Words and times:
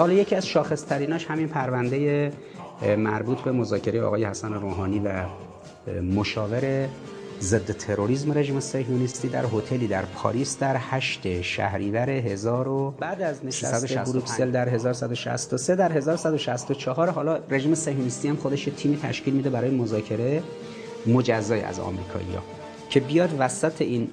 که 0.00 0.04
حالا 0.04 0.14
یکی 0.14 0.36
از 0.36 0.46
شاخصتریناش 0.46 1.26
همین 1.26 1.48
پرونده 1.48 2.32
مربوط 2.98 3.38
به 3.38 3.52
مذاکره 3.52 4.02
آقای 4.02 4.24
حسن 4.24 4.52
روحانی 4.52 4.98
و 4.98 5.24
مشاور 6.02 6.88
ضد 7.40 7.70
تروریسم 7.70 8.38
رژیم 8.38 8.60
صهیونیستی 8.60 9.28
در 9.28 9.44
هتلی 9.44 9.86
در 9.86 10.02
پاریس 10.02 10.58
در 10.58 10.76
8 10.78 11.42
شهریور 11.42 12.10
1000 12.10 12.68
و 12.68 12.90
بعد 12.90 13.22
از 13.22 13.44
نشست 13.44 13.96
بروکسل 13.96 14.50
در 14.50 14.68
1163 14.68 15.76
در 15.76 15.92
1164 15.92 17.10
حالا 17.10 17.38
رژیم 17.50 17.74
صهیونیستی 17.74 18.28
هم 18.28 18.36
خودش 18.36 18.64
تیمی 18.76 18.96
تشکیل 18.96 19.34
میده 19.34 19.50
برای 19.50 19.70
مذاکره 19.70 20.42
مجزای 21.06 21.60
از 21.60 21.80
آمریکایی‌ها 21.80 22.42
که 22.90 23.00
بیاد 23.00 23.30
وسط 23.38 23.82
این 23.82 24.08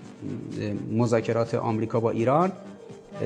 مذاکرات 0.91 1.55
آمریکا 1.55 1.99
با 1.99 2.11
ایران 2.11 2.51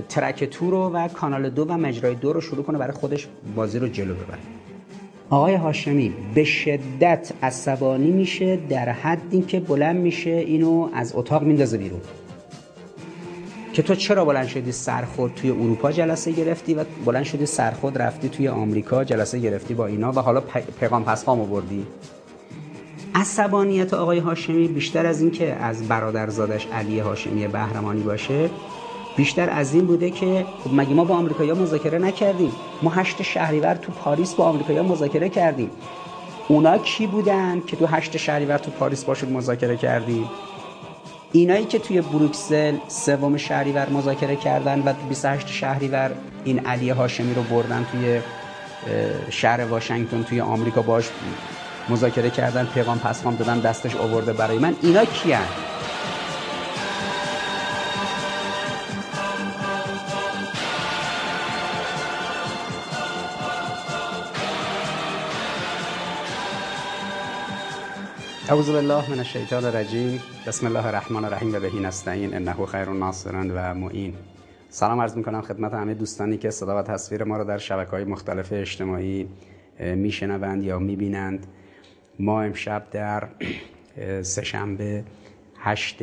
ترک 0.10 0.44
تو 0.44 0.72
رو 0.72 0.90
و 0.90 1.08
کانال 1.08 1.50
دو 1.50 1.66
و 1.66 1.74
مجرای 1.78 2.16
دو 2.16 2.34
رو 2.34 2.42
شروع 2.42 2.64
کنه 2.64 2.78
برای 2.78 2.94
خودش 2.94 3.28
بازی 3.56 3.80
رو 3.80 3.88
جلو 3.88 4.14
ببره. 4.14 4.40
آقای 5.30 5.56
هاشمی 5.56 6.14
به 6.36 6.44
شدت 6.44 7.32
عصبانی 7.44 8.12
میشه 8.12 8.60
در 8.70 8.90
حدی 8.90 9.42
که 9.42 9.60
بلند 9.60 9.96
میشه 9.96 10.30
اینو 10.30 10.90
از 10.94 11.12
اتاق 11.16 11.44
میندازه 11.44 11.78
بیرون. 11.78 12.02
که 13.74 13.82
تو 13.82 13.96
چرا 13.96 14.26
بلند 14.26 14.48
شدی 14.48 14.72
سرخود 14.72 15.34
توی 15.36 15.50
اروپا 15.50 15.92
جلسه 15.92 16.32
گرفتی 16.32 16.74
و 16.74 16.84
بلند 17.06 17.24
شدی 17.24 17.46
سرخود 17.46 17.98
رفتی 17.98 18.30
توی 18.30 18.48
آمریکا 18.48 19.04
جلسه 19.04 19.40
گرفتی 19.40 19.74
با 19.74 19.86
اینا 19.86 20.12
و 20.12 20.20
حالا 20.20 20.42
پیغام 20.80 21.04
پسخام 21.04 21.42
آوردی؟ 21.42 21.88
عصبانیت 23.16 23.94
آقای 23.94 24.20
هاشمی 24.20 24.68
بیشتر 24.68 25.06
از 25.06 25.22
این 25.22 25.32
که 25.32 25.54
از 25.54 25.88
برادرزادش 25.88 26.68
علی 26.68 27.00
هاشمی 27.00 27.48
بهرمانی 27.48 28.02
باشه 28.02 28.50
بیشتر 29.16 29.50
از 29.50 29.74
این 29.74 29.86
بوده 29.86 30.10
که 30.10 30.46
خب 30.64 30.74
مگه 30.74 30.94
ما 30.94 31.04
با 31.04 31.16
آمریکایی‌ها 31.16 31.58
مذاکره 31.58 31.98
نکردیم؟ 31.98 32.52
ما 32.82 32.92
هشت 32.92 33.22
شهریور 33.22 33.76
تو 33.76 33.92
پاریس 33.92 34.34
با 34.34 34.46
آمریکایی‌ها 34.46 34.86
مذاکره 34.86 35.30
کردیم. 35.30 35.70
اونا 36.48 36.78
کی 36.78 37.08
بودن 37.08 37.62
که 37.68 37.76
تو 37.76 37.86
هشت 37.86 38.18
شهریور 38.18 38.58
تو 38.58 38.72
پاریس 38.72 39.04
باشون 39.04 39.30
مذاکره 39.30 39.78
کردیم؟ 39.78 40.30
اینایی 41.32 41.66
که 41.66 41.80
توی 41.80 42.02
بروکسل 42.02 42.76
سوم 42.88 43.38
شهریور 43.38 43.90
مذاکره 43.90 44.36
کردن 44.36 44.84
و 44.86 44.94
28 45.10 45.48
شهریور 45.48 46.12
این 46.44 46.66
علی 46.66 46.90
هاشمی 46.90 47.34
رو 47.34 47.44
بردن 47.44 47.86
توی 47.92 48.20
شهر 49.30 49.66
واشنگتن 49.66 50.24
توی 50.24 50.42
آمریکا 50.42 50.82
باش 50.82 51.10
مذاکره 51.90 52.30
کردن 52.30 52.66
پیغام 52.74 53.00
پسخام 53.00 53.36
دادن 53.36 53.60
دستش 53.60 53.96
آورده 53.96 54.34
برای 54.34 54.58
من. 54.58 54.76
اینا 54.82 55.06
کیان؟ 55.06 55.42
اعوذ 68.52 68.72
بالله 68.72 69.12
من 69.12 69.20
الشیطان 69.20 69.66
الرجیم. 69.66 70.22
بسم 70.48 70.68
الله 70.68 70.86
الرحمن 70.86 71.26
الرحیم 71.26 71.56
و 71.56 71.60
بهی 71.60 71.80
نستعین. 71.80 72.34
انه 72.34 72.66
خیر 72.66 72.90
الناصرین 72.90 73.52
و 73.52 73.74
معین. 73.74 74.14
سلام 74.70 75.02
عرض 75.02 75.18
می‌کنم 75.18 75.42
خدمت 75.42 75.74
همه 75.74 75.94
دوستانی 75.94 76.38
که 76.38 76.50
صدا 76.50 76.80
و 76.80 76.82
تصویر 76.82 77.24
ما 77.24 77.38
رو 77.38 77.44
در 77.44 77.58
شبکه 77.58 77.92
های 77.92 78.04
مختلف 78.04 78.54
اجتماعی 78.54 79.28
میشنوند 79.80 80.64
یا 80.64 80.80
می‌بینند. 80.80 81.48
ما 82.20 82.42
امشب 82.42 82.84
در 82.92 83.28
سهشنبه 84.22 85.04
8 85.60 85.98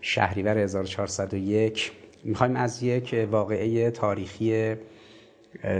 شهریور 0.00 0.58
1401 0.58 1.92
می‌خوایم 2.24 2.56
از 2.56 2.82
یک 2.82 3.28
واقعه 3.30 3.90
تاریخی 3.90 4.74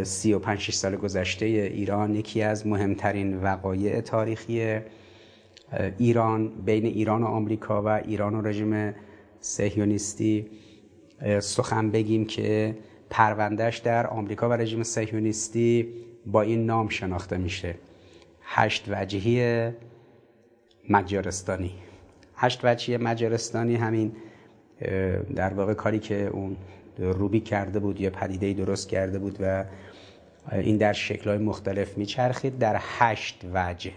35 0.02 0.70
سال 0.70 0.96
گذشته 0.96 1.46
ایران 1.46 2.14
یکی 2.14 2.42
از 2.42 2.66
مهمترین 2.66 3.42
وقایع 3.42 4.00
تاریخی 4.00 4.80
ایران 5.98 6.48
بین 6.48 6.84
ایران 6.84 7.22
و 7.22 7.26
آمریکا 7.26 7.82
و 7.82 7.88
ایران 7.88 8.34
و 8.34 8.40
رژیم 8.40 8.94
سهیونیستی 9.40 10.46
سخن 11.40 11.90
بگیم 11.90 12.24
که 12.24 12.76
پروندهش 13.10 13.78
در 13.78 14.06
آمریکا 14.06 14.48
و 14.48 14.52
رژیم 14.52 14.82
سهیونیستی 14.82 15.88
با 16.26 16.42
این 16.42 16.66
نام 16.66 16.88
شناخته 16.88 17.36
میشه. 17.36 17.74
هشت 18.42 18.84
وجهی 18.88 19.70
مجارستانی. 20.90 21.72
هشت 22.36 22.60
وجهی 22.64 22.96
مجارستانی 22.96 23.76
همین 23.76 24.12
در 25.34 25.54
واقع 25.54 25.74
کاری 25.74 25.98
که 25.98 26.26
اون 26.26 26.56
روبی 26.98 27.40
کرده 27.40 27.78
بود 27.78 28.00
یا 28.00 28.10
پدیده 28.10 28.52
درست 28.52 28.88
کرده 28.88 29.18
بود 29.18 29.36
و 29.40 29.64
این 30.52 30.76
در 30.76 30.92
شکلهای 30.92 31.38
مختلف 31.38 31.98
میچرخید. 31.98 32.58
در 32.58 32.76
هشت 32.80 33.44
وجه 33.54 33.92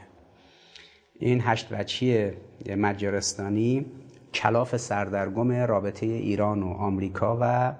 این 1.23 1.41
هشت 1.43 1.67
وچی 1.71 2.31
مجارستانی 2.77 3.85
کلاف 4.33 4.77
سردرگم 4.77 5.51
رابطه 5.51 6.05
ایران 6.05 6.63
و 6.63 6.67
آمریکا 6.67 7.37
و 7.41 7.73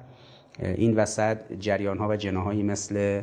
این 0.60 0.96
وسط 0.96 1.38
جریان 1.60 1.98
ها 1.98 2.08
و 2.08 2.16
جناهایی 2.16 2.64
مثل 2.64 3.22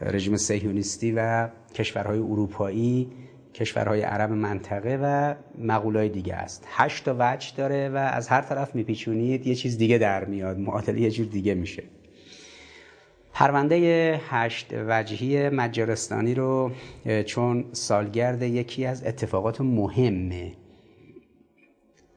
رژیم 0.00 0.36
سهیونیستی 0.36 1.12
و 1.12 1.48
کشورهای 1.74 2.18
اروپایی 2.18 3.10
کشورهای 3.54 4.02
عرب 4.02 4.32
منطقه 4.32 4.98
و 5.02 5.34
مقولای 5.58 6.08
دیگه 6.08 6.34
است. 6.34 6.64
هشت 6.68 7.04
تا 7.04 7.16
وجه 7.18 7.56
داره 7.56 7.88
و 7.88 7.96
از 7.96 8.28
هر 8.28 8.40
طرف 8.40 8.74
میپیچونید 8.74 9.46
یه 9.46 9.54
چیز 9.54 9.78
دیگه 9.78 9.98
در 9.98 10.24
میاد 10.24 10.58
معادله 10.58 11.00
یه 11.00 11.10
جور 11.10 11.26
دیگه 11.26 11.54
میشه. 11.54 11.82
پرونده 13.36 14.20
هشت 14.28 14.74
وجهی 14.88 15.48
مجارستانی 15.48 16.34
رو 16.34 16.70
چون 17.26 17.64
سالگرد 17.72 18.42
یکی 18.42 18.86
از 18.86 19.04
اتفاقات 19.04 19.60
مهم 19.60 20.32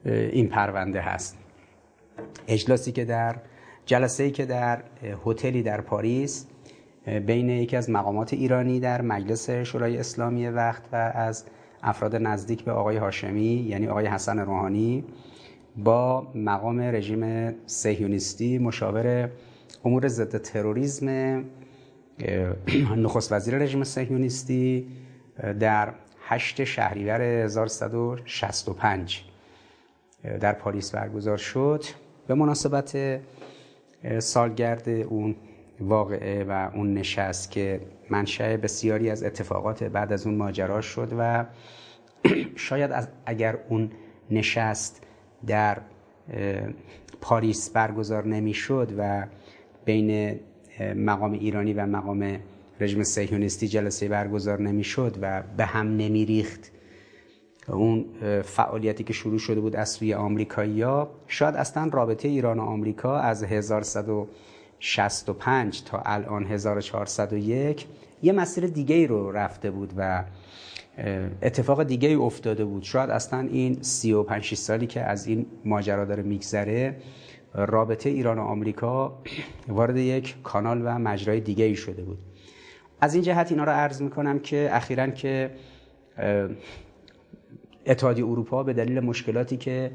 این 0.04 0.48
پرونده 0.48 1.00
هست. 1.00 1.38
اجلاسی 2.48 2.92
که 2.92 3.04
در 3.04 3.36
جلسه 3.86 4.30
که 4.30 4.46
در 4.46 4.82
هتلی 5.26 5.62
در 5.62 5.80
پاریس 5.80 6.46
بین 7.26 7.48
یکی 7.50 7.76
از 7.76 7.90
مقامات 7.90 8.32
ایرانی 8.32 8.80
در 8.80 9.02
مجلس 9.02 9.50
شورای 9.50 9.98
اسلامی 9.98 10.46
وقت 10.48 10.82
و 10.92 10.96
از 11.14 11.44
افراد 11.82 12.16
نزدیک 12.16 12.64
به 12.64 12.72
آقای 12.72 12.96
هاشمی 12.96 13.66
یعنی 13.68 13.88
آقای 13.88 14.06
حسن 14.06 14.38
روحانی 14.38 15.04
با 15.76 16.32
مقام 16.34 16.80
رژیم 16.80 17.54
سهیونیستی 17.66 18.58
مشاور 18.58 19.30
امور 19.84 20.08
ضد 20.08 20.42
تروریسم 20.42 21.44
نخست 22.96 23.32
وزیر 23.32 23.58
رژیم 23.58 23.84
صهیونیستی 23.84 24.86
در 25.60 25.94
8 26.20 26.64
شهریور 26.64 27.22
1165 27.22 29.24
در 30.40 30.52
پاریس 30.52 30.94
برگزار 30.94 31.36
شد. 31.36 31.84
به 32.26 32.34
مناسبت 32.34 33.20
سالگرد 34.18 34.88
اون 34.88 35.36
واقعه 35.80 36.44
و 36.44 36.70
اون 36.74 36.94
نشست 36.94 37.50
که 37.50 37.80
منشأ 38.10 38.56
بسیاری 38.56 39.10
از 39.10 39.22
اتفاقات 39.22 39.84
بعد 39.84 40.12
از 40.12 40.26
اون 40.26 40.36
ماجرا 40.36 40.80
شد 40.80 41.12
و 41.18 41.44
شاید 42.56 43.08
اگر 43.26 43.58
اون 43.68 43.90
نشست 44.30 45.02
در 45.46 45.78
پاریس 47.20 47.70
برگزار 47.70 48.26
نمی‌شد 48.26 48.94
و 48.98 49.26
بین 49.84 50.40
مقام 50.96 51.32
ایرانی 51.32 51.72
و 51.72 51.86
مقام 51.86 52.36
رژیم 52.80 53.02
سهیونیستی 53.02 53.68
جلسه 53.68 54.08
برگزار 54.08 54.60
نمی‌شد 54.60 55.16
و 55.22 55.42
به 55.56 55.64
هم 55.64 55.96
نمیریخت. 55.96 56.70
اون 57.68 58.04
فعالیتی 58.42 59.04
که 59.04 59.12
شروع 59.12 59.38
شده 59.38 59.60
بود 59.60 59.76
از 59.76 59.88
سوی 59.88 60.14
آمریکایی‌ها 60.14 61.10
شاید 61.26 61.54
اصلا 61.54 61.90
رابطه 61.92 62.28
ایران 62.28 62.58
و 62.58 62.62
آمریکا 62.62 63.18
از 63.18 63.44
1165 63.44 65.84
تا 65.84 66.02
الان 66.04 66.44
1401 66.44 67.86
یه 68.22 68.32
مسیر 68.32 68.66
دیگه 68.66 68.96
ای 68.96 69.06
رو 69.06 69.32
رفته 69.32 69.70
بود 69.70 69.92
و 69.96 70.24
اتفاق 71.42 71.82
دیگه 71.82 72.08
ای 72.08 72.14
افتاده 72.14 72.64
بود. 72.64 72.82
شاید 72.82 73.10
اصلا 73.10 73.40
این 73.40 73.78
35 73.80 74.54
سالی 74.54 74.86
که 74.86 75.00
از 75.00 75.26
این 75.26 75.46
ماجرا 75.64 76.04
داره 76.04 76.22
میگذره 76.22 76.96
رابطه 77.54 78.10
ایران 78.10 78.38
و 78.38 78.42
آمریکا 78.42 79.18
وارد 79.68 79.96
یک 79.96 80.42
کانال 80.42 80.82
و 80.84 80.98
مجرای 80.98 81.40
دیگه 81.40 81.64
ای 81.64 81.76
شده 81.76 82.02
بود. 82.02 82.18
از 83.00 83.14
این 83.14 83.22
جهت 83.22 83.50
اینا 83.52 83.64
رو 83.64 83.72
عرض 83.72 84.02
می‌کنم 84.02 84.38
که 84.38 84.68
اخیرا 84.72 85.06
که 85.06 85.50
اتحادیه 87.86 88.26
اروپا 88.26 88.62
به 88.62 88.72
دلیل 88.72 89.00
مشکلاتی 89.00 89.56
که 89.56 89.90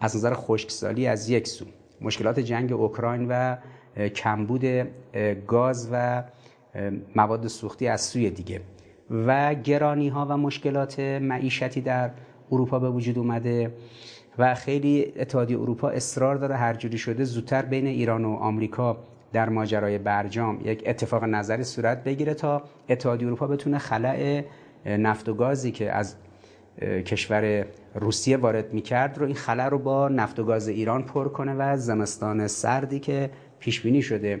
از 0.00 0.16
نظر 0.16 0.34
خشکسالی 0.34 1.06
از 1.06 1.30
یک 1.30 1.48
سو 1.48 1.64
مشکلات 2.00 2.40
جنگ 2.40 2.72
اوکراین 2.72 3.26
و 3.28 3.56
کمبود 4.08 4.64
گاز 5.46 5.88
و 5.92 6.24
مواد 7.16 7.46
سوختی 7.46 7.88
از 7.88 8.00
سوی 8.00 8.30
دیگه 8.30 8.60
و 9.10 9.54
گرانی 9.54 10.08
ها 10.08 10.26
و 10.30 10.36
مشکلات 10.36 11.00
معیشتی 11.00 11.80
در 11.80 12.10
اروپا 12.52 12.78
به 12.78 12.90
وجود 12.90 13.18
اومده. 13.18 13.74
و 14.38 14.54
خیلی 14.54 15.12
اتحادیه 15.16 15.60
اروپا 15.60 15.88
اصرار 15.88 16.36
داره 16.36 16.56
هر 16.56 16.74
جوری 16.74 16.98
شده 16.98 17.24
زودتر 17.24 17.62
بین 17.62 17.86
ایران 17.86 18.24
و 18.24 18.34
آمریکا 18.34 18.96
در 19.32 19.48
ماجرای 19.48 19.98
برجام 19.98 20.60
یک 20.64 20.82
اتفاق 20.86 21.24
نظری 21.24 21.64
صورت 21.64 22.04
بگیره 22.04 22.34
تا 22.34 22.62
اتحادیه 22.88 23.26
اروپا 23.26 23.46
بتونه 23.46 23.78
خلع 23.78 24.42
نفت 24.86 25.28
و 25.28 25.34
گازی 25.34 25.72
که 25.72 25.92
از 25.92 26.14
کشور 26.82 27.66
روسیه 27.94 28.36
وارد 28.36 28.74
می‌کرد 28.74 29.18
رو 29.18 29.26
این 29.26 29.34
خلع 29.34 29.68
رو 29.68 29.78
با 29.78 30.08
نفت 30.08 30.38
و 30.38 30.44
گاز 30.44 30.68
ایران 30.68 31.02
پر 31.02 31.28
کنه 31.28 31.54
و 31.54 31.76
زمستان 31.76 32.46
سردی 32.46 33.00
که 33.00 33.30
پیش 33.58 33.80
بینی 33.80 34.02
شده 34.02 34.40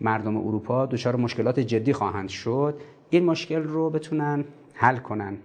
مردم 0.00 0.36
اروپا 0.36 0.86
دچار 0.86 1.16
مشکلات 1.16 1.60
جدی 1.60 1.92
خواهند 1.92 2.28
شد. 2.28 2.80
این 3.10 3.24
مشکل 3.24 3.62
رو 3.62 3.90
بتونن 3.90 4.44
حل 4.74 4.96
کنن. 4.96 5.36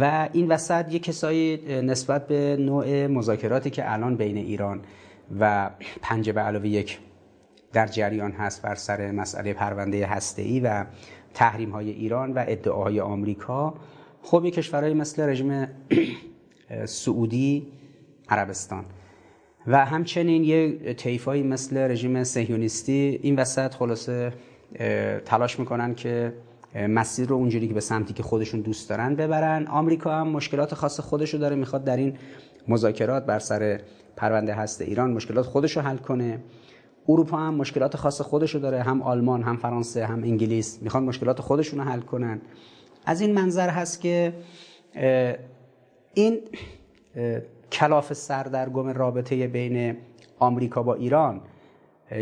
و 0.00 0.28
این 0.32 0.48
وسط 0.48 0.92
یه 0.92 0.98
کسایی 0.98 1.56
نسبت 1.82 2.26
به 2.26 2.56
نوع 2.60 3.06
مذاکراتی 3.06 3.70
که 3.70 3.92
الان 3.92 4.16
بین 4.16 4.36
ایران 4.36 4.80
و 5.40 5.70
پنجه 6.02 6.32
به 6.32 6.40
علاوه 6.40 6.68
یک 6.68 6.98
در 7.72 7.86
جریان 7.86 8.32
هست 8.32 8.62
بر 8.62 8.74
سر 8.74 9.10
مسئله 9.10 9.52
پرونده 9.52 10.06
هسته‌ای 10.06 10.60
و 10.60 10.84
تحریم 11.34 11.70
های 11.70 11.90
ایران 11.90 12.32
و 12.32 12.44
ادعاهای 12.46 13.00
آمریکا 13.00 13.74
خب 14.22 14.48
کشورهای 14.48 14.94
مثل 14.94 15.22
رژیم 15.22 15.68
سعودی 16.84 17.66
عربستان. 18.28 18.84
و 19.66 19.84
همچنین 19.84 20.44
یه 20.44 20.94
طیفایی 20.94 21.42
مثل 21.42 21.76
رژیم 21.76 22.24
سهیونیستی 22.24 23.20
این 23.22 23.36
وسط 23.36 23.74
خلاصه 23.74 24.32
تلاش 25.24 25.58
می‌کنن 25.58 25.94
که 25.94 26.32
مسیر 26.74 27.28
رو 27.28 27.36
اونجوری 27.36 27.68
که 27.68 27.74
به 27.74 27.80
سمتی 27.80 28.14
که 28.14 28.22
خودشون 28.22 28.60
دوست 28.60 28.90
دارن 28.90 29.14
ببرن. 29.14 29.66
آمریکا 29.66 30.12
هم 30.12 30.28
مشکلات 30.28 30.74
خاص 30.74 31.00
خودش 31.00 31.34
رو 31.34 31.40
داره 31.40 31.56
می‌خواد 31.56 31.84
در 31.84 31.96
این 31.96 32.18
مذاکرات 32.68 33.26
بر 33.26 33.38
سر 33.38 33.80
پرونده 34.16 34.54
هست 34.54 34.82
ایران 34.82 35.12
مشکلات 35.12 35.46
خودش 35.46 35.76
رو 35.76 35.82
حل 35.82 35.96
کنه. 35.96 36.40
اروپا 37.08 37.36
هم 37.36 37.54
مشکلات 37.54 37.96
خاص 37.96 38.20
خودش 38.20 38.54
رو 38.54 38.60
داره 38.60 38.82
هم 38.82 39.02
آلمان 39.02 39.42
هم 39.42 39.56
فرانسه 39.56 40.06
هم 40.06 40.22
انگلیس. 40.22 40.82
می‌خوان 40.82 41.04
مشکلات 41.04 41.40
خودشون 41.40 41.78
رو 41.78 41.84
حل 41.84 42.00
کنن. 42.00 42.40
از 43.06 43.20
این 43.20 43.34
منظر 43.34 43.68
هست 43.68 44.00
که 44.00 44.34
این 46.14 46.40
کلاف 47.72 48.12
سردرگم 48.12 48.88
رابطه 48.88 49.46
بین 49.46 49.96
آمریکا 50.38 50.82
با 50.82 50.94
ایران 50.94 51.40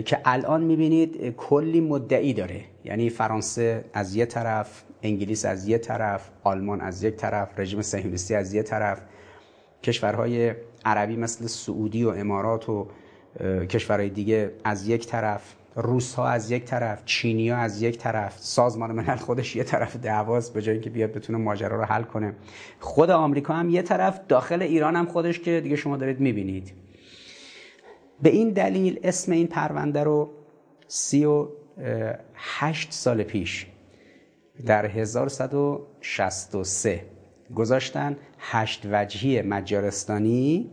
که 0.04 0.18
الان 0.24 0.62
می‌بینید 0.64 1.34
کلی 1.36 1.80
مدعی 1.80 2.32
داره. 2.34 2.60
یعنی 2.84 3.10
فرانسه 3.10 3.84
از 3.92 4.16
یه 4.16 4.26
طرف 4.26 4.82
انگلیس 5.02 5.44
از 5.44 5.68
یه 5.68 5.78
طرف 5.78 6.30
آلمان 6.42 6.80
از 6.80 7.02
یک 7.02 7.14
طرف 7.14 7.48
رژیم 7.58 7.82
صهیونیستی 7.82 8.34
از 8.34 8.54
یه 8.54 8.62
طرف. 8.62 9.00
کشورهای 9.82 10.54
عربی 10.84 11.16
مثل 11.16 11.46
سعودی 11.46 12.04
و 12.04 12.08
امارات 12.08 12.68
و 12.68 12.86
کشورهای 13.68 14.08
دیگه 14.08 14.52
از 14.64 14.88
یک 14.88 15.06
طرف 15.06 15.54
روس 15.76 16.14
ها 16.14 16.28
از 16.28 16.50
یک 16.50 16.64
طرف 16.64 17.04
چینی 17.04 17.50
ها 17.50 17.56
از 17.56 17.82
یک 17.82 17.98
طرف 17.98 18.38
سازمان 18.38 18.92
ملل 18.92 19.16
خودش 19.16 19.56
یه 19.56 19.64
طرف 19.64 19.96
دعواست 19.96 20.54
به 20.54 20.62
جایی 20.62 20.80
که 20.80 20.90
بیاد 20.90 21.12
بتونه 21.12 21.38
ماجرا 21.38 21.76
رو 21.76 21.84
حل 21.84 22.02
کنه. 22.02 22.34
خود 22.80 23.10
آمریکا 23.10 23.54
هم 23.54 23.70
یه 23.70 23.82
طرف 23.82 24.20
داخل 24.28 24.62
ایران 24.62 24.96
هم 24.96 25.06
خودش 25.06 25.40
که 25.40 25.60
دیگه 25.60 25.76
شما 25.76 25.96
دارید 25.96 26.20
می‌بینید. 26.20 26.81
به 28.22 28.30
این 28.30 28.50
دلیل 28.50 29.00
اسم 29.02 29.32
این 29.32 29.46
پرونده 29.46 30.04
رو 30.04 30.30
سی 30.88 31.24
و 31.24 31.48
هشت 32.34 32.92
سال 32.92 33.22
پیش 33.22 33.66
در 34.66 34.86
1163 34.86 37.04
گذاشتن. 37.54 38.16
هشت 38.38 38.86
وجهی 38.92 39.42
مجارستانی 39.42 40.70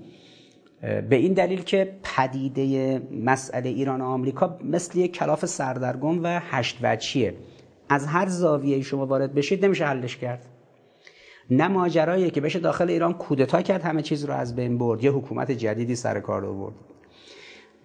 به 0.82 1.16
این 1.16 1.34
دلیل 1.34 1.62
که 1.62 1.96
پدیده 2.04 3.00
مسئله 3.12 3.70
ایران 3.70 4.02
و 4.02 4.06
آمریکا 4.06 4.60
مثل 4.64 5.00
یک 5.00 5.16
کلاف 5.16 5.46
سردرگم 5.46 6.24
و 6.24 6.40
هشت 6.44 6.78
وجهیه. 6.82 7.36
از 7.90 8.06
هر 8.06 8.28
زاویه 8.28 8.82
شما 8.82 9.06
وارد 9.06 9.34
بشید 9.34 9.66
نمیشه 9.66 9.86
حلش 9.86 10.18
کرد. 10.18 10.46
نه 11.50 11.68
ماجرایی 11.68 12.32
که 12.32 12.42
بشه 12.42 12.60
داخل 12.60 12.90
ایران 12.90 13.14
کودتا 13.14 13.62
کرد 13.62 13.82
همه 13.82 14.02
چیز 14.02 14.26
رو 14.26 14.34
از 14.34 14.56
بین 14.56 14.78
برد. 14.78 15.04
یه 15.04 15.12
حکومت 15.12 15.52
جدیدی 15.52 15.96
سر 15.96 16.20
کار 16.20 16.46
آورد. 16.46 16.76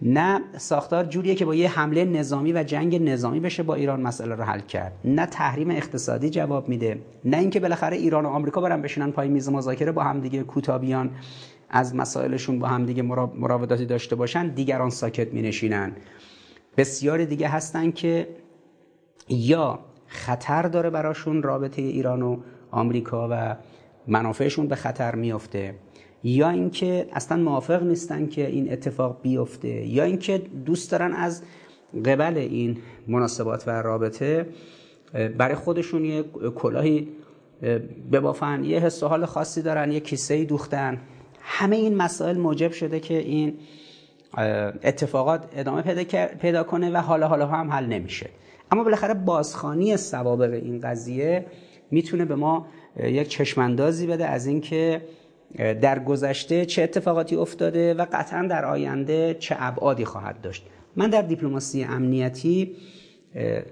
نه 0.03 0.41
ساختار 0.57 1.05
جوریه 1.05 1.35
که 1.35 1.45
با 1.45 1.55
یه 1.55 1.71
حمله 1.71 2.05
نظامی 2.05 2.53
و 2.53 2.63
جنگ 2.63 3.03
نظامی 3.03 3.41
بشه 3.41 3.63
با 3.63 3.75
ایران 3.75 4.01
مسئله 4.01 4.35
رو 4.35 4.45
حل 4.45 4.61
کرد. 4.61 4.93
نه 5.05 5.27
تحریم 5.27 5.71
اقتصادی 5.71 6.31
جواب 6.31 6.69
میده. 6.69 6.99
نه 7.25 7.39
اینکه 7.39 7.61
بالاخره 7.61 7.97
ایران 7.97 8.27
و 8.27 8.29
آمریکا 8.29 8.61
برن 8.61 8.83
بشینن 8.83 9.11
پای 9.11 9.29
میز 9.29 9.49
مذاکره 9.49 9.93
با 9.93 10.03
هم 10.03 10.21
دیگه 10.21 10.43
کوتابیان 10.43 11.11
از 11.71 11.95
مسائلشون 11.95 12.59
با 12.59 12.69
هم 12.69 12.87
دیگه 12.87 13.03
مراوداتی 13.03 13.87
داشته 13.87 14.17
باشن 14.17 14.49
دیگران 14.49 14.91
ساکت 14.91 15.33
می 15.33 15.43
نشینن 15.43 15.93
بسیار 16.77 17.25
دیگه 17.25 17.49
هستن 17.49 17.91
که 17.91 18.29
یا 19.29 19.79
خطر 20.07 20.63
داره 20.63 20.91
براشون 20.91 21.43
رابطه 21.43 21.83
ایران 21.83 22.23
و 22.23 22.37
آمریکا 22.71 23.29
و 23.31 23.57
منافعشون 24.07 24.69
به 24.69 24.75
خطر 24.75 25.15
میفته 25.15 25.75
یا 26.25 26.51
اینکه 26.51 27.07
اصلا 27.13 27.43
موافق 27.43 27.83
نیستن 27.83 28.27
که 28.27 28.47
این 28.47 28.73
اتفاق 28.73 29.23
بیفته 29.23 29.69
یا 29.69 30.05
اینکه 30.05 30.39
دوست 30.67 30.91
دارن 30.91 31.13
از 31.13 31.43
قبل 32.05 32.37
این 32.37 32.79
مناسبات 33.09 33.69
و 33.69 33.71
رابطه 33.71 34.47
برای 35.39 35.55
خودشون 35.55 36.05
یه 36.05 36.23
کلاهی 36.55 37.09
ببافن 38.13 38.65
یه 38.65 38.81
حس 38.81 39.03
و 39.03 39.09
حال 39.09 39.27
خاصی 39.27 39.63
دارن 39.63 39.93
یه 39.93 40.01
کیسه 40.01 40.45
دوختن. 40.45 41.01
همه 41.41 41.77
این 41.77 41.97
مسائل 41.97 42.39
موجب 42.39 42.73
شده 42.73 43.01
که 43.01 43.19
این 43.19 43.55
اتفاقات 44.83 45.45
ادامه 45.57 45.83
پیدا 46.41 46.63
کنه 46.63 46.91
و 46.91 46.97
حالا 46.97 47.29
حالا 47.29 47.47
هم 47.47 47.71
حل 47.71 47.87
نمیشه. 47.87 48.31
اما 48.71 48.85
بالاخره 48.85 49.15
بازخانی 49.15 49.97
سوابق 49.97 50.53
این 50.53 50.81
قضیه 50.81 51.47
می‌تونه 51.91 52.25
به 52.25 52.35
ما 52.35 52.67
یک 53.05 53.29
چشماندازی 53.29 54.07
بده 54.07 54.27
از 54.27 54.47
اینکه 54.47 55.03
در 55.59 55.99
گذشته 55.99 56.67
چه 56.67 56.83
اتفاقاتی 56.83 57.37
افتاده 57.37 57.95
و 57.95 58.07
قطعا 58.13 58.47
در 58.47 58.65
آینده 58.65 59.37
چه 59.39 59.57
ابعادی 59.59 60.05
خواهد 60.05 60.41
داشت. 60.41 60.67
من 60.97 61.11
در 61.11 61.23
دیپلماسی 61.23 61.85
امنیتی 61.85 62.77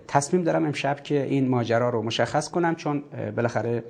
تصمیم 0.08 0.43
دارم 0.43 0.64
امشب 0.64 1.02
که 1.02 1.23
این 1.23 1.49
ماجرا 1.49 1.90
رو 1.90 2.02
مشخص 2.02 2.50
کنم 2.50 2.75
چون 2.75 3.02
بالاخره 3.37 3.85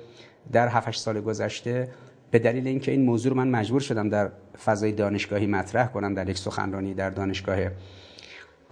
در 0.51 0.67
7 0.67 0.91
سال 0.91 1.21
گذشته 1.21 1.87
به 2.31 2.39
دلیل 2.39 2.67
اینکه 2.67 2.91
این 2.91 3.05
موضوع 3.05 3.31
رو 3.31 3.37
من 3.37 3.47
مجبور 3.47 3.81
شدم 3.81 4.09
در 4.09 4.31
فضای 4.65 4.91
دانشگاهی 4.91 5.47
مطرح 5.47 5.87
کنم 5.87 6.13
در 6.13 6.29
یک 6.29 6.37
سخنرانی 6.37 6.93
در 6.93 7.09
دانشگاه 7.09 7.57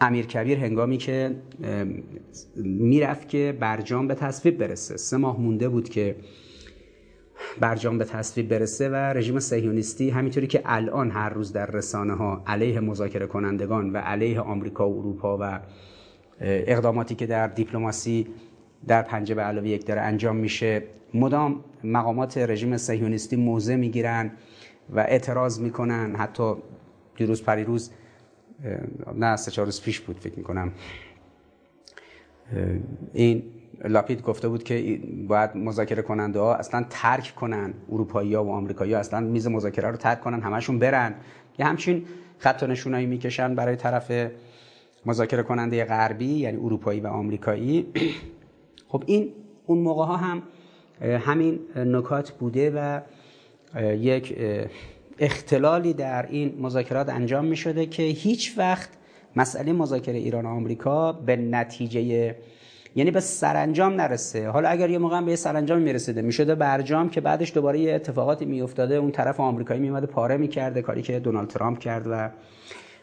امیر 0.02 0.26
کبیر 0.26 0.60
هنگامی 0.60 0.98
که 0.98 1.36
می‌رفت 2.56 3.30
که 3.30 3.58
برجام 3.60 4.08
به 4.08 4.16
تصویب 4.16 4.58
برسه. 4.58 4.98
سه 4.98 5.18
ماه 5.18 5.40
مونده 5.40 5.70
بود 5.70 5.90
که 5.90 6.16
برجام 7.60 7.98
به 7.98 8.06
تصویب 8.06 8.50
برسه 8.50 8.90
و 8.90 8.96
رژیم 8.96 9.40
صهیونیستی 9.40 10.10
همینطوری 10.10 10.48
که 10.48 10.62
الان 10.66 11.12
هر 11.12 11.30
روز 11.30 11.54
در 11.54 11.66
رسانه 11.66 12.14
ها 12.14 12.44
علیه 12.48 12.80
مذاکره 12.80 13.28
کنندگان 13.28 13.90
و 13.90 13.98
علیه 13.98 14.40
آمریکا 14.40 14.90
و 14.90 15.00
اروپا 15.00 15.38
و 15.42 15.60
اقداماتی 16.42 17.16
که 17.16 17.26
در 17.26 17.48
دیپلماسی 17.48 18.28
در 18.88 19.02
پنجه 19.02 19.36
به 19.36 19.42
علاوه 19.42 19.68
یک 19.68 19.86
داره 19.86 20.02
انجام 20.02 20.36
میشه 20.36 20.84
مدام 21.14 21.64
مقامات 21.84 22.38
رژیم 22.38 22.78
صهیونیستی 22.78 23.36
موضع 23.36 23.76
می‌گیرن 23.76 24.32
و 24.90 25.00
اعتراض 25.00 25.60
می‌کنن. 25.60 26.16
حتی 26.16 26.54
دیروز 27.16 27.44
پریروز 27.44 27.92
نه 29.16 29.36
سه 29.36 29.52
چهار 29.52 29.66
روز 29.66 29.82
پیش 29.82 30.00
بود 30.00 30.20
فکر 30.20 30.38
می‌کنم. 30.38 30.72
این 33.14 33.44
لاپید 33.84 34.22
گفته 34.22 34.48
بود 34.48 34.64
که 34.64 35.00
باید 35.28 35.58
مذاکره 35.58 36.02
کننده 36.02 36.40
ها 36.40 36.56
اصلا 36.56 36.86
ترک 36.90 37.36
کنن 37.36 37.74
اروپایی 37.92 38.34
ها 38.34 38.46
و 38.46 38.52
آمریکایی 38.52 38.94
ها 38.94 39.00
اصلا 39.00 39.20
میز 39.20 39.48
مذاکره 39.48 39.92
رو 39.92 39.98
ترک 39.98 40.22
کنن 40.22 40.42
همشون 40.42 40.80
برن 40.80 41.16
یه 41.60 41.66
همچین 41.66 42.06
خط 42.38 42.64
و 42.64 42.68
نشونایی 42.68 43.06
می‌کشن 43.06 43.56
برای 43.56 43.76
طرف 43.76 44.12
مذاکره 45.06 45.44
کننده 45.44 45.86
غربی 45.86 46.26
یعنی 46.26 46.58
اروپایی 46.58 47.00
و 47.00 47.08
آمریکایی. 47.08 47.88
خب 48.92 49.04
این 49.06 49.34
اون 49.66 49.78
موقع 49.78 50.06
ها 50.06 50.16
هم 50.16 50.44
همین 51.02 51.60
نکات 51.76 52.32
بوده 52.32 52.72
و 52.76 53.02
یک 53.96 54.38
اختلالی 55.20 55.94
در 55.94 56.26
این 56.30 56.58
مذاکرات 56.62 57.10
انجام 57.10 57.46
می 57.46 57.56
شده 57.56 57.86
که 57.86 58.04
هیچ 58.04 58.58
وقت 58.58 58.90
مسئله 59.36 59.74
مذاکره 59.74 60.18
ایران 60.18 60.46
و 60.46 60.50
آمریکا 60.50 61.12
به 61.12 61.36
نتیجه 61.36 62.36
یعنی 62.96 63.12
به 63.12 63.20
سرانجام 63.20 63.94
نرسه. 63.94 64.50
حالا 64.50 64.70
اگر 64.70 64.90
یه 64.90 64.98
موقع 64.98 65.22
به 65.22 65.30
یه 65.30 65.36
سرانجام 65.36 65.82
می‌رسیده 65.82 66.22
می‌شده 66.22 66.56
برجام 66.56 67.10
که 67.10 67.22
بعدش 67.22 67.54
دوباره 67.54 67.80
یه 67.80 67.96
اتفاقاتی 67.96 68.46
میافتاده 68.46 68.96
اون 68.96 69.12
طرف 69.12 69.40
آمریکایی 69.40 69.80
میومده 69.80 70.06
پاره 70.06 70.38
می‌کرده 70.38 70.82
کاری 70.82 71.02
که 71.02 71.20
دونالد 71.20 71.48
ترامپ 71.48 71.80
کرد 71.80 72.08
و 72.12 72.30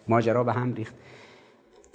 ماجرا 0.08 0.44
به 0.44 0.52
هم 0.52 0.74
ریخت. 0.74 0.94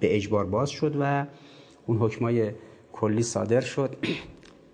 به 0.00 0.16
اجبار 0.16 0.46
باز 0.46 0.70
شد 0.70 0.96
و 1.00 1.26
اون 1.86 1.98
حکمای 1.98 2.52
کلی 2.92 3.22
صادر 3.22 3.60
شد. 3.60 3.96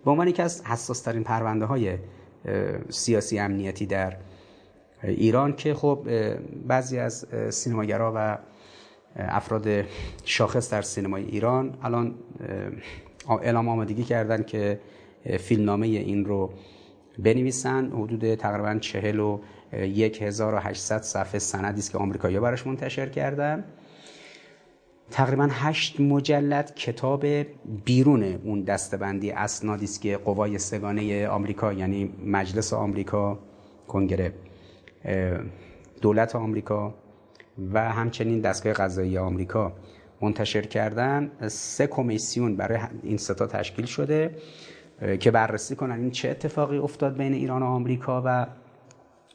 به 0.05 0.11
عنوان 0.11 0.29
یکی 0.29 0.43
از 0.43 0.65
حساس 0.65 1.01
ترین 1.03 1.25
پرونده 1.25 1.65
های 1.65 1.99
سیاسی 2.89 3.39
امنیتی 3.39 3.87
در 3.87 4.17
ایران 5.03 5.57
که 5.57 5.75
خب 5.75 6.09
بعضی 6.67 6.99
از 6.99 7.27
سینماگرا 7.51 8.13
و 8.17 8.39
افراد 9.17 9.85
شاخص 10.25 10.73
در 10.73 10.83
سینمای 10.83 11.25
ایران 11.25 11.79
الان 11.83 12.15
اعلام 13.43 13.69
آمادگی 13.69 14.05
کردن 14.05 14.43
که 14.43 14.81
فیلمنامه 15.39 15.87
این 15.87 16.25
رو 16.25 16.51
بنویسن. 17.19 17.91
حدود 17.91 18.35
تقریبا 18.35 18.79
چهل 18.79 19.19
و 19.19 19.41
یک 19.79 20.23
هزار 20.23 20.55
و 20.55 20.59
هشتصد 20.59 21.03
صفحه 21.03 21.39
سندی 21.39 21.79
است 21.79 21.91
که 21.91 21.99
آمریکایی‌ها 21.99 22.43
براش 22.43 22.67
منتشر 22.67 23.09
کردن. 23.09 23.65
تقریبا 25.11 25.49
هشت 25.51 26.01
مجلد 26.01 26.75
کتاب 26.75 27.27
بیرون 27.85 28.23
اون 28.23 28.63
دستبندی 28.63 29.31
اسنادی 29.31 29.85
است 29.85 30.01
که 30.01 30.17
قوای 30.17 30.59
سگانه 30.59 31.29
آمریکا 31.29 31.73
یعنی 31.73 32.13
مجلس 32.27 32.73
آمریکا 32.73 33.39
کنگره 33.89 34.33
دولت 36.03 36.37
آمریکا 36.37 36.95
و 37.73 37.93
همچنین 37.93 38.41
دستگاه 38.41 38.73
قضایی 38.73 39.19
آمریکا 39.19 39.73
منتشر 40.21 40.63
کردن. 40.63 41.31
سه 41.49 41.87
کمیسیون 41.87 42.57
برای 42.57 42.79
این 43.03 43.17
ستا 43.17 43.47
تشکیل 43.47 43.85
شده 43.85 44.37
که 45.21 45.31
بررسی 45.31 45.77
کنن 45.77 46.01
این 46.01 46.11
چه 46.11 46.31
اتفاقی 46.31 46.79
افتاد 46.79 47.17
بین 47.17 47.33
ایران 47.33 47.63
و 47.63 47.67
آمریکا 47.67 48.23
و 48.27 48.47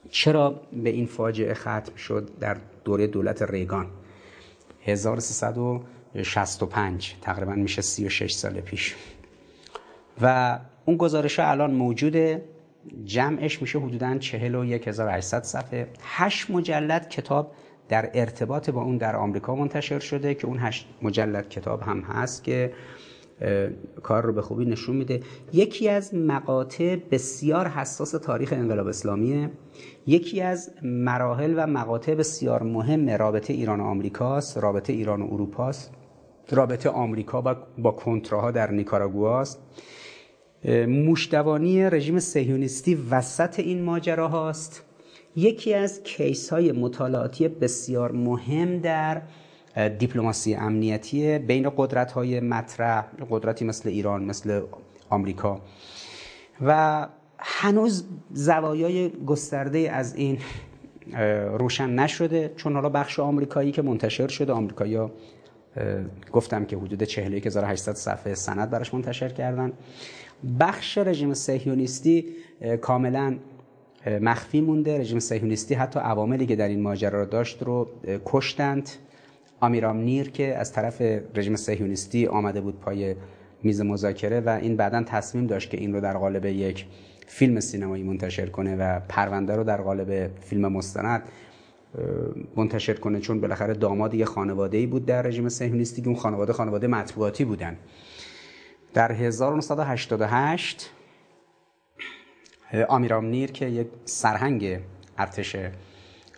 چرا 0.09 0.61
به 0.83 0.89
این 0.89 1.05
فاجعه 1.05 1.53
ختم 1.53 1.95
شد 1.95 2.29
در 2.39 2.57
دوره 2.83 3.07
دولت 3.07 3.41
ریگان؟ 3.41 3.87
1365 4.85 7.15
تقریبا 7.21 7.53
میشه 7.53 7.81
36 7.81 8.31
سال 8.31 8.61
پیش. 8.61 8.95
و 10.21 10.59
اون 10.85 10.97
گزارش 10.97 11.39
ها 11.39 11.51
الان 11.51 11.71
موجوده 11.71 12.45
جمعش 13.05 13.61
میشه 13.61 13.79
حدودا 13.79 14.17
41800 14.17 15.43
صفحه. 15.43 15.87
8 16.03 16.49
مجلد 16.49 17.09
کتاب 17.09 17.51
در 17.89 18.09
ارتباط 18.13 18.69
با 18.69 18.81
اون 18.81 18.97
در 18.97 19.15
آمریکا 19.15 19.55
منتشر 19.55 19.99
شده 19.99 20.33
که 20.33 20.47
اون 20.47 20.59
8 20.59 20.87
مجلد 21.01 21.49
کتاب 21.49 21.81
هم 21.81 22.01
هست 22.01 22.43
که 22.43 22.73
کار 24.03 24.23
رو 24.23 24.33
به 24.33 24.41
خوبی 24.41 24.65
نشون 24.65 24.95
میده. 24.95 25.19
یکی 25.53 25.89
از 25.89 26.15
مقاطع 26.15 26.95
بسیار 27.11 27.67
حساس 27.67 28.11
تاریخ 28.11 28.53
انقلاب 28.53 28.87
اسلامیه. 28.87 29.51
یکی 30.07 30.41
از 30.41 30.71
مراحل 30.83 31.53
و 31.57 31.67
مقاطع 31.67 32.15
بسیار 32.15 32.63
مهم 32.63 33.09
رابطه 33.09 33.53
ایران 33.53 33.79
و 33.79 33.83
آمریکاست 33.83 34.57
رابطه 34.57 34.93
ایران 34.93 35.21
و 35.21 35.33
اروپاست. 35.33 35.93
رابطه 36.51 36.89
آمریکا 36.89 37.41
با, 37.41 37.57
با 37.77 37.91
کنتراها 37.91 38.51
در 38.51 38.71
نیکاراگواست. 38.71 39.59
موشدوانی 40.87 41.89
رژیم 41.89 42.19
سهیونیستی 42.19 42.95
وسط 43.11 43.59
این 43.59 43.83
ماجرا 43.83 44.27
هاست 44.27 44.83
یکی 45.35 45.73
از 45.73 46.03
کیس 46.03 46.49
های 46.49 46.71
مطالعاتی 46.71 47.47
بسیار 47.47 48.11
مهم 48.11 48.79
در 48.79 49.21
دیپلماسی 49.87 50.55
امنیتی 50.55 51.39
بین 51.39 51.71
قدرت 51.77 52.11
های 52.11 52.39
مطرح 52.39 53.05
قدرتی 53.29 53.65
مثل 53.65 53.89
ایران 53.89 54.23
مثل 54.23 54.61
آمریکا. 55.09 55.61
و 56.61 57.07
هنوز 57.39 58.05
زوایای 58.31 59.09
گسترده 59.09 59.79
از 59.91 60.15
این 60.15 60.37
روشن 61.57 61.89
نشده 61.89 62.53
چون 62.55 62.73
حالا 62.73 62.89
بخش 62.89 63.19
آمریکایی 63.19 63.71
که 63.71 63.81
منتشر 63.81 64.27
شده 64.27 64.53
آمریکایی 64.53 64.95
ها 64.95 65.11
گفتم 66.31 66.65
که 66.65 66.77
حدود 66.77 67.03
41800 67.03 67.93
صفحه 67.93 68.33
سند 68.33 68.69
براش 68.69 68.93
منتشر 68.93 69.29
کردن. 69.29 69.73
بخش 70.59 70.97
رژیم 70.97 71.33
سهیونیستی 71.33 72.25
کاملا 72.81 73.37
مخفی 74.21 74.61
مونده. 74.61 74.99
رژیم 74.99 75.19
سهیونیستی 75.19 75.75
حتی 75.75 75.99
عواملی 75.99 76.45
که 76.45 76.55
در 76.55 76.67
این 76.67 76.81
ماجرا 76.81 77.19
را 77.19 77.25
داشت 77.25 77.63
رو 77.63 77.87
کشتند. 78.25 78.89
آمیرام 79.59 79.97
نیر 79.97 80.29
که 80.29 80.57
از 80.57 80.73
طرف 80.73 81.01
رژیم 81.35 81.55
سهیونیستی 81.55 82.27
آمده 82.27 82.61
بود 82.61 82.79
پای 82.79 83.15
میز 83.63 83.81
مذاکره 83.81 84.39
و 84.39 84.49
این 84.49 84.75
بعدا 84.75 85.03
تصمیم 85.03 85.47
داشت 85.47 85.69
که 85.69 85.77
این 85.77 85.93
رو 85.93 86.01
در 86.01 86.17
قالب 86.17 86.45
یک 86.45 86.85
فیلم 87.27 87.59
سینمایی 87.59 88.03
منتشر 88.03 88.45
کنه 88.45 88.75
و 88.75 88.99
پرونده 89.09 89.55
رو 89.55 89.63
در 89.63 89.81
قالب 89.81 90.31
فیلم 90.41 90.71
مستند 90.71 91.23
منتشر 92.55 92.93
کنه. 92.93 93.19
چون 93.19 93.41
بالاخره 93.41 93.73
داماد 93.73 94.13
یه 94.13 94.25
خانواده 94.25 94.77
ای 94.77 94.85
بود 94.85 95.05
در 95.05 95.21
رژیم 95.21 95.49
صهیونیستی 95.49 96.01
که 96.01 96.07
اون 96.07 96.17
خانواده 96.17 96.53
خانواده 96.53 96.87
مطبوعاتی 96.87 97.45
بودن. 97.45 97.77
در 98.93 99.11
1988 99.11 100.89
آمیرام 102.87 103.25
نیر 103.25 103.51
که 103.51 103.65
یک 103.65 103.87
سرهنگ 104.05 104.79
ارتش 105.17 105.55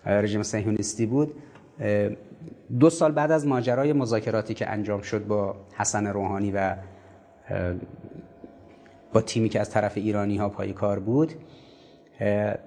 رژیم 0.06 0.44
صهیونیستی 0.44 1.06
بود 1.06 1.34
دو 2.79 2.89
سال 2.89 3.12
بعد 3.12 3.31
از 3.31 3.48
ماجرای 3.48 3.93
مذاکراتی 3.93 4.53
که 4.53 4.69
انجام 4.69 5.01
شد 5.01 5.27
با 5.27 5.55
حسن 5.77 6.07
روحانی 6.07 6.51
و 6.51 6.75
با 9.13 9.21
تیمی 9.21 9.50
که 9.50 9.60
از 9.60 9.69
طرف 9.69 9.98
ایرانی 9.98 10.38
ها 10.38 10.50
پای 10.50 10.74
کار 10.74 11.00
بود 11.00 11.33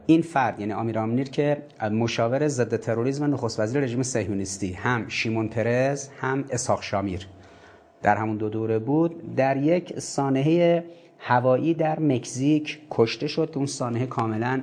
این 0.06 0.22
فرد 0.22 0.60
یعنی 0.60 0.72
آمیر 0.72 0.98
آمنیر 0.98 1.28
که 1.28 1.62
مشاور 1.92 2.48
ضد 2.48 2.76
تروریسم 2.76 3.24
و 3.24 3.26
نخست 3.26 3.60
وزیر 3.60 3.82
رژیم 3.82 4.02
صهیونیستی 4.02 4.72
هم 4.72 5.08
شیمون 5.08 5.48
پرز 5.48 6.08
هم 6.20 6.44
اسحاق 6.50 6.82
شامیر 6.82 7.28
در 8.02 8.16
همون 8.16 8.36
دو 8.36 8.48
دوره 8.48 8.78
بود 8.78 9.34
در 9.34 9.56
یک 9.56 10.00
سانحه 10.00 10.84
هوایی 11.18 11.74
در 11.74 12.00
مکزیک 12.00 12.80
کشته 12.90 13.26
شد 13.26 13.50
که 13.50 13.56
اون 13.56 13.66
سانحه 13.66 14.06
کاملا 14.06 14.62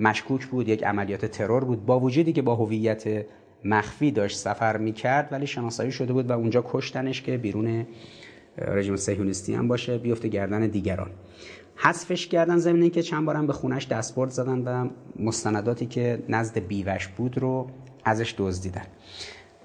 مشکوک 0.00 0.46
بود 0.46 0.68
یک 0.68 0.84
عملیات 0.84 1.26
ترور 1.26 1.64
بود 1.64 1.86
با 1.86 2.00
وجودی 2.00 2.32
که 2.32 2.42
با 2.42 2.54
هویت 2.54 3.24
مخفی 3.64 4.10
داشت 4.10 4.38
سفر 4.38 4.76
می‌کرد 4.76 5.28
ولی 5.32 5.46
شناسایی 5.46 5.92
شده 5.92 6.12
بود 6.12 6.30
و 6.30 6.32
اونجا 6.32 6.64
کشتنش 6.66 7.22
که 7.22 7.36
بیرون 7.36 7.86
رژیم 8.58 8.96
صهیونیستی 8.96 9.54
هم 9.54 9.68
باشه 9.68 9.98
بیفته 9.98 10.28
گردن 10.28 10.66
دیگران. 10.66 11.10
حذفش 11.76 12.26
کردن 12.26 12.56
زمینه 12.56 12.90
که 12.90 13.02
چند 13.02 13.26
بارم 13.26 13.46
به 13.46 13.52
خونش 13.52 13.86
دستبرد 13.86 14.30
زدن 14.30 14.58
و 14.58 14.88
مستنداتی 15.18 15.86
که 15.86 16.22
نزد 16.28 16.58
بیوش 16.58 17.08
بود 17.08 17.38
رو 17.38 17.70
ازش 18.04 18.34
دزدیدن 18.38 18.86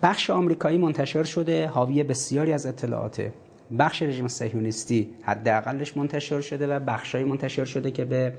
بخش 0.02 0.30
آمریکایی 0.30 0.78
منتشر 0.78 1.24
شده 1.24 1.68
حاوی 1.68 2.04
بسیاری 2.04 2.54
از 2.54 2.66
اطلاعات. 2.66 3.32
بخش 3.80 4.02
رژیم 4.02 4.28
صهیونیستی 4.28 5.10
حداقلش 5.22 5.98
منتشر 5.98 6.42
شده 6.42 6.68
و 6.68 6.80
بخشایی 6.80 7.26
منتشر 7.26 7.66
شده 7.66 7.92
که 7.92 8.06
به 8.06 8.34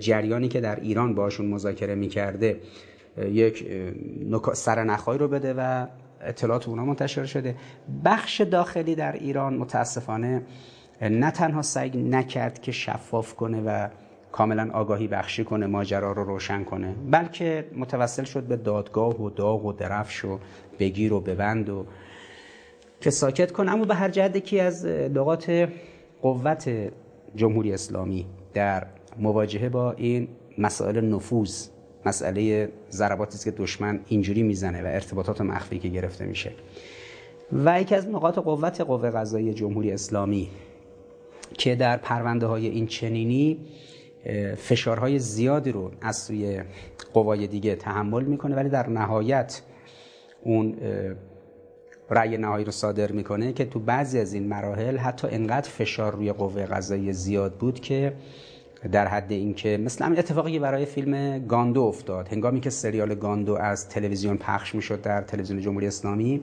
جریانی 0.00 0.48
که 0.48 0.60
در 0.60 0.80
ایران 0.80 1.14
باشون 1.14 1.46
مذاکره 1.46 1.94
می‌کرده. 1.94 2.60
یک 3.28 3.66
سرنخهایی 4.54 5.18
رو 5.18 5.28
بده 5.28 5.54
و 5.54 5.86
اطلاعات 6.20 6.68
اونا 6.68 6.84
منتشر 6.84 7.24
شده. 7.24 7.54
بخش 8.04 8.40
داخلی 8.40 8.94
در 8.94 9.12
ایران 9.12 9.54
متاسفانه 9.54 10.42
نه 11.02 11.30
تنها 11.30 11.62
سعی 11.62 11.90
نکرد 11.90 12.60
که 12.60 12.72
شفاف 12.72 13.34
کنه 13.34 13.62
و 13.66 13.88
کاملا 14.32 14.70
آگاهی 14.72 15.08
بخشی 15.08 15.44
کنه 15.44 15.66
ماجرا 15.66 16.12
رو 16.12 16.24
روشن 16.24 16.64
کنه 16.64 16.94
بلکه 17.10 17.64
متوسل 17.76 18.24
شد 18.24 18.42
به 18.42 18.56
دادگاه 18.56 19.22
و 19.22 19.30
داغ 19.30 19.64
و 19.64 19.72
درفش 19.72 20.24
و 20.24 20.38
بگیر 20.78 21.12
و 21.12 21.20
ببند 21.20 21.68
و 21.68 21.86
که 23.00 23.10
ساکت 23.10 23.52
کنه 23.52 23.72
اما 23.72 23.84
به 23.84 23.94
هر 23.94 24.08
جهت 24.08 24.44
که 24.44 24.62
از 24.62 24.86
نقاط 24.86 25.50
قوت 26.22 26.70
جمهوری 27.34 27.72
اسلامی 27.72 28.26
در 28.54 28.86
مواجهه 29.18 29.68
با 29.68 29.92
این 29.92 30.28
مسائل 30.58 31.00
نفوذ 31.00 31.68
مسئله 32.06 32.68
ضرباتی 32.90 33.38
که 33.38 33.50
دشمن 33.50 34.00
اینجوری 34.08 34.42
می‌زنه 34.42 34.82
و 34.82 34.86
ارتباطات 34.86 35.40
مخفی 35.40 35.78
که 35.78 35.88
گرفته 35.88 36.24
میشه. 36.24 36.52
و 37.52 37.80
یکی 37.80 37.94
از 37.94 38.08
نقاط 38.08 38.38
قوت 38.38 38.80
قوه 38.80 39.10
قضایی 39.10 39.54
جمهوری 39.54 39.92
اسلامی 39.92 40.48
که 41.58 41.74
در 41.74 41.96
پرونده 41.96 42.46
های 42.46 42.66
این 42.66 42.86
چنینی 42.86 43.58
فشارهای 44.56 45.18
زیادی 45.18 45.72
رو 45.72 45.90
از 46.00 46.16
سوی 46.16 46.62
قوای 47.12 47.46
دیگه 47.46 47.74
تحمل 47.76 48.24
می‌کنه 48.24 48.56
ولی 48.56 48.68
در 48.68 48.88
نهایت 48.88 49.62
اون 50.42 50.76
رأی 52.10 52.36
نهایی 52.36 52.64
رو 52.64 52.72
صادر 52.72 53.12
می‌کنه 53.12 53.52
که 53.52 53.64
تو 53.64 53.78
بعضی 53.78 54.18
از 54.18 54.32
این 54.32 54.48
مراحل 54.48 54.96
حتی 54.96 55.28
انقدر 55.30 55.68
فشار 55.68 56.14
روی 56.14 56.32
قوه 56.32 56.66
قضایی 56.66 57.12
زیاد 57.12 57.54
بود 57.54 57.80
که 57.80 58.12
در 58.92 59.08
حد 59.08 59.32
اینکه 59.32 59.78
مثل 59.84 60.04
همین 60.04 60.18
اتفاقی 60.18 60.58
برای 60.58 60.84
فیلم 60.84 61.38
گاندو 61.38 61.82
افتاد. 61.82 62.28
هنگامی 62.28 62.60
که 62.60 62.70
سریال 62.70 63.14
گاندو 63.14 63.54
از 63.54 63.88
تلویزیون 63.88 64.36
پخش 64.36 64.74
می‌شد 64.74 65.02
در 65.02 65.22
تلویزیون 65.22 65.60
جمهوری 65.60 65.86
اسلامی 65.86 66.42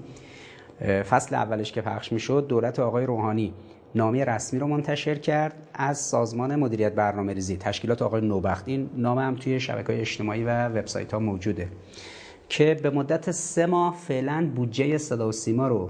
فصل 1.09 1.35
اولش 1.35 1.71
که 1.71 1.81
پخش 1.81 2.11
می‌شد 2.11 2.47
دولت 2.47 2.79
آقای 2.79 3.05
روحانی 3.05 3.53
نامه 3.95 4.25
رسمی 4.25 4.59
رو 4.59 4.67
منتشر 4.67 5.15
کرد 5.15 5.53
از 5.73 5.97
سازمان 5.97 6.55
مدیریت 6.55 6.93
برنامه 6.93 7.33
ریزی. 7.33 7.57
تشکیلات 7.57 8.01
آقای 8.01 8.21
نوبخت 8.21 8.67
این 8.67 8.89
نامه 8.95 9.21
هم 9.21 9.35
توی 9.35 9.59
شبکه 9.59 9.93
های 9.93 10.01
اجتماعی 10.01 10.43
و 10.43 10.67
وبسایت 10.67 11.13
ها 11.13 11.19
موجوده. 11.19 11.67
که 12.49 12.79
به 12.83 12.89
مدت 12.89 13.31
سه 13.31 13.65
ماه 13.65 13.95
فعلا 14.07 14.51
بودجه 14.55 14.97
صدا 14.97 15.27
و 15.27 15.31
سیما 15.31 15.67
رو 15.67 15.89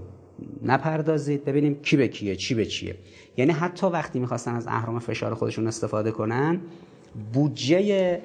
نپردازید. 0.63 1.45
ببینیم 1.45 1.75
کی 1.81 1.97
به 1.97 2.07
کیه 2.07 2.35
چی 2.35 2.55
به 2.55 2.65
چیه. 2.65 2.95
یعنی 3.37 3.51
حتی 3.51 3.87
وقتی 3.87 4.19
می‌خواستن 4.19 4.55
از 4.55 4.67
اهرام 4.67 4.99
فشار 4.99 5.33
خودشون 5.33 5.67
استفاده 5.67 6.11
کنن 6.11 6.61
بودجه 7.33 8.21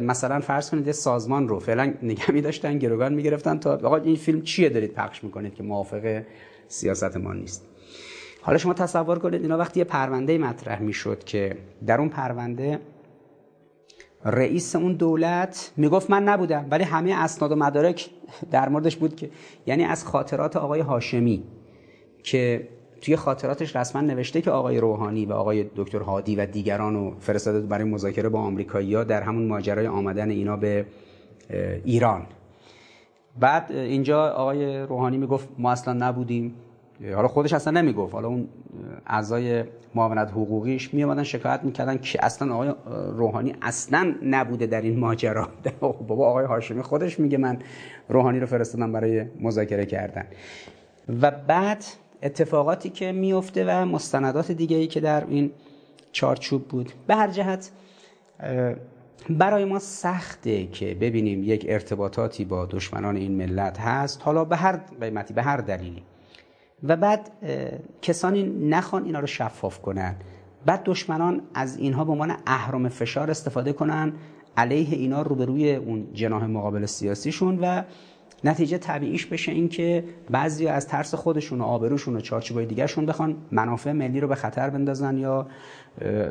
مثلا 0.00 0.40
فرض 0.40 0.70
کنید 0.70 0.92
سازمان 0.92 1.48
رو 1.48 1.58
فعلا 1.58 1.94
نگه 2.02 2.40
داشتن 2.40 2.78
گروگان 2.78 3.14
می‌گرفتن 3.14 3.58
تا 3.58 3.72
آقا 3.72 3.96
این 3.96 4.16
فیلم 4.16 4.42
چیه 4.42 4.68
دارید 4.68 4.92
پخش 4.92 5.24
می‌کنید 5.24 5.54
که 5.54 5.62
موافق 5.62 6.22
سیاست 6.68 7.16
ما 7.16 7.32
نیست. 7.32 7.66
حالا 8.42 8.58
شما 8.58 8.74
تصور 8.74 9.18
کنید 9.18 9.42
اینا 9.42 9.58
وقتی 9.58 9.80
یه 9.80 9.84
پرونده 9.84 10.38
مطرح 10.38 10.82
می‌شد 10.82 11.24
که 11.24 11.56
در 11.86 11.98
اون 11.98 12.08
پرونده 12.08 12.80
رئیس 14.24 14.76
اون 14.76 14.92
دولت 14.92 15.72
می‌گفت 15.76 16.10
من 16.10 16.22
نبودم 16.24 16.66
ولی 16.70 16.84
همه 16.84 17.14
اسناد 17.14 17.52
و 17.52 17.56
مدارک 17.56 18.10
در 18.50 18.68
موردش 18.68 18.96
بود 18.96 19.16
که 19.16 19.30
یعنی 19.66 19.84
از 19.84 20.04
خاطرات 20.04 20.56
آقای 20.56 20.80
هاشمی 20.80 21.42
که 22.22 22.68
توی 23.00 23.16
خاطراتش 23.16 23.76
رسما 23.76 24.02
نوشته 24.02 24.40
که 24.40 24.50
آقای 24.50 24.78
روحانی 24.78 25.26
و 25.26 25.32
آقای 25.32 25.66
دکتر 25.76 25.98
هادی 25.98 26.36
و 26.36 26.46
دیگران 26.46 26.94
رو 26.94 27.14
فرستاده 27.20 27.60
برای 27.60 27.84
مذاکره 27.84 28.28
با 28.28 28.40
آمریکایی‌ها 28.40 29.04
در 29.04 29.22
همون 29.22 29.46
ماجرای 29.46 29.86
آمدن 29.86 30.30
اینا 30.30 30.56
به 30.56 30.86
ایران. 31.84 32.26
بعد 33.40 33.72
اینجا 33.72 34.30
آقای 34.30 34.78
روحانی 34.78 35.18
می‌گفت 35.18 35.48
ما 35.58 35.72
اصلا 35.72 35.94
نبودیم. 35.94 36.54
حالا 37.14 37.28
خودش 37.28 37.52
اصلا 37.52 37.80
نمی‌گفت. 37.80 38.14
حالا 38.14 38.28
اون 38.28 38.48
اعضای 39.06 39.64
معاونت 39.94 40.30
حقوقیش 40.30 40.94
می 40.94 41.24
شکایت 41.24 41.60
می‌کردن 41.62 41.98
که 41.98 42.24
اصلا 42.24 42.54
آقای 42.54 42.74
روحانی 43.16 43.54
اصلا 43.62 44.14
نبوده 44.22 44.66
در 44.66 44.82
این 44.82 44.98
ماجرا. 44.98 45.48
بابا 45.80 46.28
آقای 46.28 46.44
هاشمی 46.44 46.82
خودش 46.82 47.20
میگه 47.20 47.38
من 47.38 47.58
روحانی 48.08 48.40
رو 48.40 48.46
فرستادم 48.46 48.92
برای 48.92 49.24
مذاکره 49.40 49.86
کردن. 49.86 50.24
و 51.22 51.30
بعد 51.30 51.84
اتفاقاتی 52.22 52.90
که 52.90 53.12
میفته 53.12 53.64
و 53.64 53.84
مستندات 53.84 54.52
دیگه 54.52 54.76
ای 54.76 54.86
که 54.86 55.00
در 55.00 55.26
این 55.26 55.50
چارچوب 56.12 56.68
بود. 56.68 56.92
به 57.06 57.16
هر 57.16 57.30
جهت 57.30 57.70
برای 59.30 59.64
ما 59.64 59.78
سخته 59.78 60.66
که 60.66 60.94
ببینیم 60.94 61.44
یک 61.44 61.66
ارتباطاتی 61.68 62.44
با 62.44 62.66
دشمنان 62.66 63.16
این 63.16 63.32
ملت 63.32 63.80
هست 63.80 64.22
حالا 64.22 64.44
به 64.44 64.56
هر 64.56 64.76
قیمتی 65.00 65.34
به 65.34 65.42
هر 65.42 65.56
دلیلی. 65.56 66.02
و 66.82 66.96
بعد 66.96 67.30
کسانی 68.02 68.42
نخوان 68.42 69.04
اینا 69.04 69.20
رو 69.20 69.26
شفاف 69.26 69.78
کنن. 69.78 70.16
بعد 70.66 70.82
دشمنان 70.84 71.42
از 71.54 71.76
اینها 71.76 72.04
به 72.04 72.12
عنوان 72.12 72.36
اهرام 72.46 72.88
فشار 72.88 73.30
استفاده 73.30 73.72
کنن 73.72 74.12
علیه 74.56 74.96
اینا 74.96 75.22
روبروی 75.22 75.74
اون 75.74 76.08
جناح 76.12 76.46
مقابل 76.46 76.86
سیاسیشون 76.86 77.58
و 77.58 77.82
نتیجه 78.44 78.78
طبیعیش 78.78 79.26
بشه 79.26 79.52
این 79.52 79.68
که 79.68 80.04
بعضی 80.30 80.66
از 80.66 80.88
ترس 80.88 81.14
خودشون 81.14 81.60
و 81.60 81.64
آبروشون 81.64 82.16
و 82.16 82.20
چارچوبای 82.20 82.66
دیگرشون 82.66 83.06
بخوان 83.06 83.36
منافع 83.52 83.92
ملی 83.92 84.20
رو 84.20 84.28
به 84.28 84.34
خطر 84.34 84.70
بندازن 84.70 85.18
یا 85.18 85.46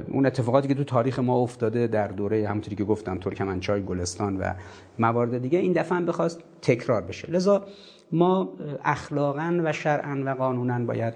اون 0.08 0.26
اتفاقاتی 0.26 0.68
که 0.68 0.74
تو 0.74 0.84
تاریخ 0.84 1.20
ما 1.20 1.38
افتاده 1.38 1.88
در 1.88 2.08
دوره 2.08 2.48
همونطوری 2.48 2.76
که 2.76 2.84
گفتم 2.84 3.18
ترکمنچای 3.18 3.84
گلستان 3.84 4.38
و 4.38 4.54
موارد 5.00 5.38
دیگه 5.38 5.60
این 5.60 5.74
دفعه 5.74 5.98
هم 5.98 6.06
بخواست 6.06 6.40
تکرار 6.62 7.02
بشه. 7.02 7.32
لذا 7.32 7.66
ما 8.12 8.50
اخلاقا 8.84 9.62
و 9.64 9.74
شرعا 9.74 10.24
و 10.26 10.30
قانونا 10.30 10.80
باید 10.80 11.14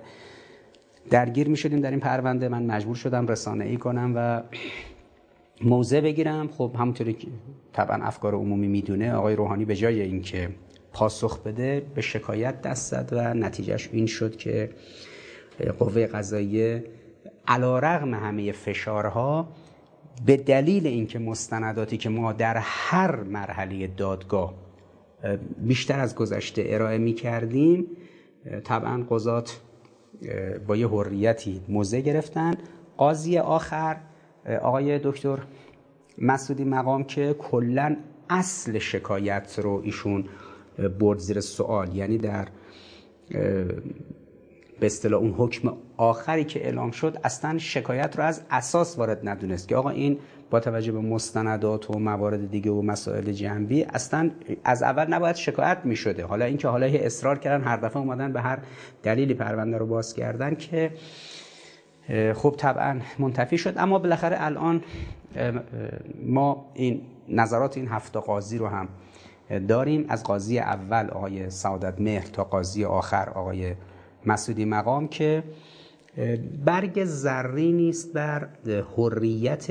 درگیر 1.10 1.50
می 1.50 1.58
شدیم 1.58 1.80
در 1.82 1.92
این 1.92 2.00
پرونده. 2.00 2.50
من 2.50 2.66
مجبور 2.66 2.96
شدم 2.96 3.28
رسانه 3.28 3.66
ای 3.66 3.78
کنم 3.78 4.14
و 4.16 4.42
موضع 5.62 6.02
بگیرم. 6.02 6.48
خب 6.48 6.72
همونطوری 6.80 7.14
که 7.14 7.28
طبعا 7.74 8.04
افکار 8.04 8.36
عمومی 8.36 8.68
می‌دونه 8.68 9.14
آقای 9.14 9.36
روحانی 9.36 9.66
به 9.66 9.76
جای 9.76 10.02
اینکه 10.02 10.50
پاسخ 10.94 11.40
بده 11.40 11.86
به 11.96 12.02
شکایت 12.02 12.62
دست 12.62 12.92
زد 12.92 13.10
و 13.12 13.34
نتیجهش 13.34 13.90
این 13.92 14.06
شد 14.06 14.36
که 14.36 14.70
قوه 15.80 16.08
قضاییه 16.08 16.84
علا 17.48 17.80
رغم 17.80 18.14
همه 18.14 18.52
فشارها 18.52 19.48
به 20.26 20.38
دلیل 20.38 20.88
اینکه 20.88 21.20
مستنداتی 21.20 21.98
که 21.98 22.10
ما 22.10 22.34
در 22.34 22.58
هر 22.58 23.16
مرحله 23.16 23.88
دادگاه 23.88 24.54
بیشتر 25.58 26.00
از 26.00 26.16
گذشته 26.16 26.64
ارائه 26.68 26.98
می 26.98 27.14
کردیم 27.14 27.88
طبعا 28.64 29.06
قضات 29.10 29.62
با 30.68 30.76
یه 30.76 30.88
حریتی 30.88 31.62
موزه 31.70 32.02
گرفتن. 32.02 32.54
قاضی 32.98 33.38
آخر 33.38 33.98
آقای 34.62 35.00
دکتر 35.04 35.38
مسعودی 36.18 36.64
مقام 36.64 37.04
که 37.04 37.36
کلا 37.40 37.96
اصل 38.30 38.80
شکایت 38.80 39.60
رو 39.60 39.82
ایشون 39.84 40.26
برد 41.00 41.20
زیر 41.20 41.40
سوال. 41.40 41.96
یعنی 41.96 42.18
در 42.18 42.48
به 44.80 44.86
اصطلاح 44.86 45.22
اون 45.22 45.32
حکم 45.38 45.74
آخری 45.98 46.44
که 46.44 46.66
اعلام 46.66 46.92
شد 46.92 47.18
اصلا 47.24 47.58
شکایت 47.58 48.18
رو 48.18 48.24
از 48.24 48.42
اساس 48.52 48.98
وارد 48.98 49.30
ندونست 49.30 49.68
که 49.68 49.76
آقا 49.76 49.90
این 49.90 50.20
با 50.50 50.60
توجه 50.60 50.92
به 50.92 51.00
مستندات 51.00 51.90
و 51.90 52.00
موارد 52.00 52.52
دیگه 52.52 52.72
و 52.72 52.82
مسائل 52.82 53.32
جنبی 53.32 53.84
اصلا 53.84 54.32
از 54.64 54.84
اول 54.84 55.14
نباید 55.14 55.36
شکایت 55.36 55.78
می 55.84 55.96
شده 55.96 56.26
حالا 56.26 56.46
اینکه 56.46 56.68
حالا 56.68 56.86
اصرار 56.86 57.40
کردن 57.40 57.64
هر 57.64 57.78
دفعه 57.78 57.98
اومدن 57.98 58.34
به 58.34 58.42
هر 58.42 58.60
دلیلی 59.04 59.34
پرونده 59.34 59.78
رو 59.78 59.86
باز 59.86 60.14
کردن 60.14 60.56
که 60.56 60.92
خب 62.36 62.56
طبعا 62.58 63.00
منتفی 63.20 63.58
شد. 63.58 63.74
اما 63.78 64.00
بالاخره 64.00 64.36
الان 64.40 64.82
ما 66.26 66.66
این 66.74 67.02
نظرات 67.30 67.78
این 67.78 67.88
هفته 67.88 68.20
قاضی 68.20 68.58
رو 68.58 68.68
هم 68.68 68.88
داریم 69.68 70.06
از 70.10 70.24
قاضی 70.24 70.60
اول 70.60 71.10
آقای 71.10 71.50
سعادت 71.50 72.02
مهر 72.02 72.26
تا 72.26 72.44
قاضی 72.44 72.86
آخر 72.86 73.30
آقای 73.30 73.76
مسعودی 74.26 74.66
مقام 74.66 75.08
که 75.08 75.44
برگ 76.66 77.06
زری 77.06 77.72
نیست 77.72 78.14
بر 78.14 78.48
حریت 78.98 79.68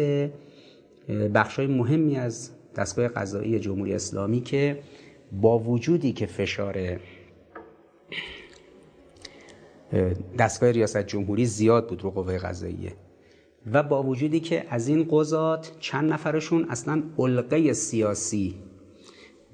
بخشای 1.35 1.67
مهمی 1.67 2.17
از 2.17 2.51
دستگاه 2.77 3.09
قضایی 3.09 3.59
جمهوری 3.59 3.95
اسلامی 3.95 4.41
که 4.41 4.79
با 5.33 5.59
وجودی 5.59 6.13
که 6.13 6.27
فشار 6.27 7.01
دستگاه 10.39 10.71
ریاست 10.71 10.99
جمهوری 10.99 11.47
زیاد 11.47 11.89
بود 11.89 12.03
رو 12.03 12.11
قوه 12.11 12.39
قضاییه 12.39 12.93
و 13.73 13.83
با 13.83 14.03
وجودی 14.03 14.41
که 14.41 14.67
از 14.71 14.89
این 14.89 15.09
قضات 15.11 15.73
چند 15.81 16.13
نفرشون 16.13 16.67
اصلا 16.71 17.03
علقه 17.19 17.73
سیاسی 17.73 18.55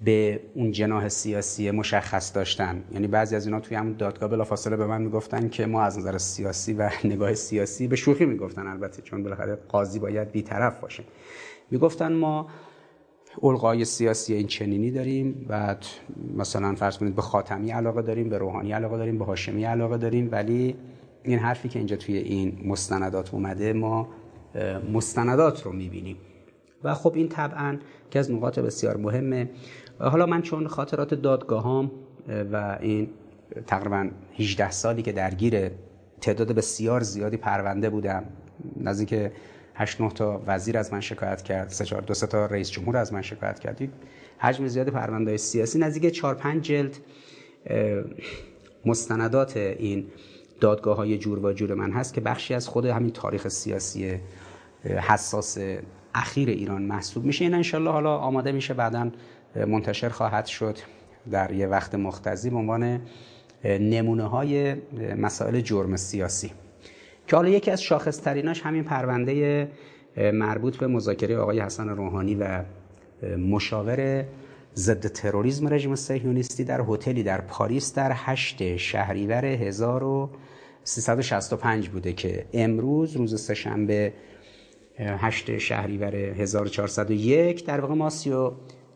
به 0.04 0.40
اون 0.54 0.70
جناح 0.72 1.08
سیاسی 1.08 1.70
مشخص 1.70 2.34
داشتن. 2.36 2.84
یعنی 2.92 3.06
بعضی 3.06 3.36
از 3.36 3.46
اینا 3.46 3.60
توی 3.60 3.76
همون 3.76 3.92
دادگاه 3.92 4.28
بلافاصله 4.28 4.76
به 4.76 4.86
من 4.86 5.02
می‌گفتن 5.02 5.48
که 5.48 5.66
ما 5.66 5.82
از 5.82 5.98
نظر 5.98 6.18
سیاسی 6.18 6.72
و 6.72 6.90
نگاه 7.04 7.34
سیاسی 7.34 7.88
به 7.88 7.96
شوخی 7.96 8.24
می‌گفتن 8.24 8.66
البته 8.66 9.02
چون 9.02 9.22
بالاخره 9.22 9.58
قاضی 9.68 9.98
باید 9.98 10.32
بیطرف 10.32 10.80
باشه. 10.80 11.04
می‌گفتن 11.70 12.12
ما 12.12 12.46
القای 13.42 13.84
سیاسی 13.84 14.34
این 14.34 14.46
چنینی 14.46 14.90
داریم 14.90 15.46
و 15.48 15.76
مثلا 16.36 16.74
فرض 16.74 16.98
کنید 16.98 17.14
به 17.14 17.22
خاتمی 17.22 17.70
علاقه 17.70 18.02
داریم 18.02 18.28
به 18.28 18.38
روحانی 18.38 18.72
علاقه 18.72 18.96
داریم 18.96 19.18
به 19.18 19.24
هاشمی 19.24 19.64
علاقه 19.64 19.96
داریم 19.96 20.28
ولی 20.32 20.76
این 21.22 21.38
حرفی 21.38 21.68
که 21.68 21.78
اینجا 21.78 21.96
توی 21.96 22.16
این 22.16 22.60
مستندات 22.64 23.34
اومده 23.34 23.72
ما 23.72 24.08
مستندات 24.92 25.62
رو 25.62 25.72
می‌بینیم. 25.72 26.16
و 26.84 26.94
خب 26.94 27.12
این 27.14 27.28
طبعا 27.28 27.78
که 28.10 28.18
از 28.18 28.30
نقاط 28.30 28.58
بسیار 28.58 28.96
مهمه. 28.96 29.50
حالا 30.00 30.26
من 30.26 30.42
چون 30.42 30.66
خاطرات 30.66 31.14
دادگاهام 31.14 31.90
و 32.52 32.78
این 32.80 33.08
تقریبا 33.66 34.08
18 34.38 34.70
سالی 34.70 35.02
که 35.02 35.12
درگیر 35.12 35.70
تعداد 36.20 36.52
بسیار 36.52 37.00
زیادی 37.00 37.36
پرونده 37.36 37.90
بودم 37.90 38.24
نزدیک 38.76 39.30
8 39.74 40.00
9 40.00 40.10
تا 40.10 40.42
وزیر 40.46 40.78
از 40.78 40.92
من 40.92 41.00
شکایت 41.00 41.42
کرد 41.42 41.68
سه 41.68 41.84
چهار 41.84 42.02
دو 42.02 42.14
سه 42.14 42.26
تا 42.26 42.46
رئیس 42.46 42.70
جمهور 42.70 42.96
از 42.96 43.12
من 43.12 43.22
شکایت 43.22 43.58
کرد 43.58 43.88
حجم 44.38 44.66
زیادی 44.66 44.90
پرونده 44.90 45.36
سیاسی 45.36 45.78
نزدیک 45.78 46.12
4 46.12 46.34
5 46.34 46.62
جلد 46.62 46.96
مستندات 48.86 49.56
این 49.56 50.06
دادگاه 50.60 50.96
های 50.96 51.18
جور 51.18 51.38
و 51.38 51.52
جور 51.52 51.74
من 51.74 51.92
هست 51.92 52.14
که 52.14 52.20
بخشی 52.20 52.54
از 52.54 52.68
خود 52.68 52.86
همین 52.86 53.10
تاریخ 53.10 53.48
سیاسی 53.48 54.14
حساس 54.84 55.58
اخیر 56.14 56.48
ایران 56.48 56.82
محسوب 56.82 57.24
میشه. 57.24 57.44
این 57.44 57.54
انشالله 57.54 57.90
حالا 57.90 58.16
آماده 58.16 58.52
میشه 58.52 58.74
بعدا 58.74 59.10
منتشر 59.56 60.08
خواهد 60.08 60.46
شد 60.46 60.78
در 61.30 61.52
یه 61.52 61.66
وقت 61.66 61.94
مختزی 61.94 62.50
به 62.50 62.56
عنوان 62.56 63.00
نمونه 63.64 64.24
های 64.24 64.74
مسائل 65.16 65.60
جرم 65.60 65.96
سیاسی. 65.96 66.52
که 67.26 67.36
حالا 67.36 67.48
یکی 67.48 67.70
از 67.70 67.82
شاخصتریناش 67.82 68.62
همین 68.62 68.84
پرونده 68.84 69.68
مربوط 70.16 70.76
به 70.76 70.86
مذاکره 70.86 71.38
آقای 71.38 71.60
حسن 71.60 71.88
روحانی 71.88 72.34
و 72.34 72.64
مشاور 73.38 74.24
ضد 74.76 75.06
تروریسم 75.06 75.68
رژیم 75.68 75.94
صهیونیستی 75.94 76.64
در 76.64 76.80
هتلی 76.88 77.22
در 77.22 77.40
پاریس 77.40 77.94
در 77.94 78.12
8 78.14 78.76
شهریور 78.76 79.44
1365 79.44 81.88
بوده 81.88 82.12
که 82.12 82.46
امروز 82.52 83.16
روز 83.16 83.40
سهشنبه 83.40 84.12
8 84.98 85.58
شهریور 85.58 86.14
1401 86.14 87.66
در 87.66 87.80
واقع 87.80 87.94
ما 87.94 88.10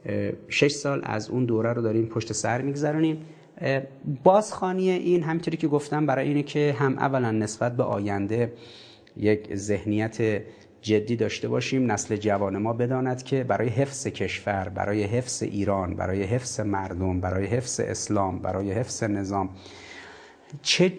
36 0.04 0.72
سال 0.72 1.00
از 1.04 1.30
اون 1.30 1.44
دوره 1.44 1.72
رو 1.72 1.82
داریم 1.82 2.06
پشت 2.06 2.32
سر 2.32 2.62
میگذرونیم. 2.62 3.24
بازخانی 4.24 4.90
این 4.90 5.22
همینطوری 5.22 5.56
که 5.56 5.68
گفتم 5.68 6.06
برای 6.06 6.28
اینه 6.28 6.42
که 6.42 6.76
هم 6.78 6.98
اولا 6.98 7.30
نسبت 7.30 7.76
به 7.76 7.82
آینده 7.82 8.52
یک 9.16 9.54
ذهنیت 9.54 10.42
جدی 10.82 11.16
داشته 11.16 11.48
باشیم 11.48 11.92
نسل 11.92 12.16
جوان 12.16 12.58
ما 12.58 12.72
بداند 12.72 13.22
که 13.22 13.44
برای 13.44 13.68
حفظ 13.68 14.06
کشور 14.06 14.68
برای 14.68 15.04
حفظ 15.04 15.42
ایران 15.42 15.94
برای 15.94 16.22
حفظ 16.22 16.60
مردم 16.60 17.20
برای 17.20 17.46
حفظ 17.46 17.80
اسلام 17.80 18.38
برای 18.38 18.72
حفظ 18.72 19.02
نظام 19.02 19.50
چه، 20.62 20.92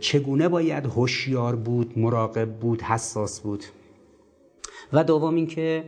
چگونه 0.00 0.48
باید 0.48 0.86
هوشیار 0.86 1.56
بود 1.56 1.98
مراقب 1.98 2.50
بود 2.50 2.82
حساس 2.82 3.40
بود؟ 3.40 3.64
و 4.92 5.04
دوم 5.04 5.34
اینکه 5.34 5.84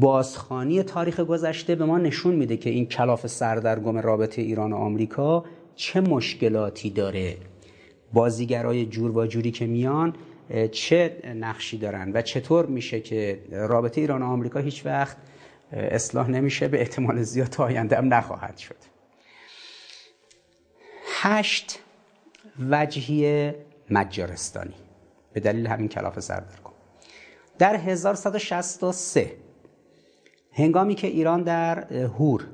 بازخانی 0.00 0.82
تاریخ 0.82 1.20
گذشته 1.20 1.74
به 1.74 1.84
ما 1.84 1.98
نشون 1.98 2.34
میده 2.34 2.56
که 2.56 2.70
این 2.70 2.86
کلاف 2.86 3.26
سردرگم 3.26 3.98
رابطه 3.98 4.42
ایران 4.42 4.72
و 4.72 4.76
آمریکا 4.76 5.44
چه 5.74 6.00
مشکلاتی 6.00 6.90
داره. 6.90 7.36
بازیگرای 8.12 8.86
جور 8.86 9.18
و 9.18 9.26
جوری 9.26 9.50
که 9.50 9.66
میان 9.66 10.16
چه 10.72 11.16
نقشی 11.36 11.78
دارن 11.78 12.12
و 12.14 12.22
چطور 12.22 12.66
میشه 12.66 13.00
که 13.00 13.40
رابطه 13.50 14.00
ایران 14.00 14.22
و 14.22 14.26
آمریکا 14.26 14.60
هیچ 14.60 14.86
وقت 14.86 15.16
اصلاح 15.72 16.30
نمیشه؟ 16.30 16.68
به 16.68 16.80
احتمال 16.80 17.22
زیاد 17.22 17.48
تا 17.48 17.64
آینده 17.64 17.96
هم 17.96 18.14
نخواهد 18.14 18.56
شد. 18.58 18.76
هشت 21.20 21.78
وجهی 22.70 23.52
مجارستانی. 23.90 24.74
به 25.32 25.40
دلیل 25.40 25.66
همین 25.66 25.88
کلاف 25.88 26.20
سردرگم. 26.20 26.72
در 27.58 27.76
1163 27.76 29.32
هنگامی 30.58 30.94
که 30.94 31.06
ایران 31.06 31.42
در 31.42 31.92
هور 31.92 32.44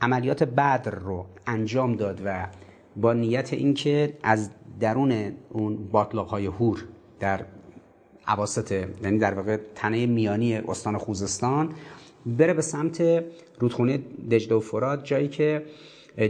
عملیات 0.00 0.42
بدر 0.42 0.90
رو 0.90 1.26
انجام 1.46 1.96
داد 1.96 2.20
و 2.24 2.46
با 2.96 3.12
نیت 3.12 3.52
اینکه 3.52 4.18
از 4.22 4.50
درون 4.80 5.32
اون 5.50 5.76
باطلاق 5.76 6.28
های 6.28 6.46
هور 6.46 6.84
در 7.20 7.44
عواسط 8.26 8.86
یعنی 9.02 9.18
در 9.18 9.34
واقع 9.34 9.58
تنه 9.74 10.06
میانی 10.06 10.56
استان 10.56 10.98
خوزستان 10.98 11.68
بره 12.26 12.54
به 12.54 12.62
سمت 12.62 13.24
رودخونه 13.58 13.98
دجله 14.30 14.56
و 14.56 14.60
فرات 14.60 15.04
جایی 15.04 15.28
که 15.28 15.62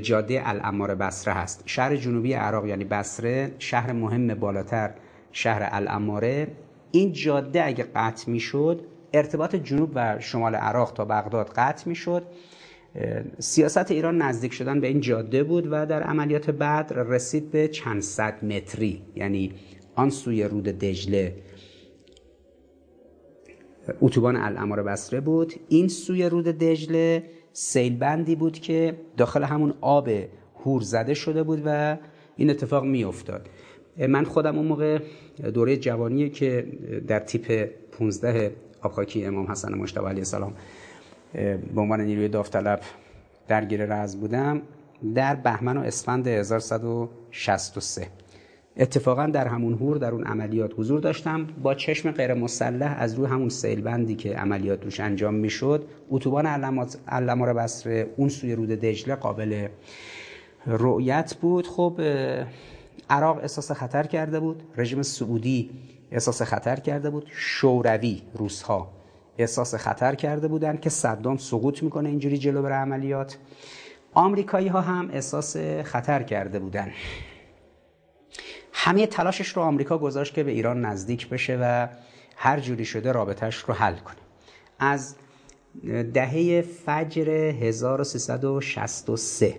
جاده 0.03 0.43
الامار 0.45 0.95
بسره 0.95 1.35
هست. 1.35 1.63
شهر 1.67 1.97
جنوبی 1.97 2.33
عراق 2.33 2.67
یعنی 2.67 2.85
بسره 2.85 3.55
شهر 3.59 3.93
مهم 3.93 4.35
بالاتر 4.35 4.91
شهر 5.33 5.69
الاماره. 5.73 6.49
این 6.93 7.13
جاده 7.13 7.67
اگه 7.67 7.85
قطع 7.95 8.31
می‌شد 8.31 8.92
ارتباط 9.13 9.57
جنوب 9.57 9.91
و 9.95 10.21
شمال 10.21 10.55
عراق 10.55 10.93
تا 10.93 11.05
بغداد 11.05 11.49
قطع 11.57 11.89
می‌شد. 11.89 12.23
سیاست 13.39 13.91
ایران 13.91 14.23
نزدیک 14.23 14.53
شدن 14.53 14.81
به 14.81 14.87
این 14.87 15.01
جاده 15.01 15.45
بود 15.45 15.69
و 15.71 15.87
در 15.87 16.03
عملیات 16.03 16.51
بعد 16.51 16.93
رسید 16.97 17.51
به 17.51 17.69
چند 17.69 18.03
صد 18.03 18.45
متری 18.45 19.03
یعنی 19.17 19.53
آن 19.95 20.11
سوی 20.11 20.45
رود 20.45 20.65
دجله. 20.65 21.35
اتوبان 24.01 24.37
الامار 24.37 24.83
بسره 24.83 25.21
بود. 25.21 25.55
این 25.69 25.89
سوی 25.89 26.29
رود 26.29 26.45
دجله 26.45 27.23
سیلبندی 27.53 28.37
بود 28.37 28.59
که 28.59 28.97
داخل 29.17 29.43
همون 29.43 29.75
آب 29.81 30.09
هور 30.65 30.83
زده 30.83 31.15
شده 31.15 31.43
بود 31.43 31.63
و 31.65 31.99
این 32.37 32.51
اتفاق 32.51 32.85
می 32.85 33.05
افتاد 33.05 33.49
من 34.09 34.25
خودم 34.25 34.57
اون 34.59 34.67
موقع 34.67 34.99
دوره 35.55 35.77
جوانی 35.77 36.31
که 36.31 36.67
در 37.07 37.21
تیپ 37.21 37.71
15 37.93 38.53
آبخاکی 38.83 39.25
امام 39.25 39.51
حسن 39.51 39.75
مجتبی 39.75 40.07
علیه 40.07 40.19
السلام 40.19 40.53
به 41.75 41.81
عنوان 41.81 42.01
نیروی 42.01 42.29
داوطلب 42.29 42.81
درگیر 43.49 43.85
رز 43.85 44.17
بودم 44.17 44.63
در 45.15 45.35
بهمن 45.35 45.77
و 45.77 45.81
اسفند 45.81 46.27
1163 46.27 48.07
اتفاقا 48.77 49.27
در 49.27 49.49
همون 49.49 49.73
هور 49.75 49.97
در 49.97 50.11
اون 50.11 50.25
عملیات 50.25 50.73
حضور 50.77 51.01
داشتم. 51.01 51.47
با 51.63 51.75
چشم 51.75 52.11
غیر 52.11 52.35
مسلح 52.35 52.97
از 52.99 53.15
روی 53.15 53.27
همون 53.27 53.49
سیلبندی 53.49 54.15
که 54.15 54.37
عملیات 54.37 54.85
روش 54.85 55.01
انجام 55.01 55.35
می‌شد 55.35 55.87
اتوبان 56.11 56.47
علمار 57.09 57.53
بسره 57.53 58.11
اون 58.17 58.29
سوی 58.29 58.55
رود 58.55 58.69
دجله 58.69 59.15
قابل 59.15 59.69
رؤیت 60.67 61.35
بود. 61.41 61.67
خب 61.67 62.01
عراق 63.11 63.39
احساس 63.39 63.73
خطر 63.73 64.03
کرده 64.03 64.41
بود. 64.41 64.63
رژیم 64.77 65.03
سعودی 65.03 65.71
احساس 66.13 66.43
خطر 66.43 66.77
کرده 66.77 67.11
بود. 67.11 67.27
شوروی 67.31 68.23
روسها 68.35 68.93
احساس 69.39 69.75
خطر 69.75 70.15
کرده 70.15 70.49
بودند 70.49 70.81
که 70.81 70.91
صدام 70.91 71.37
سقوط 71.37 71.83
می‌کنه 71.83 72.09
اینجوری 72.09 72.39
جلو 72.39 72.63
بر 72.63 72.73
عملیات. 72.73 73.39
آمریکایی 74.15 74.69
ها 74.69 74.81
هم 74.81 75.11
احساس 75.13 75.57
خطر 75.83 76.23
کرده 76.23 76.59
بودن 76.59 76.93
همه 78.73 79.07
تلاشش 79.07 79.49
رو 79.49 79.63
آمریکا 79.63 79.99
گذاشت 79.99 80.35
که 80.35 80.43
به 80.43 80.51
ایران 80.51 80.85
نزدیک 80.85 81.29
بشه 81.29 81.59
و 81.63 81.89
هر 82.37 82.61
جوری 82.61 82.85
شده 82.85 83.13
رابطهش 83.13 83.57
رو 83.57 83.75
حل 83.75 83.97
کنه. 83.97 84.17
از 84.79 85.17
دهه 86.15 86.63
فجر 86.63 87.31
1363 87.31 89.59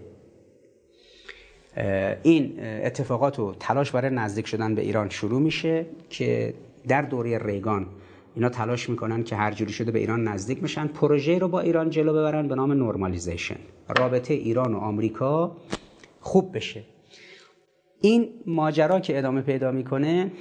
این 2.24 2.60
اتفاقات 2.60 3.40
و 3.40 3.54
تلاش 3.60 3.92
برای 3.92 4.12
نزدیک 4.12 4.48
شدن 4.48 4.76
به 4.76 4.82
ایران 4.82 5.10
شروع 5.10 5.42
میشه 5.42 5.86
که 6.10 6.54
در 6.88 7.02
دوره 7.02 7.38
ریگان 7.38 7.88
اینا 8.36 8.50
تلاش 8.50 8.90
می‌کنن 8.90 9.24
که 9.24 9.36
هر 9.36 9.52
جوری 9.52 9.74
شده 9.74 9.92
به 9.92 10.00
ایران 10.00 10.28
نزدیک 10.28 10.64
میشن 10.64 10.88
پروژه 10.88 11.40
رو 11.40 11.48
با 11.48 11.60
ایران 11.60 11.90
جلو 11.90 12.14
ببرن 12.14 12.48
به 12.48 12.56
نام 12.56 12.72
نورمالیزیشن. 12.72 13.56
رابطه 13.98 14.34
ایران 14.34 14.74
و 14.74 14.78
آمریکا 14.78 15.58
خوب 16.22 16.56
بشه. 16.58 16.84
این 18.02 18.30
ماجرا 18.46 19.00
که 19.00 19.18
ادامه 19.18 19.42
پیدا 19.42 19.72
می‌کنه 19.72 20.32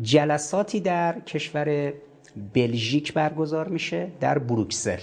جلساتی 0.00 0.80
در 0.80 1.20
کشور 1.20 1.92
بلژیک 2.54 3.12
برگزار 3.12 3.68
میشه 3.68 4.12
در 4.20 4.38
بروکسل 4.38 5.00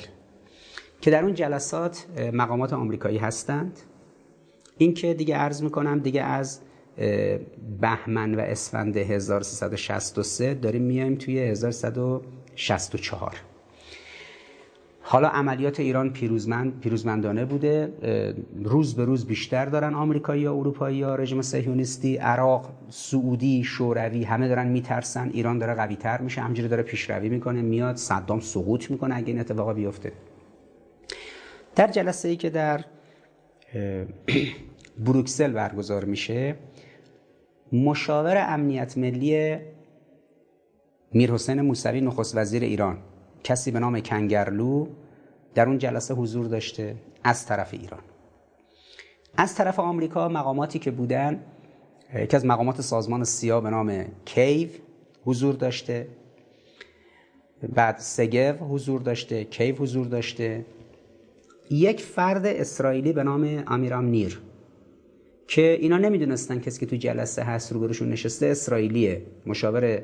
که 1.01 1.11
در 1.11 1.23
اون 1.23 1.33
جلسات 1.33 2.05
مقامات 2.33 2.73
آمریکایی 2.73 3.17
هستند. 3.17 3.79
این 4.77 4.93
که 4.93 5.13
دیگه 5.13 5.35
عرض 5.35 5.63
می‌کنم 5.63 5.99
دیگه 5.99 6.21
از 6.21 6.59
بهمن 7.81 8.35
و 8.35 8.39
اسفند 8.39 8.97
1363 8.97 10.53
داریم 10.53 10.81
میایم 10.81 11.15
توی 11.15 11.39
1164 11.39 13.35
حالا 15.07 15.27
عملیات 15.27 15.79
ایران 15.79 16.13
پیروزمند 16.13 16.79
پیروزمندانه 16.79 17.45
بوده. 17.45 17.93
روز 18.63 18.95
به 18.95 19.05
روز 19.05 19.25
بیشتر 19.25 19.65
دارن 19.65 19.93
آمریکایی 19.93 20.41
یا 20.41 20.53
اروپایی 20.53 20.97
یا 20.97 21.15
رژیم 21.15 21.41
صهیونیستی 21.41 22.17
عراق 22.17 22.69
سعودی 22.89 23.63
شوروی 23.63 24.23
همه 24.23 24.47
دارن 24.47 24.67
میترسن. 24.67 25.29
ایران 25.33 25.57
داره 25.57 25.73
قوی 25.73 25.95
تر 25.95 26.21
میشه 26.21 26.41
همجوری 26.41 26.67
داره 26.69 26.83
پیشروی 26.83 27.29
می‌کنه 27.29 27.61
میاد 27.61 27.95
صدام 27.95 28.39
سقوط 28.39 28.91
می‌کنه 28.91 29.15
اگه 29.15 29.27
این 29.27 29.39
اتفاقا 29.39 29.73
بیفته. 29.73 30.11
در 31.75 31.87
جلسه 31.87 32.29
ای 32.29 32.35
که 32.35 32.49
در 32.49 32.85
بروکسل 35.05 35.51
برگزار 35.51 36.05
میشه. 36.05 36.55
مشاور 37.71 38.37
امنیت 38.37 38.97
ملی 38.97 39.57
میرحسین 41.11 41.61
موسوی 41.61 42.01
نخست 42.01 42.37
وزیر 42.37 42.63
ایران. 42.63 42.97
کسی 43.43 43.71
به 43.71 43.79
نام 43.79 43.99
کنگرلو 43.99 44.87
در 45.55 45.67
اون 45.67 45.77
جلسه 45.77 46.13
حضور 46.13 46.45
داشته 46.45 46.95
از 47.23 47.45
طرف 47.45 47.73
ایران. 47.73 48.01
از 49.37 49.55
طرف 49.55 49.79
آمریکا 49.79 50.29
مقاماتی 50.29 50.79
که 50.79 50.91
بودن 50.91 51.43
یکی 52.15 52.35
از 52.37 52.45
مقامات 52.45 52.81
سازمان 52.81 53.23
سیا 53.23 53.61
به 53.61 53.69
نام 53.69 54.05
کیو 54.25 54.69
حضور 55.25 55.55
داشته. 55.55 56.07
بعد 57.73 57.97
سگو 57.97 58.65
حضور 58.65 59.01
داشته 59.01 59.43
کیو 59.43 59.75
حضور 59.75 60.07
داشته. 60.07 60.65
یک 61.69 62.01
فرد 62.01 62.45
اسرائیلی 62.45 63.13
به 63.13 63.23
نام 63.23 63.63
امیرام 63.67 64.05
نیر 64.05 64.41
که 65.47 65.77
اینا 65.81 65.97
نمی‌دونستن 65.97 66.59
کسی 66.59 66.79
که 66.79 66.85
تو 66.85 66.95
جلسه 66.95 67.43
هست 67.43 67.71
روبروشون 67.71 68.09
نشسته 68.09 68.45
اسرائیلیه 68.45 69.21
مشاور 69.45 70.01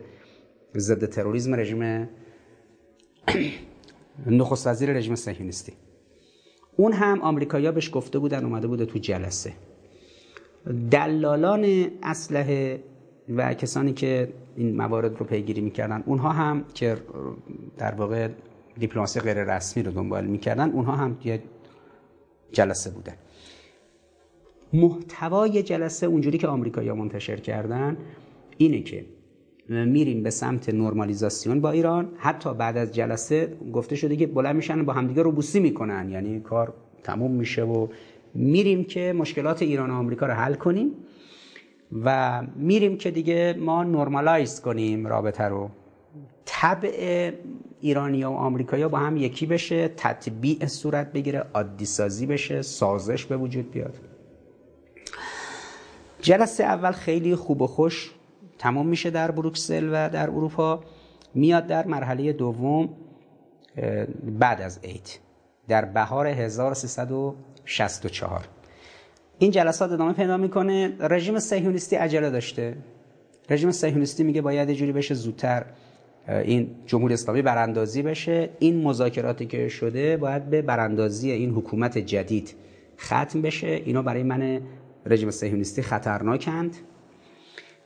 ضد 0.78 1.06
تروریسم 1.06 1.56
رژیم 1.56 2.10
نخست 4.28 4.68
وزیر 4.68 4.94
رژیم 4.94 5.16
صهیونیستی. 5.16 5.74
اون 6.76 6.94
هم 6.94 7.22
آمریکایی‌ها 7.22 7.72
بهش 7.72 7.90
گفته 7.94 8.20
بودن 8.20 8.46
اومده 8.46 8.68
بوده 8.68 8.86
تو 8.86 9.00
جلسه. 9.00 9.54
دلالان 10.92 11.88
اسلحه 12.04 12.84
و 13.30 13.54
کسانی 13.54 13.94
که 13.94 14.34
این 14.56 14.76
موارد 14.76 15.18
رو 15.18 15.26
پیگیری 15.26 15.62
می‌کردن 15.62 16.04
اونها 16.06 16.30
هم 16.30 16.66
که 16.74 16.98
در 17.78 17.96
واقع 17.96 18.30
دیپلماسی 18.78 19.20
غیر 19.20 19.44
رسمی 19.44 19.84
رو 19.84 19.92
دنبال 19.92 20.26
می‌کردن 20.26 20.70
اونها 20.70 20.96
هم 20.96 21.18
یه 21.24 21.44
جلسه 22.52 22.90
بودن 22.90 23.14
محتوای 24.74 25.64
جلسه 25.64 26.06
اونجوری 26.08 26.38
که 26.38 26.48
آمریکایی‌ها 26.48 26.96
منتشر 26.96 27.38
کردن 27.38 27.98
اینه 28.58 28.82
که 28.82 29.06
میریم 29.70 30.24
به 30.24 30.30
سمت 30.30 30.70
نرمالیزاسیون 30.70 31.62
با 31.62 31.72
ایران. 31.72 32.10
حتی 32.18 32.54
بعد 32.54 32.78
از 32.78 32.96
جلسه 32.96 33.58
گفته 33.74 33.96
شده 33.96 34.16
که 34.16 34.28
بلند 34.28 34.56
میشن 34.56 34.86
با 34.86 34.94
همدیگه 34.94 35.22
روبوسی 35.22 35.60
می‌کنن 35.60 36.10
یعنی 36.10 36.40
کار 36.40 36.74
تموم 37.04 37.32
میشه 37.32 37.64
و 37.64 37.88
میریم 38.34 38.84
که 38.84 39.14
مشکلات 39.14 39.62
ایران 39.62 39.92
و 39.92 39.94
آمریکا 39.94 40.26
رو 40.26 40.34
حل 40.34 40.54
کنیم 40.54 40.92
و 42.04 42.42
میریم 42.56 42.98
که 42.98 43.12
دیگه 43.12 43.56
ما 43.60 43.84
نرمالایز 43.84 44.62
کنیم 44.62 45.08
رابطه 45.08 45.44
رو. 45.44 45.70
طبع 46.46 47.32
ایرانی 47.82 48.24
و 48.24 48.30
آمریکایی 48.30 48.88
با 48.88 48.98
هم 48.98 49.18
یکی 49.18 49.46
بشه 49.46 49.88
تطبیع 49.88 50.66
صورت 50.66 51.12
بگیره 51.12 51.46
عادی 51.54 51.86
سازی 51.86 52.26
بشه 52.26 52.62
سازش 52.62 53.26
به 53.26 53.38
وجود 53.38 53.72
بیاد. 53.72 53.96
جلسه 56.22 56.64
اول 56.64 56.92
خیلی 56.92 57.36
خوب 57.36 57.62
و 57.62 57.68
خوش 57.68 58.12
تمام 58.60 58.88
میشه 58.88 59.10
در 59.10 59.32
بروکسل 59.32 59.90
و 59.92 60.10
در 60.10 60.30
اروپا. 60.30 60.84
میاد 61.36 61.68
در 61.68 61.88
مرحله 61.88 62.34
دوم 62.34 62.90
بعد 64.40 64.62
از 64.62 64.80
عید 64.84 65.20
در 65.68 65.86
بهار 65.86 66.28
1364 66.28 68.48
این 69.40 69.52
جلسات 69.52 69.92
ادامه 69.92 70.14
پیدا 70.14 70.38
می‌کنه. 70.38 70.96
رژیم 71.00 71.40
صهیونیستی 71.40 71.96
عجله 71.96 72.30
داشته. 72.30 72.78
رژیم 73.50 73.72
صهیونیستی 73.72 74.24
میگه 74.24 74.42
باید 74.42 74.70
یه 74.70 74.76
جوری 74.76 74.92
بشه 74.92 75.14
زودتر. 75.14 75.66
این 76.28 76.70
جمهوری 76.86 77.14
اسلامی 77.14 77.42
براندازی 77.42 78.02
بشه. 78.02 78.50
این 78.60 78.84
مذاکراتی 78.84 79.46
که 79.46 79.68
شده 79.68 80.18
باید 80.18 80.50
به 80.50 80.62
براندازی 80.62 81.32
این 81.32 81.50
حکومت 81.50 81.98
جدید 81.98 82.56
ختم 83.00 83.42
بشه. 83.42 83.68
اینا 83.68 84.02
برای 84.02 84.24
من 84.24 84.62
رژیم 85.06 85.32
صهیونیستی 85.32 85.82
خطرناکند. 85.82 86.78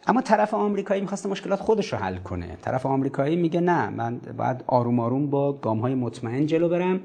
اما 0.07 0.21
طرف 0.21 0.53
آمریکایی 0.53 1.01
می‌خواسته 1.01 1.29
مشکلات 1.29 1.59
خودش 1.59 1.93
رو 1.93 1.99
حل 1.99 2.17
کنه. 2.17 2.57
طرف 2.61 2.85
آمریکایی 2.85 3.35
میگه 3.35 3.59
نه 3.59 3.89
من 3.89 4.19
باید 4.37 4.63
آروم 4.67 4.99
آروم 4.99 5.29
با 5.29 5.53
گام 5.53 5.79
های 5.79 5.95
مطمئن 5.95 6.45
جلو 6.45 6.69
برم. 6.69 6.99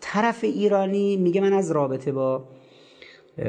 طرف 0.00 0.44
ایرانی 0.44 1.16
میگه 1.16 1.40
من 1.40 1.52
از 1.52 1.70
رابطه 1.70 2.12
با 2.12 2.44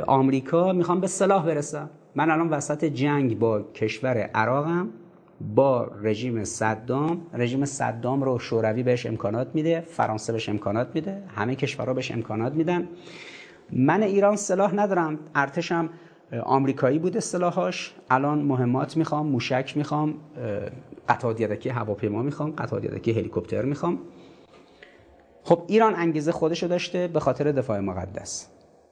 آمریکا 0.07 0.73
می‌خوام 0.73 1.01
به 1.01 1.07
صلاح 1.07 1.45
برسم. 1.45 1.89
من 2.15 2.29
الان 2.29 2.49
وسط 2.49 2.85
جنگ 2.85 3.39
با 3.39 3.61
کشور 3.61 4.17
عراقم. 4.17 4.89
با 5.41 5.91
رژیم 6.01 6.43
صدام 6.43 7.21
رژیم 7.33 7.65
صدام 7.65 8.23
رو 8.23 8.39
شوروی 8.39 8.83
بهش 8.83 9.05
امکانات 9.05 9.47
میده 9.53 9.81
فرانسه 9.81 10.33
بهش 10.33 10.49
امکانات 10.49 10.87
میده 10.93 11.23
همه 11.35 11.55
کشورها 11.55 11.93
بهش 11.93 12.11
امکانات 12.11 12.53
میدن. 12.53 12.87
من 13.71 14.03
ایران 14.03 14.35
سلاح 14.35 14.75
ندارم 14.75 15.19
ارتشم 15.35 15.89
آمریکایی 16.43 16.99
بود 16.99 17.17
اصطلاحاش 17.17 17.95
الان 18.09 18.41
مهمات 18.41 18.97
می‌خوام 18.97 19.27
موشک 19.27 19.73
می‌خوام 19.77 20.13
قطعات 21.09 21.41
یدکی 21.41 21.69
هواپیما 21.69 22.21
می‌خوام 22.21 22.51
قطعات 22.51 22.83
یدکی 22.83 23.11
هلیکوپتر 23.11 23.65
می‌خوام. 23.65 23.99
خب 25.43 25.63
ایران 25.67 25.95
انگیزه 25.95 26.31
خودشو 26.31 26.67
داشته 26.67 27.07
به 27.07 27.19
خاطر 27.19 27.51
دفاع 27.51 27.79
مقدس 27.79 28.47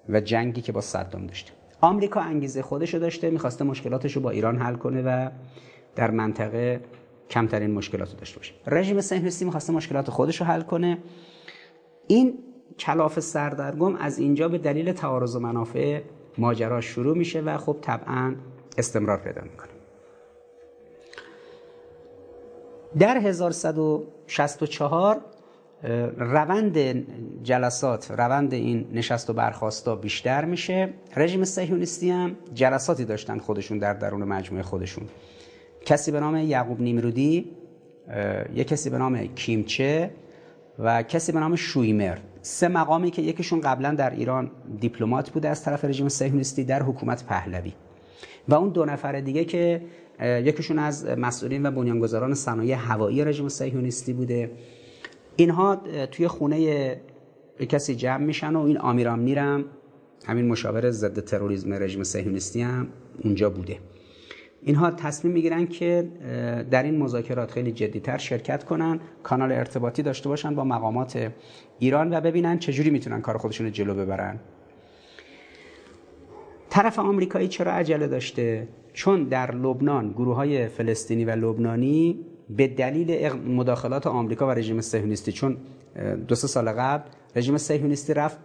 و 0.10 0.20
جنگی 0.20 0.62
که 0.62 0.72
با 0.72 0.82
صدام 0.82 1.28
داشته. 1.28 1.52
آمریکا 1.82 2.22
انگیزه 2.22 2.62
خودشو 2.62 2.98
داشته 2.98 3.30
می‌خواسته 3.30 3.64
مشکلاتشو 3.64 4.20
با 4.22 4.30
ایران 4.30 4.58
حل 4.58 4.76
کنه 4.76 5.02
و 5.02 5.30
در 5.96 6.12
منطقه 6.12 6.82
کمترین 7.30 7.72
مشکلات 7.72 8.12
رو 8.12 8.18
داشته 8.18 8.38
باشه. 8.38 8.54
رژیم 8.68 9.02
صهیونیستی 9.02 9.46
می‌خواسته 9.46 9.74
مشکلات 9.74 10.10
خودش 10.10 10.42
رو 10.42 10.46
حل 10.46 10.62
کنه. 10.62 10.98
این 12.08 12.38
کلاف 12.80 13.20
سردرگم 13.20 13.96
از 13.96 14.20
اینجا 14.20 14.48
به 14.48 14.58
دلیل 14.58 14.92
تعارض 14.92 15.36
و 15.36 15.40
منافع 15.40 16.02
ماجرا 16.38 16.82
شروع 16.82 17.18
میشه 17.18 17.42
و 17.42 17.58
خب 17.58 17.78
طبعا 17.82 18.36
استمرار 18.78 19.18
پیدا 19.18 19.42
می‌کنه. 19.42 19.70
در 23.00 23.18
1164 23.18 25.22
روند 26.18 26.78
جلسات 27.44 28.12
روند 28.12 28.54
این 28.54 28.88
نشست 28.94 29.30
و 29.30 29.34
برخواستا 29.34 29.96
بیشتر 29.96 30.46
میشه. 30.46 30.94
رژیم 31.16 31.44
صهیونیستی 31.44 32.10
هم 32.10 32.36
جلساتی 32.54 33.06
داشتن 33.06 33.38
خودشون 33.38 33.78
در 33.78 33.94
درون 33.94 34.24
مجموعه 34.24 34.64
خودشون. 34.64 35.08
کسی 35.86 36.12
به 36.12 36.20
نام 36.20 36.36
یعقوب 36.36 36.82
نیمرودی 36.82 37.50
یک 38.54 38.68
کسی 38.68 38.90
به 38.90 38.98
نام 38.98 39.28
کیمچه 39.28 40.12
و 40.80 41.04
کسی 41.04 41.32
به 41.32 41.40
نام 41.40 41.56
شویمر. 41.56 42.18
سه 42.42 42.68
مقامی 42.68 43.12
که 43.12 43.22
یکیشون 43.22 43.62
قبلا 43.62 43.94
در 43.94 44.10
ایران 44.10 44.52
دیپلمات 44.80 45.30
بوده 45.30 45.50
از 45.50 45.64
طرف 45.64 45.86
رژیم 45.86 46.10
صهیونیستی 46.10 46.64
در 46.64 46.84
حکومت 46.84 47.26
پهلوی. 47.26 47.74
و 48.48 48.54
اون 48.54 48.70
دو 48.70 48.86
نفر 48.86 49.22
دیگه 49.22 49.46
که 49.46 49.82
یکیشون 50.22 50.80
از 50.80 51.06
مسئولین 51.06 51.66
و 51.66 51.72
بنیانگذاران 51.72 52.34
صنایع 52.34 52.76
هوایی 52.76 53.26
رژیم 53.26 53.50
صهیونیستی 53.50 54.14
بوده. 54.14 54.52
اینها 55.36 55.82
توی 56.12 56.28
خونه 56.28 56.98
کسی 57.70 57.96
جمع 57.96 58.24
میشن 58.24 58.56
و 58.56 58.62
این 58.62 58.78
آمیرام 58.78 59.20
نیرم 59.20 59.66
همین 60.26 60.48
مشاور 60.48 60.92
ضد 60.92 61.20
تروریسم 61.20 61.74
رژیم 61.74 62.04
صهیونیستی 62.04 62.62
هم 62.62 62.88
اونجا 63.24 63.50
بوده. 63.50 63.78
اینها 64.66 64.92
تصمیم 64.92 65.34
می‌گیرن 65.34 65.68
که 65.68 66.08
در 66.72 66.84
این 66.84 66.98
مذاکرات 66.98 67.52
خیلی 67.52 67.72
جدیتر 67.72 68.18
شرکت 68.18 68.64
کنن 68.64 69.00
کانال 69.24 69.52
ارتباطی 69.52 70.04
داشته 70.04 70.30
باشن 70.30 70.56
با 70.56 70.64
مقامات 70.64 71.32
ایران 71.80 72.14
و 72.14 72.22
ببینن 72.22 72.60
چجوری 72.60 72.90
می‌تونن 72.90 73.22
کار 73.22 73.38
خودشون 73.38 73.68
رو 73.68 73.74
جلو 73.74 73.94
ببرن. 73.94 74.40
طرف 76.70 77.00
آمریکایی 77.00 77.48
چرا 77.48 77.72
عجله 77.72 78.08
داشته؟ 78.08 78.68
چون 78.94 79.24
در 79.24 79.56
لبنان 79.56 80.12
گروه 80.12 80.36
های 80.36 80.68
فلسطینی 80.68 81.26
و 81.26 81.30
لبنانی 81.30 82.20
به 82.50 82.68
دلیل 82.68 83.34
مداخلات 83.34 84.08
آمریکا 84.08 84.48
و 84.48 84.52
رژیم 84.52 84.82
صهیونیستی 84.82 85.32
چون 85.32 85.58
دو 86.28 86.36
سه 86.36 86.48
سال 86.48 86.72
قبل 86.72 87.10
رژیم 87.36 87.58
صهیونیستی 87.58 88.14
رفت 88.14 88.38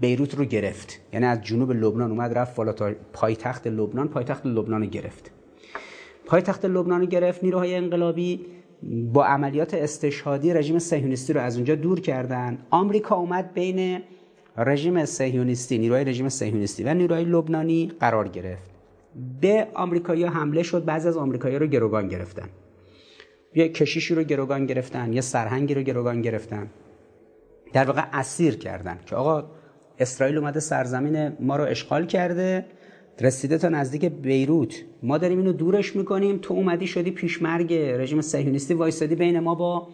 بیروت 0.00 0.34
رو 0.34 0.44
گرفت. 0.44 1.00
یعنی 1.12 1.26
از 1.26 1.40
جنوب 1.42 1.72
لبنان 1.72 2.10
اومد 2.10 2.38
رفت 2.38 2.56
بالا 2.56 2.74
پایتخت 3.12 3.66
لبنان 3.66 4.08
پایتخت 4.08 4.46
لبنان 4.46 4.86
گرفت. 4.86 5.30
پایتخت 6.32 6.64
لبنان 6.64 7.04
گرفت 7.04 7.44
نیروهای 7.44 7.74
انقلابی 7.74 8.40
با 9.12 9.24
عملیات 9.24 9.74
استشهادی 9.74 10.52
رژیم 10.52 10.78
صهیونیستی 10.78 11.32
رو 11.32 11.40
از 11.40 11.56
اونجا 11.56 11.74
دور 11.74 12.00
کردن. 12.00 12.58
آمریکا 12.70 13.16
اومد 13.16 13.54
بین 13.54 14.02
رژیم 14.56 15.04
صهیونیستی 15.04 15.78
نیروهای 15.78 16.04
رژیم 16.04 16.28
صهیونیستی 16.28 16.84
و 16.84 16.94
نیروهای 16.94 17.24
لبنانی 17.24 17.92
قرار 18.00 18.28
گرفت. 18.28 18.70
به 19.40 19.66
آمریکایی‌ها 19.74 20.30
حمله 20.30 20.62
شد 20.62 20.84
بعضی 20.84 21.08
از 21.08 21.16
آمریکایی‌ها 21.16 21.60
رو 21.60 21.66
گروگان 21.66 22.08
گرفتن. 22.08 22.48
یه 23.54 23.68
کشیشی 23.68 24.14
رو 24.14 24.22
گروگان 24.22 24.66
گرفتن 24.66 25.12
یه 25.12 25.20
سرهنگی 25.20 25.74
رو 25.74 25.82
گروگان 25.82 26.22
گرفتن. 26.22 26.70
در 27.72 27.84
واقع 27.84 28.02
اسیر 28.12 28.56
کردن 28.56 28.98
که 29.06 29.16
آقا 29.16 29.44
اسرائیل 29.98 30.38
اومده 30.38 30.60
سرزمین 30.60 31.32
ما 31.40 31.56
رو 31.56 31.64
اشغال 31.64 32.06
کرده 32.06 32.64
رسیده 33.20 33.58
تا 33.58 33.68
نزدیک 33.68 34.04
بیروت. 34.04 34.74
ما 35.02 35.18
داریم 35.18 35.38
اینو 35.38 35.52
دورش 35.52 35.96
می‌کنیم 35.96 36.38
تو 36.42 36.54
اومدی 36.54 36.86
شدی 36.86 37.10
پیشمرگ 37.10 37.74
رژیم 37.74 38.20
صهیونیستی 38.20 38.74
وایسادی 38.74 39.14
بین 39.14 39.40
ما 39.40 39.54
با 39.54 39.88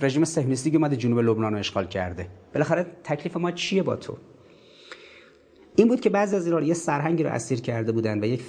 رژیم 0.00 0.24
صهیونیستی 0.24 0.70
که 0.70 0.76
اومده 0.76 0.96
جنوب 0.96 1.18
لبنان 1.18 1.52
رو 1.52 1.58
اشغال 1.58 1.86
کرده. 1.86 2.26
بالاخره 2.54 2.86
تکلیف 3.04 3.36
ما 3.36 3.50
چیه 3.50 3.82
با 3.82 3.96
تو؟ 3.96 4.16
این 5.76 5.88
بود 5.88 6.00
که 6.00 6.10
بعضی 6.10 6.36
از 6.36 6.46
ایران 6.46 6.64
یه 6.64 6.74
سرهنگی 6.74 7.22
رو 7.22 7.30
اسیر 7.30 7.60
کرده 7.60 7.92
بودن 7.92 8.24
و 8.24 8.26
یک 8.26 8.42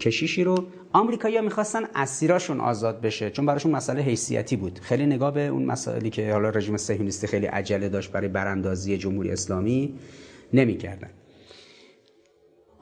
کشیشی 0.00 0.44
رو. 0.44 0.64
آمریکایی‌ها 0.92 1.42
می‌خواستن 1.42 1.80
اسیراشون 1.94 2.60
آزاد 2.60 3.00
بشه 3.00 3.30
چون 3.30 3.46
براشون 3.46 3.72
مسئله 3.72 4.02
حیثیتی 4.02 4.56
بود. 4.56 4.78
خیلی 4.78 5.06
نگاه 5.06 5.34
به 5.34 5.46
اون 5.46 5.64
مسائلی 5.64 6.10
که 6.10 6.32
حالا 6.32 6.50
رژیم 6.50 6.76
صهیونیستی 6.76 7.26
خیلی 7.26 7.46
عجله 7.46 7.88
داشت 7.88 8.12
برای 8.12 8.28
براندازی 8.28 8.98
جمهوری 8.98 9.30
اسلامی 9.30 9.94
نمی‌کردن. 10.52 11.10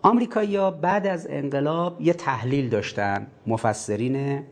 آمریکایی‌ها 0.03 0.71
بعد 0.71 1.07
از 1.07 1.27
انقلاب 1.31 2.01
یه 2.01 2.13
تحلیل 2.13 2.69
داشتن 2.69 3.27
مفسرین 3.47 4.43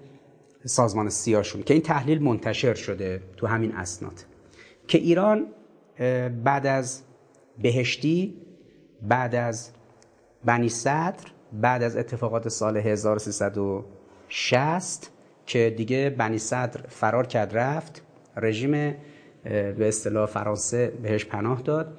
سازمان 0.64 1.08
سیاشون 1.08 1.62
که 1.62 1.74
این 1.74 1.82
تحلیل 1.82 2.22
منتشر 2.22 2.74
شده 2.74 3.22
تو 3.36 3.46
همین 3.46 3.74
اسناد 3.74 4.24
که 4.88 4.98
ایران 4.98 5.46
بعد 6.44 6.66
از 6.66 7.02
بهشتی 7.62 8.34
بعد 9.02 9.34
از 9.34 9.70
بنی 10.44 10.68
صدر 10.68 11.24
بعد 11.52 11.82
از 11.82 11.96
اتفاقات 11.96 12.48
سال 12.48 12.76
1360 12.76 15.10
که 15.46 15.74
دیگه 15.76 16.10
بنی 16.10 16.38
صدر 16.38 16.80
فرار 16.88 17.26
کرد 17.26 17.58
رفت 17.58 18.02
رژیم 18.36 18.70
به 19.44 19.88
اصطلاح 19.88 20.26
فرانسه 20.26 20.92
بهش 21.02 21.24
پناه 21.24 21.62
داد. 21.62 21.98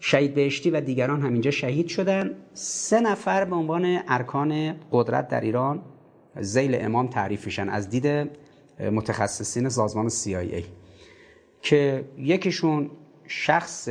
شهید 0.00 0.34
بهشتی 0.34 0.70
و 0.70 0.80
دیگران 0.80 1.22
همینجا 1.22 1.50
شهید 1.50 1.88
شدن. 1.88 2.30
سه 2.54 3.00
نفر 3.00 3.44
به 3.44 3.56
عنوان 3.56 3.98
ارکان 4.08 4.74
قدرت 4.92 5.28
در 5.28 5.40
ایران 5.40 5.82
زیل 6.40 6.76
امام 6.80 7.06
تعریف 7.06 7.46
میشن 7.46 7.68
از 7.68 7.90
دید 7.90 8.30
متخصصین 8.80 9.68
سازمان 9.68 10.08
CIA 10.08 10.62
که 11.62 12.04
یکیشون 12.18 12.90
شخص 13.26 13.88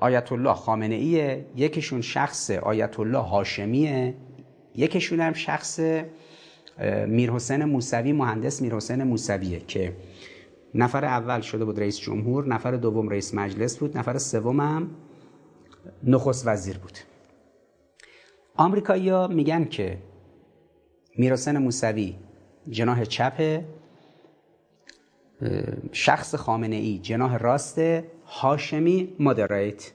آیت 0.00 0.32
الله 0.32 0.54
خامنه 0.54 0.94
ایه 0.94 1.46
یکیشون 1.56 2.00
شخص 2.00 2.50
آیت 2.50 3.00
الله 3.00 3.18
هاشمیه 3.18 4.14
یکیشون 4.74 5.20
هم 5.20 5.32
شخص 5.32 5.80
میر 7.06 7.30
حسین 7.30 7.64
موسوی 7.64 8.12
مهندس 8.12 8.62
میر 8.62 8.74
حسین 8.74 9.02
موسویه 9.02 9.60
که 9.60 9.92
نفر 10.74 11.04
اول 11.04 11.40
شده 11.40 11.64
بود 11.64 11.80
رئیس 11.80 11.98
جمهور 11.98 12.48
نفر 12.48 12.70
دوم 12.70 13.08
رئیس 13.08 13.34
مجلس 13.34 13.78
بود 13.78 13.98
نفر 13.98 14.18
سوم 14.18 14.60
هم 14.60 14.90
نخست 16.04 16.46
وزیر 16.46 16.78
بود. 16.78 16.98
آمریکایی‌ها 18.56 19.26
میگن 19.26 19.64
که 19.64 19.98
میرحسین 21.16 21.58
موسوی 21.58 22.14
جناح 22.68 23.04
چپ 23.04 23.62
شخص 25.92 26.34
خامنه 26.34 26.76
ای 26.76 26.98
جناح 26.98 27.36
راست 27.36 27.78
هاشمی 28.26 29.16
مدریت 29.18 29.92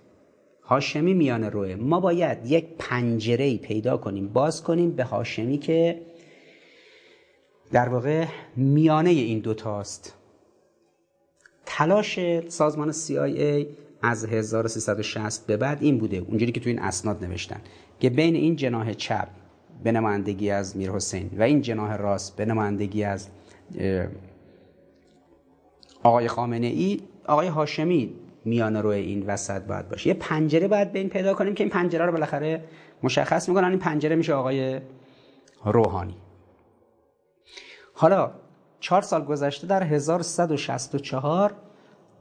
هاشمی 0.63 1.13
میان 1.13 1.43
روه 1.43 1.75
ما 1.75 1.99
باید 1.99 2.51
یک 2.51 2.65
پنجره 2.79 3.57
پیدا 3.57 3.97
کنیم 3.97 4.27
باز 4.27 4.63
کنیم 4.63 4.91
به 4.91 5.03
هاشمی 5.03 5.57
که 5.57 6.01
در 7.71 7.89
واقع 7.89 8.25
میانه 8.55 9.09
این 9.09 9.39
دوتاست 9.39 10.13
تلاش 11.65 12.19
سازمان 12.47 12.91
CIA 12.91 13.65
از 14.01 14.25
1360 14.25 15.47
به 15.47 15.57
بعد 15.57 15.83
این 15.83 15.97
بوده 15.97 16.17
اونجوری 16.17 16.51
که 16.51 16.59
تو 16.59 16.69
این 16.69 16.79
اسناد 16.79 17.23
نوشتن 17.23 17.61
که 17.99 18.09
بین 18.09 18.35
این 18.35 18.55
جناح 18.55 18.93
چپ 18.93 19.27
به 19.83 19.91
نمایندگی 19.91 20.49
از 20.49 20.77
میر 20.77 20.91
حسین 20.91 21.29
و 21.37 21.41
این 21.43 21.61
جناح 21.61 21.95
راست 21.95 22.35
به 22.35 22.45
نمایندگی 22.45 23.03
از 23.03 23.27
آقای 26.03 26.27
خامنه 26.27 26.67
ای 26.67 27.01
آقای 27.27 27.47
هاشمی 27.47 28.13
میان 28.45 28.75
روی 28.75 28.97
این 28.97 29.25
وسط 29.25 29.61
باید 29.61 29.89
باشه. 29.89 30.07
یه 30.07 30.13
پنجره 30.13 30.67
باید 30.67 30.91
به 30.91 30.99
این 30.99 31.09
پیدا 31.09 31.33
کنیم 31.33 31.53
که 31.53 31.63
این 31.63 31.71
پنجره 31.71 32.05
رو 32.05 32.11
بالاخره 32.11 32.63
مشخص 33.03 33.49
می‌کنن 33.49 33.69
این 33.69 33.79
پنجره 33.79 34.15
میشه 34.15 34.33
آقای 34.33 34.79
روحانی. 35.65 36.15
حالا 37.93 38.31
چهار 38.85 39.01
سال 39.01 39.25
گذشته 39.25 39.67
در 39.67 39.83
1164 39.83 41.53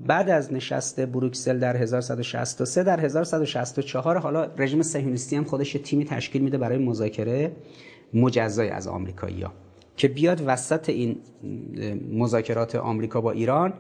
بعد 0.01 0.31
از 0.31 0.53
نشست 0.53 1.01
بروکسل 1.01 1.59
در 1.59 1.77
1163 1.77 2.83
در 2.83 3.01
1164 3.01 4.19
حالا 4.19 4.45
رژیم 4.59 4.83
صهیونیستی 4.83 5.37
هم 5.37 5.45
خودش 5.45 5.73
تیمی 5.73 6.05
تشکیل 6.05 6.43
میده 6.43 6.59
برای 6.59 6.79
مذاکره 6.79 7.53
مجزای 8.15 8.69
از 8.69 8.87
آمریکایی‌ها 8.87 9.53
که 9.97 10.09
بیاد 10.09 10.43
وسط 10.47 10.89
این 10.89 11.17
مذاکرات 12.13 12.75
آمریکا 12.75 13.21
با 13.21 13.33
ایران 13.33 13.73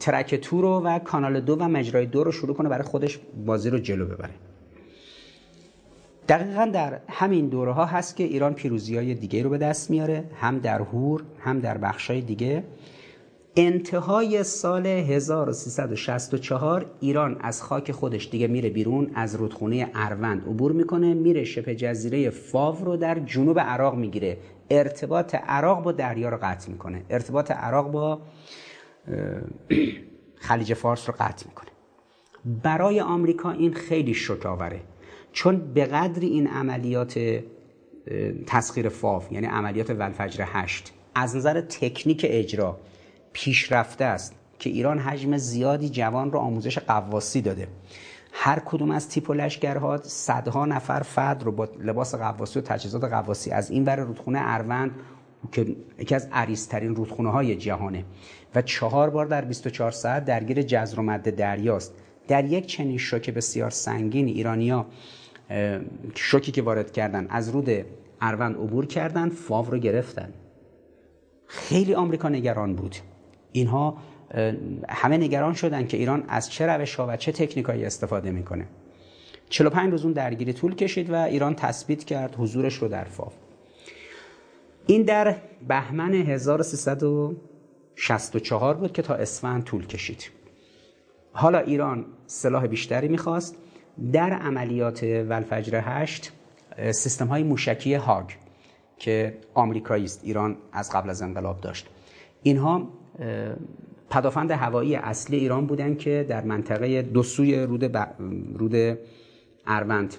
ترک 0.00 0.34
تو 0.34 0.62
رو 0.62 0.80
و 0.80 0.98
کانال 0.98 1.40
دو 1.40 1.56
و 1.56 1.62
مجرای 1.62 2.06
دو 2.06 2.24
رو 2.24 2.32
شروع 2.32 2.56
کنه 2.56 2.68
برای 2.68 2.84
خودش 2.84 3.18
بازی 3.46 3.70
رو 3.70 3.78
جلو 3.78 4.06
ببره. 4.06 4.34
دقیقا 6.28 6.70
در 6.72 7.00
همین 7.08 7.48
دوره 7.48 7.72
ها 7.72 7.84
هست 7.84 8.16
که 8.16 8.24
ایران 8.24 8.54
پیروزی 8.54 8.96
های 8.96 9.14
دیگه 9.14 9.42
رو 9.42 9.50
به 9.50 9.58
دست 9.58 9.90
میاره 9.90 10.24
هم 10.40 10.58
در 10.58 10.80
هور 10.80 11.22
هم 11.38 11.60
در 11.60 11.78
بخش 11.78 12.10
های 12.10 12.20
دیگه. 12.20 12.64
انتهای 13.56 14.44
سال 14.44 14.86
1364 14.86 16.86
ایران 17.00 17.36
از 17.40 17.62
خاک 17.62 17.92
خودش 17.92 18.30
دیگه 18.30 18.46
میره 18.46 18.70
بیرون 18.70 19.10
از 19.14 19.34
رودخونه 19.34 19.90
اروند 19.94 20.42
عبور 20.42 20.72
می‌کنه 20.72 21.14
میره 21.14 21.44
شبه 21.44 21.74
جزیره 21.74 22.30
فاو 22.30 22.84
رو 22.84 22.96
در 22.96 23.18
جنوب 23.18 23.60
عراق 23.60 23.94
می‌گیره. 23.94 24.36
ارتباط 24.70 25.34
عراق 25.34 25.82
با 25.82 25.92
دریا 25.92 26.28
رو 26.28 26.38
قطع 26.42 26.70
می‌کنه. 26.70 27.02
ارتباط 27.10 27.50
عراق 27.50 27.90
با 27.90 28.20
خلیج 30.36 30.74
فارس 30.74 31.08
رو 31.08 31.14
قطع 31.20 31.46
می‌کنه. 31.48 31.68
برای 32.62 33.00
آمریکا 33.00 33.50
این 33.50 33.72
خیلی 33.72 34.14
شکاوره. 34.14 34.80
چون 35.32 35.72
به 35.74 35.84
قدری 35.84 36.26
این 36.26 36.46
عملیات 36.46 37.40
تسخیر 38.46 38.88
فاف 38.88 39.32
یعنی 39.32 39.46
عملیات 39.46 39.90
ولفجر 39.90 40.44
هشت 40.46 40.92
از 41.14 41.36
نظر 41.36 41.60
تکنیک 41.60 42.26
اجرا 42.28 42.78
پیشرفته 43.32 44.04
است 44.04 44.34
که 44.58 44.70
ایران 44.70 44.98
حجم 44.98 45.36
زیادی 45.36 45.88
جوان 45.88 46.32
رو 46.32 46.38
آموزش 46.38 46.78
قواسی 46.78 47.40
داده. 47.40 47.68
هر 48.32 48.58
کدوم 48.58 48.90
از 48.90 49.08
تیپ 49.08 49.30
و 49.30 49.34
لشکرها 49.34 49.96
صدها 50.02 50.66
نفر 50.66 51.00
فرد 51.00 51.42
رو 51.42 51.52
با 51.52 51.68
لباس 51.80 52.14
قواسی 52.14 52.58
و 52.58 52.62
تجهیزات 52.62 53.04
قواسی 53.04 53.50
از 53.50 53.70
این 53.70 53.84
بر 53.84 53.96
رودخونه 53.96 54.38
اروند 54.42 54.90
که 55.52 55.76
یکی 55.98 56.14
از 56.14 56.28
عریضترین 56.32 56.96
رودخونه 56.96 57.30
های 57.30 57.56
جهانه. 57.56 58.04
و 58.54 58.62
چهار 58.62 59.10
بار 59.10 59.26
در 59.26 59.44
24 59.44 59.90
ساعت 59.90 60.24
درگیر 60.24 60.62
جزر 60.62 61.00
و 61.00 61.02
مد 61.02 61.36
دریاست 61.36 61.94
در 62.28 62.44
یک 62.44 62.66
چنین 62.66 62.98
شوک 62.98 63.30
بسیار 63.30 63.70
سنگین 63.70 64.26
ایرانیا 64.26 64.86
شوکی 66.14 66.52
که 66.52 66.62
وارد 66.62 66.92
کردن 66.92 67.26
از 67.30 67.48
رود 67.48 67.84
اروند 68.20 68.56
عبور 68.56 68.86
کردن 68.86 69.28
فاو 69.28 69.70
رو 69.70 69.78
گرفتن. 69.78 70.32
خیلی 71.46 71.94
آمریکا 71.94 72.28
نگران 72.28 72.74
بود. 72.74 72.96
اینها 73.52 73.96
همه 74.88 75.16
نگران 75.16 75.54
شدن 75.54 75.86
که 75.86 75.96
ایران 75.96 76.24
از 76.28 76.50
چه 76.50 76.66
روش 76.66 76.94
ها 76.94 77.06
و 77.08 77.16
چه 77.16 77.32
تکنیکایی 77.32 77.84
استفاده 77.84 78.30
می‌کنه. 78.30 78.66
45 79.48 79.92
روز 79.92 80.04
اون 80.04 80.12
درگیری 80.12 80.52
طول 80.52 80.74
کشید 80.74 81.10
و 81.10 81.14
ایران 81.14 81.54
تثبیت 81.54 82.04
کرد 82.04 82.34
حضورش 82.38 82.74
رو 82.74 82.88
در 82.88 83.04
فاو. 83.04 83.32
این 84.86 85.02
در 85.02 85.36
بهمن 85.68 86.14
1364 86.14 88.74
بود 88.74 88.92
که 88.92 89.02
تا 89.02 89.14
اسفند 89.14 89.64
طول 89.64 89.86
کشید. 89.86 90.30
حالا 91.32 91.58
ایران 91.58 92.06
سلاح 92.26 92.66
بیشتری 92.66 93.08
می‌خواست. 93.08 93.56
در 94.12 94.32
عملیات 94.32 95.02
ولفجر 95.02 95.80
هشت 95.84 96.32
سیستم 96.90 97.26
های 97.26 97.42
موشکی 97.42 97.94
هاگ 97.94 98.30
که 98.98 99.38
آمریکایی 99.54 100.04
است 100.04 100.20
ایران 100.24 100.56
از 100.72 100.90
قبل 100.90 101.10
از 101.10 101.22
انقلاب 101.22 101.60
داشت. 101.60 101.86
اینها 102.42 102.88
پدافند 104.10 104.50
هوایی 104.50 104.96
اصلی 104.96 105.36
ایران 105.36 105.66
بودن 105.66 105.94
که 105.94 106.26
در 106.28 106.44
منطقه 106.44 107.02
دو 107.02 107.22
سوی 107.22 107.56
رود, 107.60 107.84
ب... 107.84 108.06
رود 108.54 108.98
اروند 109.66 110.14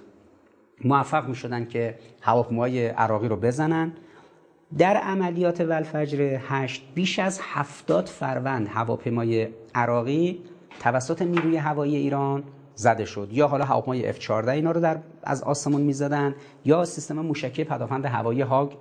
موفق 0.85 1.27
می 1.27 1.35
شدن 1.35 1.65
که 1.65 1.95
هواپیمای 2.21 2.87
عراقی 2.87 3.27
رو 3.27 3.35
بزنن. 3.35 3.93
در 4.77 4.97
عملیات 4.97 5.61
ولفجر 5.61 6.39
هشت 6.47 6.83
بیش 6.95 7.19
از 7.19 7.39
هفتاد 7.43 8.05
فروند 8.05 8.67
هواپیمای 8.67 9.47
عراقی 9.75 10.39
توسط 10.79 11.21
نیروی 11.21 11.57
هوایی 11.57 11.95
ایران 11.95 12.43
زده 12.79 13.05
شد. 13.05 13.29
یا 13.31 13.47
حالا 13.47 13.65
هواپیمای 13.65 14.13
F14 14.13 14.29
اینا 14.29 14.71
رو 14.71 14.81
در 14.81 14.99
از 15.23 15.43
آسمون 15.43 15.81
می‌زدن 15.81 16.35
یا 16.65 16.85
سیستم 16.85 17.19
موشکی 17.19 17.63
پدافند 17.63 18.05
هوایی 18.05 18.41
هاگ 18.41 18.71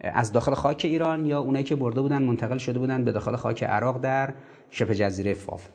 از 0.00 0.32
داخل 0.32 0.54
خاک 0.54 0.80
ایران 0.84 1.26
یا 1.26 1.40
اونایی 1.40 1.64
که 1.64 1.76
برده 1.76 2.00
بودن 2.00 2.22
منتقل 2.22 2.58
شده 2.58 2.78
بودن 2.78 3.04
به 3.04 3.12
داخل 3.12 3.36
خاک 3.36 3.62
عراق 3.62 4.00
در 4.00 4.34
شبه 4.70 4.94
جزیره 4.94 5.34
فاف. 5.34 5.68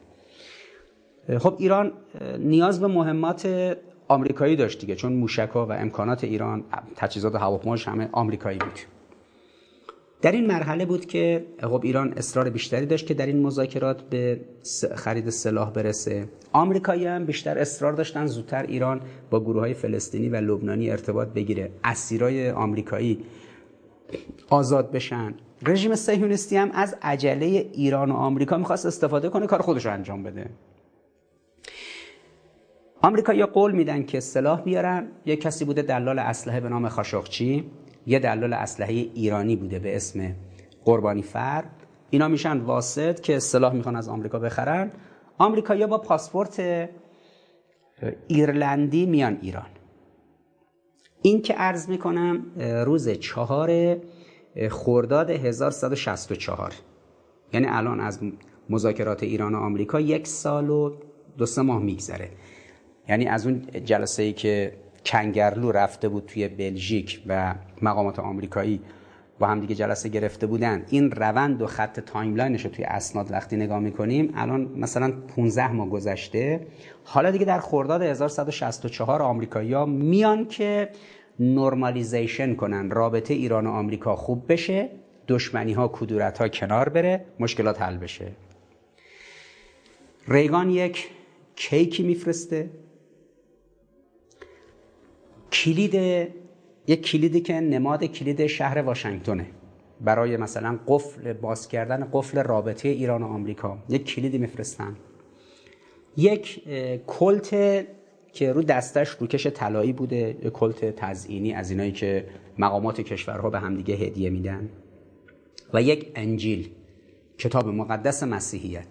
خب 1.39 1.55
ایران 1.59 1.91
نیاز 2.39 2.79
به 2.79 2.87
مهمات 2.87 3.75
آمریکایی 4.07 4.55
داشت 4.55 4.79
دیگه 4.79 4.95
چون 4.95 5.13
موشک‌ها 5.13 5.65
و 5.65 5.71
امکانات 5.71 6.23
ایران 6.23 6.63
تجهیزات 6.95 7.35
هواپیماش 7.35 7.87
همه 7.87 8.09
آمریکایی 8.11 8.57
بود. 8.57 8.79
در 10.23 10.31
این 10.31 10.47
مرحله 10.47 10.85
بود 10.85 11.05
که 11.05 11.45
خب 11.61 11.81
ایران 11.83 12.13
اصرار 12.17 12.49
بیشتری 12.49 12.85
داشت 12.85 13.07
که 13.07 13.13
در 13.13 13.25
این 13.25 13.41
مذاکرات 13.41 14.01
به 14.01 14.41
خرید 14.95 15.29
سلاح 15.29 15.71
برسه. 15.71 16.27
آمریکایی 16.53 17.05
هم 17.05 17.25
بیشتر 17.25 17.57
اصرار 17.57 17.93
داشتن 17.93 18.25
زودتر 18.25 18.63
ایران 18.63 19.01
با 19.29 19.39
گروه 19.39 19.59
های 19.59 19.73
فلسطینی 19.73 20.29
و 20.29 20.35
لبنانی 20.35 20.89
ارتباط 20.89 21.27
بگیره. 21.27 21.71
اسیرای 21.83 22.51
آمریکایی 22.51 23.19
آزاد 24.49 24.91
بشن. 24.91 25.33
رژیم 25.65 25.95
صهیونیستی 25.95 26.57
هم 26.57 26.71
از 26.71 26.95
عجله 27.01 27.45
ایران 27.73 28.11
و 28.11 28.13
آمریکا 28.13 28.57
می‌خواست 28.57 28.85
استفاده 28.85 29.29
کنه 29.29 29.47
کار 29.47 29.61
خودش 29.61 29.85
رو 29.85 29.93
انجام 29.93 30.23
بده. 30.23 30.49
آمریکا 33.01 33.33
یا 33.33 33.45
قول 33.45 33.71
میدن 33.71 34.03
که 34.03 34.19
سلاح 34.19 34.61
بیارن. 34.61 35.07
یه 35.25 35.35
کسی 35.35 35.65
بوده 35.65 35.81
دلال 35.81 36.19
اسلحه 36.19 36.59
به 36.59 36.69
نام 36.69 36.89
خاشقچی. 36.89 37.71
یه 38.05 38.19
دلال 38.19 38.53
اسلحه 38.53 38.93
ایرانی 38.93 39.55
بوده 39.55 39.79
به 39.79 39.95
اسم 39.95 40.35
قربانی 40.85 41.21
فر 41.21 41.63
اینا 42.09 42.27
میشن 42.27 42.57
واسط 42.57 43.19
که 43.19 43.39
سلاح 43.39 43.73
می‌خوان 43.73 43.95
از 43.95 44.09
آمریکا 44.09 44.39
بخرن. 44.39 44.91
آمریکا 45.37 45.87
با 45.87 45.97
پاسپورت 45.97 46.89
ایرلندی 48.27 49.05
میان 49.05 49.37
ایران. 49.41 49.65
این 51.21 51.41
که 51.41 51.53
عرض 51.53 51.89
می‌کنم 51.89 52.45
روز 52.85 53.09
چهار 53.09 53.97
خرداد 54.69 55.29
1164 55.29 56.73
یعنی 57.53 57.65
الان 57.69 57.99
از 57.99 58.19
مذاکرات 58.69 59.23
ایران 59.23 59.55
و 59.55 59.57
آمریکا 59.57 59.99
یک 59.99 60.27
سال 60.27 60.69
و 60.69 60.93
دو 61.37 61.45
سه 61.45 61.61
ماه 61.61 61.81
میگذره. 61.81 62.29
یعنی 63.09 63.25
از 63.25 63.47
اون 63.47 63.67
جلسه 63.85 64.23
ای 64.23 64.33
که 64.33 64.73
کنگرلو 65.05 65.71
رفته 65.71 66.09
بود 66.09 66.25
توی 66.25 66.47
بلژیک 66.47 67.21
و 67.27 67.55
مقامات 67.81 68.19
آمریکایی 68.19 68.81
با 69.39 69.47
هم 69.47 69.59
دیگه 69.59 69.75
جلسه 69.75 70.09
گرفته 70.09 70.47
بودن. 70.47 70.85
این 70.89 71.11
روند 71.11 71.61
و 71.61 71.67
خط 71.67 71.99
timeline 71.99 72.52
ش 72.52 72.65
رو 72.65 72.71
توی 72.71 72.85
اسناد 72.85 73.31
وقتی 73.31 73.55
نگاه 73.55 73.79
می‌کنیم 73.79 74.33
الان 74.35 74.61
مثلا 74.75 75.13
15 75.35 75.71
ماه 75.71 75.89
گذشته. 75.89 76.67
حالا 77.03 77.31
دیگه 77.31 77.45
در 77.45 77.59
خرداد 77.59 78.01
1164 78.01 79.21
آمریکایی‌ها 79.21 79.85
میان 79.85 80.47
که 80.47 80.89
نرمالیزیشن 81.39 82.55
کنن 82.55 82.89
رابطه 82.89 83.33
ایران 83.33 83.67
و 83.67 83.71
آمریکا 83.71 84.15
خوب 84.15 84.51
بشه 84.51 84.89
دشمنی 85.27 85.73
ها 85.73 85.87
کدورت 85.87 86.37
ها 86.37 86.47
کنار 86.47 86.89
بره 86.89 87.25
مشکلات 87.39 87.81
حل 87.81 87.97
بشه. 87.97 88.31
ریگان 90.27 90.69
یک 90.69 91.09
کیکی 91.55 92.03
میفرسته. 92.03 92.69
کلید 95.53 95.93
یک 96.87 97.01
کلیدی 97.01 97.41
که 97.41 97.53
نماد 97.53 98.03
کلید 98.03 98.47
شهر 98.47 98.77
واشنگتنه. 98.81 99.45
برای 100.01 100.37
مثلا 100.37 100.79
قفل 100.87 101.33
باز 101.33 101.67
کردن 101.67 102.07
قفل 102.11 102.43
رابطه 102.43 102.89
ایران 102.89 103.23
و 103.23 103.27
آمریکا. 103.27 103.77
یک 103.89 104.05
کلیدی 104.05 104.37
میفرستن. 104.37 104.95
یک 106.17 106.63
کلت 107.07 107.49
که 108.33 108.53
رو 108.53 108.61
دستش 108.61 109.09
روکش 109.09 109.47
طلایی 109.47 109.93
بوده 109.93 110.33
کلت 110.33 110.95
تزئینی 110.95 111.53
از 111.53 111.71
اینایی 111.71 111.91
که 111.91 112.27
مقامات 112.57 113.01
کشورها 113.01 113.49
به 113.49 113.59
همدیگه 113.59 113.95
هدیه 113.95 114.29
میدن. 114.29 114.69
و 115.73 115.81
یک 115.81 116.11
انجیل 116.15 116.69
کتاب 117.37 117.67
مقدس 117.67 118.23
مسیحیت. 118.23 118.87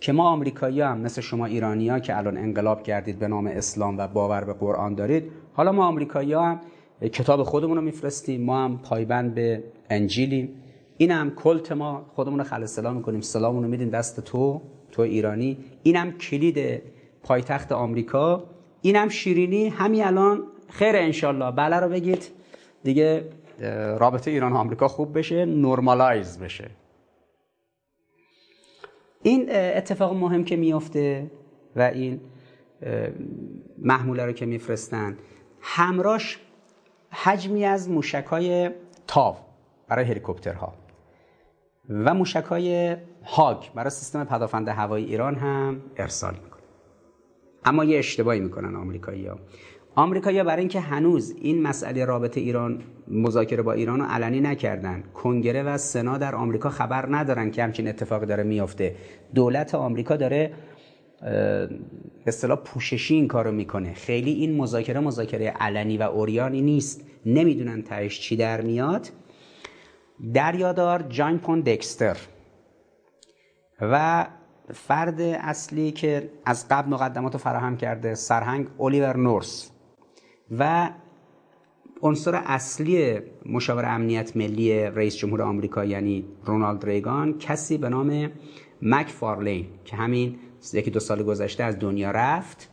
که 0.00 0.12
ما 0.12 0.28
آمریکایی 0.28 0.80
هم 0.80 0.98
مثل 0.98 1.20
شما 1.20 1.46
ایرانی 1.46 1.88
ها 1.88 1.98
که 1.98 2.16
الان 2.16 2.36
انقلاب 2.36 2.82
کردید 2.82 3.18
به 3.18 3.28
نام 3.28 3.46
اسلام 3.46 3.98
و 3.98 4.08
باور 4.08 4.44
به 4.44 4.52
قرآن 4.52 4.94
دارید 4.94 5.30
حالا 5.52 5.72
ما 5.72 5.86
آمریکایی 5.86 6.32
هم 6.32 6.60
کتاب 7.00 7.42
خودمون 7.42 7.76
رو 7.76 7.82
میفرستیم 7.82 8.44
ما 8.44 8.64
هم 8.64 8.78
پایبند 8.78 9.34
به 9.34 9.64
انجیلیم. 9.90 10.48
این 10.96 11.10
هم 11.10 11.30
کلت 11.30 11.72
ما 11.72 12.06
خودمون 12.14 12.40
رو 12.40 12.66
سلام 12.66 12.96
می‌کنیم 12.96 13.20
سلامون 13.20 13.62
رو 13.62 13.68
میدیم 13.68 13.90
دست 13.90 14.20
تو 14.20 14.60
تو 14.92 15.02
ایرانی. 15.02 15.58
این 15.82 15.96
هم 15.96 16.12
کلید 16.12 16.82
پایتخت 17.22 17.72
آمریکا. 17.72 18.44
این 18.82 18.96
هم 18.96 19.08
شیرینی 19.08 19.68
همین 19.68 20.04
الان 20.04 20.42
خیر 20.68 20.96
انشالله 20.96 21.50
بله 21.50 21.76
رو 21.76 21.88
بگید. 21.88 22.30
دیگه 22.84 23.24
رابطه 23.98 24.30
ایران 24.30 24.52
و 24.52 24.56
آمریکا 24.56 24.88
خوب 24.88 25.18
بشه 25.18 25.44
نرمالایز 25.44 26.38
بشه. 26.38 26.70
این 29.26 29.46
اتفاق 29.50 30.14
مهم 30.14 30.44
که 30.44 30.56
میفته 30.56 31.30
و 31.76 31.82
این 31.82 32.20
محموله 33.78 34.24
رو 34.24 34.32
که 34.32 34.46
میفرستن. 34.46 35.18
همراش 35.60 36.40
حجمی 37.10 37.64
از 37.64 37.90
موشکای 37.90 38.70
تاو 39.06 39.36
برای 39.88 40.04
هلیکوپترها 40.04 40.74
و 41.88 42.14
موشکای 42.14 42.96
هاگ 43.24 43.56
برای 43.74 43.90
سیستم 43.90 44.24
پدافند 44.24 44.68
هوایی 44.68 45.04
ایران 45.04 45.34
هم 45.34 45.82
ارسال 45.96 46.34
می‌کنه. 46.34 46.62
اما 47.64 47.84
یه 47.84 47.98
اشتباهی 47.98 48.40
می‌کنن 48.40 48.76
آمریکایی 48.76 49.26
ها 49.26 49.38
آمریکایی‌ها 49.98 50.44
برای 50.44 50.60
اینکه 50.60 50.80
هنوز 50.80 51.34
این 51.40 51.62
مسئله 51.62 52.04
رابطه 52.04 52.40
ایران 52.40 52.82
مذاکره 53.08 53.62
با 53.62 53.72
ایران 53.72 54.00
رو 54.00 54.06
علنی 54.06 54.40
نکردن. 54.40 55.02
کنگره 55.14 55.62
و 55.62 55.78
سنا 55.78 56.18
در 56.18 56.34
آمریکا 56.34 56.68
خبر 56.68 57.06
ندارن 57.10 57.50
که 57.50 57.62
همچین 57.62 57.88
اتفاقی 57.88 58.26
داره 58.26 58.42
میافته. 58.42 58.96
دولت 59.34 59.74
آمریکا 59.74 60.16
داره 60.16 60.52
به 61.20 61.68
اصطلاح 62.26 62.58
پوششی 62.58 63.14
این 63.14 63.28
کارو 63.28 63.52
می‌کنه. 63.52 63.94
خیلی 63.94 64.32
این 64.32 64.56
مذاکره 64.56 65.00
مذاکره 65.00 65.46
علنی 65.60 65.98
و 65.98 66.02
اوریانی 66.02 66.62
نیست. 66.62 67.04
نمی‌دونن 67.26 67.82
تهش 67.82 68.20
چی 68.20 68.36
در 68.36 68.60
میاد. 68.60 69.08
دریادار 70.34 71.02
جان 71.08 71.38
پون 71.38 71.60
دکستر. 71.60 72.16
و 73.80 74.26
فرد 74.74 75.20
اصلی 75.20 75.90
که 75.92 76.30
از 76.46 76.68
قبل 76.68 76.90
مقدمات 76.90 77.36
فراهم 77.36 77.76
کرده 77.76 78.14
سرهنگ 78.14 78.66
الیور 78.80 79.16
نورس. 79.16 79.70
و 80.50 80.90
عنصر 82.02 82.34
اصلی 82.34 83.20
مشاور 83.46 83.84
امنیت 83.84 84.36
ملی 84.36 84.72
رئیس 84.84 85.16
جمهور 85.16 85.42
آمریکا 85.42 85.84
یعنی 85.84 86.24
رونالد 86.44 86.84
ریگان 86.84 87.38
کسی 87.38 87.78
به 87.78 87.88
نام 87.88 88.30
مک 88.82 89.08
فارلین 89.08 89.66
که 89.84 89.96
همین 89.96 90.38
یکی 90.72 90.90
دو 90.90 91.00
سال 91.00 91.22
گذشته 91.22 91.64
از 91.64 91.78
دنیا 91.78 92.10
رفت. 92.10 92.70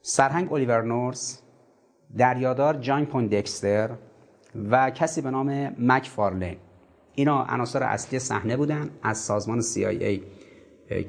سرهنگ 0.00 0.52
الیور 0.52 0.82
نورس 0.82 1.42
دریادار 2.16 2.74
جان 2.74 3.06
پوندکستر 3.06 3.90
و 4.70 4.90
کسی 4.90 5.20
به 5.20 5.30
نام 5.30 5.76
مک 5.78 6.08
فارلین. 6.08 6.56
اینا 7.14 7.44
عناصر 7.44 7.82
اصلی 7.82 8.18
صحنه 8.18 8.56
بودن 8.56 8.90
از 9.02 9.18
سازمان 9.18 9.60
CIA 9.60 10.20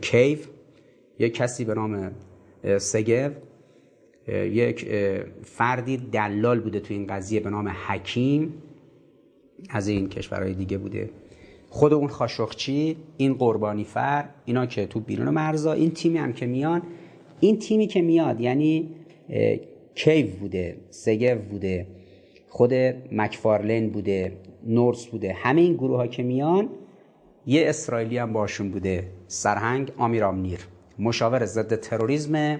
کیو 0.01 0.38
یک 1.20 1.34
کسی 1.34 1.66
به 1.66 1.74
نام 1.74 2.12
سگو 2.78 3.30
یک 4.28 4.88
فردی 5.43 5.97
دلال 5.97 6.59
بوده 6.59 6.80
تو 6.80 6.93
این 6.93 7.07
قضیه 7.07 7.39
به 7.39 7.49
نام 7.49 7.67
حکیم. 7.88 8.53
از 9.69 9.88
این 9.88 10.09
کشورهای 10.09 10.53
دیگه 10.53 10.78
بوده. 10.78 11.09
خود 11.69 11.93
اون 11.93 12.07
خاشخچی 12.07 12.97
این 13.17 13.34
قربانی 13.34 13.84
فر 13.84 14.30
اینا 14.45 14.65
که 14.65 14.86
تو 14.86 14.99
بیرون 14.99 15.30
مرزا 15.30 15.74
این 15.74 15.91
تیمی 15.91 16.17
هم 16.17 16.34
که 16.34 16.45
میان 16.45 16.82
این 17.39 17.59
تیمی 17.59 17.88
که 17.88 18.01
میاد 18.01 18.41
یعنی 18.41 18.89
کیو 19.95 20.28
بوده 20.39 20.78
سگو 20.89 21.36
بوده 21.49 21.88
خود 22.49 22.74
مکفارلن 23.11 23.89
بوده 23.89 24.38
نورس 24.63 25.05
بوده 25.05 25.34
همه 25.34 25.61
این 25.61 25.74
گروه 25.74 25.97
ها 25.97 26.07
که 26.07 26.24
میان 26.24 26.69
یه 27.45 27.69
اسرائیلی 27.69 28.17
هم 28.17 28.34
باشون 28.34 28.71
بوده 28.71 29.09
سرهنگ 29.28 29.91
آمیرام 29.97 30.41
نیر 30.41 30.59
مشاور 30.99 31.45
ضد 31.45 31.76
تروریسم. 31.76 32.59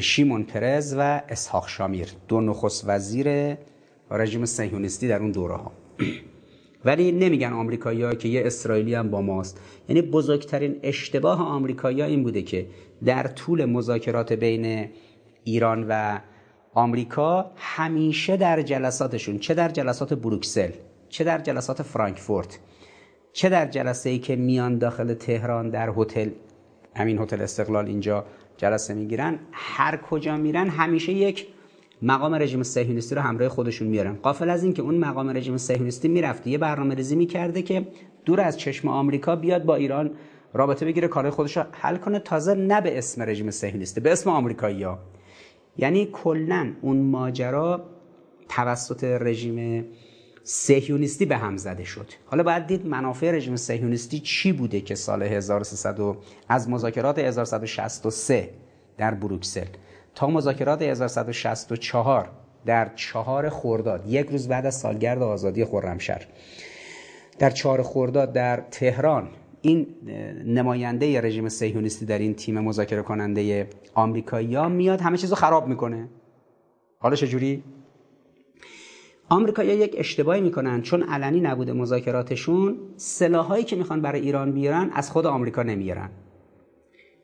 شیمون 0.00 0.42
پرز 0.42 0.94
و 0.98 1.22
اسحاق 1.28 1.68
شامیر 1.68 2.08
دو 2.28 2.40
نخست 2.40 2.84
وزیر 2.86 3.56
رژیم 4.10 4.44
صهیونیستی 4.44 5.08
در 5.08 5.20
اون 5.20 5.30
دوره 5.30 5.54
ها 5.54 5.72
ولی 6.84 7.12
نمیگن 7.12 7.52
آمریکایی‌ها 7.52 8.14
که 8.14 8.28
یه 8.28 8.46
اسرائیلی 8.46 8.94
هم 8.94 9.10
با 9.10 9.20
ماست. 9.20 9.60
یعنی 9.88 10.02
بزرگترین 10.02 10.80
اشتباه 10.82 11.40
آمریکایی‌ها 11.42 12.06
این 12.06 12.22
بوده 12.22 12.42
که 12.42 12.66
در 13.04 13.26
طول 13.26 13.64
مذاکرات 13.64 14.32
بین 14.32 14.88
ایران 15.44 15.86
و 15.88 16.18
آمریکا 16.74 17.50
همیشه 17.56 18.36
در 18.36 18.62
جلساتشون 18.62 19.38
چه 19.38 19.54
در 19.54 19.68
جلسات 19.68 20.14
بروکسل 20.14 20.70
چه 21.08 21.24
در 21.24 21.38
جلسات 21.38 21.82
فرانکفورت 21.82 22.58
چه 23.32 23.48
در 23.48 23.66
جلسه 23.66 24.10
ای 24.10 24.18
که 24.18 24.36
میان 24.36 24.78
داخل 24.78 25.14
تهران 25.14 25.70
در 25.70 25.92
هتل 25.96 26.30
همین 26.96 27.18
هتل 27.18 27.40
استقلال 27.40 27.86
اینجا 27.86 28.24
جلسه 28.56 28.94
می‌گیرن 28.94 29.38
هر 29.52 29.96
کجا 29.96 30.36
میرن 30.36 30.68
همیشه 30.68 31.12
یک 31.12 31.46
مقام 32.02 32.34
رژیم 32.34 32.62
صهیونیستی 32.62 33.14
رو 33.14 33.20
همراه 33.20 33.48
خودشون 33.48 33.88
میارن. 33.88 34.14
قافل 34.14 34.50
از 34.50 34.64
اینکه 34.64 34.82
اون 34.82 34.94
مقام 34.94 35.30
رژیم 35.30 35.56
صهیونیستی 35.56 36.08
می‌رفته 36.08 36.50
یه 36.50 36.58
برنامه 36.58 36.94
ریزی 36.94 37.16
می‌کرده 37.16 37.62
که 37.62 37.86
دور 38.24 38.40
از 38.40 38.58
چشم 38.58 38.88
آمریکا 38.88 39.36
بیاد 39.36 39.64
با 39.64 39.74
ایران 39.74 40.10
رابطه 40.52 40.86
بگیره 40.86 41.08
کارهای 41.08 41.30
خودش 41.30 41.56
رو 41.56 41.62
حل 41.72 41.96
کنه. 41.96 42.18
تازه 42.18 42.54
نه 42.54 42.80
به 42.80 42.98
اسم 42.98 43.22
رژیم 43.22 43.50
صهیونیستی 43.50 44.00
به 44.00 44.12
اسم 44.12 44.30
آمریکایی‌ها 44.30 44.98
یعنی 45.76 46.08
کلا 46.12 46.72
اون 46.82 46.96
ماجرا 46.96 47.84
توسط 48.48 49.04
رژیم 49.04 49.84
سهیونیستی 50.46 51.26
به 51.26 51.36
هم 51.36 51.56
زده 51.56 51.84
شد. 51.84 52.06
حالا 52.26 52.42
باید 52.42 52.66
دید 52.66 52.86
منافع 52.86 53.30
رژیم 53.30 53.56
سهیونیستی 53.56 54.20
چی 54.20 54.52
بوده 54.52 54.80
که 54.80 54.94
سال 54.94 55.22
1300 55.22 56.16
از 56.48 56.68
مذاکرات 56.68 57.18
1163 57.18 58.50
در 58.98 59.14
بروکسل 59.14 59.66
تا 60.14 60.26
مذاکرات 60.26 60.82
1164 60.82 62.30
در 62.66 62.94
چهار 62.94 63.48
خورداد 63.48 64.06
یک 64.06 64.26
روز 64.26 64.48
بعد 64.48 64.66
از 64.66 64.74
سالگرد 64.74 65.22
آزادی 65.22 65.64
خرمشهر. 65.64 66.26
در 67.38 67.50
چهار 67.50 67.82
خورداد 67.82 68.32
در 68.32 68.56
تهران 68.70 69.28
این 69.62 69.86
نماینده 70.46 71.20
رژیم 71.20 71.48
سیهونیستی 71.48 72.06
در 72.06 72.18
این 72.18 72.34
تیم 72.34 72.60
مذاکره 72.60 73.02
کننده 73.02 73.68
آمریکایی 73.94 74.54
ها 74.54 74.68
میاد 74.68 75.00
همه 75.00 75.16
چیز 75.16 75.30
رو 75.30 75.36
خراب 75.36 75.68
می‌کنه. 75.68 76.08
حالا 76.98 77.16
چجوری؟ 77.16 77.62
آمریکایی 79.28 79.68
یک 79.68 79.94
اشتباهی 79.98 80.40
می‌کنن 80.40 80.82
چون 80.82 81.02
علنی 81.02 81.40
نبوده 81.40 81.72
مذاکراتشون 81.72 82.76
سلاحایی 82.96 83.64
که 83.64 83.76
می‌خوان 83.76 84.02
برای 84.02 84.20
ایران 84.20 84.52
بیارن 84.52 84.90
از 84.92 85.10
خود 85.10 85.26
آمریکا 85.26 85.62
نمیارن. 85.62 86.10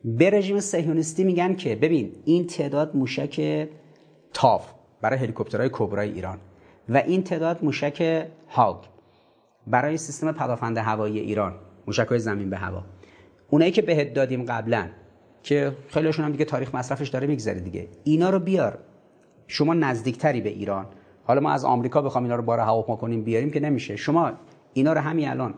به 0.05 0.31
رژیم 0.31 0.61
سهیونیستی 0.61 1.25
میگن 1.25 1.55
که 1.55 1.77
ببین 1.77 2.13
این 2.25 2.47
تعداد 2.47 2.97
موشک 2.97 3.69
تاف 4.33 4.73
برای 5.03 5.19
هلیکوپترهای 5.19 5.71
کبرای 5.73 6.13
ایران 6.13 6.39
و 6.89 6.97
این 6.97 7.23
تعداد 7.23 7.65
موشک 7.65 8.27
هاگ 8.49 8.77
برای 9.67 9.97
سیستم 9.97 10.33
پدافند 10.33 10.79
هوایی 10.79 11.19
ایران 11.19 11.55
موشک 11.87 12.07
های 12.07 12.19
زمین 12.19 12.51
به 12.51 12.57
هوا. 12.57 12.85
اونایی 13.51 13.73
که 13.73 13.83
بهت 13.83 14.15
دادیم 14.15 14.45
قبلا 14.45 14.89
که 15.43 15.73
خیلیشون 15.89 16.25
هم 16.25 16.33
دیگه 16.33 16.45
تاریخ 16.45 16.75
مصرفش 16.75 17.09
داره 17.09 17.27
میگذره 17.27 17.61
دیگه. 17.61 17.89
اینا 18.05 18.31
رو 18.31 18.39
بیار. 18.39 18.79
شما 19.47 19.75
نزدیکتری 19.75 20.41
به 20.41 20.49
ایران. 20.49 20.87
حالا 21.31 21.41
ما 21.41 21.51
از 21.51 21.65
آمریکا 21.65 22.03
بخوام 22.03 22.25
اینا 22.25 22.37
رو 22.37 22.43
بار 22.43 22.59
هواپیما 22.59 22.97
کنیم 22.97 23.23
بیاریم 23.23 23.51
که 23.51 23.61
نمیشه. 23.61 23.97
شما 23.97 24.33
اینا 24.73 24.93
رو 24.93 25.01
همین 25.01 25.29
الان 25.29 25.55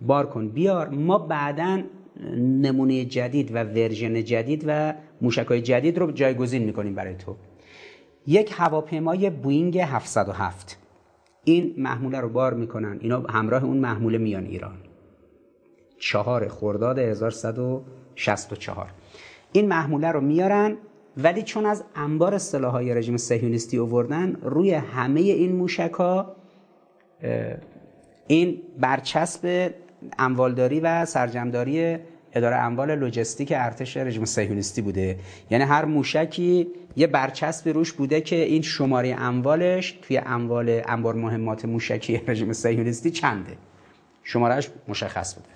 بار 0.00 0.26
کن. 0.26 0.48
بیار. 0.48 0.88
ما 0.88 1.18
بعدا 1.18 1.82
نمونه 2.36 3.04
جدید 3.04 3.54
و 3.54 3.64
ورژن 3.64 4.24
جدید 4.24 4.64
و 4.66 4.94
موشک 5.20 5.52
جدید 5.52 5.98
رو 5.98 6.12
جایگزین 6.12 6.64
می‌کنیم 6.64 6.94
برای 6.94 7.14
تو. 7.14 7.36
یک 8.26 8.52
هواپیمای 8.56 9.30
بوینگ 9.30 9.78
707 9.78 10.78
این 11.44 11.74
محموله 11.78 12.20
رو 12.20 12.28
بار 12.28 12.54
می‌کنن. 12.54 12.98
اینا 13.00 13.20
همراه 13.20 13.64
اون 13.64 13.76
محموله 13.76 14.18
میان 14.18 14.44
ایران. 14.44 14.76
چهار 15.98 16.48
خرداد 16.48 16.98
1164 16.98 18.90
این 19.52 19.68
محموله 19.68 20.12
رو 20.12 20.20
میارن. 20.20 20.76
ولی 21.16 21.42
چون 21.42 21.66
از 21.66 21.84
انبار 21.94 22.38
های 22.54 22.94
رژیم 22.94 23.16
صهیونیستی 23.16 23.78
آوردن 23.78 24.36
روی 24.42 24.74
همه 24.74 25.20
این 25.20 25.56
موشک 25.56 25.92
ها 25.92 26.36
این 28.26 28.62
برچسب 28.78 29.70
اموالداری 30.18 30.80
و 30.80 31.04
سرجمداری 31.04 31.98
اداره 32.32 32.56
اموال 32.56 32.94
لوجستیک 32.94 33.52
ارتش 33.56 33.96
رژیم 33.96 34.24
صهیونیستی 34.24 34.82
بوده. 34.82 35.18
یعنی 35.50 35.64
هر 35.64 35.84
موشکی 35.84 36.66
یه 36.96 37.06
برچسبی 37.06 37.72
روش 37.72 37.92
بوده 37.92 38.20
که 38.20 38.36
این 38.36 38.62
شماره 38.62 39.16
اموالش 39.18 39.98
توی 40.02 40.18
اموال 40.18 40.82
انبار 40.88 41.14
مهمات 41.14 41.64
موشکی 41.64 42.22
رژیم 42.26 42.52
صهیونیستی 42.52 43.10
چنده. 43.10 43.56
شمارهش 44.22 44.70
مشخص 44.88 45.34
بوده. 45.34 45.55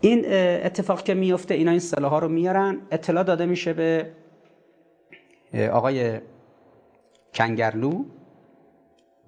این 0.00 0.24
اتفاق 0.64 1.02
که 1.02 1.14
میفته 1.14 1.54
اینا 1.54 1.70
این 1.70 1.80
سلاح 1.80 2.10
ها 2.10 2.18
رو 2.18 2.28
میارن. 2.28 2.78
اطلاع 2.90 3.24
داده 3.24 3.46
میشه 3.46 3.72
به 3.72 4.06
آقای 5.72 6.20
کنگرلو 7.34 8.04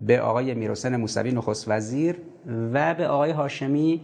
به 0.01 0.21
آقای 0.21 0.55
میروسن 0.55 0.97
موسوی 0.97 1.33
نخست 1.33 1.69
وزیر 1.69 2.17
و 2.73 2.95
به 2.95 3.09
آقای 3.09 3.31
هاشمی 3.31 4.01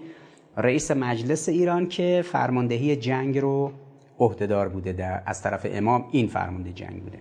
رئیس 0.57 0.91
مجلس 0.91 1.49
ایران 1.49 1.89
که 1.89 2.25
فرماندهی 2.27 2.97
جنگ 2.97 3.39
رو 3.39 3.73
عهدهدار 4.19 4.69
بوده 4.69 4.93
در 4.93 5.23
از 5.27 5.43
طرف 5.43 5.67
امام 5.71 6.05
این 6.11 6.27
فرمانده 6.27 6.73
جنگ 6.73 7.03
بوده. 7.03 7.19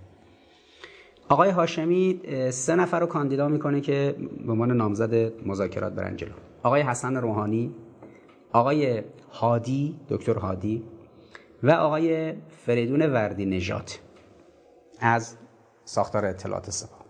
آقای 1.29 1.49
هاشمی 1.49 2.21
سه 2.49 2.75
نفر 2.75 2.99
رو 2.99 3.05
کاندیدا 3.05 3.47
می‌کنه 3.47 3.81
که 3.81 4.15
به 4.45 4.51
عنوان 4.51 4.71
نامزد 4.71 5.43
مذاکرات 5.45 5.93
برن 5.93 6.15
جلو. 6.15 6.31
آقای 6.63 6.81
حسن 6.81 7.15
روحانی 7.15 7.75
آقای 8.53 9.03
هادی 9.31 9.99
دکتر 10.09 10.33
هادی 10.33 10.83
و 11.63 11.71
آقای 11.71 12.33
فریدون 12.65 13.01
وردی 13.01 13.45
نجات 13.45 13.99
از 14.99 15.35
ساختار 15.85 16.25
اطلاعات 16.25 16.69
سپاه. 16.69 17.05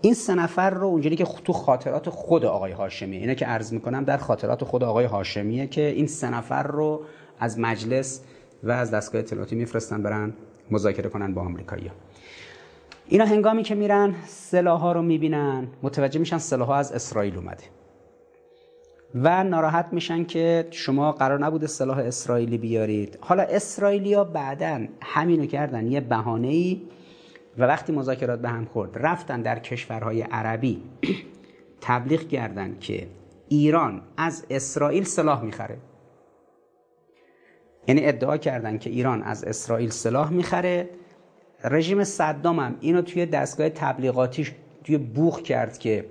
این 0.00 0.14
سه 0.14 0.34
نفر 0.34 0.70
رو 0.70 0.86
اونجوری 0.86 1.16
که 1.16 1.24
تو 1.24 1.52
خاطرات 1.52 2.10
خود 2.10 2.44
آقای 2.44 2.72
هاشمی 2.72 3.16
اینه 3.16 3.34
که 3.34 3.46
عرض 3.46 3.72
می‌کنم 3.72 4.04
در 4.04 4.16
خاطرات 4.16 4.64
خود 4.64 4.84
آقای 4.84 5.04
هاشمیه 5.04 5.66
که 5.66 5.86
این 5.86 6.06
سه 6.06 6.30
نفر 6.30 6.62
رو 6.62 7.02
از 7.38 7.58
مجلس 7.58 8.22
و 8.62 8.70
از 8.70 8.90
دستگاه 8.90 9.20
اطلاعاتی 9.20 9.56
میفرستن 9.56 10.02
برن 10.02 10.32
مذاکره 10.70 11.10
کنن 11.10 11.34
با 11.34 11.42
آمریکایی‌ها. 11.42 11.94
اینا 13.08 13.24
هنگامی 13.24 13.62
که 13.62 13.74
میرن 13.74 14.14
سلاح 14.26 14.80
ها 14.80 14.92
رو 14.92 15.02
می‌بینن 15.02 15.68
متوجه 15.82 16.20
میشن 16.20 16.38
سلاح 16.38 16.68
ها 16.68 16.74
از 16.74 16.92
اسرائیل 16.92 17.36
اومده. 17.36 17.64
و 19.14 19.44
ناراحت 19.44 19.88
میشن 19.92 20.24
که 20.24 20.68
شما 20.70 21.12
قرار 21.12 21.38
نبوده 21.38 21.66
سلاح 21.66 21.98
اسرائیلی 21.98 22.58
بیارید. 22.58 23.18
حالا 23.20 23.42
اسرائیلیا 23.42 24.24
بعدا 24.24 24.86
همینو 25.02 25.46
کردن 25.46 25.86
یه 25.86 26.00
بهانه 26.00 26.48
ای 26.48 26.82
و 27.58 27.64
وقتی 27.64 27.92
مذاکرات 27.92 28.40
به 28.40 28.48
هم 28.48 28.64
خورد 28.64 28.90
رفتن 28.94 29.42
در 29.42 29.58
کشورهای 29.58 30.22
عربی. 30.22 30.82
تبلیغ 31.80 32.28
کردن 32.28 32.76
که 32.80 33.06
ایران 33.48 34.02
از 34.16 34.46
اسرائیل 34.50 35.04
سلاح 35.04 35.42
می‌خره. 35.44 35.78
یعنی 37.88 38.06
ادعا 38.06 38.36
کردن 38.36 38.78
که 38.78 38.90
ایران 38.90 39.22
از 39.22 39.44
اسرائیل 39.44 39.90
سلاح 39.90 40.32
می‌خره. 40.32 40.88
رژیم 41.64 42.04
صدام 42.04 42.58
هم 42.58 42.76
اینو 42.80 43.02
توی 43.02 43.26
دستگاه 43.26 43.68
تبلیغاتیش 43.68 44.52
توی 44.84 44.98
بوخ 44.98 45.42
کرد 45.42 45.78
که 45.78 46.04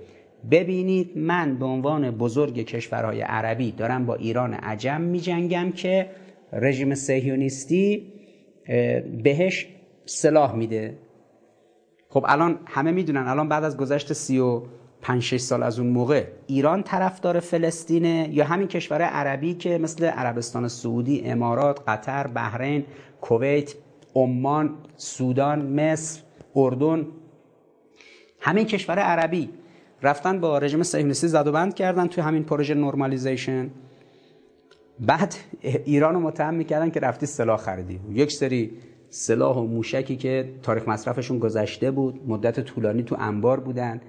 ببینید 0.50 1.18
من 1.18 1.58
به 1.58 1.64
عنوان 1.64 2.10
بزرگ 2.10 2.58
کشورهای 2.58 3.20
عربی 3.20 3.72
دارم 3.72 4.06
با 4.06 4.14
ایران 4.14 4.54
عجم 4.54 5.00
می 5.00 5.20
جنگم 5.20 5.72
که 5.72 6.10
رژیم 6.52 6.94
سهیونیستی 6.94 8.12
بهش 9.22 9.68
سلاح 10.04 10.54
میده. 10.54 10.98
خب 12.08 12.24
الان 12.28 12.58
همه 12.66 12.90
می‌دونن 12.90 13.28
الان 13.28 13.48
بعد 13.48 13.64
از 13.64 13.76
گذشت 13.76 14.12
سی 14.12 14.38
و 14.38 14.62
پنج 15.02 15.22
شش 15.22 15.40
سال 15.40 15.62
از 15.62 15.78
اون 15.78 15.88
موقع 15.88 16.24
ایران 16.46 16.82
طرفدار 16.82 17.40
فلسطینه 17.40 18.28
یا 18.32 18.44
همین 18.44 18.68
کشورهای 18.68 19.10
عربی 19.10 19.54
که 19.54 19.78
مثل 19.78 20.04
عربستان 20.04 20.68
سعودی، 20.68 21.22
امارات، 21.24 21.80
قطر، 21.88 22.26
بحرین، 22.26 22.84
کویت، 23.20 23.74
عمان، 24.14 24.74
سودان، 24.96 25.80
مصر، 25.80 26.22
اردن 26.56 27.06
همین 28.40 28.64
کشور 28.64 28.98
عربی. 28.98 29.48
رفتن 30.02 30.40
با 30.40 30.58
رژیم 30.58 30.82
صهیونیستی 30.82 31.28
زد 31.28 31.46
و 31.46 31.52
بند 31.52 31.74
کردن 31.74 32.06
توی 32.06 32.24
همین 32.24 32.44
پروژه 32.44 32.74
نرمالیزیشن. 32.74 33.70
بعد 35.00 35.34
ایران 35.62 36.14
رو 36.14 36.20
متهم 36.20 36.54
می‌کردن 36.54 36.90
که 36.90 37.00
رفتی 37.00 37.26
سلاح 37.26 37.58
خریدی. 37.58 38.00
یک 38.10 38.32
سری 38.32 38.70
سلاح 39.10 39.56
و 39.56 39.62
موشکی 39.62 40.16
که 40.16 40.54
تاریخ 40.62 40.88
مصرفشون 40.88 41.38
گذشته 41.38 41.90
بود 41.90 42.20
مدت 42.26 42.60
طولانی 42.60 43.02
تو 43.02 43.16
انبار 43.18 43.60
بودن 43.60 44.00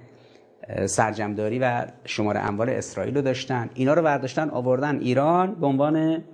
سرجمداری 0.86 1.58
و 1.58 1.86
شماره 2.04 2.40
اموال 2.40 2.68
اسرائیل 2.68 3.14
رو 3.14 3.22
داشتن. 3.22 3.70
اینا 3.74 3.94
رو 3.94 4.02
برداشتن 4.02 4.50
آوردن 4.50 5.00
ایران 5.00 5.54
به 5.54 5.66
عنوان 5.66 6.24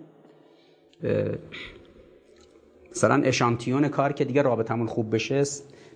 مثلا 2.91 3.23
اشانتیون 3.23 3.89
کار 3.89 4.13
که 4.13 4.25
دیگه 4.25 4.43
رابطمون 4.43 4.87
خوب 4.87 5.15
بشه 5.15 5.43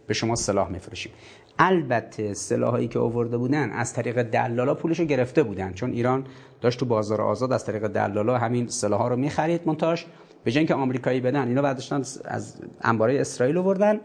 به 0.06 0.14
شما 0.14 0.34
سلاح 0.34 0.70
میفروشیم 0.70 1.12
البته 1.58 2.34
سلاحایی 2.34 2.88
که 2.88 2.98
آورده 2.98 3.36
بودن 3.36 3.70
از 3.70 3.92
طریق 3.92 4.22
دلالا 4.22 4.74
پولش 4.74 5.00
رو 5.00 5.06
گرفته 5.06 5.42
بودن. 5.42 5.72
چون 5.72 5.92
ایران 5.92 6.26
داشت 6.60 6.80
تو 6.80 6.86
بازار 6.86 7.20
آزاد 7.20 7.52
از 7.52 7.64
طریق 7.64 7.86
دلالا 7.86 8.38
همین 8.38 8.68
سلاح 8.68 9.08
رو 9.08 9.16
می‌خرید 9.16 9.60
منتاش. 9.66 10.06
به 10.44 10.50
جای 10.52 10.60
اینکه 10.60 10.74
آمریکایی 10.74 11.20
بدن 11.20 11.48
اینا 11.48 11.62
بعدشتن 11.62 12.02
از 12.24 12.62
انباره 12.80 13.20
اسرائیل 13.20 13.58
آوردن 13.58 14.00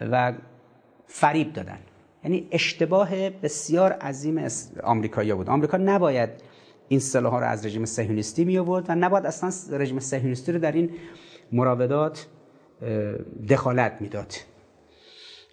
و 0.00 0.32
فریب 1.06 1.52
دادن. 1.52 1.78
یعنی 2.24 2.48
اشتباه 2.50 3.30
بسیار 3.30 3.92
عظیم 3.92 4.46
آمریکایی 4.82 5.34
بود. 5.34 5.48
آمریکا 5.50 5.76
نباید 5.76 6.30
این 6.88 7.00
سلاح 7.00 7.32
ها 7.32 7.38
رو 7.38 7.46
از 7.46 7.66
رژیم 7.66 7.84
صهیونیستی 7.84 8.44
می 8.44 8.58
آورد 8.58 8.84
و 8.88 8.94
نباید 8.94 9.26
اصلا 9.26 9.78
رژیم 9.78 9.98
صهیونیستی 9.98 10.52
رو 10.52 10.58
در 10.58 10.72
این 10.72 10.90
مراودات 11.52 12.26
دخالت 13.48 13.92
می‌داد. 14.00 14.32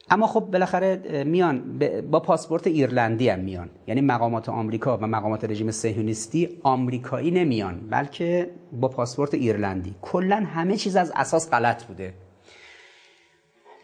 اما 0.10 0.28
خب 0.28 0.39
بالاخره 0.39 1.24
میان 1.24 1.80
با 2.12 2.20
پاسپورت 2.20 2.68
ایرلندی 2.68 3.30
هم 3.30 3.39
میان. 3.39 3.70
یعنی 3.88 4.01
مقامات 4.01 4.49
آمریکا 4.49 4.97
و 4.97 5.08
مقامات 5.08 5.45
رژیم 5.45 5.72
صهیونیستی 5.72 6.49
آمریکایی 6.64 7.32
نمیان 7.32 7.80
بلکه 7.89 8.49
با 8.72 8.88
پاسپورت 8.88 9.34
ایرلندی. 9.34 9.95
کلا 10.01 10.36
همه 10.36 10.78
چیز 10.78 10.95
از 10.95 11.12
اساس 11.16 11.49
غلط 11.49 11.84
بوده. 11.84 12.14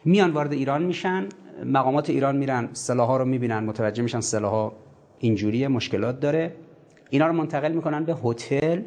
میان 0.06 0.32
وارد 0.32 0.54
ایران 0.54 0.84
میشن 0.84 1.26
مقامات 1.66 2.10
ایران 2.10 2.36
میرن 2.38 2.70
سلاح 2.74 3.18
رو 3.18 3.26
می‌بینن 3.26 3.60
متوجه 3.60 4.04
میشن 4.04 4.20
سلاح 4.20 4.52
ها 4.52 4.74
اینجوری 5.20 5.68
مشکلات 5.68 6.20
داره. 6.20 6.56
اینا 7.10 7.28
رو 7.28 7.34
منتقل 7.34 7.72
می‌کنن 7.72 8.04
به 8.04 8.16
هتل. 8.24 8.82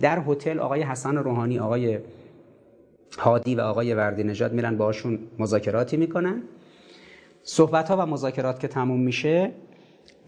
در 0.00 0.22
هتل 0.26 0.58
آقای 0.58 0.82
حسن 0.82 1.16
روحانی 1.16 1.58
آقای 1.58 1.98
هادی 3.18 3.54
و 3.54 3.60
آقای 3.60 3.94
وردی 3.94 4.24
نژاد 4.24 4.52
میرن 4.52 4.76
باشون 4.76 5.18
مذاکراتی 5.38 5.96
می‌کنن. 5.96 6.42
صحبت 7.42 7.90
ها 7.90 7.96
و 7.96 8.06
مذاکرات 8.06 8.60
که 8.60 8.68
تموم 8.68 9.00
میشه 9.00 9.52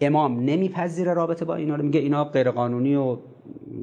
امام 0.01 0.39
نمیپذیره 0.39 1.13
رابطه 1.13 1.45
با 1.45 1.55
اینا 1.55 1.75
رو. 1.75 1.83
میگه 1.83 1.99
اینا 1.99 2.23
غیرقانونی 2.23 2.95
و 2.95 3.17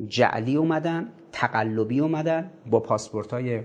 جعلی 0.09 0.57
اومدن 0.57 1.09
تقلبی 1.33 2.01
اومدن 2.01 2.51
با 2.71 2.81
پاسپورت 2.81 3.33
های 3.33 3.61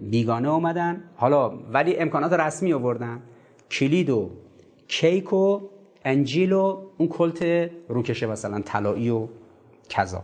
بیگانه 0.00 0.48
اومدن. 0.48 1.04
حالا 1.16 1.48
ولی 1.48 1.96
امکانات 1.96 2.32
رسمی 2.32 2.72
آوردن. 2.72 3.22
کلید 3.70 4.10
و 4.10 4.30
کیک 4.88 5.32
و 5.32 5.60
انجیل 6.04 6.52
و 6.52 6.86
اون 6.98 7.08
کلت 7.08 7.70
روکشه 7.88 8.26
مثلا 8.26 8.60
طلایی 8.60 9.10
و 9.10 9.26
کذا. 9.88 10.22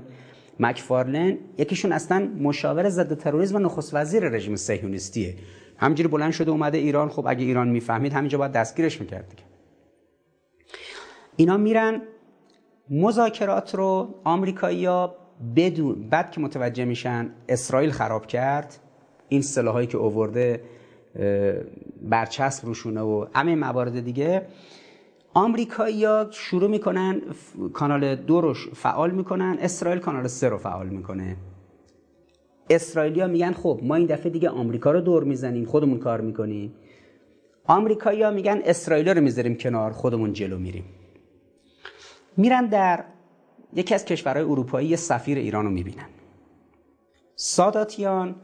مکفارلن 0.59 1.37
یکیشون 1.57 1.91
اصلا 1.91 2.31
مشاور 2.39 2.89
ضد 2.89 3.17
تروریسم 3.17 3.55
و 3.55 3.59
نخست 3.59 3.93
وزیر 3.93 4.23
رژیم 4.29 4.55
صهیونیستیه. 4.55 5.35
همینجوری 5.77 6.09
بلند 6.09 6.31
شده 6.31 6.51
اومده 6.51 6.77
ایران 6.77 7.09
خب 7.09 7.27
اگه 7.27 7.45
ایران 7.45 7.67
می‌فهمید 7.67 8.13
همینجا 8.13 8.37
باید 8.37 8.51
دستگیرش 8.51 9.01
می‌کرد 9.01 9.29
دیگه. 9.29 9.43
اینا 11.35 11.57
میرن 11.57 12.01
مذاکرات 12.89 13.75
رو 13.75 14.15
آمریکایی‌ها 14.23 15.15
بدون 15.55 16.09
بعد 16.09 16.31
که 16.31 16.41
متوجه 16.41 16.85
میشن 16.85 17.29
اسرائیل 17.49 17.91
خراب 17.91 18.25
کرد 18.25 18.79
این 19.29 19.41
سلاحایی 19.41 19.87
که 19.87 19.97
اوورده 19.97 20.61
برچسب 22.01 22.65
روشونه 22.65 23.01
و 23.01 23.25
همه 23.33 23.55
موارد 23.55 23.99
دیگه. 23.99 24.47
آمریکایی‌ها 25.33 26.27
شروع 26.31 26.69
می‌کنن 26.69 27.21
کانال 27.73 28.15
دو 28.15 28.41
رو 28.41 28.53
فعال 28.53 29.11
می‌کنن 29.11 29.57
اسرائیل 29.61 29.99
کانال 29.99 30.27
سه 30.27 30.49
رو 30.49 30.57
فعال 30.57 30.87
می‌کنه. 30.87 31.37
اسرائیلیا 32.69 33.27
میگن 33.27 33.51
خب 33.51 33.79
ما 33.83 33.95
این 33.95 34.05
دفعه 34.05 34.29
دیگه 34.29 34.49
آمریکا 34.49 34.91
رو 34.91 35.01
دور 35.01 35.23
می‌زنیم 35.23 35.65
خودمون 35.65 35.99
کار 35.99 36.21
می‌کنیم. 36.21 36.73
آمریکایی‌ها 37.65 38.31
میگن 38.31 38.61
اسرائیل 38.65 39.09
رو 39.09 39.21
می‌ذاریم 39.21 39.55
کنار 39.55 39.91
خودمون 39.91 40.33
جلو 40.33 40.57
میریم. 40.57 40.85
میرن 42.37 42.65
در 42.65 43.03
یکی 43.73 43.95
از 43.95 44.05
کشورهای 44.05 44.45
اروپایی 44.45 44.95
سفیر 44.95 45.37
ایران 45.37 45.65
رو 45.65 45.71
می‌بینن. 45.71 46.09
ساداتیان 47.35 48.35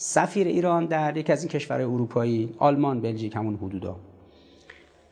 سفیر 0.00 0.46
ایران 0.46 0.86
در 0.86 1.16
یکی 1.16 1.32
از 1.32 1.42
این 1.42 1.48
کشورهای 1.48 1.84
اروپایی 1.84 2.54
آلمان 2.58 3.00
بلژیک 3.00 3.36
همون 3.36 3.54
حدودا. 3.54 3.96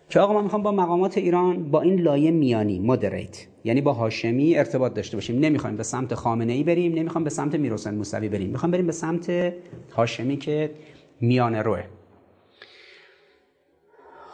که 0.09 0.21
آقا 0.21 0.33
ما 0.33 0.43
می‌خوام 0.43 0.63
با 0.63 0.73
مقامات 0.73 1.19
ایران 1.19 1.71
با 1.71 1.81
این 1.81 2.01
لایه 2.01 2.31
میانی 2.31 2.79
مودریت 2.79 3.47
یعنی 3.65 3.81
با 3.81 3.93
هاشمی 3.93 4.59
ارتباط 4.59 4.95
داشته 4.95 5.17
باشیم. 5.17 5.39
نمی‌خوایم 5.39 5.77
به 5.77 5.83
سمت 5.83 6.15
خامنه 6.15 6.53
ای 6.53 6.65
بریم 6.65 6.95
نمی‌خوام 6.95 7.25
به 7.25 7.31
سمت 7.31 7.55
میرحسین 7.55 7.95
موسوی 7.95 8.29
بریم. 8.29 8.51
می‌خوام 8.51 8.73
بریم 8.73 8.87
به 8.87 8.93
سمت 8.93 9.53
هاشمی 9.97 10.37
که 10.37 10.71
میانه 11.21 11.63
روه. 11.63 11.83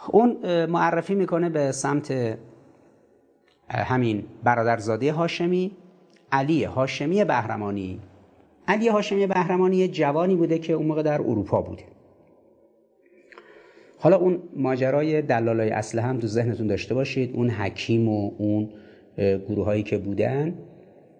اون 0.09 0.67
معرفی 0.67 1.15
می‌کنه 1.15 1.49
به 1.49 1.73
سمت 1.73 2.39
همین 3.69 4.25
برادرزاده 4.43 5.13
هاشمی 5.13 5.71
علی 6.33 6.65
هاشمی 6.65 7.25
بهرمانی. 7.25 8.01
علی 8.69 8.89
هاشمی 8.89 9.27
بهرمانی 9.27 9.77
یه 9.77 9.89
جوانی 9.89 10.37
بوده 10.37 10.59
که 10.59 10.73
اون 10.73 10.87
موقع 10.87 11.03
در 11.03 11.21
اروپا 11.21 11.63
بوده. 11.63 11.83
حالا 13.99 14.17
اون 14.17 14.39
ماجرای 14.57 15.23
دلالای 15.23 15.71
اصله 15.71 16.03
هم 16.03 16.19
تو 16.19 16.27
ذهنتون 16.27 16.67
داشته 16.67 16.95
باشید. 16.95 17.35
اون 17.35 17.51
حکیم 17.51 18.09
و 18.09 18.31
اون 18.39 18.69
گروه 19.19 19.65
هایی 19.65 19.83
که 19.83 19.99
بودن 19.99 20.55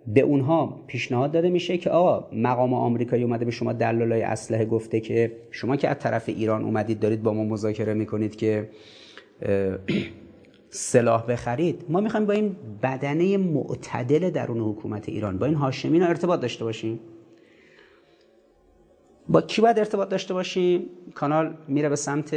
به 0.07 0.21
اونها 0.21 0.81
پیشنهاد 0.87 1.33
داده 1.33 1.51
میشه 1.51 1.79
که 1.79 1.91
آقا 1.91 2.29
مقام 2.33 2.75
آمریکایی 2.75 3.23
اومده 3.23 3.45
به 3.45 3.51
شما 3.51 3.73
دلالای 3.73 4.23
اسلحه 4.23 4.65
گفته 4.65 5.01
که 5.01 5.33
شما 5.51 5.77
که 5.77 5.89
از 5.89 5.99
طرف 5.99 6.29
ایران 6.29 6.65
اومدید 6.65 7.01
دارید 7.01 7.23
با 7.23 7.33
ما 7.33 7.45
مذاکره 7.45 7.95
می‌کنید 7.95 8.37
که 8.37 8.69
سلاح 10.71 11.27
بخرید 11.27 11.85
ما 11.89 12.01
می‌خوایم 12.01 12.27
با 12.27 12.33
این 12.33 12.57
بدنه 12.83 13.37
معتدل 13.37 14.31
درون 14.31 14.61
حکومت 14.61 15.09
ایران 15.09 15.39
با 15.39 15.47
این 15.47 15.55
هاشمین 15.55 16.03
ارتباط 16.03 16.41
داشته 16.41 16.65
باشیم. 16.65 17.01
با 19.29 19.43
کی 19.43 19.63
باید 19.63 19.79
ارتباط 19.79 20.09
داشته 20.09 20.35
باشیم 20.35 20.87
کانال 21.15 21.55
میره 21.69 21.89
به 21.89 21.97
سمت 21.97 22.35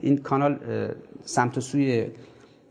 این 0.00 0.16
کانال 0.16 0.58
سمت 1.22 1.58
و 1.58 1.60
سوی 1.60 2.06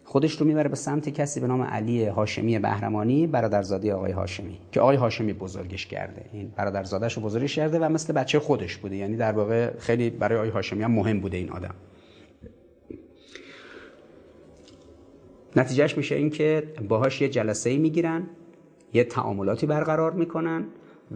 خودش 0.03 0.34
رو 0.34 0.45
می‌بره 0.47 0.70
به 0.70 0.76
سمت 0.76 1.09
کسی 1.09 1.39
به 1.39 1.47
نام 1.47 1.61
علی 1.61 2.05
هاشمی 2.05 2.59
بهرمانی 2.59 3.28
برادرزاده 3.28 3.93
آقای 3.93 4.11
هاشمی 4.11 4.59
که 4.72 4.82
آقای 4.82 4.95
هاشمی 4.95 5.34
بزرگش 5.34 5.86
کرده. 5.86 6.26
این 6.34 6.53
برادرزادهش 6.55 7.13
رو 7.13 7.22
بزرگش 7.22 7.55
کرده 7.55 7.80
و 7.80 7.89
مثل 7.89 8.13
بچه 8.13 8.39
خودش 8.39 8.78
بوده. 8.78 8.95
یعنی 8.95 9.18
در 9.18 9.32
واقع 9.32 9.78
خیلی 9.78 10.09
برای 10.09 10.38
آقای 10.38 10.49
هاشمی 10.49 10.84
هم 10.84 10.91
مهم 10.91 11.20
بوده 11.20 11.38
این 11.38 11.51
آدم. 11.51 11.76
نتیجهش 15.55 15.97
میشه 15.97 16.16
این 16.16 16.30
که 16.30 16.63
باهاش 16.88 17.22
یه 17.22 17.30
جلسه 17.30 17.70
ای 17.70 17.78
می‌گیرن 17.78 18.24
یه 18.93 19.03
تعاملاتی 19.03 19.66
برقرار 19.66 20.11
می‌کنن 20.11 20.66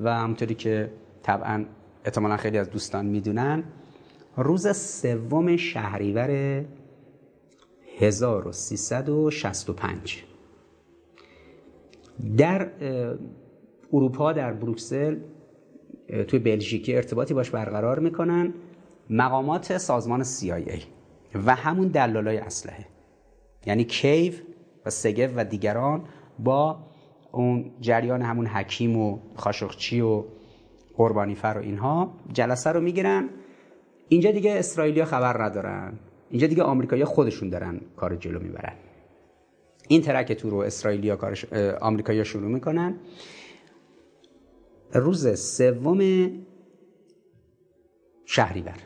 و 0.04 0.14
همطوری 0.14 0.56
که 0.56 0.92
طبعا 1.24 1.66
احتمالا 2.06 2.38
خیلی 2.38 2.58
از 2.58 2.70
دوستان 2.70 3.06
می‌دونن. 3.06 3.64
روز 4.38 4.78
سوم 4.78 5.58
شهریور 5.58 6.66
1365 8.00 10.24
در 12.38 12.72
اروپا 13.94 14.34
در 14.34 14.54
بروکسل 14.54 15.18
توی 16.28 16.40
بلژیکی 16.40 16.96
ارتباطی 16.96 17.34
باش 17.34 17.50
برقرار 17.50 18.00
می‌کنن 18.00 18.54
مقامات 19.10 19.78
سازمان 19.78 20.24
CIA 20.24 20.82
و 21.46 21.56
همون 21.56 21.88
دلالای 21.88 22.38
اسلحه. 22.38 22.86
یعنی 23.66 23.84
کیو 23.84 24.34
و 24.86 24.90
سگف 24.90 25.34
و 25.36 25.46
دیگران 25.46 26.04
با 26.40 26.80
اون 27.32 27.72
جریان 27.82 28.22
همون 28.22 28.48
حکیم 28.48 28.98
و 28.98 29.20
خاشخچی 29.36 30.02
و 30.02 30.24
قربانیفر 31.00 31.56
و 31.58 31.62
اینها 31.62 32.14
جلسه 32.34 32.70
رو 32.70 32.82
می‌گیرن. 32.82 33.30
اینجا 34.10 34.32
دیگه 34.32 34.52
اسرائیلیا 34.60 35.06
خبر 35.06 35.44
ندارن. 35.44 35.94
اینجا 36.30 36.48
دیگه 36.48 36.64
آمریکایی‌ها 36.64 37.10
خودشون 37.10 37.50
دارن 37.50 37.82
کار 37.98 38.16
جلو 38.16 38.40
می‌برن. 38.40 38.74
این 39.88 40.02
ترک 40.02 40.32
تو 40.32 40.50
رو 40.50 40.58
اسرائیلیا 40.58 41.16
کارش 41.16 41.46
آمریکایی‌ها 41.82 42.24
شروع 42.24 42.52
می‌کنن. 42.52 42.96
روز 44.94 45.40
سوم 45.40 46.32
شهریور. 48.26 48.78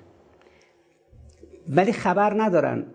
ولی 1.69 1.91
خبر 1.91 2.41
ندارن 2.41 2.85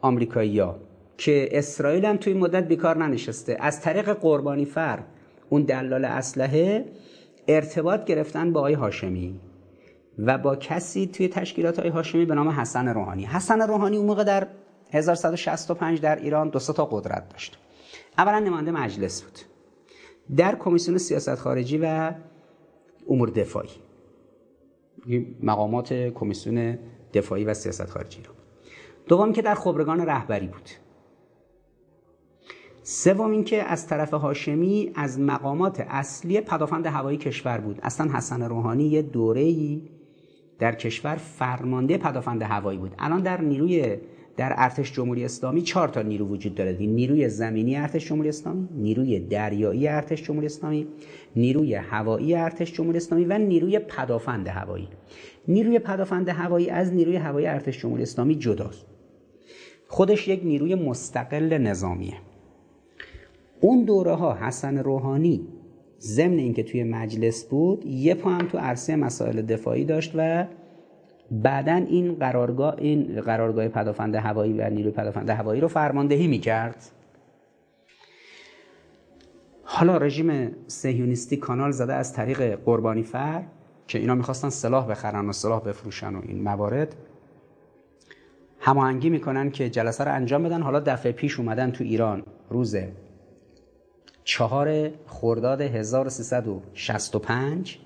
آمریکایی‌ها 0.00 0.76
که 1.18 1.48
اسرائیل 1.52 2.04
هم 2.04 2.16
توی 2.16 2.34
مدت 2.34 2.68
بیکار 2.68 2.96
ننشسته. 2.96 3.56
از 3.60 3.80
طریق 3.80 4.12
قربانی 4.12 4.64
فر 4.64 4.98
اون 5.48 5.62
دلال 5.62 6.04
اسلحه 6.04 6.84
ارتباط 7.48 8.04
گرفتن 8.04 8.52
با 8.52 8.60
آقای 8.60 8.74
هاشمی 8.74 9.40
و 10.18 10.38
با 10.38 10.56
کسی 10.56 11.06
توی 11.06 11.28
تشکیلات 11.28 11.78
آقای 11.78 11.90
هاشمی 11.90 12.24
به 12.24 12.34
نام 12.34 12.48
حسن 12.48 12.88
روحانی. 12.88 13.24
حسن 13.24 13.60
روحانی 13.60 13.96
اون 13.96 14.06
موقع 14.06 14.24
در 14.24 14.46
1165 14.92 16.00
در 16.00 16.16
ایران 16.16 16.48
دو 16.48 16.58
تا 16.58 16.84
قدرت 16.84 17.28
داشت. 17.28 17.58
اولا 18.18 18.38
نماینده 18.38 18.70
مجلس 18.70 19.22
بود. 19.22 19.38
در 20.36 20.54
کمیسیون 20.54 20.98
سیاست 20.98 21.34
خارجی 21.34 21.78
و 21.78 22.12
امور 23.08 23.30
دفاعی. 23.30 23.68
مقامات 25.42 25.92
کمیسیون 25.92 26.78
دفاعی 27.14 27.44
و 27.44 27.54
سیاست 27.54 27.86
خارجی 27.86 28.22
رو. 28.22 28.32
دوم 29.06 29.32
که 29.32 29.42
در 29.42 29.54
خبرگان 29.54 30.06
رهبری 30.06 30.46
بود. 30.46 30.70
سوم 32.88 33.30
اینکه 33.30 33.62
از 33.62 33.86
طرف 33.86 34.14
هاشمی 34.14 34.90
از 34.94 35.20
مقامات 35.20 35.86
اصلی 35.88 36.40
پدافند 36.40 36.86
هوایی 36.86 37.18
کشور 37.18 37.58
بود. 37.58 37.78
اصلا 37.82 38.12
حسن 38.12 38.42
روحانی 38.42 38.84
یه 38.84 39.02
دوره‌ای 39.02 39.82
در 40.58 40.74
کشور 40.74 41.16
فرمانده 41.16 41.98
پدافند 41.98 42.42
هوایی 42.42 42.78
بود. 42.78 42.94
الان 42.98 43.20
در 43.20 43.40
نیروی 43.40 43.96
در 44.36 44.52
ارتش 44.56 44.92
جمهوری 44.92 45.24
اسلامی 45.24 45.62
چهار 45.62 45.88
تا 45.88 46.02
نیرو 46.02 46.26
وجود 46.26 46.54
داره. 46.54 46.76
نیروی 46.80 47.28
زمینی 47.28 47.76
ارتش 47.76 48.08
جمهوری 48.08 48.28
اسلامی 48.28 48.68
نیروی 48.72 49.20
دریایی 49.20 49.88
ارتش 49.88 50.22
جمهوری 50.22 50.46
اسلامی 50.46 50.86
نیروی 51.36 51.74
هوایی 51.74 52.34
ارتش 52.34 52.72
جمهوری 52.72 52.96
اسلامی 52.96 53.24
و 53.24 53.38
نیروی 53.38 53.78
پدافند 53.78 54.48
هوایی. 54.48 54.88
نیروی 55.48 55.78
پدافند 55.78 56.28
هوایی 56.28 56.70
از 56.70 56.92
نیروی 56.92 57.16
هوایی 57.16 57.46
ارتش 57.46 57.78
جمهوری 57.78 58.02
اسلامی 58.02 58.34
جداست. 58.34 58.86
خودش 59.88 60.28
یک 60.28 60.40
نیروی 60.44 60.74
مستقل 60.74 61.58
نظامیه. 61.58 62.14
اون 63.66 63.84
دوره 63.84 64.14
ها 64.14 64.34
حسن 64.34 64.78
روحانی 64.78 65.46
ضمن 66.00 66.38
اینکه 66.38 66.62
توی 66.62 66.84
مجلس 66.84 67.44
بود 67.44 67.84
یه 67.86 68.14
پا 68.14 68.30
هم 68.30 68.48
تو 68.48 68.58
عرصه 68.58 68.96
مسائل 68.96 69.42
دفاعی 69.42 69.84
داشت 69.84 70.12
و 70.14 70.46
بعدا 71.30 71.74
این 71.74 72.14
قرارگاه 72.14 72.74
این 72.78 73.20
قرارگاه 73.20 73.68
پدافند 73.68 74.14
هوایی 74.14 74.52
و 74.52 74.70
نیروی 74.70 74.90
پدافند 74.92 75.30
هوایی 75.30 75.60
رو 75.60 75.68
فرماندهی 75.68 76.26
می‌کرد. 76.26 76.90
حالا 79.62 79.96
رژیم 79.96 80.50
سهیونیستی 80.66 81.36
کانال 81.36 81.70
زده 81.70 81.94
از 81.94 82.12
طریق 82.12 82.54
قربانی 82.64 83.02
فر 83.02 83.42
که 83.86 83.98
اینا 83.98 84.14
می‌خواستن 84.14 84.48
سلاح 84.48 84.86
بخرن 84.86 85.28
و 85.28 85.32
سلاح 85.32 85.62
بفروشن 85.62 86.14
و 86.14 86.20
این 86.28 86.42
موارد. 86.42 86.96
هماهنگی 88.60 89.10
می‌کنن 89.10 89.50
که 89.50 89.70
جلسه 89.70 90.04
رو 90.04 90.14
انجام 90.14 90.42
بدن. 90.42 90.62
حالا 90.62 90.80
دفعه 90.80 91.12
پیش 91.12 91.40
اومدن 91.40 91.70
تو 91.70 91.84
ایران 91.84 92.22
روز 92.50 92.76
چهار 94.26 94.90
خرداد 95.06 95.60
1365 95.60 97.78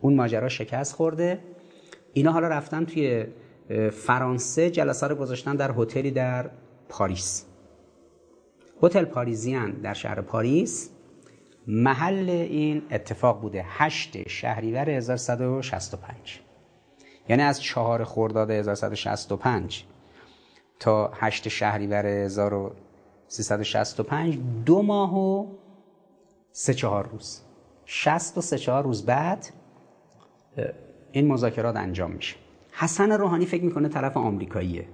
اون 0.00 0.14
ماجرا 0.14 0.48
شکست 0.48 0.94
خورده. 0.94 1.38
اینا 2.12 2.32
حالا 2.32 2.48
رفتن 2.48 2.84
توی 2.84 3.26
فرانسه 3.92 4.70
جلسه 4.70 5.06
رو 5.06 5.14
گذاشتن 5.14 5.56
در 5.56 5.74
هتلی 5.76 6.10
در 6.10 6.50
پاریس. 6.88 7.46
هتل 8.82 9.04
پاریزیان 9.04 9.70
در 9.70 9.94
شهر 9.94 10.20
پاریس. 10.20 10.90
محل 11.66 12.30
این 12.30 12.82
اتفاق 12.90 13.40
بوده 13.40 13.64
8 13.68 14.28
شهریور 14.28 14.90
1165 14.90 16.40
یعنی 17.28 17.42
از 17.42 17.62
چهار 17.62 18.04
خرداد 18.04 18.50
1165 18.50 19.84
تا 20.78 21.10
8 21.14 21.48
شهریور 21.48 22.06
1365 22.06 24.38
دو 24.66 24.82
ماه 24.82 25.18
و 25.18 25.46
سه 26.52 26.74
چهار 26.74 27.08
روز. 27.12 27.40
شست 27.84 28.38
و 28.38 28.40
سه 28.40 28.58
چهار 28.58 28.84
روز 28.84 29.06
بعد 29.06 29.46
این 31.12 31.26
مذاکرات 31.26 31.76
انجام 31.76 32.10
میشه. 32.10 32.36
حسن 32.72 33.12
روحانی 33.12 33.46
فکر 33.46 33.64
می‌کنه 33.64 33.88
طرف 33.88 34.16
آمریکاییه. 34.16 34.88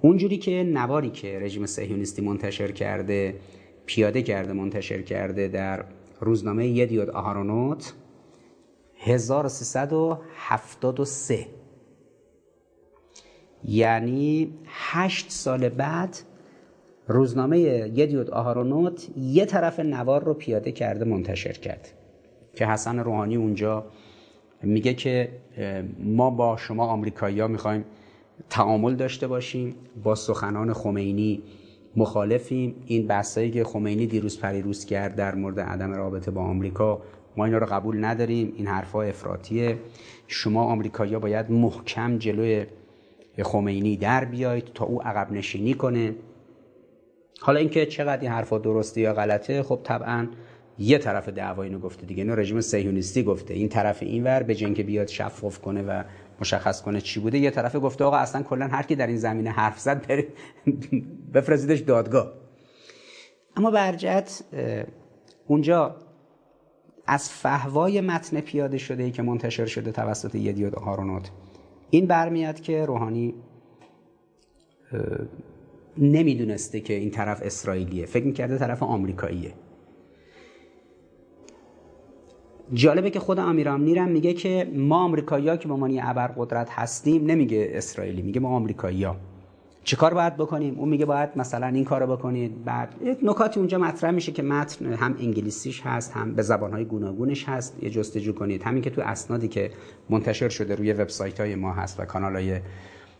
اونجوری 0.00 0.38
که 0.38 0.62
نواری 0.62 1.10
که 1.10 1.38
رژیم 1.40 1.66
صهیونیستی 1.66 2.22
منتشر 2.22 2.72
کرده 2.72 3.40
پیاده 3.86 4.22
کرده 4.22 4.52
منتشر 4.52 5.02
کرده 5.02 5.48
در 5.48 5.84
روزنامه 6.20 6.66
یدیود 6.66 7.10
آهارونوت 7.10 7.92
1373 8.98 11.46
یعنی 13.64 14.58
هشت 14.66 15.30
سال 15.30 15.68
بعد 15.68 16.18
روزنامه 17.06 17.58
یدیود 17.58 18.30
آهارونوت 18.30 19.08
یه 19.16 19.44
طرف 19.44 19.80
نوار 19.80 20.24
رو 20.24 20.34
پیاده 20.34 20.72
کرده 20.72 21.04
منتشر 21.04 21.52
کرد. 21.52 21.92
که 22.54 22.66
حسن 22.66 22.98
روحانی 22.98 23.36
اونجا 23.36 23.84
میگه 24.62 24.94
که 24.94 25.28
ما 25.98 26.30
با 26.30 26.56
شما 26.56 26.86
آمریکایی 26.86 27.40
ها 27.40 27.46
می‌خوایم 27.46 27.84
تعامل 28.50 28.94
داشته 28.94 29.26
باشیم 29.26 29.74
با 30.02 30.14
سخنان 30.14 30.72
خمینی 30.72 31.42
مخالفیم. 31.96 32.74
این 32.86 33.06
بحثایی 33.06 33.50
که 33.50 33.64
خمینی 33.64 34.06
دیروز 34.06 34.40
پریروز 34.40 34.84
کرد 34.84 35.16
در 35.16 35.34
مورد 35.34 35.60
عدم 35.60 35.92
رابطه 35.92 36.30
با 36.30 36.40
آمریکا 36.40 37.02
ما 37.36 37.44
اینا 37.44 37.58
رو 37.58 37.66
قبول 37.66 38.04
نداریم. 38.04 38.52
این 38.56 38.66
حرفها 38.66 39.02
افراطیه. 39.02 39.78
شما 40.26 40.62
آمریکایی‌ها 40.62 41.18
باید 41.18 41.50
محکم 41.50 42.18
جلوی 42.18 42.66
خمینی 43.42 43.96
در 43.96 44.24
بیاید 44.24 44.64
تا 44.74 44.84
او 44.84 45.02
عقب 45.02 45.32
نشینی 45.32 45.74
کنه. 45.74 46.14
حالا 47.42 47.60
اینکه 47.60 47.86
چقدر 47.86 48.20
این 48.20 48.30
حرفا 48.30 48.58
درسته 48.58 49.00
یا 49.00 49.14
غلطه 49.14 49.62
خب 49.62 49.80
طبعا 49.84 50.28
یه 50.78 50.98
طرف 50.98 51.28
دعوا 51.28 51.62
اینو 51.62 51.78
گفته 51.78 52.06
دیگه. 52.06 52.22
اینو 52.22 52.36
رژیم 52.36 52.60
صهیونیستی 52.60 53.22
گفته. 53.22 53.54
این 53.54 53.68
طرف 53.68 54.02
اینور 54.02 54.42
به 54.42 54.54
جنگ 54.54 54.82
بیاد 54.82 55.06
شفاف 55.06 55.58
کنه 55.58 55.82
و 55.82 56.02
مشخص 56.40 56.82
کنه 56.82 57.00
چی 57.00 57.20
بوده 57.20 57.38
یه 57.38 57.50
طرف 57.50 57.76
گفته 57.76 58.04
آقا 58.04 58.16
اصلا 58.16 58.42
کلا 58.42 58.66
هر 58.66 58.82
کی 58.82 58.96
در 58.96 59.06
این 59.06 59.16
زمینه 59.16 59.50
حرف 59.50 59.78
زد 59.78 60.06
بفرستیدش 61.34 61.80
دادگاه. 61.80 62.32
اما 63.56 63.70
برجت 63.70 64.42
اونجا 65.46 65.96
از 67.06 67.30
فهوای 67.30 68.00
متن 68.00 68.40
پیاده 68.40 68.78
شده 68.78 69.02
ای 69.02 69.10
که 69.10 69.22
منتشر 69.22 69.66
شده 69.66 69.92
توسط 69.92 70.34
یدیود 70.34 70.74
هارونوت 70.74 71.30
این 71.90 72.06
برمیاد 72.06 72.60
که 72.60 72.84
روحانی 72.84 73.34
نمی‌دونسته 75.98 76.80
که 76.80 76.94
این 76.94 77.10
طرف 77.10 77.42
اسرائیلیه. 77.42 78.06
فکر 78.06 78.24
می‌کرده 78.24 78.58
طرف 78.58 78.82
آمریکاییه. 78.82 79.52
جالبه 82.72 83.10
که 83.10 83.20
خود 83.20 83.38
امیر 83.38 83.68
امنیرم 83.68 84.08
میگه 84.08 84.32
که 84.32 84.70
ما 84.74 84.96
آمریکایی‌ها 85.04 85.56
که 85.56 85.68
به 85.68 85.74
عنوان 85.74 85.98
ابرقدرت 86.02 86.70
هستیم 86.70 87.26
نمیگه 87.26 87.70
اسرائیلی 87.72 88.22
میگه 88.22 88.40
ما 88.40 88.48
آمریکایی‌ها. 88.48 89.16
چه 89.84 89.96
کار 89.96 90.14
باید 90.14 90.36
بکنیم؟ 90.36 90.78
اون 90.78 90.88
میگه 90.88 91.04
باید 91.04 91.30
مثلا 91.36 91.66
این 91.66 91.84
کارو 91.84 92.16
بکنید. 92.16 92.64
بعد 92.64 92.94
نکاتی 93.22 93.60
اونجا 93.60 93.78
مطرح 93.78 94.10
میشه 94.10 94.32
که 94.32 94.42
متن 94.42 94.92
هم 94.92 95.16
انگلیسیش 95.20 95.82
هست 95.84 96.12
هم 96.12 96.34
به 96.34 96.42
زبانهای 96.42 96.84
گوناگونش 96.84 97.48
هست. 97.48 97.82
یه 97.82 97.90
جستجو 97.90 98.32
کنید. 98.32 98.62
همین 98.62 98.82
که 98.82 98.90
تو 98.90 99.02
اسنادی 99.04 99.48
که 99.48 99.70
منتشر 100.10 100.48
شده 100.48 100.74
روی 100.74 100.92
وبسایت 100.92 101.40
های 101.40 101.54
ما 101.54 101.72
هست 101.72 102.00
و 102.00 102.04
کانال 102.04 102.36
های 102.36 102.60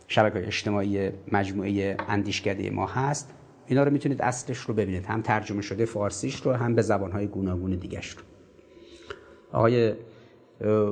شبکه 0.07 0.47
اجتماعی 0.47 1.09
مجموعه 1.31 1.97
اندیشکده 2.07 2.69
ما 2.69 2.85
هست. 2.85 3.33
اینا 3.67 3.83
رو 3.83 3.91
می‌تونید 3.91 4.21
اصلش 4.21 4.57
رو 4.57 4.73
ببینید. 4.73 5.05
هم 5.05 5.21
ترجمه 5.21 5.61
شده 5.61 5.85
فارسیش 5.85 6.35
رو 6.41 6.53
هم 6.53 6.75
به 6.75 6.81
زبانهای 6.81 7.27
گوناگون 7.27 7.71
دیگش 7.71 8.09
رو. 8.09 8.21
آقای 9.51 9.93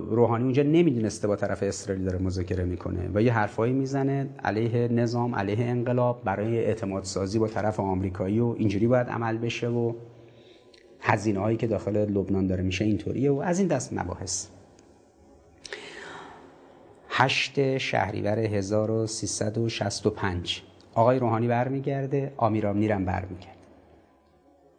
روحانی 0.09 0.43
اونجا 0.43 0.63
نمی‌دونسته 0.63 1.27
با 1.27 1.35
طرف 1.35 1.63
اسرائیل 1.63 2.03
داره 2.03 2.19
مذاکره 2.19 2.63
می‌کنه 2.63 3.09
و 3.13 3.21
یه 3.21 3.33
حرفایی 3.33 3.73
می‌زنه 3.73 4.29
علیه 4.43 4.87
نظام 4.87 5.35
علیه 5.35 5.65
انقلاب 5.65 6.21
برای 6.23 6.57
اعتماد 6.57 7.03
سازی 7.03 7.39
با 7.39 7.47
طرف 7.47 7.79
آمریکایی 7.79 8.39
و 8.39 8.55
اینجوری 8.57 8.87
باید 8.87 9.07
عمل 9.07 9.37
بشه 9.37 9.67
و 9.69 9.93
هزینه 10.99 11.39
هایی 11.39 11.57
که 11.57 11.67
داخل 11.67 11.97
لبنان 11.97 12.47
داره 12.47 12.63
میشه 12.63 12.85
اینطوریه 12.85 13.31
و 13.31 13.39
از 13.39 13.59
این 13.59 13.67
دست 13.67 13.93
مباحث. 13.93 14.47
هشت 17.13 17.77
شهریور 17.77 18.39
1365 18.39 20.63
آقای 20.93 21.19
روحانی 21.19 21.47
برمیگرده 21.47 22.33
آمیرام 22.37 22.77
نیرم 22.77 23.05
برمیگرده. 23.05 23.61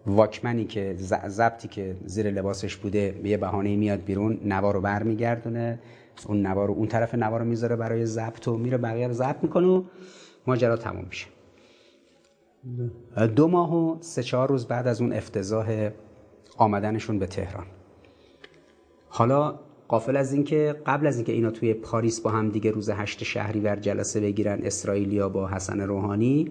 واکمنی 0.07 0.64
که 0.64 0.95
زبطی 1.26 1.68
که 1.68 1.97
زیر 2.05 2.30
لباسش 2.30 2.76
بوده 2.76 3.20
به 3.22 3.28
یه 3.28 3.37
بهانه 3.37 3.76
میاد 3.76 4.05
بیرون 4.05 4.41
نوار 4.45 4.74
رو 4.74 4.80
برمیگردونه. 4.80 5.78
اون 6.26 6.47
نوار 6.47 6.68
رو 6.68 6.74
اون 6.74 6.89
طرف 6.89 7.14
نوار 7.14 7.41
رو 7.41 7.47
می‌ذاره 7.47 7.76
برای 7.76 8.07
ضبط 8.07 8.49
و 8.49 8.57
میره 8.57 8.78
بقیه 8.78 9.07
رو 9.07 9.12
ضبط 9.12 9.43
می‌کنه 9.43 9.66
و 9.66 9.83
ماجرا 10.47 10.76
تموم 10.76 11.05
میشه. 11.05 11.26
دو 13.37 13.49
ماه 13.49 13.74
و 13.74 13.97
سه 14.01 14.22
چهار 14.22 14.49
روز 14.49 14.66
بعد 14.66 14.87
از 14.87 15.01
اون 15.01 15.12
افتضاح 15.12 15.91
آمدنشون 16.57 17.18
به 17.18 17.26
تهران. 17.26 17.66
حالا 19.09 19.59
قافل 19.93 20.16
از 20.16 20.32
اینکه 20.32 20.76
قبل 20.86 21.07
از 21.07 21.16
اینکه 21.16 21.32
اینا 21.32 21.51
توی 21.51 21.74
پاریس 21.74 22.20
با 22.20 22.30
هم 22.30 22.49
دیگه 22.49 22.70
روز 22.70 22.90
هشت 22.90 23.24
شهریور 23.24 23.76
جلسه 23.76 24.20
بگیرن 24.20 24.61
اسرائیلیا 24.62 25.28
با 25.28 25.49
حسن 25.49 25.80
روحانی 25.80 26.51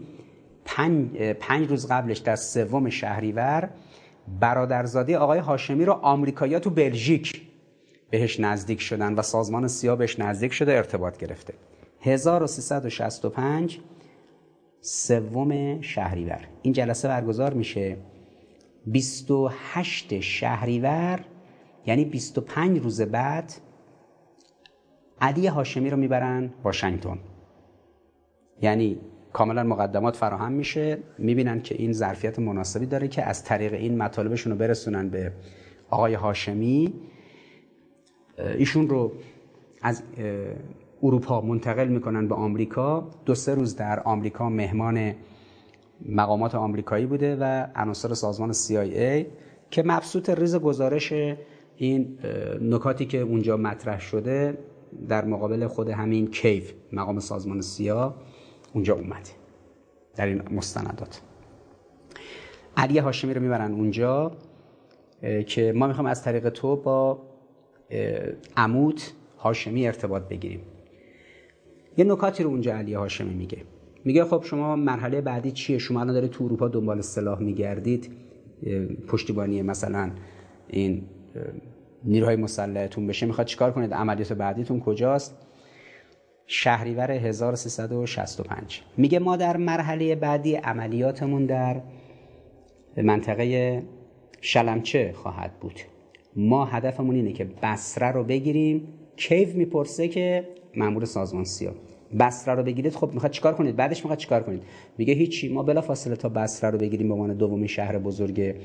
پنج, 0.66 1.18
پنج 1.18 1.68
روز 1.68 1.88
قبلش 1.88 2.18
در 2.18 2.36
سوم 2.36 2.90
شهریور 2.90 3.70
برادرزاده 4.40 5.18
آقای 5.18 5.40
هاشمی 5.40 5.86
رو 5.86 5.94
آمریکایی‌ها 5.94 6.60
تو 6.60 6.70
بلژیک 6.70 7.42
بهش 8.10 8.40
نزدیک 8.40 8.82
شدن 8.82 9.14
و 9.14 9.22
سازمان 9.22 9.68
سیا 9.68 9.96
بهش 9.96 10.20
نزدیک 10.20 10.54
شده 10.54 10.72
ارتباط 10.72 11.18
گرفته. 11.18 11.54
1365 12.02 13.80
سوم 14.82 15.82
شهریور. 15.82 16.48
این 16.62 16.74
جلسه 16.74 17.08
برگزار 17.08 17.54
میشه 17.54 17.98
28 18.86 20.20
شهریور 20.20 21.20
یعنی 21.86 22.06
25 22.06 22.80
روز 22.80 23.02
بعد 23.02 23.54
علی 25.22 25.48
هاشمی 25.48 25.90
رو 25.90 25.98
می‌برن 25.98 26.54
واشنگتن. 26.64 27.20
یعنی 28.62 29.00
کاملا 29.34 29.64
مقدمات 29.64 30.16
فراهم 30.16 30.52
میشه. 30.52 30.98
می‌بینن 31.18 31.62
که 31.62 31.76
این 31.76 31.94
ظرفیت 31.94 32.40
مناسبی 32.40 32.86
داره 32.86 33.08
که 33.08 33.24
از 33.24 33.44
طریق 33.44 33.74
این 33.74 33.98
مطالبشون 33.98 34.52
رو 34.52 34.58
برسونن 34.58 35.10
به 35.10 35.32
آقای 35.90 36.14
هاشمی. 36.14 36.94
ایشون 38.58 38.90
رو 38.90 39.12
از 39.82 40.04
اروپا 41.04 41.42
منتقل 41.42 41.88
می‌کنن 41.88 42.28
به 42.28 42.36
آمریکا. 42.36 43.10
دو 43.26 43.36
سه 43.36 43.56
روز 43.56 43.76
در 43.76 44.00
آمریکا 44.00 44.50
مهمان 44.50 45.16
مقامات 46.06 46.56
آمریکایی 46.56 47.06
بوده 47.06 47.36
و 47.36 47.68
عناصر 47.76 48.14
سازمان 48.14 48.54
CIA 48.54 49.26
که 49.72 49.84
مبسوط 49.86 50.30
ریز 50.30 50.56
گزارش 50.56 51.14
این 51.82 52.18
نکاتی 52.62 53.06
که 53.06 53.18
اونجا 53.18 53.58
مطرح 53.58 54.00
شده 54.00 54.58
در 55.08 55.26
مقابل 55.26 55.68
خود 55.68 55.90
همین 55.90 56.28
کیف 56.28 56.74
مقام 56.94 57.20
سازمان 57.20 57.62
سیا 57.62 58.16
اونجا 58.74 58.96
اومده 58.96 59.30
در 60.16 60.26
این 60.26 60.42
مستندات. 60.52 61.22
علی 62.78 62.98
هاشمی 62.98 63.34
رو 63.34 63.42
می‌برن 63.42 63.74
اونجا 63.74 64.32
که 65.48 65.74
ما 65.76 65.88
می‌خوام 65.88 66.06
از 66.06 66.24
طریق 66.24 66.50
تو 66.50 66.76
با 66.76 67.22
عمود 68.58 69.02
هاشمی 69.40 69.88
ارتباط 69.88 70.24
بگیریم. 70.24 70.62
یه 71.98 72.06
نکاتی 72.06 72.44
رو 72.44 72.50
اونجا 72.50 72.74
علی 72.74 72.94
هاشمی 72.94 73.34
میگه. 73.34 73.58
میگه 74.06 74.26
خب 74.26 74.44
شما 74.44 74.76
مرحله 74.76 75.22
بعدی 75.22 75.52
چیه؟ 75.52 75.78
شما 75.78 76.02
الان 76.02 76.14
دارید 76.14 76.32
تو 76.32 76.44
اروپا 76.44 76.68
دنبال 76.68 77.02
سلاح 77.02 77.40
میگردید. 77.40 78.12
پشتیبانی 79.08 79.62
مثلا 79.62 80.12
این 80.68 81.04
نیروهای 82.04 82.36
مسلحتون 82.36 83.08
بشه 83.08 83.26
می‌خواد 83.26 83.48
چیکار 83.48 83.72
کنید؟ 83.72 83.94
عملیات 83.94 84.34
بعدیتون 84.34 84.80
کجاست؟ 84.80 85.38
شهریور 86.48 87.12
1365 87.12 88.82
میگه 88.98 89.20
ما 89.20 89.38
در 89.38 89.58
مرحله 89.58 90.16
بعدی 90.16 90.56
عملیاتمون 90.56 91.46
در 91.46 91.82
منطقه 92.98 93.84
شلمچه 94.42 95.12
خواهد 95.16 95.60
بود. 95.60 95.80
ما 96.36 96.66
هدفمون 96.66 97.16
اینه 97.16 97.34
که 97.34 97.46
بسره 97.64 98.12
رو 98.12 98.24
بگیریم. 98.24 98.88
کیف 99.16 99.56
می‌پرسه 99.56 100.08
که 100.08 100.48
مامور 100.78 101.06
سازمان 101.06 101.44
سیا 101.44 101.76
بسره 102.20 102.56
رو 102.56 102.64
بگیرید 102.64 102.96
خب 102.96 103.14
می‌خواد 103.14 103.32
چیکار 103.32 103.54
کنید؟ 103.54 103.76
بعدش 103.76 104.00
می‌خواد 104.00 104.18
چیکار 104.18 104.44
کنید؟ 104.44 104.64
میگه 104.98 105.14
هیچی. 105.14 105.50
ما 105.50 105.64
بلا 105.64 105.82
فاصله 105.82 106.16
تا 106.16 106.30
بسره 106.30 106.70
رو 106.70 106.78
بگیریم 106.78 107.08
به 107.08 107.14
عنوان 107.14 107.34
دومین 107.34 107.68
شهر 107.68 107.98
بزرگ 107.98 108.56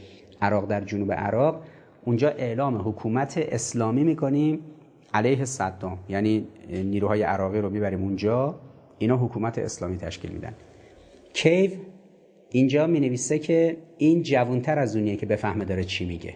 عراق 0.42 0.66
در 0.66 0.80
جنوب 0.80 1.12
عراق. 1.12 1.62
اونجا 2.06 2.28
اعلام 2.28 2.76
حکومت 2.88 3.38
اسلامی 3.38 4.04
می‌کنیم 4.04 4.60
علیه 5.14 5.44
صدام. 5.44 5.98
یعنی 6.08 6.46
نیروهای 6.68 7.22
عراقی 7.22 7.60
رو 7.60 7.70
می‌بریم 7.70 8.02
اونجا 8.02 8.54
اینا 8.98 9.16
حکومت 9.16 9.58
اسلامی 9.58 9.96
تشکیل 9.96 10.30
میدن. 10.30 10.54
کیو 11.32 11.70
اینجا 12.50 12.86
می 12.86 13.00
نویسه 13.00 13.38
که 13.38 13.76
این 13.98 14.22
جوانتر 14.22 14.78
از 14.78 14.96
اونیه 14.96 15.16
که 15.16 15.26
بفهمه 15.26 15.64
داره 15.64 15.84
چی 15.84 16.04
میگه. 16.04 16.34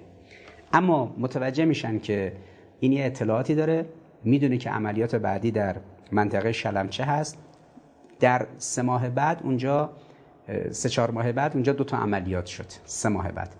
اما 0.73 1.15
متوجه 1.19 1.65
میشن 1.65 1.99
که 1.99 2.33
این 2.81 2.93
یه 2.93 3.05
اطلاعاتی 3.05 3.55
داره. 3.55 3.87
می‌دونه 4.25 4.59
که 4.59 4.71
عملیات 4.71 5.15
بعدی 5.17 5.51
در 5.51 5.77
منطقه 6.13 6.53
شلمچه 6.53 7.05
هست. 7.05 7.39
در 8.21 8.47
سه 8.59 8.83
ماه 8.83 9.09
بعد 9.09 9.41
اونجا 9.45 9.91
سه 10.71 10.89
چهار 10.89 11.11
ماه 11.11 11.33
بعد 11.33 11.55
اونجا 11.55 11.73
دو 11.73 11.85
تا 11.85 11.97
عملیات 11.97 12.47
شد. 12.47 12.67
سه 12.85 13.09
ماه 13.09 13.33
بعد. 13.33 13.55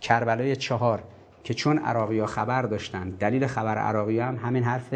کربلای 0.00 0.56
چهار. 0.56 1.02
که 1.46 1.54
چون 1.54 1.78
عراقی 1.78 2.26
خبر 2.26 2.62
داشتن 2.62 3.10
دلیل 3.10 3.46
خبر 3.46 3.78
عراقی 3.78 4.18
هم 4.18 4.36
همین 4.36 4.62
حرف 4.62 4.94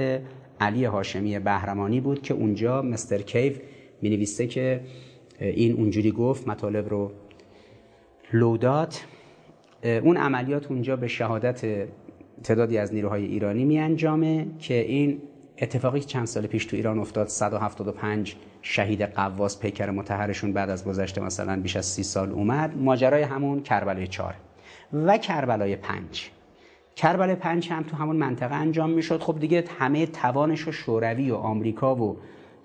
علی 0.61 0.84
هاشمی 0.84 1.38
بهرمانی 1.38 2.01
بود 2.01 2.22
که 2.22 2.34
اونجا 2.34 2.82
مستر 2.82 3.18
کیف 3.18 3.61
می 4.03 4.11
نویسته 4.11 4.46
که 4.46 4.80
این 5.40 5.76
اونجوری 5.76 6.11
گفت 6.11 6.48
مطالب 6.48 6.88
رو 6.88 7.12
لودات 8.32 9.05
اون 9.84 10.16
عملیات 10.16 10.70
اونجا 10.70 10.96
به 10.96 11.09
شهادت 11.09 11.88
تعدادی 12.42 12.78
از 12.78 12.94
نیروهای 12.94 13.24
ایرانی 13.24 13.64
می 13.64 13.78
انجامه 13.78 14.46
که 14.59 14.74
این 14.74 15.22
اتفاقی 15.59 16.01
چند 16.01 16.26
سال 16.26 16.46
پیش 16.46 16.64
تو 16.64 16.76
ایران 16.76 16.98
افتاد 16.98 17.28
175 17.28 18.36
شهید 18.62 19.03
قواس 19.03 19.61
پیکر 19.61 19.90
متحرشون 19.90 20.53
بعد 20.53 20.70
از 20.70 20.84
گذشت 20.84 21.18
مثلا 21.18 21.61
بیش 21.61 21.76
از 21.76 21.86
30 21.86 22.03
سال 22.03 22.32
اومد 22.32 22.76
ماجرای 22.76 23.22
همون 23.22 23.62
کربلای 23.62 24.07
4 24.07 24.34
و 24.92 25.18
کربلای 25.18 25.76
پنج. 25.76 26.30
کربل 27.01 27.34
پنج 27.34 27.68
هم 27.68 27.82
تو 27.82 27.96
همون 27.96 28.16
منطقه 28.16 28.55
انجام 28.55 28.90
می‌شد. 28.90 29.20
خب 29.20 29.38
دیگه 29.38 29.64
همه 29.78 30.07
توانش 30.07 30.68
و 30.68 30.72
شوروی 30.72 31.30
و 31.30 31.34
آمریکا 31.34 31.96
و 31.96 32.16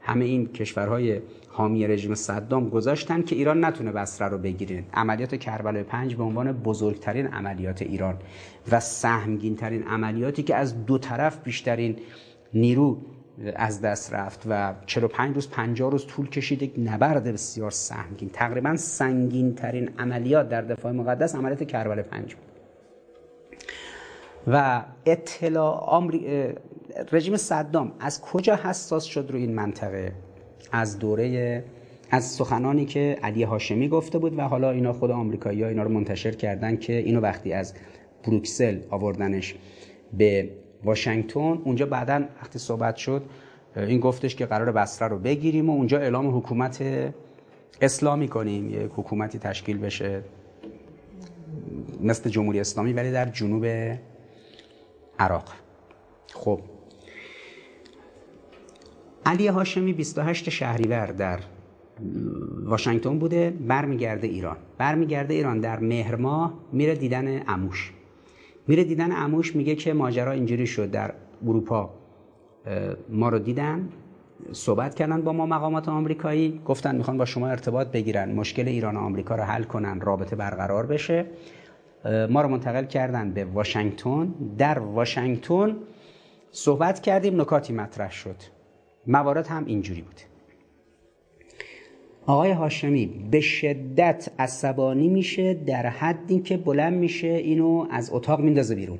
همه 0.01 0.25
این 0.25 0.47
کشورهای 0.47 1.21
حامی 1.47 1.87
رژیم 1.87 2.15
صدام 2.15 2.69
گذاشتن 2.69 3.21
که 3.21 3.35
ایران 3.35 3.65
نتونه 3.65 3.91
بصره 3.91 4.27
رو 4.27 4.37
بگیره. 4.37 4.83
عملیات 4.93 5.35
کربلای 5.35 5.83
پنج 5.83 6.15
به 6.15 6.23
عنوان 6.23 6.51
بزرگترین 6.51 7.27
عملیات 7.27 7.81
ایران 7.81 8.17
و 8.71 8.79
سهمگینترین 8.79 9.83
عملیاتی 9.83 10.43
که 10.43 10.55
از 10.55 10.85
دو 10.85 10.97
طرف 10.97 11.43
بیشترین 11.43 11.95
نیرو 12.53 12.97
از 13.55 13.81
دست 13.81 14.13
رفت 14.13 14.43
و 14.49 14.73
45 14.85 15.35
روز 15.35 15.49
50 15.49 15.91
روز 15.91 16.07
طول 16.07 16.29
کشید 16.29 16.63
یک 16.63 16.73
نبرد 16.77 17.23
بسیار 17.23 17.71
سهمگین 17.71 18.29
تقریبا 18.29 18.75
سنگین 18.75 19.55
ترین 19.55 19.89
عملیات 19.99 20.49
در 20.49 20.61
دفاع 20.61 20.91
مقدس 20.91 21.35
عملیات 21.35 21.63
کربلای 21.63 22.03
پنج 22.03 22.35
بود. 22.35 22.54
و 24.47 24.83
اطلاع. 25.05 26.09
رژیم 27.11 27.37
صدام 27.37 27.91
از 27.99 28.21
کجا 28.21 28.55
حساس 28.55 29.03
شد 29.03 29.27
رو 29.31 29.37
این 29.37 29.55
منطقه 29.55 30.11
از 30.71 30.99
دوره 30.99 31.63
از 32.11 32.25
سخنانی 32.25 32.85
که 32.85 33.17
علی 33.23 33.43
هاشمی 33.43 33.89
گفته 33.89 34.19
بود 34.19 34.39
و 34.39 34.41
حالا 34.41 34.71
اینا 34.71 34.93
خود 34.93 35.11
آمریکایی 35.11 35.63
ها 35.63 35.69
اینا 35.69 35.83
رو 35.83 35.89
منتشر 35.89 36.31
کردن 36.31 36.77
که 36.77 36.93
اینو 36.93 37.19
وقتی 37.19 37.53
از 37.53 37.73
بروکسل 38.23 38.79
آوردنش 38.89 39.55
به 40.13 40.49
واشنگتن 40.83 41.39
اونجا 41.39 41.85
بعدا 41.85 42.23
وقتی 42.41 42.59
صحبت 42.59 42.95
شد 42.95 43.23
این 43.75 43.99
گفتش 43.99 44.35
که 44.35 44.45
قرار 44.45 44.71
بسره 44.71 45.07
رو 45.07 45.19
بگیریم 45.19 45.69
و 45.69 45.73
اونجا 45.73 45.99
اعلام 45.99 46.37
حکومت 46.37 46.83
اسلامی 47.81 48.27
کنیم 48.27 48.69
یک 48.69 48.91
حکومتی 48.95 49.39
تشکیل 49.39 49.77
بشه 49.77 50.21
مثل 52.03 52.29
جمهوری 52.29 52.59
اسلامی 52.59 52.93
ولی 52.93 53.11
در 53.11 53.25
جنوب 53.25 53.65
عراق. 55.19 55.45
خب. 56.33 56.59
علی 59.25 59.47
هاشمی 59.47 59.93
28 59.93 60.49
شهریور 60.49 61.05
در 61.05 61.39
واشنگتن 62.63 63.19
بوده 63.19 63.49
برمیگرده 63.67 64.27
ایران. 64.27 64.57
برمیگرده 64.77 65.33
ایران 65.33 65.59
در 65.59 65.79
مهر 65.79 66.15
ماه 66.15 66.53
میره 66.71 66.95
دیدن 66.95 67.37
عموش. 67.37 67.93
میره 68.67 68.83
دیدن 68.83 69.11
عموش 69.11 69.55
میگه 69.55 69.75
که 69.75 69.93
ماجرا 69.93 70.31
اینجوری 70.31 70.67
شد. 70.67 70.91
در 70.91 71.13
اروپا 71.47 71.89
ما 73.09 73.29
رو 73.29 73.39
دیدن 73.39 73.89
صحبت 74.51 74.95
کردن 74.95 75.21
با 75.21 75.33
ما 75.33 75.45
مقامات 75.45 75.89
آمریکایی 75.89 76.61
گفتن 76.65 76.95
می‌خوان 76.95 77.17
با 77.17 77.25
شما 77.25 77.47
ارتباط 77.47 77.87
بگیرن 77.87 78.31
مشکل 78.31 78.67
ایران 78.67 78.97
و 78.97 78.99
آمریکا 78.99 79.35
رو 79.35 79.43
حل 79.43 79.63
کنن 79.63 80.01
رابطه 80.01 80.35
برقرار 80.35 80.85
بشه. 80.85 81.25
ما 82.05 82.41
رو 82.41 82.47
منتقل 82.47 82.85
کردن 82.85 83.31
به 83.31 83.45
واشنگتن. 83.45 84.33
در 84.57 84.79
واشنگتن 84.79 85.75
صحبت 86.51 87.01
کردیم 87.01 87.41
نکاتی 87.41 87.73
مطرح 87.73 88.11
شد. 88.11 88.35
موارد 89.07 89.47
هم 89.47 89.65
اینجوری 89.65 90.01
بود. 90.01 90.21
آقای 92.25 92.51
هاشمی 92.51 93.27
به 93.31 93.39
شدت 93.39 94.29
عصبانی 94.39 95.07
میشه 95.07 95.53
در 95.53 95.85
حدی 95.85 96.39
که 96.39 96.57
بلند 96.57 96.93
میشه 96.93 97.27
اینو 97.27 97.87
از 97.91 98.09
اتاق 98.13 98.39
میندازه 98.39 98.75
بیرون. 98.75 98.99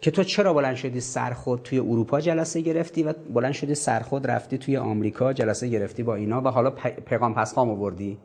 که 0.00 0.10
تو 0.10 0.24
چرا 0.24 0.54
بلند 0.54 0.74
شدی 0.76 1.00
سرخود 1.00 1.62
توی 1.62 1.78
اروپا 1.78 2.20
جلسه 2.20 2.60
گرفتی 2.60 3.02
و 3.02 3.12
بلند 3.34 3.52
شدی 3.52 3.74
سرخود 3.74 4.26
رفتی 4.26 4.58
توی 4.58 4.76
آمریکا 4.76 5.32
جلسه 5.32 5.68
گرفتی 5.68 6.02
با 6.02 6.14
اینا 6.14 6.40
و 6.40 6.48
حالا 6.48 6.70
پیغام 7.06 7.34
پسخام 7.34 7.70
آوردی؟ 7.70 8.18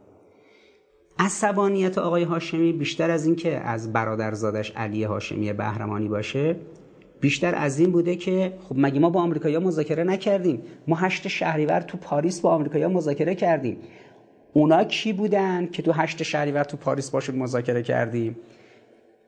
عصبانیت 1.19 1.97
آقای 1.97 2.23
هاشمی 2.23 2.73
بیشتر 2.73 3.11
از 3.11 3.25
اینکه 3.25 3.57
از 3.57 3.93
برادرزادش 3.93 4.71
علی 4.71 5.03
هاشمی 5.03 5.53
بهرمانی 5.53 6.07
باشه 6.07 6.55
بیشتر 7.21 7.55
از 7.55 7.79
این 7.79 7.91
بوده 7.91 8.15
که 8.15 8.53
خب 8.69 8.75
مگه 8.77 8.99
ما 8.99 9.09
با 9.09 9.21
آمریکایی‌ها 9.21 9.61
مذاکره 9.63 10.03
نکردیم؟ 10.03 10.61
ما 10.87 10.95
هشت 10.95 11.27
شهریور 11.27 11.81
تو 11.81 11.97
پاریس 11.97 12.41
با 12.41 12.49
آمریکایی‌ها 12.49 12.89
مذاکره 12.89 13.35
کردیم. 13.35 13.77
اونا 14.53 14.83
کی 14.83 15.13
بودن 15.13 15.67
که 15.67 15.81
تو 15.81 15.91
هشت 15.91 16.23
شهریور 16.23 16.63
تو 16.63 16.77
پاریس 16.77 17.11
باشون 17.11 17.35
مذاکره 17.35 17.83
کردیم؟ 17.83 18.37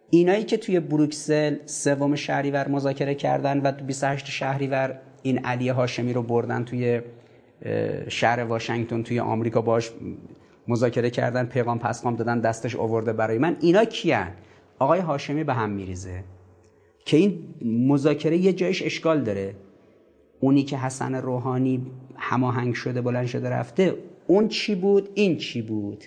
اینایی 0.09 0.43
که 0.43 0.57
توی 0.57 0.79
بروکسل 0.79 1.55
سوم 1.65 2.15
شهریور 2.15 2.67
مذاکره 2.67 3.15
کردن 3.15 3.61
و 3.61 3.71
28 3.71 4.25
شهریور 4.25 4.99
این 5.23 5.45
علی 5.45 5.69
هاشمی 5.69 6.13
رو 6.13 6.23
بردن 6.23 6.63
توی 6.63 7.01
شهر 8.07 8.43
واشنگتن 8.43 9.03
توی 9.03 9.19
آمریکا 9.19 9.61
باش 9.61 9.91
مذاکره 10.67 11.09
کردن 11.09 11.45
پیغام 11.45 11.79
پسخام 11.79 12.15
دادن 12.15 12.39
دستش 12.39 12.75
آورده 12.75 13.13
برای 13.13 13.37
من. 13.37 13.57
اینا 13.61 13.85
کیان 13.85 14.27
آقای 14.79 14.99
هاشمی 14.99 15.43
به 15.43 15.53
هم 15.53 15.69
میریزه. 15.69 16.23
که 17.05 17.17
این 17.17 17.43
مذاکره 17.87 18.37
یه 18.37 18.53
جایش 18.53 18.83
اشکال 18.83 19.21
داره. 19.21 19.55
اونی 20.39 20.63
که 20.63 20.77
حسن 20.77 21.15
روحانی 21.15 21.85
هماهنگ 22.15 22.73
شده 22.73 23.01
بلند 23.01 23.25
شده 23.25 23.49
رفته 23.49 23.93
اون 24.27 24.47
چی 24.47 24.75
بود؟ 24.75 25.09
این 25.13 25.37
چی 25.37 25.61
بود؟ 25.61 26.03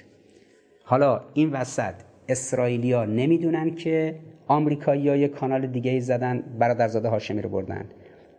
حالا 0.84 1.20
این 1.34 1.50
وسط 1.50 1.94
اسرائیلیا 2.28 3.04
نمی‌دونن 3.04 3.74
که 3.74 4.18
آمریکایی‌ها 4.46 5.16
یه 5.16 5.28
کانال 5.28 5.66
دیگه 5.66 5.90
ای 5.90 6.00
زدن 6.00 6.42
برادرزاده 6.59 7.09
هاشمی 7.09 7.42
رو 7.42 7.48
بردن. 7.48 7.84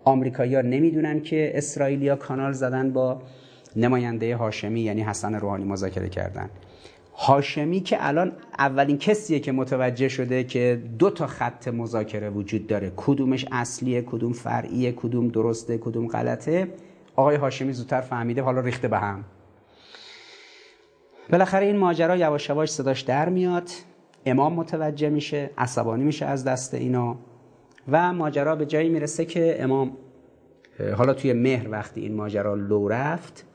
آمریکایی‌ها 0.04 0.62
نمی‌دونن 0.62 1.22
که 1.22 1.52
اسرائیلیا 1.58 2.16
کانال 2.16 2.52
زدن 2.52 2.94
با 2.94 3.22
نماینده 3.78 4.36
هاشمی 4.36 4.82
یعنی 4.82 5.02
حسن 5.02 5.36
روحانی 5.36 5.64
مذاکره 5.64 6.10
کردن. 6.10 6.50
هاشمی 7.18 7.80
که 7.80 7.98
الان 8.00 8.32
اولین 8.60 8.98
کسیه 8.98 9.40
که 9.40 9.52
متوجه 9.52 10.08
شده 10.08 10.44
که 10.44 10.82
دو 11.00 11.10
تا 11.10 11.28
خط 11.28 11.68
مذاکره 11.68 12.30
وجود 12.30 12.68
داره. 12.68 12.92
کدومش 12.96 13.46
اصلیه 13.52 14.02
کدوم 14.02 14.34
فرعیه 14.34 14.92
کدوم 14.92 15.28
درسته 15.28 15.78
کدوم 15.78 16.08
غلطه. 16.08 16.68
آقای 17.16 17.36
هاشمی 17.36 17.74
زودتر 17.74 18.02
فهمیده 18.02 18.42
حالا 18.42 18.62
ریخته 18.62 18.88
به 18.88 18.98
هم. 18.98 19.24
بالاخره 21.30 21.66
این 21.66 21.78
ماجرا 21.78 22.16
یواش 22.16 22.50
یواش 22.50 22.72
صداش 22.72 23.02
در 23.02 23.30
میاد. 23.30 23.70
امام 24.26 24.54
متوجه 24.54 25.10
میشه 25.10 25.50
عصبانی 25.58 26.04
میشه 26.04 26.26
از 26.26 26.44
دست 26.44 26.74
اینا. 26.74 27.18
و 27.92 28.14
ماجرا 28.14 28.56
به 28.56 28.66
جایی 28.66 28.90
می‌رسه 28.90 29.26
که 29.26 29.64
امام 29.64 29.98
حالا 30.98 31.14
توی 31.14 31.34
مهر 31.34 31.70
وقتی 31.70 32.02
این 32.02 32.16
ماجرا 32.16 32.56
لو 32.56 32.88
رفت 32.88 33.46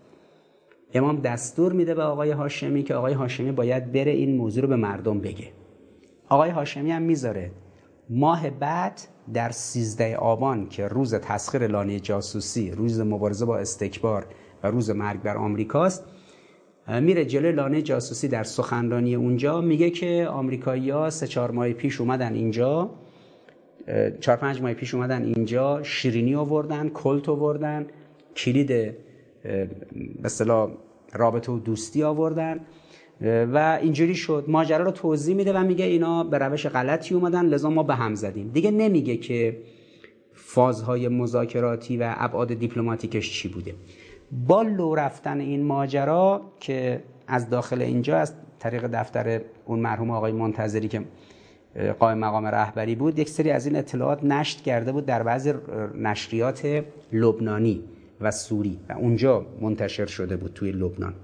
امام 0.95 1.16
دستور 1.20 1.72
میده 1.72 1.95
به 1.95 2.03
آقای 2.03 2.30
هاشمی 2.30 2.82
که 2.82 2.95
آقای 2.95 3.12
هاشمی 3.12 3.53
باید 3.53 3.93
بره 3.93 4.12
این 4.12 4.36
موضوع 4.36 4.62
رو 4.62 4.68
به 4.68 4.76
مردم 4.76 5.20
بگه. 5.20 5.49
آقای 6.28 6.51
هاشمی 6.51 6.90
هم 6.90 7.03
می‌ذاره. 7.03 7.51
ماه 8.11 8.51
بعد 8.51 9.01
در 9.34 9.51
13 9.51 10.16
آبان 10.16 10.68
که 10.68 10.88
روز 10.88 11.14
تسخیر 11.14 11.66
لانه 11.66 12.01
جاسوسی 12.01 12.70
روز 12.70 13.01
مبارزه 13.01 13.45
با 13.45 13.59
استکبار 13.59 14.26
و 14.62 14.66
روز 14.66 14.90
مرگ 14.90 15.22
بر 15.22 15.36
آمریکاست 15.36 16.05
میره 16.88 17.24
جلوی 17.24 17.53
لانه 17.53 17.82
جاسوسی 17.82 18.28
در 18.28 18.45
سخنرانی 18.45 19.14
اونجا. 19.14 19.61
میگه 19.61 19.90
که 19.90 20.28
ها 20.93 21.11
سه 21.11 21.26
چهار 21.26 21.51
ماه 21.51 21.72
پیش 21.72 22.01
اومدن 22.01 22.34
اینجا 22.34 22.90
چهار 24.20 24.38
پنج 24.38 24.62
ماه 24.62 24.74
پیش 24.74 24.95
اومدن 24.95 25.24
اینجا 25.24 25.82
شیرینی 25.82 26.34
آوردن 26.34 26.88
کلت 26.88 27.28
آوردن 27.28 27.86
کلید 28.36 28.95
به 29.43 30.68
رابطه 31.12 31.53
و 31.53 31.59
دوستی 31.59 32.03
آوردن 32.03 32.61
و 33.22 33.78
اینجوری 33.82 34.14
شد. 34.14 34.45
ماجرا 34.49 34.84
رو 34.84 34.90
توضیح 34.90 35.36
میده 35.36 35.53
و 35.53 35.64
میگه 35.64 35.84
اینا 35.84 36.24
به 36.24 36.38
روش 36.38 36.66
غلطی 36.66 37.14
اومدن 37.14 37.47
لذا 37.47 37.70
ما 37.70 37.82
به 37.82 37.95
هم 37.95 38.14
زدیم. 38.14 38.49
دیگه 38.49 38.70
نمیگه 38.70 39.16
که 39.16 39.59
فازهای 40.32 41.09
مذاکراتی 41.09 41.97
و 41.97 42.14
ابعاد 42.16 42.55
دیپلماتیکش 42.55 43.32
چی 43.32 43.49
بوده. 43.49 43.74
با 44.47 44.62
لو 44.62 44.95
رفتن 44.95 45.40
این 45.40 45.62
ماجرا 45.62 46.40
که 46.61 47.03
از 47.26 47.51
داخل 47.51 47.82
اینجا 47.82 48.16
از 48.16 48.34
طریق 48.59 48.86
دفتر 48.86 49.40
اون 49.64 49.78
مرحوم 49.78 50.11
آقای 50.11 50.32
منتظری 50.32 50.88
که 50.88 51.03
قائم 51.99 52.18
مقام 52.18 52.47
رهبری 52.47 52.95
بود 52.95 53.18
یک 53.18 53.28
سری 53.28 53.51
از 53.51 53.66
این 53.66 53.76
اطلاعات 53.76 54.24
نشت 54.24 54.62
کرده 54.62 54.93
بود 54.93 55.07
در 55.07 55.22
بعضی 55.22 55.53
نشریات 55.95 56.84
لبنانی. 57.12 57.84
و 58.23 58.31
سوری 58.31 58.81
و 58.89 58.93
اونجا 58.93 59.47
منتشر 59.61 60.07
شده 60.07 60.37
بود 60.37 60.53
توی 60.53 60.73
لبنان. 60.73 61.14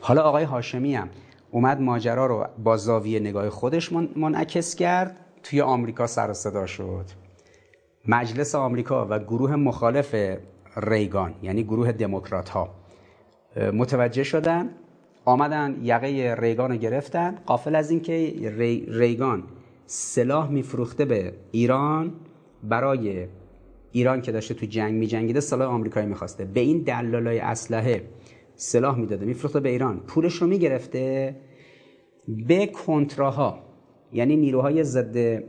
حالا 0.00 0.22
آقای 0.22 0.44
هاشمی 0.44 0.94
هم 0.94 1.08
اومد 1.50 1.80
ماجرا 1.80 2.26
رو 2.26 2.46
با 2.64 2.76
زاویه 2.76 3.20
نگاه 3.20 3.50
خودش 3.50 3.92
منعکس 3.92 4.74
کرد 4.74 5.16
توی 5.42 5.60
آمریکا 5.60 6.06
سر 6.06 6.32
صدا 6.32 6.66
شد. 6.66 7.04
مجلس 8.08 8.54
آمریکا 8.54 9.06
و 9.10 9.18
گروه 9.18 9.56
مخالف 9.56 10.14
ریگان 10.76 11.34
یعنی 11.42 11.62
گروه 11.62 11.92
دموکرات 11.92 12.48
ها 12.48 12.74
متوجه 13.72 14.22
شدن 14.22 14.70
آمدن 15.24 15.78
یقه 15.82 16.36
ریگان 16.38 16.70
رو 16.70 16.76
گرفتن. 16.76 17.38
قافل 17.46 17.74
از 17.74 17.90
اینکه 17.90 18.12
ری، 18.58 18.86
ریگان 18.88 19.42
سلاح 19.86 20.50
میفروخته 20.50 21.04
به 21.04 21.32
ایران 21.52 22.12
برای 22.62 23.26
ایران 23.92 24.22
که 24.22 24.32
داشته 24.32 24.54
تو 24.54 24.66
جنگ 24.66 24.94
میجنگیده 24.94 25.40
سلاح 25.40 25.68
آمریکایی 25.68 26.06
می‌خواسته. 26.06 26.44
به 26.44 26.60
این 26.60 26.82
دلالای 26.82 27.38
اسلحه 27.38 28.02
سلاح 28.54 28.98
می‌داده 28.98 29.26
میفروخته 29.26 29.60
به 29.60 29.68
ایران. 29.68 30.00
پولش 30.00 30.34
رو 30.34 30.46
می‌گرفته 30.46 31.36
به 32.28 32.66
کنتراها 32.66 33.58
یعنی 34.12 34.36
نیروهای 34.36 34.84
ضد 34.84 35.44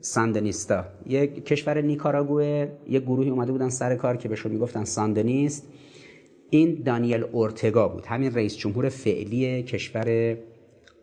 ساندنیستا. 0.00 0.84
یک 1.06 1.44
کشور 1.44 1.80
نیکاراگوه 1.80 2.68
یک 2.88 3.02
گروهی 3.02 3.30
اومده 3.30 3.52
بودن 3.52 3.68
سر 3.68 3.96
کار 3.96 4.16
که 4.16 4.28
بهشون 4.28 4.52
می‌گفتن 4.52 4.84
ساندنیست. 4.84 5.68
این 6.50 6.82
دانیل 6.82 7.22
اورتگا 7.22 7.88
بود. 7.88 8.06
همین 8.06 8.34
رئیس 8.34 8.56
جمهور 8.56 8.88
فعلی 8.88 9.62
کشور 9.62 10.36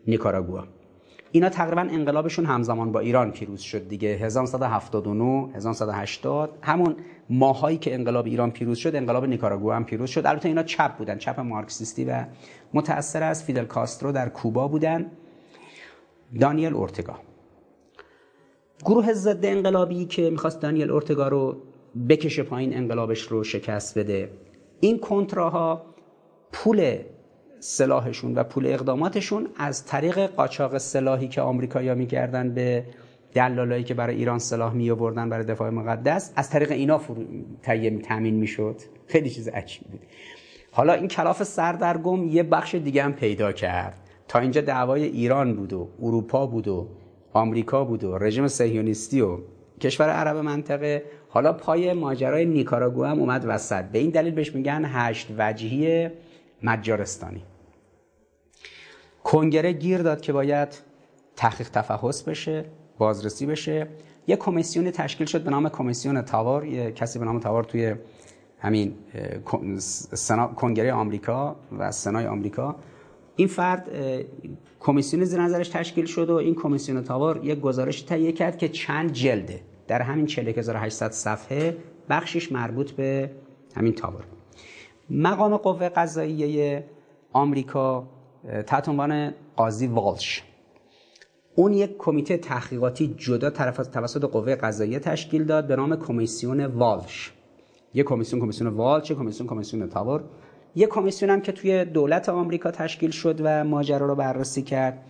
نیکاراگوه 0.06 0.64
اینا 1.34 1.48
تقریبا 1.48 1.80
انقلابشون 1.80 2.46
همزمان 2.46 2.92
با 2.92 3.00
ایران 3.00 3.30
پیروز 3.30 3.60
شد 3.60 3.88
دیگه. 3.88 4.08
1979 4.08 5.56
1980 5.56 6.58
همون 6.62 6.96
ماهایی 7.30 7.78
که 7.78 7.94
انقلاب 7.94 8.26
ایران 8.26 8.50
پیروز 8.50 8.78
شد 8.78 8.96
انقلاب 8.96 9.24
نیکاراگوه 9.24 9.74
هم 9.74 9.84
پیروز 9.84 10.10
شد. 10.10 10.26
البته 10.26 10.48
اینا 10.48 10.62
چپ 10.62 10.96
بودن 10.96 11.18
چپ 11.18 11.40
مارکسیستی 11.40 12.04
و 12.04 12.24
متأثر 12.74 13.22
از 13.22 13.44
فیدل 13.44 13.64
کاسترو 13.64 14.12
در 14.12 14.28
کوبا 14.28 14.68
بودن. 14.68 15.10
دانیل 16.40 16.74
اورتگا. 16.74 17.14
گروه 18.84 19.12
ضد 19.12 19.44
انقلابی 19.44 20.04
که 20.04 20.30
می‌خواست 20.30 20.60
دانیل 20.60 20.90
اورتگا 20.90 21.28
رو 21.28 21.56
بکشه 22.08 22.42
پایین 22.42 22.76
انقلابش 22.76 23.20
رو 23.20 23.44
شکست 23.44 23.98
بده. 23.98 24.30
این 24.80 24.98
کنتراها 24.98 25.84
پول 26.52 26.98
سلاحشون 27.66 28.34
و 28.34 28.44
پول 28.44 28.66
اقداماتشون 28.66 29.48
از 29.56 29.86
طریق 29.86 30.18
قاچاق 30.18 30.78
سلاحی 30.78 31.28
که 31.28 31.40
آمریکایی‌ها 31.40 31.94
می‌کردن 31.94 32.54
به 32.54 32.84
دلالایی 33.32 33.84
که 33.84 33.94
برای 33.94 34.16
ایران 34.16 34.38
سلاح 34.38 34.74
می 34.74 34.90
آوردن 34.90 35.28
برای 35.28 35.44
دفاع 35.44 35.70
مقدس 35.70 36.32
از 36.36 36.50
طریق 36.50 36.70
اینا 36.70 36.98
فرو... 36.98 37.24
تامین 38.08 38.34
می‌شد. 38.34 38.76
خیلی 39.06 39.30
چیز 39.30 39.48
عجیب 39.48 39.82
بود. 39.82 40.00
حالا 40.72 40.92
این 40.92 41.08
کلاف 41.08 41.42
سردرگم 41.42 42.28
یه 42.28 42.42
بخش 42.42 42.74
دیگه 42.74 43.02
هم 43.02 43.12
پیدا 43.12 43.52
کرد. 43.52 44.00
تا 44.28 44.38
اینجا 44.38 44.60
دعوای 44.60 45.04
ایران 45.04 45.54
بود 45.54 45.72
و 45.72 45.88
اروپا 46.02 46.46
بود 46.46 46.68
و 46.68 46.88
آمریکا 47.32 47.84
بود 47.84 48.04
و 48.04 48.18
رژیم 48.18 48.48
صهیونیستی 48.48 49.20
و 49.20 49.38
کشور 49.80 50.10
عرب 50.10 50.36
منطقه. 50.36 51.02
حالا 51.28 51.52
پای 51.52 51.92
ماجرای 51.92 52.44
نیکاراگو 52.44 53.04
هم 53.04 53.20
اومد 53.20 53.44
وسط. 53.48 53.84
به 53.84 53.98
این 53.98 54.10
دلیل 54.10 54.34
بهش 54.34 54.54
میگن 54.54 54.82
هشت 54.84 55.28
وجهی 55.38 56.08
مجارستانی. 56.62 57.42
کنگره 59.24 59.72
گیر 59.72 60.02
داد 60.02 60.20
که 60.20 60.32
باید 60.32 60.68
تحقیق 61.36 61.70
تفحص 61.70 62.22
بشه 62.22 62.64
بازرسی 62.98 63.46
بشه. 63.46 63.86
یه 64.26 64.36
کمیسیون 64.36 64.90
تشکیل 64.90 65.26
شد 65.26 65.44
به 65.44 65.50
نام 65.50 65.68
کمیسیون 65.68 66.22
تاوار. 66.22 66.64
یه 66.64 66.92
کسی 66.92 67.18
به 67.18 67.24
نام 67.24 67.40
تاوار 67.40 67.64
توی 67.64 67.94
همین 68.58 68.94
کنگره 70.56 70.92
آمریکا 70.92 71.56
و 71.78 71.90
سنای 71.90 72.26
آمریکا. 72.26 72.76
این 73.36 73.48
فرد 73.48 73.88
کمیسیون 74.80 75.24
زیر 75.24 75.40
نظرش 75.40 75.68
تشکیل 75.68 76.04
شد 76.04 76.30
و 76.30 76.34
این 76.34 76.54
کمیسیون 76.54 77.02
تاوار 77.02 77.44
یک 77.44 77.60
گزارش 77.60 78.02
تهیه 78.02 78.32
کرد 78.32 78.58
که 78.58 78.68
چند 78.68 79.12
جلده 79.12 79.60
در 79.88 80.02
همین 80.02 80.26
41800 80.26 81.10
صفحه 81.10 81.76
بخشش 82.08 82.52
مربوط 82.52 82.90
به 82.90 83.30
همین 83.76 83.92
تاور 83.92 84.24
مقام 85.10 85.56
قوه 85.56 85.88
قضاییه 85.88 86.84
آمریکا 87.32 88.06
تحت 88.66 88.88
عنوان 88.88 89.32
قاضی 89.56 89.86
والش. 89.86 90.42
اون 91.54 91.72
یک 91.72 91.96
کمیته 91.98 92.36
تحقیقاتی 92.36 93.14
جدا 93.18 93.50
توسط 93.50 94.24
قوه 94.24 94.54
قضاییه 94.54 94.98
تشکیل 94.98 95.44
داد 95.44 95.66
به 95.66 95.76
نام 95.76 95.96
کمیسیون 95.96 96.66
والش. 96.66 97.32
یک 97.94 98.06
کمیسیون 98.06 98.42
کمیسیون 98.42 98.70
والش 98.70 99.12
کمیسیون 99.12 99.48
کمیسیون 99.48 99.88
تاور 99.88 100.24
یک 100.76 100.88
کمیسیون 100.88 101.30
هم 101.30 101.40
که 101.40 101.52
توی 101.52 101.84
دولت 101.84 102.28
آمریکا 102.28 102.70
تشکیل 102.70 103.10
شد 103.10 103.40
و 103.44 103.64
ماجرا 103.64 104.06
رو 104.06 104.14
بررسی 104.14 104.62
کرد. 104.62 105.04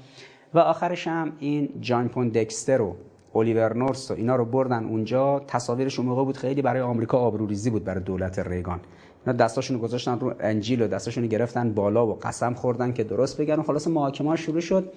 و 0.54 0.58
آخرش 0.58 1.08
هم 1.08 1.32
این 1.38 1.68
جان 1.80 2.08
پون 2.08 2.28
دکستر 2.28 2.80
و 2.80 2.96
الیور 3.34 3.76
نورس 3.76 4.10
و 4.10 4.14
اینا 4.14 4.36
رو 4.36 4.44
بردن 4.44 4.84
اونجا. 4.84 5.42
تصاویرش 5.46 5.98
اون 5.98 6.08
موقع 6.08 6.24
بود 6.24 6.36
خیلی 6.36 6.62
برای 6.62 6.82
آمریکا 6.82 7.18
آبروریزی 7.18 7.70
بود 7.70 7.84
برای 7.84 8.02
دولت 8.02 8.38
ریگان. 8.38 8.80
اینا 9.26 9.38
دستاشون 9.38 9.78
گذاشتن 9.78 10.18
رو 10.18 10.34
انجیل 10.40 10.82
و 10.82 10.88
دستاشون 10.88 11.26
گرفتن 11.26 11.72
بالا 11.72 12.06
و 12.06 12.14
قسم 12.14 12.54
خوردن 12.54 12.92
که 12.92 13.04
درست 13.04 13.40
بگن 13.40 13.54
و 13.54 13.62
خلاص 13.62 13.88
محاکمه 13.88 14.36
شروع 14.36 14.60
شد. 14.60 14.92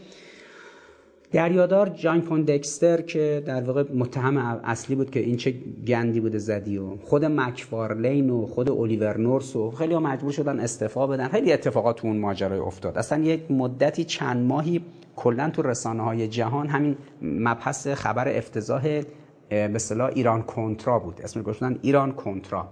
دریادار 1.32 1.90
جان 1.90 2.22
پوندکستر 2.22 3.02
که 3.02 3.44
در 3.46 3.62
واقع 3.62 3.84
متهم 3.94 4.38
اصلی 4.38 4.96
بود 4.96 5.12
که 5.12 5.20
این 5.20 5.38
چه 5.38 5.54
گندی 5.88 6.20
بوده 6.20 6.38
زدی 6.38 6.78
و 6.78 6.96
خود 7.06 7.26
مکفارلین 7.26 8.30
و 8.30 8.46
خود 8.46 8.72
الیور 8.72 9.18
نورس 9.18 9.56
و 9.56 9.72
خیلی 9.72 9.94
ها 9.94 10.00
مجبور 10.00 10.32
شدن 10.32 10.60
استعفا 10.60 11.08
بدن. 11.08 11.28
خیلی 11.28 11.54
اتفاقات 11.54 11.96
تو 11.96 12.08
اون 12.08 12.18
ماجرای 12.18 12.60
افتاد. 12.60 12.98
اصلا 12.98 13.24
یک 13.24 13.52
مدتی 13.52 14.04
چند 14.04 14.48
ماهی 14.48 14.82
کلا 15.16 15.50
تو 15.50 15.62
رسانه 15.62 16.04
های 16.04 16.28
جهان 16.28 16.68
همین 16.68 16.98
مبحث 17.22 17.88
خبر 17.88 18.38
افتضاح 18.38 19.02
به 19.50 19.80
ایران 20.14 20.44
کنترا 20.44 21.00
بود. 21.00 21.22
اسم 21.24 21.42
گذاشتن 21.42 21.80
ایران 21.82 22.12
کنترا. 22.12 22.68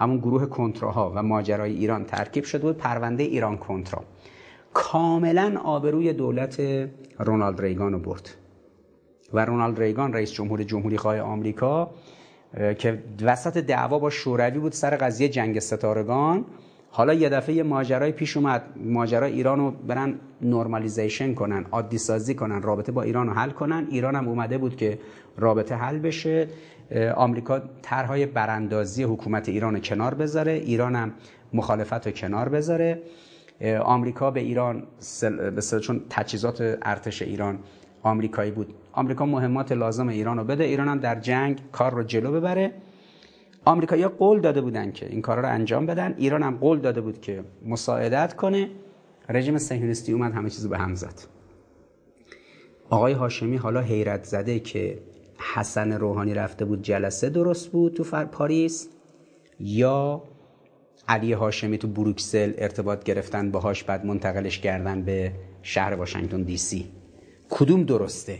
همون 0.00 0.18
گروه 0.18 0.46
کنتراها 0.46 1.12
و 1.14 1.22
ماجرای 1.22 1.72
ایران 1.72 2.04
ترکیب 2.04 2.44
شده 2.44 2.62
بود 2.62 2.76
پرونده 2.76 3.22
ایران 3.22 3.56
کنترا. 3.56 4.02
کاملا 4.74 5.60
آبروی 5.64 6.12
دولت 6.12 6.62
رونالد 7.18 7.60
ریگان 7.60 7.92
رو 7.92 7.98
برد. 7.98 8.30
و 9.32 9.44
رونالد 9.44 9.80
ریگان 9.80 10.12
رئیس 10.12 10.32
جمهور 10.32 10.62
جمهوری 10.62 10.96
خواه 10.98 11.20
آمریکا 11.20 11.90
که 12.78 13.02
وسط 13.22 13.58
دعوا 13.58 13.98
با 13.98 14.10
شوروی 14.10 14.58
بود 14.58 14.72
سر 14.72 14.96
قضیه 14.96 15.28
جنگ 15.28 15.58
ستارگان. 15.58 16.44
حالا 16.90 17.14
یه 17.14 17.28
دفعه 17.28 17.62
ماجرای 17.62 18.12
پیش 18.12 18.36
اومد 18.36 18.62
ماجرا 18.84 19.26
ایران 19.26 19.58
رو 19.58 19.70
برن 19.70 20.14
نرمالیزیشن 20.42 21.34
کنن 21.34 21.66
عادی 21.72 21.98
سازی 21.98 22.34
کنن 22.34 22.62
رابطه 22.62 22.92
با 22.92 23.02
ایران 23.02 23.26
رو 23.26 23.32
حل 23.32 23.50
کنن. 23.50 23.86
ایران 23.90 24.16
هم 24.16 24.28
اومده 24.28 24.58
بود 24.58 24.76
که 24.76 24.98
رابطه 25.36 25.74
حل 25.74 25.98
بشه. 25.98 26.48
آمریکا 27.14 27.62
طرحهای 27.82 28.26
براندازی 28.26 29.02
حکومت 29.02 29.48
ایران 29.48 29.80
کنار 29.80 30.14
بذاره 30.14 30.52
ایران 30.52 30.96
هم 30.96 31.12
مخالفت 31.52 32.06
رو 32.06 32.12
کنار 32.12 32.48
بذاره. 32.48 33.02
آمریکا 33.82 34.30
به 34.30 34.40
ایران 34.40 34.82
به 35.56 35.80
چون 35.80 36.02
تجهیزات 36.10 36.78
ارتش 36.82 37.22
ایران 37.22 37.58
آمریکایی 38.02 38.50
بود. 38.50 38.74
آمریکا 38.92 39.26
مهمات 39.26 39.72
لازم 39.72 40.08
ایران 40.08 40.38
رو 40.38 40.44
بده 40.44 40.64
ایران 40.64 40.88
هم 40.88 40.98
در 40.98 41.20
جنگ 41.20 41.60
کار 41.72 41.94
رو 41.94 42.02
جلو 42.02 42.32
ببره. 42.32 42.72
آمریکایی‌ها 43.64 44.08
قول 44.08 44.40
داده 44.40 44.60
بودن 44.60 44.92
که 44.92 45.06
این 45.06 45.22
کارا 45.22 45.42
رو 45.42 45.48
انجام 45.48 45.86
بدن. 45.86 46.14
ایران 46.18 46.42
هم 46.42 46.56
قول 46.56 46.80
داده 46.80 47.00
بود 47.00 47.20
که 47.20 47.44
مساعدت 47.66 48.36
کنه. 48.36 48.70
رژیم 49.28 49.58
صهیونیستی 49.58 50.12
اومد 50.12 50.32
همه 50.32 50.50
چیزو 50.50 50.68
به 50.68 50.78
هم 50.78 50.94
زد. 50.94 51.14
آقای 52.90 53.12
هاشمی 53.12 53.56
حالا 53.56 53.80
حیرت 53.80 54.24
زده 54.24 54.60
که 54.60 54.98
حسن 55.54 55.92
روحانی 55.92 56.34
رفته 56.34 56.64
بود 56.64 56.82
جلسه 56.82 57.30
درست 57.30 57.68
بود 57.68 57.94
تو 57.94 58.04
پاریس؟ 58.26 58.88
یا 59.60 60.22
علی 61.08 61.32
هاشمی 61.32 61.78
تو 61.78 61.88
بروکسل 61.88 62.52
ارتباط 62.58 63.04
گرفتن 63.04 63.50
باهاش 63.50 63.84
بعد 63.84 64.06
منتقلش 64.06 64.58
کردن 64.58 65.02
به 65.02 65.32
شهر 65.62 65.94
واشنگتن 65.94 66.42
دی 66.42 66.56
سی؟ 66.56 66.86
کدوم 67.50 67.82
درسته؟ 67.82 68.38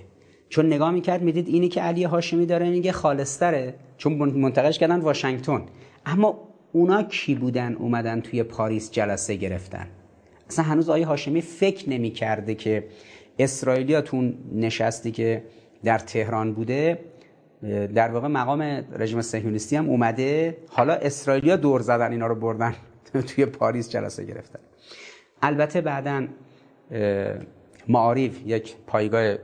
چون 0.48 0.66
نگاه 0.66 0.90
می‌کرد 0.90 1.22
می‌دید 1.22 1.48
اینی 1.48 1.68
که 1.68 1.80
علی 1.80 2.04
هاشمی 2.04 2.46
داره 2.46 2.70
میگه 2.70 2.92
خالصتره 2.92 3.74
چون 3.98 4.12
منتقلش 4.12 4.78
کردن 4.78 5.00
واشنگتن. 5.00 5.66
اما 6.06 6.48
اونا 6.72 7.02
کی 7.02 7.34
بودن 7.34 7.74
اومدن 7.74 8.20
توی 8.20 8.42
پاریس 8.42 8.90
جلسه 8.90 9.34
گرفتن؟ 9.34 9.86
اصلا 10.48 10.64
هنوز 10.64 10.88
آقای 10.88 11.02
هاشمی 11.02 11.40
فکر 11.40 11.90
نمی‌کرده 11.90 12.54
که 12.54 12.84
اسرائیلیا 13.38 14.00
تو 14.00 14.32
نشستی 14.52 15.10
که 15.10 15.44
در 15.84 15.98
تهران 15.98 16.52
بوده 16.52 16.98
در 17.94 18.10
واقع 18.10 18.28
مقام 18.28 18.62
رژیم 18.92 19.22
صهیونیستی 19.22 19.76
هم 19.76 19.88
اومده. 19.88 20.56
حالا 20.68 20.94
اسرائیلیا 20.94 21.56
دور 21.56 21.80
زدن 21.80 22.12
اینا 22.12 22.26
رو 22.26 22.34
بردن 22.34 22.74
توی 23.28 23.46
پاریس 23.46 23.90
جلسه 23.90 24.24
گرفتن 24.24 24.60
البته 25.42 25.80
بعدا 25.80 26.26
معارف 27.88 28.46
یک 28.46 28.76
پایگاه 28.86 29.34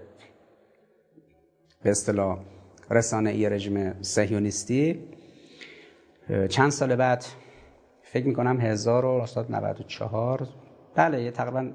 به 1.82 1.90
اصطلاح 1.90 2.38
رسانه 2.90 3.30
ای 3.30 3.48
رژیم 3.48 4.02
صهیونیستی. 4.02 4.98
چند 6.48 6.70
سال 6.70 6.96
بعد 6.96 7.24
فکر 8.02 8.26
می‌کنم 8.26 8.60
1994 8.60 10.48
بله 10.94 11.30
تقریبا 11.30 11.70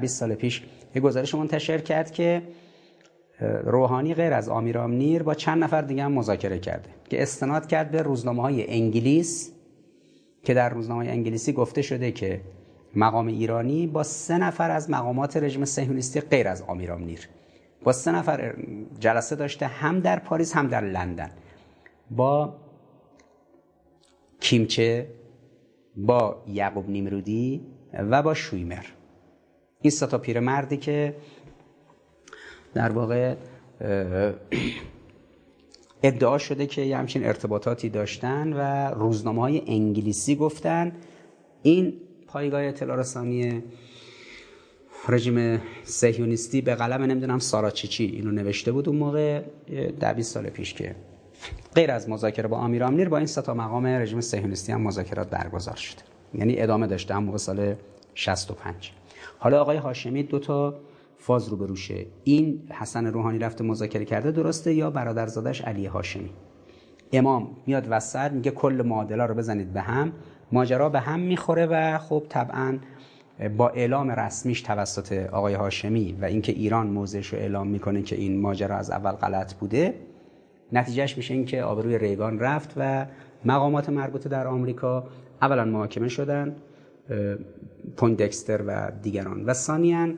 20 0.00 0.18
سال 0.20 0.34
پیش 0.34 0.62
یه 0.94 1.00
گزارش 1.00 1.34
منتشر 1.34 1.78
کرد 1.78 2.10
که 2.10 2.42
روحانی 3.64 4.14
غیر 4.14 4.32
از 4.32 4.48
آمیرام 4.48 4.92
نیر 4.92 5.22
با 5.22 5.34
چند 5.34 5.64
نفر 5.64 5.82
دیگه 5.82 6.04
هم 6.04 6.12
مذاکره 6.12 6.58
کرده 6.58 6.88
که 7.08 7.22
استناد 7.22 7.66
کرد 7.66 7.90
به 7.90 8.02
روزنامه 8.02 8.42
های 8.42 8.70
انگلیس 8.70 9.52
که 10.42 10.54
در 10.54 10.68
روزنامه 10.68 11.00
های 11.02 11.10
انگلیسی 11.10 11.52
گفته 11.52 11.82
شده 11.82 12.12
که 12.12 12.40
مقام 12.96 13.26
ایرانی 13.26 13.86
با 13.86 14.02
سه 14.02 14.38
نفر 14.38 14.70
از 14.70 14.90
مقامات 14.90 15.36
رژیم 15.36 15.64
صهیونیستی 15.64 16.20
غیر 16.20 16.48
از 16.48 16.62
آمیرام 16.62 17.04
نیر. 17.04 17.28
با 17.82 17.92
سه 17.92 18.12
نفر 18.12 18.54
جلسه 19.00 19.36
داشته 19.36 19.66
هم 19.66 20.00
در 20.00 20.18
پاریس 20.18 20.56
هم 20.56 20.66
در 20.66 20.80
لندن. 20.80 21.30
با 22.10 22.54
کیمچه 24.40 25.10
با 25.96 26.42
یعقوب 26.46 26.90
نیمرودی 26.90 27.66
و 27.92 28.22
با 28.22 28.34
شویمر. 28.34 28.84
این 29.80 29.90
سه 29.90 30.06
تا 30.06 30.18
پیرمردی 30.18 30.76
که 30.76 31.14
در 32.74 32.90
واقع 32.90 33.34
ادعا 36.02 36.38
شده 36.38 36.66
که 36.66 36.82
یه 36.82 36.96
همچین 36.96 37.26
ارتباطاتی 37.26 37.88
داشتن 37.88 38.52
و 38.52 38.90
روزنامه 38.94 39.40
های 39.40 39.62
انگلیسی 39.66 40.36
گفتن 40.36 40.92
این 41.62 41.92
پایگاه 42.26 42.62
اطلاع 42.62 42.96
رژیم 45.08 45.60
سهیونیستی 45.82 46.60
به 46.60 46.74
قلم 46.74 47.02
نمی‌دونم 47.02 47.38
سارا 47.38 47.70
چیچی 47.70 48.04
اینو 48.04 48.30
نوشته 48.30 48.72
بود 48.72 48.88
اون 48.88 48.98
موقع 48.98 49.42
ده 50.00 50.12
20 50.12 50.34
سال 50.34 50.46
پیش 50.46 50.74
که 50.74 50.94
غیر 51.74 51.90
از 51.90 52.08
مذاکره 52.08 52.48
با 52.48 52.56
آمیر 52.56 52.84
آمنیر 52.84 53.08
با 53.08 53.16
این 53.16 53.26
ستا 53.26 53.54
مقام 53.54 53.86
رژیم 53.86 54.20
سهیونیستی 54.20 54.72
هم 54.72 54.80
مذاکرات 54.80 55.30
برگزار 55.30 55.76
شده. 55.76 56.02
یعنی 56.34 56.60
ادامه 56.60 56.86
داشته 56.86 57.14
هم 57.14 57.24
موقع 57.24 57.38
سال 57.38 57.74
65 58.14 58.92
حالا 59.38 59.60
آقای 59.60 59.76
هاشمی 59.76 60.22
دو 60.22 60.38
تا 60.38 60.74
فاز 61.18 61.48
رو 61.48 61.56
بروشه 61.56 62.06
این 62.24 62.62
حسن 62.70 63.06
روحانی 63.06 63.38
رفته 63.38 63.64
مذاکره 63.64 64.04
کرده 64.04 64.30
درسته؟ 64.30 64.74
یا 64.74 64.90
برادرزادش 64.90 65.60
علی 65.60 65.86
هاشمی؟ 65.86 66.30
امام 67.12 67.56
میاد 67.66 67.86
وسط 67.90 68.32
میگه 68.32 68.50
کل 68.50 68.82
معادله 68.86 69.26
رو 69.26 69.34
بزنید 69.34 69.72
به 69.72 69.80
هم 69.80 70.12
ماجرا 70.52 70.88
به 70.88 71.00
هم 71.00 71.20
می‌خوره 71.20 71.66
و 71.66 71.98
خب 71.98 72.22
طبعا 72.28 72.78
با 73.56 73.68
اعلام 73.68 74.10
رسمیش 74.10 74.62
توسط 74.62 75.12
آقای 75.12 75.54
هاشمی 75.54 76.16
و 76.20 76.24
اینکه 76.24 76.52
ایران 76.52 76.86
موضعش 76.86 77.26
رو 77.26 77.38
اعلام 77.38 77.66
می‌کنه 77.68 78.02
که 78.02 78.16
این 78.16 78.40
ماجرا 78.40 78.76
از 78.76 78.90
اول 78.90 79.12
غلط 79.12 79.54
بوده 79.54 79.94
نتیجهش 80.72 81.16
میشه 81.16 81.34
اینکه 81.34 81.62
آبروی 81.62 81.98
ریگان 81.98 82.38
رفت 82.38 82.72
و 82.76 83.06
مقامات 83.44 83.88
مربوطه 83.88 84.28
در 84.28 84.46
آمریکا 84.46 85.08
اولا 85.42 85.64
محاکمه 85.64 86.08
شدن 86.08 86.56
پویندکستر 87.96 88.62
و 88.66 88.92
دیگران. 89.02 89.44
و 89.44 89.52
ثانیا 89.52 90.08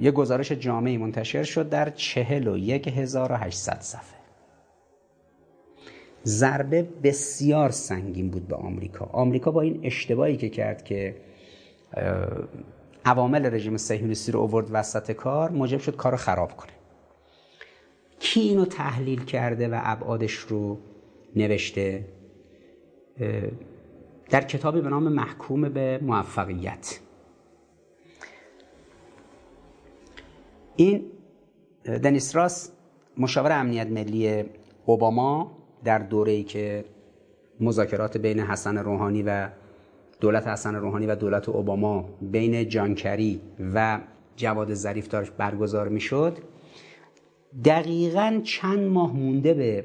یه 0.00 0.10
گزارش 0.10 0.52
جامعی 0.52 0.96
منتشر 0.96 1.42
شد 1.42 1.68
در 1.68 1.90
چهل 1.90 2.48
و 2.48 2.56
یک 2.56 2.88
هزار 2.88 3.32
و 3.32 3.36
هشتصد 3.36 3.80
صفحه. 3.80 4.20
ضربه 6.24 6.82
بسیار 7.02 7.70
سنگین 7.70 8.30
بود 8.30 8.48
به 8.48 8.56
آمریکا. 8.56 9.04
آمریکا 9.12 9.50
با 9.50 9.60
این 9.60 9.80
اشتباهی 9.82 10.36
که 10.36 10.48
کرد 10.48 10.84
که 10.84 11.16
عوامل 13.04 13.54
رژیم 13.54 13.76
صهیونیستی 13.76 14.32
رو 14.32 14.40
اوورد 14.40 14.68
وسط 14.72 15.12
کار 15.12 15.50
موجب 15.50 15.78
شد 15.78 15.96
کار 15.96 16.16
خراب 16.16 16.56
کنه. 16.56 16.72
کی 18.20 18.40
اینو 18.40 18.64
تحلیل 18.64 19.24
کرده 19.24 19.68
و 19.68 19.80
ابعادش 19.82 20.32
رو 20.32 20.78
نوشته؟ 21.36 22.04
در 24.30 24.40
کتابی 24.40 24.80
به 24.80 24.88
نام 24.88 25.12
محکوم 25.12 25.68
به 25.68 25.98
موفقیت. 26.02 26.98
این 30.76 31.02
دنیس 31.84 32.36
راس 32.36 32.70
مشاور 33.16 33.52
امنیت 33.52 33.86
ملی 33.86 34.44
اوباما 34.86 35.56
در 35.84 35.98
دوره‌ای 35.98 36.42
که 36.42 36.84
مذاکرات 37.60 38.16
بین 38.16 38.40
حسن 38.40 38.78
روحانی 38.78 39.22
و 39.22 39.48
دولت 40.20 40.46
حسن 40.46 40.74
روحانی 40.74 41.06
و 41.06 41.14
دولت 41.14 41.48
اوباما 41.48 42.08
بین 42.22 42.68
جانکری 42.68 43.40
و 43.74 44.00
جواد 44.36 44.74
ظریف 44.74 45.08
داشت 45.08 45.32
برگزار 45.32 45.88
می‌شد 45.88 46.38
دقیقا 47.64 48.40
چند 48.44 48.78
ماه 48.78 49.12
مونده 49.16 49.54
به 49.54 49.84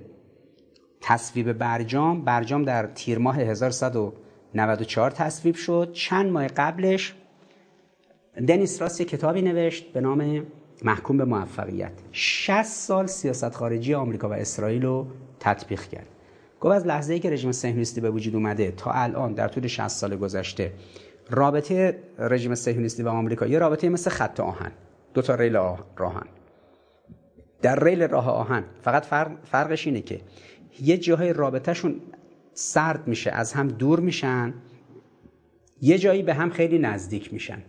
تصویب 1.01 1.53
برجام. 1.53 2.21
برجام 2.21 2.63
در 2.63 2.87
تیر 2.87 3.17
ماه 3.17 3.37
1194 3.39 5.11
تصویب 5.11 5.55
شد. 5.55 5.91
چند 5.93 6.31
ماه 6.31 6.47
قبلش 6.47 7.13
دنیس 8.47 8.81
راست 8.81 9.01
کتابی 9.01 9.41
نوشت 9.41 9.93
به 9.93 10.01
نام 10.01 10.45
محکوم 10.83 11.17
به 11.17 11.25
موفقیت. 11.25 11.91
60 12.11 12.63
سال 12.63 13.05
سیاست 13.07 13.49
خارجی 13.49 13.93
آمریکا 13.93 14.29
و 14.29 14.33
اسرائیل 14.33 14.81
رو 14.81 15.07
تطبیق 15.39 15.81
کرد. 15.81 16.07
گفت 16.61 16.75
از 16.75 16.87
لحظه 16.87 17.13
ای 17.13 17.19
که 17.19 17.29
رژیم 17.29 17.51
صهیونیستی 17.51 18.01
به 18.01 18.09
وجود 18.09 18.35
اومده 18.35 18.71
تا 18.71 18.91
الان 18.91 19.33
در 19.33 19.47
طول 19.47 19.67
60 19.67 19.87
سال 19.87 20.15
گذشته 20.15 20.71
رابطه 21.29 21.99
رژیم 22.19 22.55
صهیونیستی 22.55 23.03
و 23.03 23.09
آمریکا 23.09 23.47
یه 23.47 23.59
رابطه 23.59 23.89
مثل 23.89 24.09
خط 24.09 24.39
آهن 24.39 24.71
دو 25.13 25.21
تا 25.21 25.35
ریل 25.35 25.55
راهن. 25.97 26.25
در 27.61 27.83
ریل 27.83 28.03
راه 28.07 28.29
آهن 28.29 28.63
فقط 28.81 29.05
فرقش 29.43 29.87
اینه 29.87 30.01
که 30.01 30.21
یه 30.81 30.97
جاهای 30.97 31.33
رابطهشون 31.33 32.01
سرد 32.53 33.07
میشه 33.07 33.31
از 33.31 33.53
هم 33.53 33.67
دور 33.67 33.99
میشن 33.99 34.53
یه 35.81 35.97
جایی 35.97 36.23
به 36.23 36.33
هم 36.33 36.49
خیلی 36.49 36.79
نزدیک 36.79 37.33
میشن. 37.33 37.61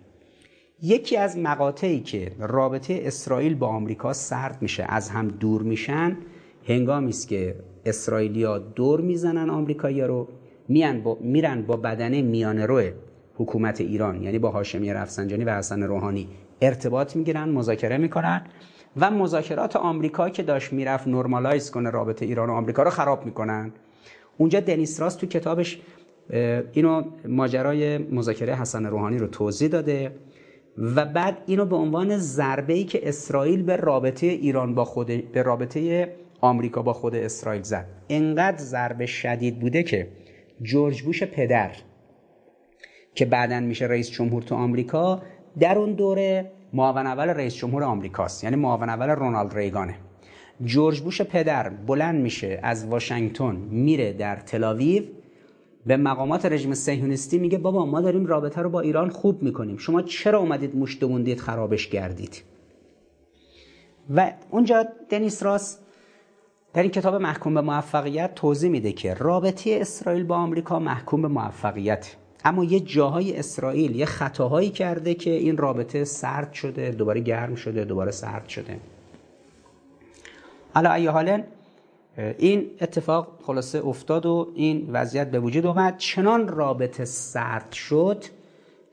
یکی 0.82 1.16
از 1.16 1.39
مقاطعی 1.39 2.01
که 2.01 2.32
رابطه 2.39 3.01
اسرائیل 3.03 3.55
با 3.55 3.66
آمریکا 3.66 4.12
سرد 4.12 4.62
میشه 4.62 4.85
از 4.89 5.11
هم 5.11 5.28
دور 5.28 5.62
میشن 5.62 6.16
هنگامی 6.69 7.09
است 7.09 7.28
که 7.28 7.55
اسرائیلیا 7.86 8.59
دور 8.59 9.01
می‌زنن 9.01 9.51
آمریکایی‌ها 9.51 10.07
رو 10.07 10.28
میان 10.69 11.03
با 11.03 11.19
میرن 11.20 11.62
با 11.62 11.77
بدنه 11.77 12.23
میانه 12.23 12.66
رو 12.66 12.82
حکومت 13.35 13.81
ایران 13.81 14.23
یعنی 14.23 14.39
با 14.39 14.51
هاشمی 14.51 14.93
رفسنجانی 14.93 15.44
و 15.44 15.51
حسن 15.51 15.82
روحانی 15.82 16.28
ارتباط 16.61 17.16
می‌گیرن 17.16 17.48
مذاکره 17.48 17.98
می‌کنن 17.98 18.43
و 18.97 19.11
مذاکرات 19.11 19.77
آمریکا 19.77 20.28
که 20.28 20.43
داشت 20.43 20.73
می‌رفت 20.73 21.09
نرمالایز 21.09 21.70
کنه 21.70 21.90
رابطه 21.90 22.27
ایران 22.27 22.51
و 22.51 22.53
آمریکا 22.53 22.82
رو 22.82 22.90
خراب 22.90 23.27
می‌کنن. 23.27 23.73
اونجا 24.39 24.61
دنیس 24.61 25.01
راست 25.01 25.20
تو 25.20 25.27
کتابش 25.27 25.81
اینو 26.73 27.03
ماجرای 27.28 27.98
مذاکره 27.98 28.55
حسن 28.55 28.86
روحانی 28.86 29.19
رو 29.19 29.27
توضیح 29.27 29.69
داده. 29.69 30.12
و 30.78 31.05
بعد 31.05 31.39
اینو 31.47 31.65
به 31.65 31.77
عنوان 31.77 32.19
ضربه 32.19 32.73
ای 32.73 32.85
که 32.85 33.09
اسرائیل 33.09 33.62
به 33.62 33.77
رابطه 33.77 34.27
ایران 34.27 34.74
با 34.74 34.85
خود 34.85 35.32
به 35.32 35.43
رابطه 35.43 36.12
آمریکا 36.40 36.82
با 36.82 36.93
خود 36.93 37.15
اسرائیل 37.15 37.62
زد. 37.62 37.86
انقدر 38.09 38.57
ضربه 38.57 39.07
شدید 39.07 39.59
بوده 39.59 39.82
که 39.82 40.09
جورج 40.62 41.03
بوش 41.03 41.23
پدر 41.23 41.70
که 43.15 43.24
بعدا 43.24 43.61
میشه 43.61 43.86
رئیس 43.86 44.11
جمهور 44.11 44.43
تو 44.43 44.55
آمریکا 44.55 45.23
در 45.59 45.78
اون 45.78 45.93
دوره 45.93 46.51
معاون 46.73 47.07
اول 47.07 47.28
رئیس 47.28 47.55
جمهور 47.55 47.85
آمریکاست 47.85 48.44
یعنی 48.44 48.57
معاون 48.57 48.89
اول 48.89 49.09
رونالد 49.09 49.55
ریگانه. 49.55 49.94
جورج 50.65 51.01
بوش 51.01 51.23
پدر 51.23 51.69
بلند 51.69 52.23
میشه 52.23 52.61
از 52.62 52.86
واشنگتن 52.86 53.57
میره 53.57 54.12
در 54.12 54.36
تلاویو 54.36 55.03
به 55.86 55.96
مقامات 55.96 56.46
رژیم 56.46 56.74
صهیونیستی 56.74 57.38
میگه 57.38 57.58
بابا 57.58 57.86
ما 57.86 58.00
داریم 58.00 58.26
رابطه 58.26 58.62
رو 58.62 58.70
با 58.70 58.80
ایران 58.80 59.10
خوب 59.10 59.42
می‌کنیم. 59.42 59.76
شما 59.76 60.02
چرا 60.02 60.38
اومدید 60.38 60.76
مشت 60.76 61.40
خرابش 61.40 61.88
کردید؟ 61.88 62.42
و 64.14 64.32
اونجا 64.50 64.86
دنیس 65.10 65.42
راس 65.42 65.78
در 66.74 66.82
این 66.82 66.90
کتاب 66.90 67.14
محکوم 67.14 67.54
به 67.54 67.60
موفقیت 67.60 68.34
توضیح 68.34 68.70
میده 68.70 68.92
که 68.92 69.14
رابطه 69.14 69.78
اسرائیل 69.80 70.24
با 70.24 70.36
آمریکا 70.36 70.78
محکوم 70.78 71.22
به 71.22 71.28
موفقیت. 71.28 72.16
اما 72.44 72.64
یه 72.64 72.80
جاهای 72.80 73.36
اسرائیل 73.36 73.96
یه 73.96 74.06
خطاهایی 74.06 74.70
کرده 74.70 75.14
که 75.14 75.30
این 75.30 75.56
رابطه 75.56 76.04
سرد 76.04 76.52
شده 76.52 76.90
دوباره 76.90 77.20
گرم 77.20 77.54
شده 77.54 77.84
دوباره 77.84 78.10
سرد 78.10 78.48
شده. 78.48 78.80
حالا 80.74 80.92
ای 80.92 81.06
حالا 81.06 81.42
این 82.16 82.70
اتفاق 82.80 83.38
خلاصه 83.43 83.86
افتاد 83.86 84.26
و 84.26 84.52
این 84.55 84.88
وضعیت 84.93 85.30
به 85.30 85.40
وجود 85.40 85.66
اومد 85.66 85.98
چنان 85.98 86.48
رابطه 86.48 87.05
سرد 87.05 87.72
شد 87.72 88.24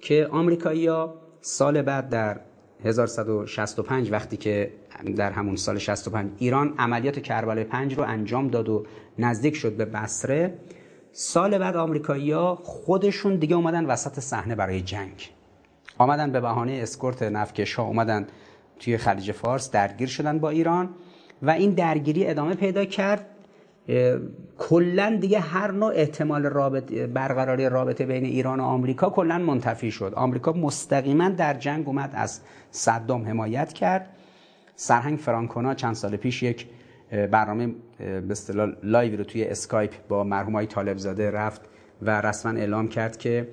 که 0.02 0.28
آمریکایی‌ها 0.32 1.14
سال 1.42 1.82
بعد 1.82 2.10
در 2.10 2.40
1165 2.86 4.12
وقتی 4.12 4.38
که 4.38 4.74
در 5.16 5.32
همون 5.32 5.56
سال 5.56 5.78
65 5.78 6.32
ایران 6.38 6.74
عملیات 6.78 7.20
کربلای 7.20 7.64
5 7.64 7.98
رو 7.98 8.04
انجام 8.04 8.48
داد 8.48 8.70
و 8.70 8.86
نزدیک 9.20 9.56
شد 9.56 9.78
به 9.78 9.86
بصره 9.86 10.54
سال 11.12 11.58
بعد 11.58 11.76
آمریکایی‌ها 11.76 12.56
خودشون 12.56 13.36
دیگه 13.36 13.56
اومدن 13.56 13.86
وسط 13.86 14.20
صحنه 14.20 14.56
برای 14.56 14.82
جنگ. 14.82 15.30
آمدن 15.98 16.32
به 16.32 16.42
بهانه 16.42 16.72
اسکورت 16.72 17.24
نفکش 17.24 17.74
ها 17.74 17.84
اومدن 17.84 18.28
توی 18.80 18.98
خلیج 18.98 19.32
فارس 19.32 19.72
درگیر 19.72 20.08
شدن 20.08 20.40
با 20.40 20.50
ایران. 20.50 20.90
و 21.42 21.50
این 21.50 21.72
درگیری 21.72 22.28
ادامه 22.28 22.56
پیدا 22.56 22.86
کرد. 22.86 23.26
کلا 24.58 25.18
دیگه 25.22 25.40
هر 25.40 25.72
نوع 25.72 25.92
احتمال 25.96 26.44
رابطه 26.44 27.08
برقراری 27.08 27.70
رابطه 27.70 28.06
بین 28.06 28.26
ایران 28.26 28.60
و 28.60 28.64
آمریکا 28.64 29.10
کلا 29.10 29.38
منتفی 29.38 29.92
شد. 29.92 30.14
آمریکا 30.16 30.54
مستقیما 30.54 31.30
در 31.30 31.54
جنگ 31.54 31.88
اومد 31.88 32.12
از 32.14 32.42
صدام 32.72 33.28
حمایت 33.28 33.74
کرد. 33.74 34.10
سرهنگ 34.76 35.20
فرانکونا 35.20 35.74
چند 35.74 35.96
سال 35.96 36.16
پیش 36.16 36.44
یک 36.44 36.68
برنامه 37.32 37.74
به 37.98 38.32
اصطلاح 38.32 38.70
live 38.84 39.18
رو 39.18 39.24
توی 39.24 39.44
اسکایپ 39.44 39.92
با 40.08 40.24
مرحوم 40.24 40.54
آقای 40.56 40.66
طالب 40.66 40.98
زاده 40.98 41.32
رفت 41.32 41.62
و 42.02 42.22
رسما 42.22 42.52
اعلام 42.52 42.88
کرد 42.88 43.18
که 43.18 43.48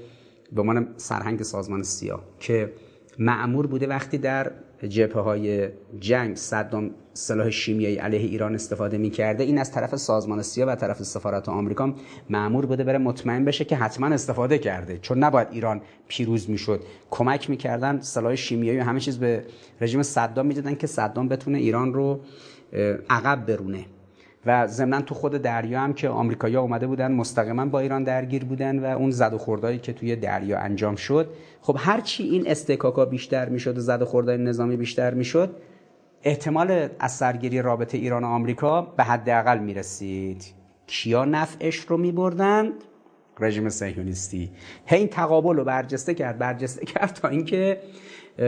به 0.53 0.61
عنوان 0.61 0.89
سرهنگ 0.97 1.43
سازمان 1.43 1.83
سیا 1.83 2.23
که 2.39 2.73
مامور 3.19 3.67
بوده 3.67 3.87
وقتی 3.87 4.19
در 4.19 4.53
جبهه 4.89 5.23
های 5.23 5.69
جنگ 6.01 6.37
صدام 6.37 6.91
سلاح 7.15 7.51
شیمیایی 7.51 7.97
علیه 7.97 8.21
ایران 8.21 8.55
استفاده 8.55 8.99
می‌کرده. 8.99 9.45
این 9.45 9.59
از 9.59 9.73
طرف 9.73 9.97
سازمان 9.97 10.43
سیا 10.43 10.67
و 10.67 10.75
طرف 10.75 11.03
سفارت 11.03 11.49
آمریکا 11.49 11.95
مامور 12.31 12.67
بوده 12.67 12.85
بره 12.85 12.99
مطمئن 12.99 13.45
بشه 13.45 13.65
که 13.65 13.77
حتما 13.77 14.07
استفاده 14.07 14.59
کرده. 14.59 14.99
چون 14.99 15.19
نباید 15.19 15.49
ایران 15.51 15.81
پیروز 16.09 16.51
می‌شد. 16.51 16.83
کمک 17.11 17.51
می‌کردن 17.51 18.01
سلاح 18.01 18.35
شیمیایی 18.35 18.79
و 18.79 18.83
همه 18.83 19.01
چیز 19.01 19.19
به 19.19 19.45
رژیم 19.81 20.03
صدام 20.03 20.47
می‌دادن 20.47 20.75
که 20.75 20.87
صدام 20.87 21.29
بتونه 21.29 21.59
ایران 21.59 21.95
رو 21.95 22.21
عقب 23.11 23.47
برونه. 23.47 23.85
و 24.47 24.67
ضمنا 24.67 25.01
تو 25.01 25.15
خود 25.15 25.33
دریا 25.33 25.81
هم 25.81 25.93
که 25.93 26.09
آمریکایی‌ها 26.09 26.63
اومده 26.63 26.87
بودن 26.87 27.13
مستقیما 27.13 27.67
با 27.67 27.81
ایران 27.81 28.05
درگیر 28.05 28.45
بودن 28.45 28.79
و 28.79 28.99
اون 28.99 29.11
زد 29.11 29.35
و 29.35 29.39
خوردایی 29.39 29.79
که 29.79 29.93
توی 29.93 30.17
دریا 30.17 30.59
انجام 30.59 30.97
شد. 30.97 31.31
خب 31.61 31.77
هرچی 31.79 32.23
این 32.23 32.49
استکاکا 32.49 33.05
بیشتر 33.05 33.49
می‌شد 33.49 33.79
و 33.79 33.81
زد 33.81 34.03
و 34.03 34.05
خوردای 34.05 34.39
نظامی 34.39 34.77
بیشتر 34.77 35.15
می‌شد 35.15 35.57
احتمال 36.23 36.89
از 36.99 37.13
سرگیری 37.13 37.63
رابطه 37.63 37.99
ایران 37.99 38.25
و 38.25 38.27
آمریکا 38.27 38.83
به 38.83 39.03
حداقل 39.03 39.59
می‌رسید. 39.59 40.45
کیا 40.87 41.25
نفعش 41.25 41.77
رو 41.77 41.97
میبردند 41.97 42.73
رژیم 43.41 43.69
صهیونیستی. 43.69 44.51
هی 44.87 44.99
این 44.99 45.09
تقابل 45.09 45.57
رو 45.57 45.65
برجسته 45.65 46.15
کرد 46.15 46.39
برجسته 46.39 46.87
کرد 46.87 47.13
تا 47.13 47.29
اینکه 47.29 47.81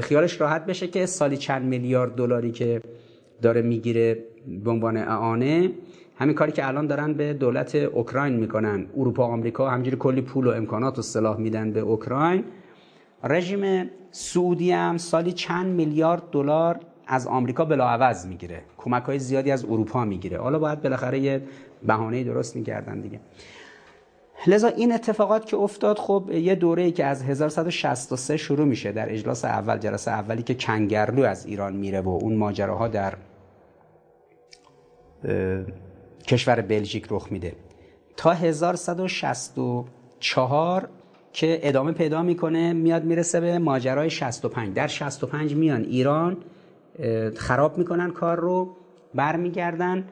خیالش 0.01 0.41
راحت 0.41 0.67
بشه 0.67 0.87
که 0.87 1.07
سالی 1.07 1.37
چند 1.37 1.65
میلیارد 1.65 2.15
دلاری 2.15 2.53
که 2.53 2.81
داره 3.43 3.63
می‌گیره 3.63 4.19
به 4.47 4.71
عنوان 4.71 4.97
اعانه 4.97 5.71
همین 6.17 6.35
کاری 6.35 6.53
که 6.53 6.69
الان 6.69 6.87
دارن 6.87 7.15
به 7.15 7.33
دولت 7.33 7.75
اوکراین 7.75 8.35
می‌کنن. 8.35 8.87
اروپا 8.97 9.29
و 9.29 9.33
آمریکا 9.33 9.71
همجوری 9.71 9.97
کلی 9.97 10.21
پول 10.21 10.47
و 10.47 10.51
امکانات 10.51 10.99
و 10.99 11.03
سلاح 11.03 11.39
میدن 11.39 11.73
به 11.73 11.81
اوکراین. 11.81 12.45
رژیم 13.25 13.91
سعودی 14.11 14.73
هم 14.73 14.99
سالی 14.99 15.33
چند 15.33 15.67
میلیارد 15.67 16.23
دلار 16.33 16.81
از 17.07 17.27
آمریکا 17.27 17.65
بلاعوض 17.65 18.27
می‌گیره. 18.27 18.63
کمک 18.79 19.03
های 19.03 19.19
زیادی 19.19 19.51
از 19.51 19.65
اروپا 19.65 20.05
می‌گیره. 20.05 20.39
حالا 20.39 20.59
باید 20.59 20.83
بالاخره 20.83 21.19
یه 21.19 21.43
بهانه 21.87 22.25
درست 22.25 22.57
می‌کردن 22.57 23.01
دیگه. 23.01 23.21
لذا 24.47 24.69
این 24.69 24.93
اتفاقات 24.93 25.47
که 25.47 25.57
افتاد 25.57 25.99
خب 25.99 26.31
یه 26.33 26.55
دوره 26.55 26.83
ای 26.83 26.93
که 26.93 27.05
از 27.05 27.23
1163 27.23 28.37
شروع 28.37 28.67
میشه 28.67 28.93
در 28.93 29.13
اجلاس 29.13 29.45
اول 29.45 29.79
جلسه 29.79 30.11
اولی 30.11 30.43
که 30.43 30.55
کنگرلو 30.55 31.25
از 31.25 31.47
ایران 31.47 31.77
میره 31.77 32.01
و 32.01 32.09
اون 32.09 32.37
ماجراها 32.37 32.89
در 32.89 33.15
کشور 36.27 36.61
بلژیک 36.61 37.07
رخ 37.11 37.29
میده. 37.31 37.53
تا 38.17 38.33
1164 38.33 40.89
که 41.33 41.61
ادامه 41.63 41.93
پیدا 41.93 42.23
می‌کنه 42.23 42.73
میاد 42.73 43.05
می‌رسه 43.05 43.41
به 43.41 43.59
ماجرای 43.59 44.11
65 44.11 44.75
در 44.75 44.87
65 44.87 45.55
میان 45.55 45.83
ایران 45.83 46.37
خراب 47.37 47.79
می‌کنن 47.79 48.11
کار 48.11 48.41
رو 48.41 48.77
برمیگردن. 49.15 50.05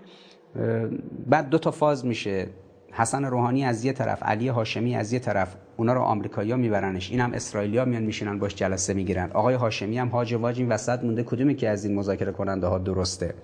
بعد 1.26 1.48
دو 1.48 1.58
تا 1.58 1.70
فاز 1.70 2.06
میشه. 2.06 2.46
حسن 2.92 3.24
روحانی 3.24 3.64
از 3.64 3.84
یه 3.84 3.92
طرف 3.92 4.22
علی 4.22 4.48
هاشمی 4.48 4.96
از 4.96 5.12
یه 5.12 5.18
طرف 5.18 5.56
اونا 5.76 5.92
رو 5.92 6.00
آمریکایی‌ها 6.00 6.56
میبرنش. 6.56 7.10
اینم 7.10 7.32
اسرائیلیا 7.32 7.84
میان 7.84 8.02
میشینن 8.02 8.38
باش 8.38 8.54
جلسه 8.54 8.94
می‌گیرن. 8.94 9.30
آقای 9.32 9.54
هاشمی 9.54 9.98
هم 9.98 10.08
هاج 10.08 10.34
واج 10.34 10.58
این 10.58 10.68
وسط 10.68 11.04
مونده. 11.04 11.22
کدومی 11.22 11.54
که 11.54 11.68
از 11.68 11.84
این 11.84 11.94
مذاکره 11.94 12.32
کننده 12.32 12.66
ها 12.66 12.78
درسته؟ 12.78 13.34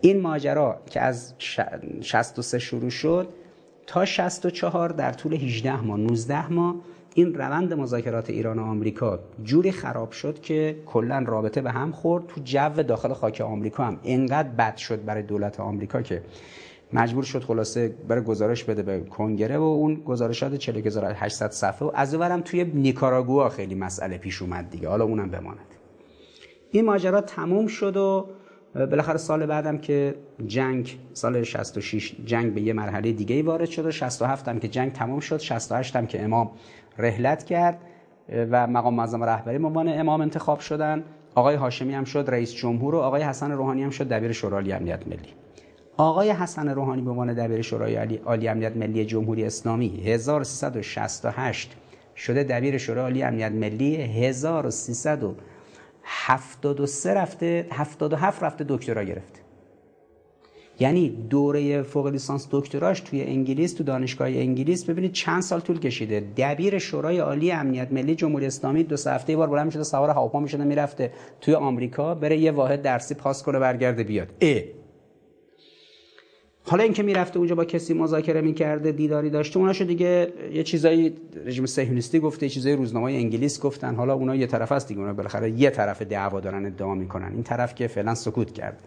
این 0.00 0.20
ماجرا 0.20 0.80
که 0.90 1.00
از 1.00 1.34
63 1.38 2.58
شروع 2.58 2.90
شد 2.90 3.28
تا 3.86 4.04
64 4.04 4.88
در 4.88 5.12
طول 5.12 5.34
18 5.34 5.80
ماه 5.80 5.98
19 5.98 6.52
ماه 6.52 6.74
این 7.14 7.34
روند 7.34 7.74
مذاکرات 7.74 8.30
ایران 8.30 8.58
و 8.58 8.62
آمریکا 8.62 9.18
جوری 9.44 9.72
خراب 9.72 10.10
شد 10.10 10.40
که 10.40 10.76
کلا 10.86 11.24
رابطه 11.26 11.60
به 11.60 11.70
هم 11.70 11.92
خورد. 11.92 12.26
تو 12.26 12.40
جو 12.44 12.82
داخل 12.82 13.12
خاک 13.12 13.40
آمریکا 13.40 13.84
هم 13.84 14.00
انقدر 14.04 14.48
بد 14.48 14.76
شد 14.76 15.04
برای 15.04 15.22
دولت 15.22 15.60
آمریکا 15.60 16.02
که 16.02 16.22
مجبور 16.92 17.24
شد 17.24 17.44
خلاصه 17.44 17.94
برای 18.08 18.24
گزارش 18.24 18.64
بده 18.64 18.82
به 18.82 19.00
کنگره 19.00 19.58
و 19.58 19.62
اون 19.62 19.94
گزارشات 19.94 20.54
40800 20.54 21.50
صفحه 21.50 21.88
و 21.88 21.92
از 21.94 22.14
اونورم 22.14 22.40
توی 22.40 22.64
نیکاراگوآ 22.64 23.48
خیلی 23.48 23.74
مسئله 23.74 24.18
پیش 24.18 24.42
اومد 24.42 24.70
دیگه. 24.70 24.88
حالا 24.88 25.04
اونم 25.04 25.30
بماند. 25.30 25.74
این 26.70 26.84
ماجرا 26.84 27.20
تموم 27.20 27.66
شد 27.66 27.96
و 27.96 28.26
بالاخره 28.74 29.16
سال 29.16 29.46
بعدم 29.46 29.78
که 29.78 30.14
جنگ 30.46 30.98
سال 31.12 31.42
66 31.42 32.16
جنگ 32.24 32.54
به 32.54 32.60
یه 32.60 32.72
مرحله 32.72 33.12
دیگه 33.12 33.42
وارد 33.42 33.68
شد 33.68 33.86
و 33.86 33.90
67 33.90 34.48
هم 34.48 34.58
که 34.58 34.68
جنگ 34.68 34.92
تموم 34.92 35.20
شد 35.20 35.38
68 35.38 35.96
هم 35.96 36.06
که 36.06 36.24
امام 36.24 36.50
رحلت 36.98 37.44
کرد 37.44 37.78
و 38.50 38.66
مقام 38.66 38.94
معظم 38.94 39.24
رهبری 39.24 39.56
عنوان 39.56 40.00
امام 40.00 40.20
انتخاب 40.20 40.60
شدن. 40.60 41.04
آقای 41.34 41.54
هاشمی 41.54 41.94
هم 41.94 42.04
شد 42.04 42.24
رئیس 42.28 42.54
جمهور 42.54 42.94
و 42.94 42.98
آقای 42.98 43.22
حسن 43.22 43.50
روحانی 43.50 43.82
هم 43.82 43.90
شد 43.90 44.08
دبیر 44.08 44.32
شورای 44.32 44.72
امنیت 44.72 45.06
ملی. 45.06 45.28
آقای 45.96 46.30
حسن 46.30 46.68
روحانی 46.68 47.02
به 47.02 47.10
عنوان 47.10 47.34
دبیر 47.34 47.62
شورای 47.62 48.16
عالی 48.16 48.48
امنیت 48.48 48.76
ملی 48.76 49.04
جمهوری 49.04 49.44
اسلامی 49.44 50.02
1368 50.04 51.76
شده 52.16 52.44
دبیر 52.44 52.78
شورای 52.78 53.02
عالی 53.02 53.22
امنیت 53.22 53.52
ملی 53.52 53.96
1373 56.12 57.14
رفته 57.14 57.66
77 57.72 58.42
رفته 58.42 58.64
دکترا 58.68 59.04
گرفته 59.04 59.40
یعنی 60.80 61.08
دوره 61.30 61.82
فوق 61.82 62.06
لیسانس 62.06 62.48
دکتراش 62.50 63.00
توی 63.00 63.22
انگلیس 63.22 63.74
تو 63.74 63.84
دانشگاه 63.84 64.28
انگلیس 64.28 64.84
ببینید 64.84 65.12
چند 65.12 65.42
سال 65.42 65.60
طول 65.60 65.78
کشیده. 65.78 66.24
دبیر 66.36 66.78
شورای 66.78 67.18
عالی 67.18 67.52
امنیت 67.52 67.92
ملی 67.92 68.14
جمهوری 68.14 68.46
اسلامی 68.46 68.84
دو 68.84 68.96
هفته 69.06 69.36
بار 69.36 69.48
بلند 69.48 69.66
می‌شده 69.66 69.82
سوار 69.82 70.10
هواپیما 70.10 70.42
می‌شده 70.42 70.64
می‌رفته 70.64 71.12
توی 71.40 71.54
آمریکا 71.54 72.14
بره 72.14 72.38
یه 72.38 72.52
واحد 72.52 72.82
درسی 72.82 73.14
پاس 73.14 73.42
کنه 73.42 73.58
برگرده 73.58 74.04
بیاد. 74.04 74.28
حالا 76.64 76.82
اینکه 76.82 77.02
می‌رفته 77.02 77.38
اونجا 77.38 77.54
با 77.54 77.64
کسی 77.64 77.94
مذاکره 77.94 78.40
می‌کرده 78.40 78.92
دیداری 78.92 79.30
داشته 79.30 79.58
اوناشو 79.58 79.84
دیگه 79.84 80.32
یه 80.52 80.62
چیزایی 80.62 81.16
رژیم 81.44 81.66
صهیونیستی 81.66 82.20
گفته 82.20 82.46
یه 82.46 82.50
چیزایی 82.50 82.76
روزنامه 82.76 83.12
انگلیس 83.12 83.60
گفتن. 83.60 83.94
حالا 83.94 84.14
اونا 84.14 84.34
یه 84.34 84.46
طرف 84.46 84.72
است 84.72 84.88
دیگه 84.88 85.00
اونا 85.00 85.12
بالاخره 85.12 85.50
یه 85.50 85.70
طرف 85.70 86.02
دعوا 86.02 86.40
دارن 86.40 86.66
ادعا 86.66 86.94
می‌کنن. 86.94 87.32
این 87.32 87.42
طرف 87.42 87.74
که 87.74 87.86
فعلا 87.86 88.14
سکوت 88.14 88.52
کرده. 88.52 88.84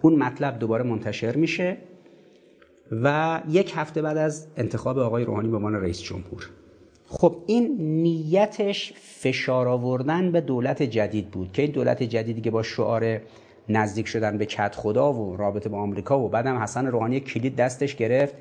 اون 0.03 0.17
مطلب 0.17 0.59
دوباره 0.59 0.85
منتشر 0.85 1.37
میشه 1.37 1.77
و 2.93 3.41
یک 3.49 3.73
هفته 3.77 4.03
بعد 4.03 4.17
از 4.17 4.47
انتخاب 4.57 4.99
آقای 4.99 5.25
روحانی 5.25 5.49
به 5.49 5.57
عنوان 5.57 5.75
رئیس 5.75 6.03
جمهور. 6.03 6.51
خب 7.09 7.37
این 7.47 7.77
نیتش 8.03 8.93
فشار 8.97 9.69
آوردن 9.69 10.33
به 10.33 10.41
دولت 10.41 10.83
جدید 10.83 11.31
بود 11.31 11.53
که 11.53 11.63
این 11.63 11.71
دولت 11.71 12.03
جدیدی 12.03 12.41
که 12.41 12.51
با 12.51 12.63
شعار 12.63 13.21
نزدیک 13.69 14.09
شدن 14.09 14.39
به 14.39 14.47
کت 14.47 14.75
خدا 14.75 15.13
و 15.13 15.37
رابطه 15.37 15.69
با 15.69 15.79
آمریکا 15.79 16.21
و 16.21 16.29
بعدم 16.29 16.59
حسن 16.59 16.87
روحانی 16.87 17.21
کلید 17.21 17.57
دستش 17.57 17.97
گرفت 17.97 18.35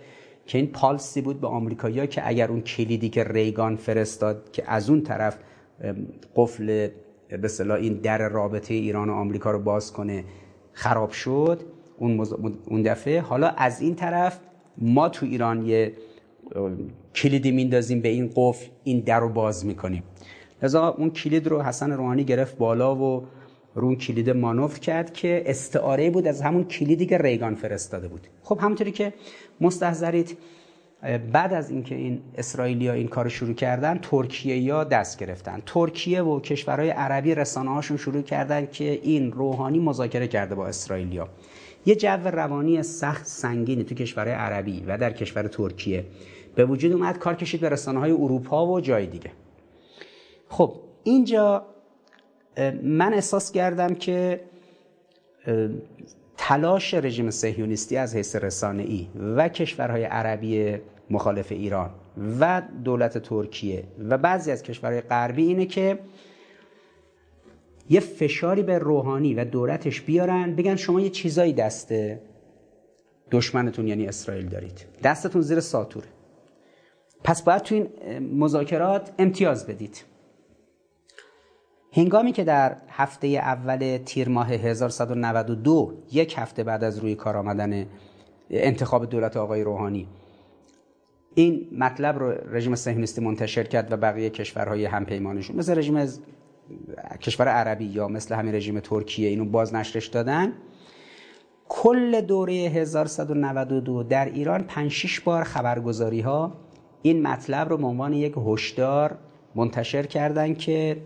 که 0.48 0.58
این 0.58 0.68
پالسی 0.68 1.22
بود 1.22 1.42
به 1.42 1.48
آمریکایی‌ها 1.48 2.06
که 2.06 2.28
اگر 2.28 2.52
اون 2.52 2.62
کلیدی 2.62 3.10
که 3.10 3.24
ریگان 3.24 3.76
فرستاد 3.76 4.52
که 4.52 4.64
از 4.68 4.90
اون 4.90 5.02
طرف 5.02 5.38
قفل 6.36 6.90
به 7.30 7.74
این 7.74 7.94
در 7.94 8.30
رابطه 8.30 8.74
ایران 8.74 9.10
و 9.10 9.14
آمریکا 9.14 9.52
رو 9.52 9.60
باز 9.60 9.94
کنه 9.94 10.24
خراب 10.72 11.12
شد 11.12 11.62
اون 12.68 12.82
دفعه. 12.82 13.22
حالا 13.22 13.48
از 13.48 13.82
این 13.82 13.96
طرف 13.96 14.40
ما 14.78 15.10
تو 15.10 15.26
ایران 15.26 15.66
یه 15.66 15.94
کلیدی 17.16 17.52
میندازیم 17.52 18.02
به 18.02 18.10
این 18.10 18.32
قفل 18.36 18.66
این 18.84 19.00
در 19.00 19.20
رو 19.20 19.30
باز 19.30 19.66
می‌کنیم. 19.66 20.04
لذا 20.64 20.88
اون 20.88 21.10
کلید 21.10 21.48
رو 21.48 21.62
حسن 21.62 21.92
روحانی 21.92 22.24
گرفت 22.24 22.58
بالا 22.58 22.96
و 22.96 23.26
رو 23.76 23.86
اون 23.86 23.96
کلید 23.96 24.30
مانور 24.30 24.80
کرد 24.80 25.14
که 25.14 25.44
استعاره 25.46 26.10
بود 26.10 26.28
از 26.28 26.42
همون 26.42 26.64
کلیدی 26.64 27.06
که 27.06 27.18
ریگان 27.18 27.56
فرستاده 27.56 28.08
بود. 28.08 28.28
خب 28.44 28.60
همونطوری 28.62 28.92
که 28.92 29.14
مستحضرید. 29.62 30.38
بعد 31.32 31.54
از 31.54 31.70
اینکه 31.70 31.96
این 31.96 32.22
اسرائیلیا 32.36 32.94
این 32.94 33.08
کار 33.08 33.30
شروع 33.30 33.54
کردن 33.54 34.00
ترکیه 34.02 34.58
یا 34.58 34.84
دست 34.84 35.20
گرفتن. 35.20 35.62
ترکیه 35.66 36.22
و 36.22 36.40
کشورهای 36.40 36.90
عربی 36.90 37.36
رسانه 37.36 37.70
هاشون 37.70 37.98
شروع 37.98 38.22
کردن 38.22 38.66
که 38.66 39.00
این 39.04 39.32
روحانی 39.32 39.80
مذاکره 39.80 40.28
کرده 40.28 40.56
با 40.56 40.68
اسرائیلیا. 40.68 41.30
یه 41.86 41.96
جو 41.96 42.08
روانی 42.08 42.84
سخت 42.84 43.26
سنگینی 43.26 43.84
تو 43.84 43.96
کشورهای 43.96 44.36
عربی 44.36 44.84
و 44.88 44.98
در 44.98 45.14
کشور 45.14 45.48
ترکیه 45.48 46.06
به 46.56 46.66
وجود 46.66 46.92
اومد 46.92 47.18
کار 47.18 47.36
کشید 47.36 47.62
به 47.62 47.70
رسانه 47.70 48.00
های 48.00 48.12
اروپا 48.12 48.68
و 48.68 48.82
جای 48.82 49.08
دیگه. 49.08 49.32
خب 50.50 50.74
اینجا 51.04 51.66
من 52.84 53.14
احساس 53.14 53.52
کردم 53.52 53.96
که 53.96 54.40
تلاش 56.48 56.94
رژیم 56.94 57.30
سهیونیستی 57.30 57.98
از 57.98 58.16
حیث 58.16 58.36
رسانه 58.36 58.84
ای 58.84 59.08
و 59.36 59.50
کشورهای 59.50 60.04
عربی 60.04 60.78
مخالف 61.10 61.52
ایران 61.52 61.90
و 62.40 62.62
دولت 62.84 63.18
ترکیه 63.18 63.84
و 64.10 64.18
بعضی 64.18 64.52
از 64.52 64.64
کشورهای 64.64 65.02
غربی 65.02 65.44
اینه 65.44 65.66
که 65.66 66.00
یه 67.90 68.00
فشاری 68.00 68.64
به 68.64 68.78
روحانی 68.78 69.34
و 69.34 69.46
دولتش 69.46 70.02
بیارن 70.02 70.56
بگن 70.56 70.76
شما 70.76 71.02
یه 71.02 71.10
چیزایی 71.10 71.54
دست 71.54 71.94
دشمنتون 73.32 73.88
یعنی 73.88 74.08
اسرائیل 74.08 74.48
دارید. 74.48 74.86
دستتون 75.04 75.42
زیر 75.42 75.60
ساتوره. 75.60 76.08
پس 77.24 77.42
باید 77.42 77.62
تو 77.62 77.76
این 77.76 77.90
مذاکرات 78.20 79.12
امتیاز 79.20 79.68
بدید. 79.68 80.04
هنگامی 81.98 82.32
که 82.32 82.44
در 82.44 82.78
هفته 82.90 83.28
اول 83.28 84.00
تیر 84.06 84.30
ماه 84.30 84.52
1192 84.52 85.94
یک 86.12 86.36
هفته 86.38 86.64
بعد 86.64 86.84
از 86.84 87.00
روی 87.00 87.16
کار 87.16 87.38
آمدن 87.38 87.86
انتخاب 88.50 89.06
دولت 89.06 89.38
آقای 89.38 89.64
روحانی 89.64 90.08
این 91.36 91.68
مطلب 91.72 92.20
رو 92.20 92.34
رژیم 92.52 92.76
صهیونیستی 92.76 93.22
منتشر 93.22 93.64
کرد 93.64 93.92
و 93.92 93.98
بقیه 93.98 94.30
کشورهای 94.30 94.86
همپیمانشون 94.86 95.56
مثل 95.56 95.78
رژیم 95.78 96.08
کشور 97.22 97.48
عربی 97.48 97.86
یا 97.86 98.08
مثل 98.08 98.36
همین 98.36 98.56
رژیم 98.56 98.80
ترکیه 98.80 99.30
اینو 99.30 99.46
بازنشرش 99.46 100.08
دادن. 100.08 100.54
کل 101.70 102.22
دوره 102.22 102.54
1192 102.54 104.04
در 104.04 104.26
ایران 104.26 104.64
5 104.64 104.92
6 104.92 105.20
بار 105.20 105.44
خبرگزاری 105.44 106.22
ها 106.22 106.54
این 107.02 107.28
مطلب 107.28 107.70
رو 107.70 107.78
به 107.78 107.86
عنوان 107.86 108.14
یک 108.14 108.34
هشدار 108.48 109.18
منتشر 109.56 110.04
کردن 110.04 110.54
که 110.54 110.98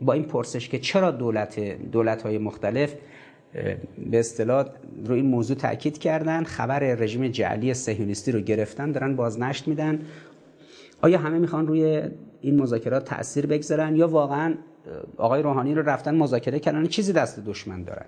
با 0.00 0.12
این 0.12 0.24
پرسش 0.24 0.68
که 0.68 0.78
چرا 0.78 1.10
دولت 1.10 1.60
دولت 1.92 2.22
های 2.22 2.38
مختلف 2.38 2.94
به 4.10 4.18
اصطلاح 4.18 4.66
رو 5.04 5.14
این 5.14 5.26
موضوع 5.26 5.56
تاکید 5.56 5.98
کردن 5.98 6.44
خبر 6.44 6.78
رژیم 6.78 7.28
جعلی 7.28 7.74
صهیونیستی 7.74 8.32
رو 8.32 8.40
گرفتن 8.40 8.92
دارن 8.92 9.16
بازنشت 9.16 9.68
میدن. 9.68 10.00
آیا 11.02 11.18
همه 11.18 11.38
می‌خوان 11.38 11.66
روی 11.66 12.02
این 12.40 12.62
مذاکرات 12.62 13.04
تاثیر 13.04 13.46
بگذارن 13.46 13.96
یا 13.96 14.08
واقعا 14.08 14.54
آقای 15.16 15.42
روحانی 15.42 15.74
رو 15.74 15.82
رفتن 15.82 16.14
مذاکره 16.14 16.58
کردن؟ 16.58 16.86
چیزی 16.86 17.12
دست 17.12 17.44
دشمن 17.44 17.82
دارن. 17.82 18.06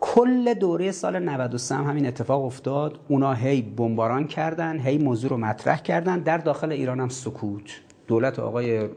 کل 0.00 0.54
دوره 0.54 0.90
سال 0.90 1.18
93 1.18 1.74
هم 1.74 1.84
همین 1.84 2.06
اتفاق 2.06 2.44
افتاد. 2.44 3.00
اونا 3.08 3.34
هی 3.34 3.62
بمباران 3.62 4.26
کردن 4.26 4.78
هی 4.78 4.98
موضوع 4.98 5.30
رو 5.30 5.36
مطرح 5.36 5.82
کردن. 5.82 6.18
در 6.18 6.38
داخل 6.38 6.72
ایران 6.72 7.00
هم 7.00 7.08
سکوت. 7.08 7.80
دولت 8.06 8.38
آقای 8.38 8.88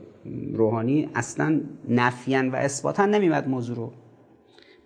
روحانی 0.53 1.09
اصلا 1.15 1.61
نفیان 1.89 2.49
و 2.49 2.55
اثباتا 2.55 3.05
نمیمد 3.05 3.47
موضوع 3.47 3.75
رو 3.75 3.91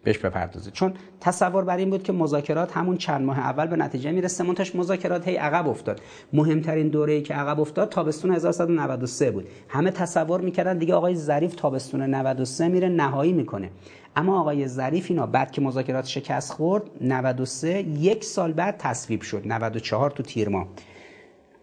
بهش 0.03 0.17
بپردازه. 0.17 0.71
چون 0.71 0.93
تصور 1.21 1.63
بر 1.63 1.77
این 1.77 1.89
بود 1.89 2.03
که 2.03 2.13
مذاکرات 2.13 2.77
همون 2.77 2.97
چند 2.97 3.25
ماه 3.25 3.39
اول 3.39 3.67
به 3.67 3.75
نتیجه 3.75 4.11
می‌رسه 4.11 4.43
منتش 4.43 4.75
مذاکرات 4.75 5.27
هی 5.27 5.35
عقب 5.35 5.67
افتاد. 5.67 6.01
مهمترین 6.33 6.87
دوره 6.87 7.13
ای 7.13 7.21
که 7.21 7.33
عقب 7.33 7.59
افتاد 7.59 7.89
تابستون 7.89 8.31
1193 8.31 9.31
بود. 9.31 9.47
همه 9.69 9.91
تصور 9.91 10.41
می‌کردن 10.41 10.77
دیگه 10.77 10.93
آقای 10.93 11.15
ظریف 11.15 11.55
تابستون 11.55 12.01
93 12.01 12.67
میره 12.67 12.89
نهایی 12.89 13.33
می‌کنه. 13.33 13.69
اما 14.15 14.39
آقای 14.39 14.67
ظریف 14.67 15.05
اینا 15.09 15.25
بعد 15.25 15.51
که 15.51 15.61
مذاکرات 15.61 16.05
شکست 16.05 16.53
خورد 16.53 16.83
93 17.01 17.81
یک 17.81 18.23
سال 18.23 18.53
بعد 18.53 18.77
تصویب 18.77 19.21
شد 19.21 19.41
94 19.45 20.11
تو 20.11 20.23
تیر 20.23 20.49
ماه. 20.49 20.67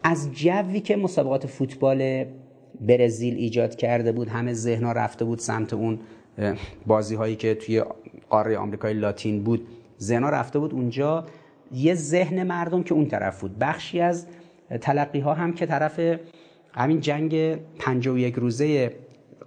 از 0.02 0.32
جوی 0.32 0.80
که 0.80 0.96
مسابقات 0.96 1.46
فوتبال 1.46 2.24
برزیل 2.80 3.34
ایجاد 3.34 3.74
کرده 3.74 4.12
بود 4.12 4.28
همه 4.28 4.52
ذهنها 4.52 4.92
رفته 4.92 5.24
بود 5.24 5.38
سمت 5.38 5.72
اون 5.72 5.98
بازی 6.86 7.14
هایی 7.14 7.36
که 7.36 7.54
توی 7.54 7.84
قاره 8.30 8.58
آمریکای 8.58 8.94
لاتین 8.94 9.42
بود. 9.42 9.66
ذهنها 10.00 10.30
رفته 10.30 10.58
بود 10.58 10.72
اونجا. 10.72 11.24
یه 11.72 11.94
ذهن 11.94 12.42
مردم 12.42 12.82
که 12.82 12.94
اون 12.94 13.06
طرف 13.06 13.40
بود. 13.40 13.58
بخشی 13.58 14.00
از 14.00 14.26
تلقی 14.80 15.20
ها 15.20 15.34
هم 15.34 15.52
که 15.52 15.66
طرف 15.66 16.18
همین 16.74 17.00
جنگ 17.00 17.56
51 17.78 18.34
روزه 18.34 18.92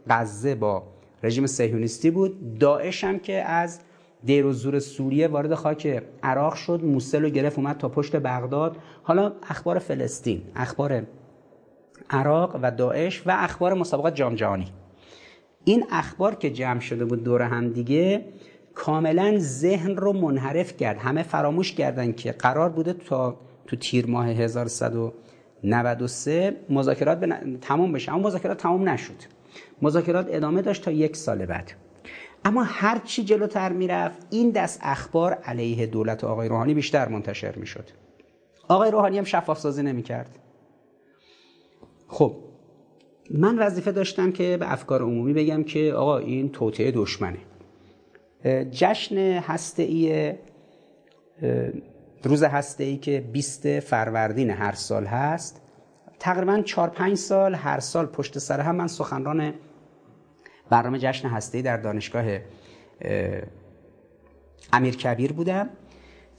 غزه 0.09 0.55
با 0.55 0.83
رژیم 1.23 1.47
صهیونیستی 1.47 2.11
بود. 2.11 2.59
داعش 2.59 3.03
هم 3.03 3.19
که 3.19 3.33
از 3.33 3.79
دیر 4.23 4.45
و 4.45 4.53
زور 4.53 4.79
سوریه 4.79 5.27
وارد 5.27 5.53
خاک 5.53 6.03
عراق 6.23 6.55
شد. 6.55 6.81
موسل 6.83 7.23
رو 7.23 7.29
گرفت 7.29 7.57
اومد 7.57 7.77
تا 7.77 7.89
پشت 7.89 8.15
بغداد. 8.15 8.77
حالا 9.03 9.33
اخبار 9.49 9.79
فلسطین 9.79 10.41
اخبار 10.55 11.03
عراق 12.09 12.59
و 12.61 12.71
داعش 12.71 13.27
و 13.27 13.35
اخبار 13.37 13.73
مسابقات 13.73 14.15
جام 14.15 14.35
جهانی. 14.35 14.67
این 15.65 15.85
اخبار 15.91 16.35
که 16.35 16.49
جمع 16.49 16.79
شده 16.79 17.05
بود 17.05 17.23
دور 17.23 17.41
هم 17.41 17.69
دیگه 17.69 18.25
کاملا 18.75 19.35
ذهن 19.37 19.95
رو 19.95 20.13
منحرف 20.13 20.77
کرد. 20.77 20.97
همه 20.97 21.23
فراموش 21.23 21.73
کردن 21.73 22.11
که 22.11 22.31
قرار 22.31 22.69
بوده 22.69 22.93
تا 22.93 23.37
تو 23.67 23.75
تیر 23.75 24.07
ماه 24.07 24.27
1193 24.27 26.55
مذاکرات 26.69 27.25
تمام 27.61 27.91
بشه. 27.91 28.13
اما 28.13 28.27
مذاکرات 28.27 28.57
تمام 28.57 28.89
نشد. 28.89 29.15
مذاکرات 29.81 30.27
ادامه 30.29 30.61
داشت 30.61 30.83
تا 30.83 30.91
یک 30.91 31.15
سال 31.15 31.45
بعد. 31.45 31.71
اما 32.45 32.63
هر 32.63 33.01
چی 33.05 33.23
جلوتر 33.23 33.71
می‌رفت 33.71 34.27
این 34.29 34.51
دست 34.51 34.79
اخبار 34.83 35.33
علیه 35.33 35.85
دولت 35.85 36.23
آقای 36.23 36.49
روحانی 36.49 36.73
بیشتر 36.73 37.07
منتشر 37.07 37.55
می‌شد. 37.55 37.89
آقای 38.67 38.91
روحانی 38.91 39.17
هم 39.17 39.23
شفاف 39.23 39.59
سازی 39.59 39.83
نمی‌کرد. 39.83 40.29
خب. 42.07 42.35
من 43.31 43.59
وظیفه 43.59 43.91
داشتم 43.91 44.31
که 44.31 44.57
به 44.57 44.71
افکار 44.73 45.01
عمومی 45.01 45.33
بگم 45.33 45.63
که 45.63 45.93
آقا 45.93 46.17
این 46.17 46.49
توطعه 46.49 46.91
دشمنه. 46.91 47.37
جشن 48.71 49.17
هسته 49.17 50.39
روز 52.23 52.43
هسته 52.43 52.83
ای 52.83 52.97
که 52.97 53.29
20 53.33 53.79
فروردین 53.79 54.49
هر 54.49 54.71
سال 54.71 55.05
هست. 55.05 55.61
تقریبا 56.19 56.61
4 56.61 56.89
5 56.89 57.17
سال 57.17 57.55
هر 57.55 57.79
سال 57.79 58.05
پشت 58.05 58.37
سر 58.39 58.59
هم. 58.59 58.75
من 58.75 58.87
سخنران 58.87 59.53
برنامه 60.69 60.99
جشن 60.99 61.27
هسته 61.27 61.57
ای 61.57 61.61
در 61.61 61.77
دانشگاه 61.77 62.25
امیر 64.73 64.95
کبیر 64.95 65.33
بودم. 65.33 65.69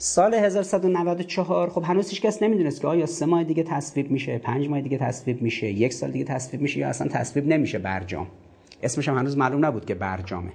سال 0.01 0.35
1194 0.35 1.71
خب 1.71 1.83
هنوز 1.85 2.11
هیچ 2.11 2.23
کس 2.23 2.43
نمی‌دونست 2.43 2.81
که 2.81 2.89
آیا 2.89 3.07
سه 3.07 3.27
ماه 3.27 3.45
دیگه 3.45 3.63
تصویب 3.63 4.11
میشه 4.11 4.39
پنج 4.39 4.69
ماه 4.69 4.81
دیگه 4.81 4.99
تصویب 4.99 5.43
میشه 5.43 5.67
یک 5.67 5.93
سال 5.93 6.11
دیگه 6.11 6.25
تصویب 6.25 6.63
میشه 6.63 6.79
یا 6.79 6.89
اصلا 6.89 7.09
تصویب 7.09 7.49
نمیشه 7.49 7.79
برجام 7.79 8.27
اسمش 8.83 9.09
هم 9.09 9.19
هنوز 9.19 9.37
معلوم 9.37 9.65
نبود 9.65 9.85
که 9.85 9.95
برجامه 9.95 10.53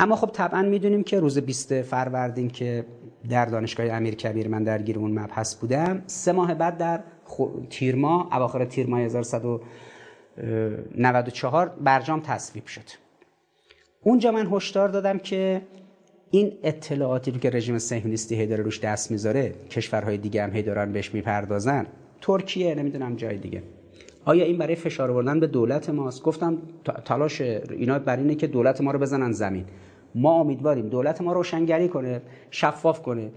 اما 0.00 0.16
خب 0.16 0.30
طبعا 0.32 0.62
می‌دونیم 0.62 1.02
که 1.02 1.20
روز 1.20 1.38
20 1.38 1.82
فروردین 1.82 2.48
که 2.48 2.84
در 3.30 3.46
دانشگاه 3.46 3.86
امیر 3.86 4.14
کبیر 4.14 4.48
من 4.48 4.64
درگیر 4.64 4.98
اون 4.98 5.18
مبحث 5.18 5.54
بودم 5.54 6.02
سه 6.06 6.32
ماه 6.32 6.54
بعد 6.54 6.78
در 6.78 7.00
تیر 7.70 7.96
ماه 7.96 8.36
اواخر 8.36 8.64
تیر 8.64 8.86
ماه 8.86 9.00
1194 9.00 11.68
برجام 11.68 12.20
تصویب 12.20 12.66
شد. 12.66 12.90
اونجا 14.02 14.32
من 14.32 14.48
هشدار 14.52 14.88
دادم 14.88 15.18
که 15.18 15.62
این 16.30 16.52
اطلاعاتی 16.62 17.30
رو 17.30 17.38
که 17.38 17.50
رژیم 17.50 17.78
صهیونیستی 17.78 18.34
هی 18.34 18.46
داره 18.46 18.62
روش 18.62 18.80
دست 18.80 19.10
می‌ذاره 19.10 19.54
کشورهای 19.70 20.16
دیگه 20.16 20.42
هم 20.42 20.52
هی 20.52 20.62
دارن 20.62 20.92
بهش 20.92 21.14
می‌پردازن. 21.14 21.86
ترکیه 22.20 22.74
نمی‌دونم 22.74 23.16
جای 23.16 23.38
دیگه. 23.38 23.62
آیا 24.24 24.44
این 24.44 24.58
برای 24.58 24.74
فشار 24.74 25.10
آوردن 25.10 25.40
به 25.40 25.46
دولت 25.46 25.90
ماست؟ 25.90 26.22
گفتم 26.22 26.58
تلاش 27.04 27.40
اینا 27.40 27.98
بر 27.98 28.16
اینه 28.16 28.34
که 28.34 28.46
دولت 28.46 28.80
ما 28.80 28.90
رو 28.90 28.98
بزنن 28.98 29.32
زمین. 29.32 29.64
ما 30.14 30.40
امیدواریم 30.40 30.88
دولت 30.88 31.20
ما 31.20 31.32
روشنگری 31.32 31.88
کنه 31.88 32.22
شفاف 32.50 33.02
کنه. 33.02 33.30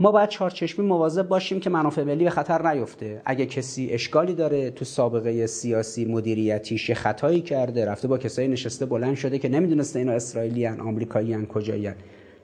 ما 0.00 0.12
باید 0.12 0.28
چارچشمی 0.28 0.86
مواظب 0.86 1.28
باشیم 1.28 1.60
که 1.60 1.70
منافع 1.70 2.02
ملی 2.02 2.24
به 2.24 2.30
خطر 2.30 2.72
نیفته. 2.72 3.22
اگه 3.24 3.46
کسی 3.46 3.90
اشکالی 3.90 4.34
داره 4.34 4.70
تو 4.70 4.84
سابقه 4.84 5.46
سیاسی 5.46 6.04
مدیریتیش 6.04 6.90
خطایی 6.90 7.40
کرده 7.40 7.84
رفته 7.84 8.08
با 8.08 8.18
کسایی 8.18 8.48
نشسته 8.48 8.86
بلند 8.86 9.14
شده 9.14 9.38
که 9.38 9.48
نمی‌دونسته 9.48 9.98
اینا 9.98 10.12
اسرائیلی 10.12 10.66
ان 10.66 10.80
آمریکایی 10.80 11.34
ان 11.34 11.46
کجایی 11.46 11.90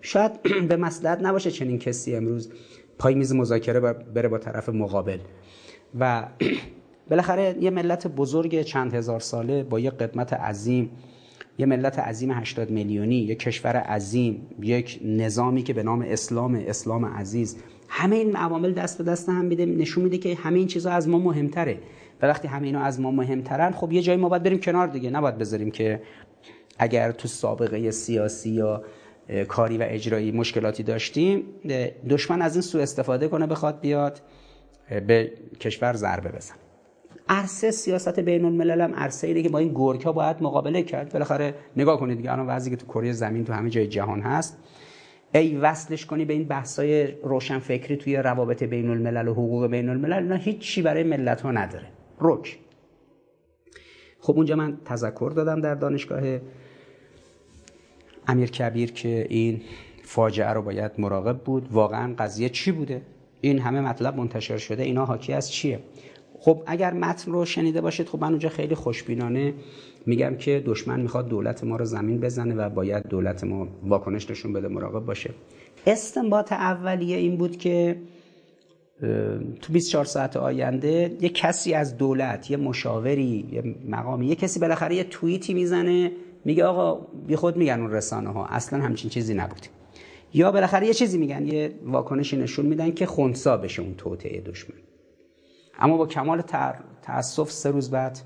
شاید 0.01 0.33
به 0.69 0.77
مصلحت 0.77 1.19
نباشه 1.23 1.51
چنین 1.51 1.79
کسی 1.79 2.17
امروز 2.17 2.53
پای 2.99 3.15
میز 3.15 3.33
مذاکره 3.33 3.81
بره 3.81 4.29
با 4.29 4.39
طرف 4.39 4.69
مقابل. 4.69 5.19
و 6.01 6.29
بالاخره 7.11 7.57
یه 7.61 7.71
ملت 7.71 8.07
بزرگ 8.07 8.63
چند 8.63 8.95
هزار 8.95 9.21
ساله 9.21 9.63
با 9.63 9.81
یه 9.81 9.91
قدمت 9.91 10.33
عظیم 10.33 10.91
یه 11.59 11.67
ملت 11.67 11.99
عظیم 11.99 12.31
80 12.31 12.71
میلیونی 12.71 13.17
یک 13.17 13.39
کشور 13.39 13.77
عظیم 13.77 14.47
یک 14.61 15.01
نظامی 15.05 15.63
که 15.63 15.73
به 15.73 15.83
نام 15.83 16.05
اسلام 16.09 16.55
اسلام 16.55 17.07
عزیز. 17.07 17.57
همه 17.89 18.17
این 18.17 18.37
عوامل 18.37 18.73
دست 18.73 18.99
به 18.99 19.05
دست 19.05 19.29
هم 19.29 19.45
میده 19.45 19.67
نشون 19.67 20.05
میده 20.05 20.19
که 20.19 20.35
همه 20.35 20.59
این 20.59 20.67
چیزها 20.67 20.93
از 20.93 21.09
ما 21.09 21.19
مهمتره. 21.19 21.79
و 22.23 22.27
وقتی 22.27 22.49
همه 22.49 22.67
اینا 22.67 22.81
از 22.81 23.01
ما 23.01 23.11
مهمترن 23.11 23.73
خب 23.73 23.93
یه 23.93 24.03
جایی 24.03 24.19
ما 24.19 24.29
باید 24.29 24.43
بریم 24.43 24.59
کنار 24.59 24.87
دیگه. 24.87 25.11
نباید 25.11 25.39
بذاریم 25.39 25.71
که 25.71 26.03
اگر 26.79 27.13
تو 27.13 27.29
سابقه 27.29 27.91
سیاسی 27.91 28.51
یا 28.51 28.85
کاری 29.49 29.79
و 29.79 29.87
اجرایی 29.89 30.33
مشکلاتی 30.33 30.83
داشتیم 30.83 31.43
دشمن 32.11 32.43
از 32.43 32.55
این 32.55 32.63
سوء 32.63 32.83
استفاده 32.83 33.29
کنه 33.29 33.47
بخواد 33.47 33.81
بیاد 33.81 34.21
به 35.07 35.33
کشور 35.61 35.95
ضربه 35.95 36.29
بزنه. 36.29 36.64
عرصه 37.29 37.71
سیاست 37.71 38.21
بین 38.21 38.45
الملل 38.45 38.81
هم 38.81 38.95
عرصه 38.95 39.27
ایه 39.27 39.43
که 39.43 39.49
با 39.49 39.59
این 39.59 39.73
گرگ 39.75 40.03
ها 40.03 40.13
باید 40.13 40.43
مقابله 40.43 40.83
کرد. 40.83 41.13
بالاخره 41.13 41.55
نگاه 41.77 42.01
کنید 42.01 42.17
دیگه 42.17 42.33
الان 42.33 42.47
وضعی 42.47 42.71
که 42.71 42.77
تو 42.77 42.87
کره 42.87 43.13
زمین 43.13 43.45
تو 43.45 43.53
همه 43.53 43.71
جای 43.71 43.87
جهان 43.87 44.21
هست. 44.21 44.59
ای 45.35 45.57
وصلش 45.57 46.07
کنی 46.07 46.25
به 46.25 46.33
این 46.33 46.45
بحثای 46.45 47.07
روشن 47.07 47.59
فکری 47.59 47.97
توی 47.97 48.17
روابط 48.17 48.63
بین 48.63 48.91
الملل 48.91 49.29
و 49.29 49.33
حقوق 49.33 49.67
بین 49.67 49.89
الملل 49.89 50.23
اینا 50.23 50.37
هیچی 50.37 50.83
برای 50.83 51.03
ملت 51.03 51.41
ها 51.41 51.53
نداره. 51.53 51.87
رک. 52.21 52.59
خب 54.21 54.37
اونجا 54.37 54.57
من 54.57 54.79
تذکر 54.85 55.33
دادم 55.37 55.61
در 55.61 55.75
دانشگاه 55.75 56.23
امیر 58.27 58.51
کبیر 58.51 58.93
که 58.93 59.27
این 59.31 59.61
فاجعه 60.03 60.49
رو 60.49 60.63
باید 60.63 60.93
مراقب 60.99 61.39
بود. 61.39 61.69
واقعا 61.73 62.15
قضیه 62.19 62.49
چی 62.49 62.73
بوده؟ 62.73 63.03
این 63.41 63.59
همه 63.59 63.81
مطلب 63.81 64.17
منتشر 64.17 64.57
شده. 64.57 64.83
اینا 64.83 65.05
حاکی 65.05 65.33
از 65.33 65.53
چیه؟ 65.53 65.81
خب 66.45 66.63
اگر 66.67 66.93
متن 66.93 67.33
رو 67.33 67.45
شنیده 67.45 67.81
باشید 67.81 68.09
خب 68.09 68.21
من 68.21 68.29
اونجا 68.29 68.49
خیلی 68.49 68.75
خوشبینانه 68.75 69.55
میگم 70.07 70.37
که 70.37 70.63
دشمن 70.67 71.01
می‌خواد 71.01 71.29
دولت 71.29 71.65
ما 71.65 71.77
رو 71.77 71.85
زمین 71.85 72.21
بزنه 72.21 72.55
و 72.55 72.69
باید 72.69 73.09
دولت 73.09 73.45
ما 73.45 73.69
واکنش 73.83 74.31
نشون 74.31 74.53
بده 74.53 74.69
مراقب 74.69 75.07
باشه. 75.07 75.31
استنباط 75.87 76.53
اولیه 76.53 77.17
این 77.17 77.37
بود 77.37 77.57
که 77.57 77.97
تو 79.61 79.73
24 79.73 80.05
ساعت 80.05 80.37
آینده 80.37 81.17
یه 81.21 81.29
کسی 81.29 81.75
از 81.75 81.97
دولت 81.97 82.51
یه 82.51 82.57
مشاوری 82.57 83.47
یه 83.53 83.75
مقامی 83.89 84.27
یه 84.27 84.35
کسی 84.35 84.61
بالاخره 84.61 84.95
یه 84.95 85.05
توییتی 85.05 85.55
می‌زنه 85.55 86.13
میگه 86.45 86.65
آقا 86.65 87.07
بی 87.27 87.37
خود 87.37 87.57
میگن 87.57 87.81
اون 87.81 87.91
رسانه 87.91 88.29
ها 88.29 88.47
اصلا 88.47 88.81
همچین 88.81 89.11
چیزی 89.11 89.35
نبود 89.35 89.67
یا 90.35 90.53
بالاخره 90.53 90.87
یه 90.87 90.95
چیزی 90.95 91.19
میگن 91.19 91.47
یه 91.47 91.73
واکنشی 91.85 92.37
نشون 92.37 92.67
میدن 92.67 92.93
که 92.93 93.07
خونسا 93.07 93.57
بشه 93.57 93.83
اون 93.83 93.95
توطعه 93.95 94.41
دشمن. 94.41 94.77
اما 95.79 95.97
با 95.97 96.07
کمال 96.07 96.43
تاسف 97.03 97.51
سه 97.51 97.71
روز 97.71 97.91
بعد 97.91 98.19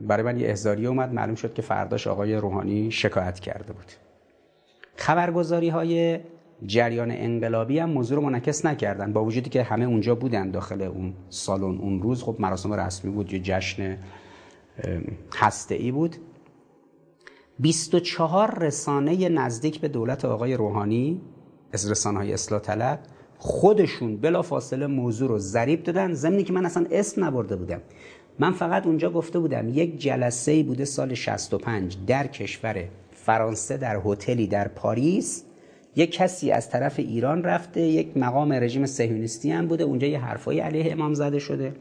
برای 0.00 0.22
من 0.22 0.40
یه 0.40 0.48
احزاری 0.48 0.86
اومد. 0.86 1.12
معلوم 1.12 1.34
شد 1.34 1.54
که 1.54 1.62
فرداش 1.62 2.06
آقای 2.06 2.36
روحانی 2.36 2.90
شکایت 2.90 3.40
کرده 3.40 3.72
بود. 3.72 3.92
خبرگزاری 4.96 5.68
های 5.68 6.20
جریان 6.66 7.10
انقلابی 7.10 7.78
هم 7.78 7.90
موضوع 7.90 8.16
رو 8.16 8.22
منعکس 8.22 8.66
نکردن. 8.66 9.12
با 9.12 9.24
وجودی 9.24 9.50
که 9.50 9.62
همه 9.62 9.84
اونجا 9.84 10.14
بودن 10.14 10.50
داخل 10.50 10.82
اون 10.82 11.14
سالن 11.28 11.78
اون 11.78 12.02
روز 12.02 12.22
خب 12.22 12.36
مراسم 12.38 12.72
رسمی 12.72 13.10
بود 13.10 13.32
یه 13.32 13.40
جشن 13.40 13.98
هسته 15.36 15.74
ای 15.74 15.92
بود. 15.92 16.16
24 17.58 18.58
رسانه 18.58 19.28
نزدیک 19.28 19.80
به 19.80 19.88
دولت 19.88 20.24
آقای 20.24 20.54
روحانی 20.54 21.20
از 21.72 21.90
رسانه 21.90 22.18
های 22.18 22.32
اصلاح 22.32 22.60
طلب 22.60 22.98
خودشون 23.38 24.16
بلا 24.16 24.42
فاصله 24.42 24.86
موضوع 24.86 25.28
رو 25.28 25.38
ضریب 25.38 25.82
دادن. 25.82 26.12
زمینی 26.12 26.42
که 26.42 26.52
من 26.52 26.66
اصلا 26.66 26.86
اسم 26.90 27.24
نبرده 27.24 27.56
بودم. 27.56 27.80
من 28.38 28.52
فقط 28.52 28.86
اونجا 28.86 29.10
گفته 29.10 29.38
بودم 29.38 29.68
یک 29.68 29.98
جلسه 29.98 30.52
ای 30.52 30.62
بوده 30.62 30.84
سال 30.84 31.14
65 31.14 31.96
در 32.06 32.26
کشور 32.26 32.84
فرانسه 33.12 33.76
در 33.76 34.00
هتلی 34.04 34.46
در 34.46 34.68
پاریس. 34.68 35.44
یک 35.96 36.12
کسی 36.12 36.50
از 36.50 36.70
طرف 36.70 36.98
ایران 36.98 37.42
رفته 37.42 37.80
یک 37.80 38.16
مقام 38.16 38.52
رژیم 38.52 38.86
صهیونیستی 38.86 39.50
هم 39.50 39.66
بوده. 39.66 39.84
اونجا 39.84 40.06
یه 40.06 40.18
حرفای 40.18 40.60
علیه 40.60 40.92
امام 40.92 41.14
زده 41.14 41.38
شده. 41.38 41.72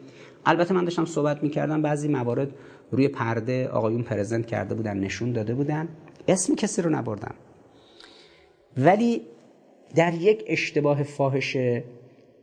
البته 0.45 0.73
من 0.73 0.83
داشتم 0.83 1.05
صحبت 1.05 1.43
می‌کردم 1.43 1.81
بعضی 1.81 2.07
موارد 2.07 2.47
روی 2.91 3.07
پرده 3.07 3.67
آقایون 3.67 4.03
پرزنت 4.03 4.45
کرده 4.45 4.75
بودن 4.75 4.97
نشون 4.97 5.31
داده 5.31 5.53
بودن. 5.53 5.87
اسم 6.27 6.55
کسی 6.55 6.81
رو 6.81 6.89
نبردم. 6.89 7.33
ولی 8.77 9.21
در 9.95 10.13
یک 10.13 10.43
اشتباه 10.47 11.03
فاحش 11.03 11.57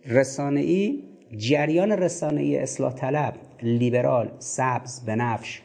رسانه‌ای 0.07 1.03
جریان 1.37 1.93
رسانه‌ای 1.93 2.59
اصلاح 2.59 2.95
طلب 2.95 3.35
لیبرال 3.63 4.31
سبز 4.39 5.05
بنفش 5.05 5.63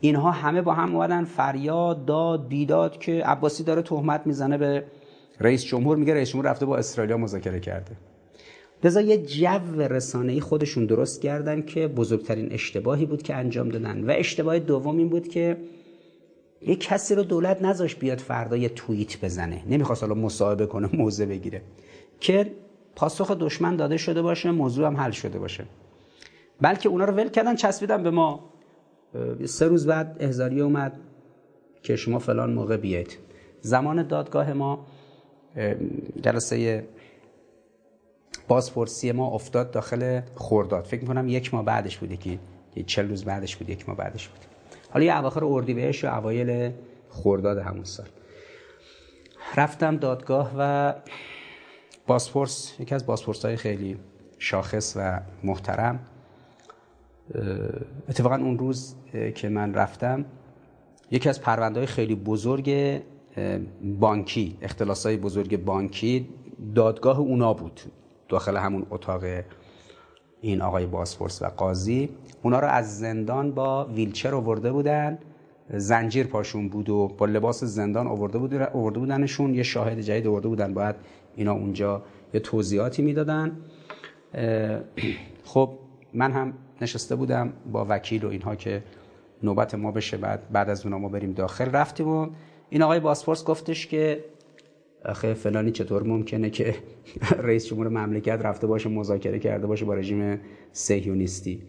اینها 0.00 0.30
همه 0.30 0.62
با 0.62 0.72
هم 0.72 0.96
اومدن 0.96 1.24
فریاد 1.24 2.04
داد 2.04 2.48
بیداد 2.48 2.98
که 2.98 3.12
عباسی 3.24 3.64
داره 3.64 3.82
تهمت 3.82 4.22
می‌زنه 4.26 4.58
به 4.58 4.84
رئیس 5.40 5.64
جمهور 5.64 5.96
میگه 5.96 6.14
رئیس 6.14 6.28
جمهور 6.28 6.50
رفته 6.50 6.66
با 6.66 6.76
اسرائیل 6.76 7.14
مذاکره 7.14 7.60
کرده. 7.60 7.92
لذا 8.84 9.00
یه 9.00 9.18
جو 9.18 9.78
رسانه‌ای 9.78 10.40
خودشون 10.40 10.86
درست 10.86 11.22
کردن 11.22 11.62
که 11.62 11.88
بزرگترین 11.88 12.52
اشتباهی 12.52 13.06
بود 13.06 13.22
که 13.22 13.34
انجام 13.34 13.68
دادن. 13.68 14.04
و 14.04 14.10
اشتباه 14.10 14.58
دوم 14.58 14.98
این 14.98 15.08
بود 15.08 15.28
که 15.28 15.56
یه 16.66 16.76
کسی 16.76 17.14
رو 17.14 17.22
دولت 17.22 17.62
نذاش 17.62 17.94
بیاد 17.94 18.18
فردا 18.18 18.56
یه 18.56 18.68
توییت 18.68 19.24
بزنه. 19.24 19.62
نمی‌خواست 19.66 20.02
حالا 20.02 20.14
مصاحبه 20.14 20.66
کنه 20.66 20.96
موضع 20.96 21.26
بگیره. 21.26 21.62
که 22.20 22.52
پاسخ 22.96 23.30
دشمن 23.30 23.76
داده 23.76 23.96
شده 23.96 24.22
باشه 24.22 24.50
موضوع 24.50 24.86
هم 24.86 24.96
حل 24.96 25.10
شده 25.10 25.38
باشه. 25.38 25.64
بلکه 26.60 26.88
اونا 26.88 27.04
رو 27.04 27.12
ول 27.12 27.28
کردن 27.28 27.56
چسبیدن 27.56 28.02
به 28.02 28.10
ما. 28.10 28.52
سه 29.44 29.66
روز 29.66 29.86
بعد 29.86 30.16
احزاری 30.20 30.60
اومد 30.60 31.00
که 31.82 31.96
شما 31.96 32.18
فلان 32.18 32.52
موقع 32.52 32.76
بیاید. 32.76 33.18
زمان 33.60 34.06
دادگاه 34.06 34.52
ما 34.52 34.86
جلسه 36.22 36.84
بازپرسی 38.48 39.12
ما 39.12 39.26
افتاد 39.26 39.70
داخل 39.70 40.20
خورداد. 40.34 40.84
فکر 40.84 41.00
می‌کنم 41.00 41.28
یک 41.28 41.54
ماه 41.54 41.64
بعدش 41.64 41.98
بوده 41.98 42.16
که 42.16 42.38
چل 42.86 43.08
روز 43.08 43.24
بعدش 43.24 43.56
بود 43.56 43.70
یک 43.70 43.88
ماه 43.88 43.96
بعدش 43.96 44.28
بود. 44.28 44.51
حالا 44.92 45.04
یه 45.04 45.18
اواخر 45.18 45.44
اردیبهشت 45.44 46.04
و 46.04 46.06
اوایل 46.06 46.72
خورداد 47.08 47.58
همون 47.58 47.84
سال. 47.84 48.06
رفتم 49.56 49.96
دادگاه 49.96 50.52
و 50.58 50.94
بازپرس 52.06 52.74
یکی 52.80 52.94
از 52.94 53.06
بازپرس 53.06 53.44
های 53.44 53.56
خیلی 53.56 53.98
شاخص 54.38 54.96
و 54.96 55.20
محترم 55.44 56.00
اتفاقا 58.08 58.36
اون 58.36 58.58
روز 58.58 58.94
که 59.34 59.48
من 59.48 59.74
رفتم 59.74 60.24
یکی 61.10 61.28
از 61.28 61.40
پرونده 61.40 61.80
های 61.80 61.86
خیلی 61.86 62.14
بزرگ 62.14 63.00
بانکی 64.00 64.58
اختلاس 64.62 65.06
های 65.06 65.16
بزرگ 65.16 65.64
بانکی 65.64 66.28
دادگاه 66.74 67.18
اونا 67.18 67.54
بود 67.54 67.80
داخل 68.28 68.56
همون 68.56 68.86
اتاق 68.90 69.24
این 70.44 70.62
آقای 70.62 70.86
بازپرس 70.86 71.42
و 71.42 71.46
قاضی 71.46 72.08
اونا 72.42 72.60
رو 72.60 72.68
از 72.68 72.98
زندان 72.98 73.52
با 73.52 73.84
ویلچر 73.84 74.34
آورده 74.34 74.72
بودن. 74.72 75.18
زنجیر 75.70 76.26
پاشون 76.26 76.68
بود 76.68 76.88
و 76.88 77.08
با 77.18 77.26
لباس 77.26 77.64
زندان 77.64 78.06
آورده 78.06 78.38
بود 78.38 78.54
آورده 78.54 78.98
بودنشون. 78.98 79.54
یه 79.54 79.62
شاهد 79.62 80.00
جدید 80.00 80.26
آورده 80.26 80.48
بودن. 80.48 80.74
باید 80.74 80.94
اینا 81.36 81.52
اونجا 81.52 82.02
یه 82.34 82.40
توضیحاتی 82.40 83.02
می‌دادن. 83.02 83.56
خب 85.44 85.70
من 86.14 86.32
هم 86.32 86.52
نشسته 86.80 87.16
بودم 87.16 87.52
با 87.72 87.86
وکیل 87.88 88.24
و 88.24 88.28
اینها 88.28 88.54
که 88.54 88.82
نوبت 89.42 89.74
ما 89.74 89.90
بشه. 89.90 90.16
بعد 90.16 90.52
بعد 90.52 90.70
از 90.70 90.84
اونا 90.84 90.98
ما 90.98 91.08
بریم 91.08 91.32
داخل 91.32 91.70
رفتیم 91.70 92.08
و 92.08 92.26
این 92.70 92.82
آقای 92.82 93.00
باسپورس 93.00 93.44
گفتش 93.44 93.86
که 93.86 94.24
آخه 95.04 95.34
فلانی 95.34 95.70
چطور 95.70 96.02
ممکنه 96.02 96.50
که 96.50 96.74
رئیس 97.46 97.66
جمهور 97.66 97.88
مملکت 97.88 98.40
رفته 98.42 98.66
باشه 98.66 98.88
مذاکره 98.88 99.38
کرده 99.38 99.66
باشه 99.66 99.84
با 99.84 99.94
رژیم 99.94 100.40
صهیونیستی؟ 100.72 101.62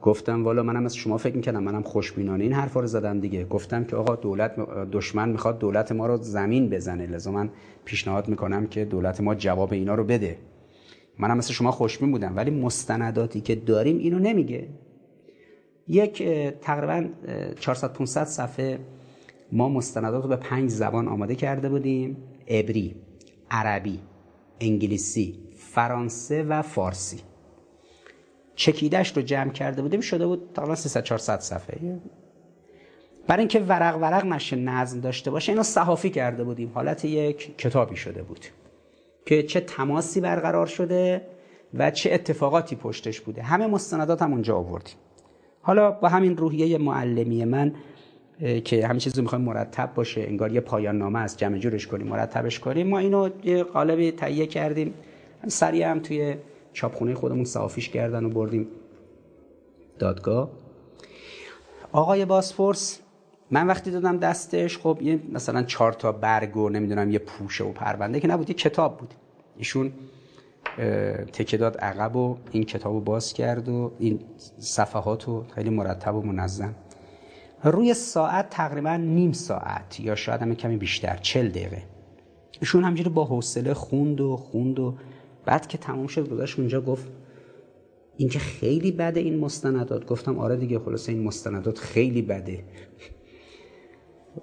گفتم 0.00 0.44
والا 0.44 0.62
منم 0.62 0.84
از 0.84 0.96
شما 0.96 1.18
فکر 1.18 1.36
می‌کردم 1.36 1.62
منم 1.62 1.82
خوشبینانه 1.82 2.44
این 2.44 2.52
حرفا 2.52 2.80
رو 2.80 2.86
زدم 2.86 3.20
دیگه. 3.20 3.44
گفتم 3.44 3.84
که 3.84 3.96
آقا 3.96 4.16
دولت 4.16 4.56
دشمن 4.92 5.28
می‌خواد 5.28 5.58
دولت 5.58 5.92
ما 5.92 6.06
رو 6.06 6.16
زمین 6.16 6.70
بزنه. 6.70 7.06
لذا 7.06 7.30
من 7.30 7.50
پیشنهاد 7.84 8.28
می‌کنم 8.28 8.66
که 8.66 8.84
دولت 8.84 9.20
ما 9.20 9.34
جواب 9.34 9.72
اینا 9.72 9.94
رو 9.94 10.04
بده. 10.04 10.38
منم 11.18 11.36
مثل 11.36 11.52
شما 11.52 11.70
خوشبین 11.70 12.12
بودم 12.12 12.36
ولی 12.36 12.50
مستنداتی 12.50 13.40
که 13.40 13.54
داریم 13.54 13.98
اینو 13.98 14.18
نمیگه. 14.18 14.68
یک 15.88 16.22
تقریبا 16.60 17.08
400 17.60 17.92
500 17.92 18.24
صفحه 18.24 18.78
ما 19.54 19.68
مستندات 19.68 20.22
رو 20.22 20.28
به 20.28 20.36
پنج 20.36 20.70
زبان 20.70 21.08
آماده 21.08 21.34
کرده 21.34 21.68
بودیم. 21.68 22.16
عبری 22.48 22.94
عربی 23.50 24.00
انگلیسی 24.60 25.38
فرانسه 25.56 26.42
و 26.42 26.62
فارسی. 26.62 27.20
چکیدش 28.54 29.16
رو 29.16 29.22
جمع 29.22 29.52
کرده 29.52 29.82
بودیم 29.82 30.00
شده 30.00 30.26
بود 30.26 30.50
تقریبا 30.54 30.74
300 30.74 31.02
400 31.02 31.40
صفحه. 31.40 32.00
برای 33.26 33.40
اینکه 33.40 33.60
ورق 33.60 33.96
ورق 33.96 34.24
نشه 34.24 34.56
نظم 34.56 35.00
داشته 35.00 35.30
باشه 35.30 35.52
اینو 35.52 35.62
صحافی 35.62 36.10
کرده 36.10 36.44
بودیم. 36.44 36.72
حالت 36.74 37.04
یک 37.04 37.56
کتابی 37.58 37.96
شده 37.96 38.22
بود 38.22 38.46
که 39.26 39.42
چه 39.42 39.60
تماسی 39.60 40.20
برقرار 40.20 40.66
شده 40.66 41.26
و 41.74 41.90
چه 41.90 42.12
اتفاقاتی 42.12 42.76
پشتش 42.76 43.20
بوده. 43.20 43.42
همه 43.42 43.66
مستندات 43.66 44.22
هم 44.22 44.32
اونجا 44.32 44.56
آوردیم. 44.56 44.94
حالا 45.62 45.90
با 45.90 46.08
همین 46.08 46.36
روحیه 46.36 46.78
معلمی 46.78 47.44
من 47.44 47.74
که 48.64 48.86
همه 48.86 48.98
چیز 48.98 49.16
رو 49.16 49.22
می‌خوایم 49.22 49.44
مرتب 49.44 49.94
باشه 49.94 50.20
انگار 50.20 50.52
یه 50.52 50.60
پایان 50.60 50.98
نامه 50.98 51.18
است 51.18 51.38
جمع 51.38 51.58
جورش 51.58 51.86
کنیم 51.86 52.06
مرتبش 52.06 52.60
کنیم. 52.60 52.86
ما 52.86 52.98
اینو 52.98 53.28
یه 53.44 53.62
قالبی 53.62 54.12
تهیه 54.12 54.46
کردیم. 54.46 54.94
سریع 55.48 55.90
هم 55.90 56.00
توی 56.00 56.36
چاپخونه 56.72 57.14
خودمون 57.14 57.44
صافیش 57.44 57.88
کردن 57.88 58.24
و 58.24 58.28
بردیم 58.28 58.66
دادگاه. 59.98 60.50
آقای 61.92 62.24
باسفورس 62.24 63.00
من 63.50 63.66
وقتی 63.66 63.90
دادم 63.90 64.18
دستش 64.18 64.78
خب 64.78 64.98
یه 65.02 65.20
مثلا 65.32 65.62
چهار 65.62 65.92
تا 65.92 66.12
برگ 66.12 66.56
و 66.56 66.68
نمی‌دونم 66.68 67.10
یه 67.10 67.18
پوشه 67.18 67.64
و 67.64 67.72
پرونده 67.72 68.20
که 68.20 68.28
نبود 68.28 68.50
یه 68.50 68.54
کتاب 68.54 68.96
بود. 68.96 69.14
ایشون 69.56 69.92
تکه 71.32 71.56
داد 71.56 71.76
عقب 71.76 72.16
و 72.16 72.36
این 72.50 72.64
کتاب 72.64 72.92
رو 72.92 73.00
باز 73.00 73.32
کرد 73.32 73.68
و 73.68 73.92
این 73.98 74.20
صفحات 74.58 75.24
رو 75.24 75.44
خیلی 75.54 75.70
مرتب 75.70 76.14
و 76.14 76.22
منظم 76.22 76.74
روی 77.64 77.94
ساعت 77.94 78.50
تقریبا 78.50 78.96
نیم 78.96 79.32
ساعت 79.32 80.00
یا 80.00 80.14
شاید 80.14 80.42
هم 80.42 80.54
کمی 80.54 80.76
بیشتر 80.76 81.16
چل 81.16 81.48
دقیقه. 81.48 81.82
ایشون 82.60 82.84
همجوری 82.84 83.10
با 83.10 83.24
حوصله 83.24 83.74
خوند 83.74 84.20
و 84.20 84.36
خوند 84.36 84.80
و 84.80 84.94
بعد 85.44 85.66
که 85.66 85.78
تموم 85.78 86.06
شد 86.06 86.28
گذاشت 86.28 86.58
اونجا 86.58 86.80
گفت 86.80 87.08
این 88.16 88.28
که 88.28 88.38
خیلی 88.38 88.92
بده 88.92 89.20
این 89.20 89.38
مستندات. 89.38 90.06
گفتم 90.06 90.38
آره 90.38 90.56
دیگه 90.56 90.78
خلاصه 90.78 91.12
این 91.12 91.22
مستندات 91.22 91.78
خیلی 91.78 92.22
بده. 92.22 92.64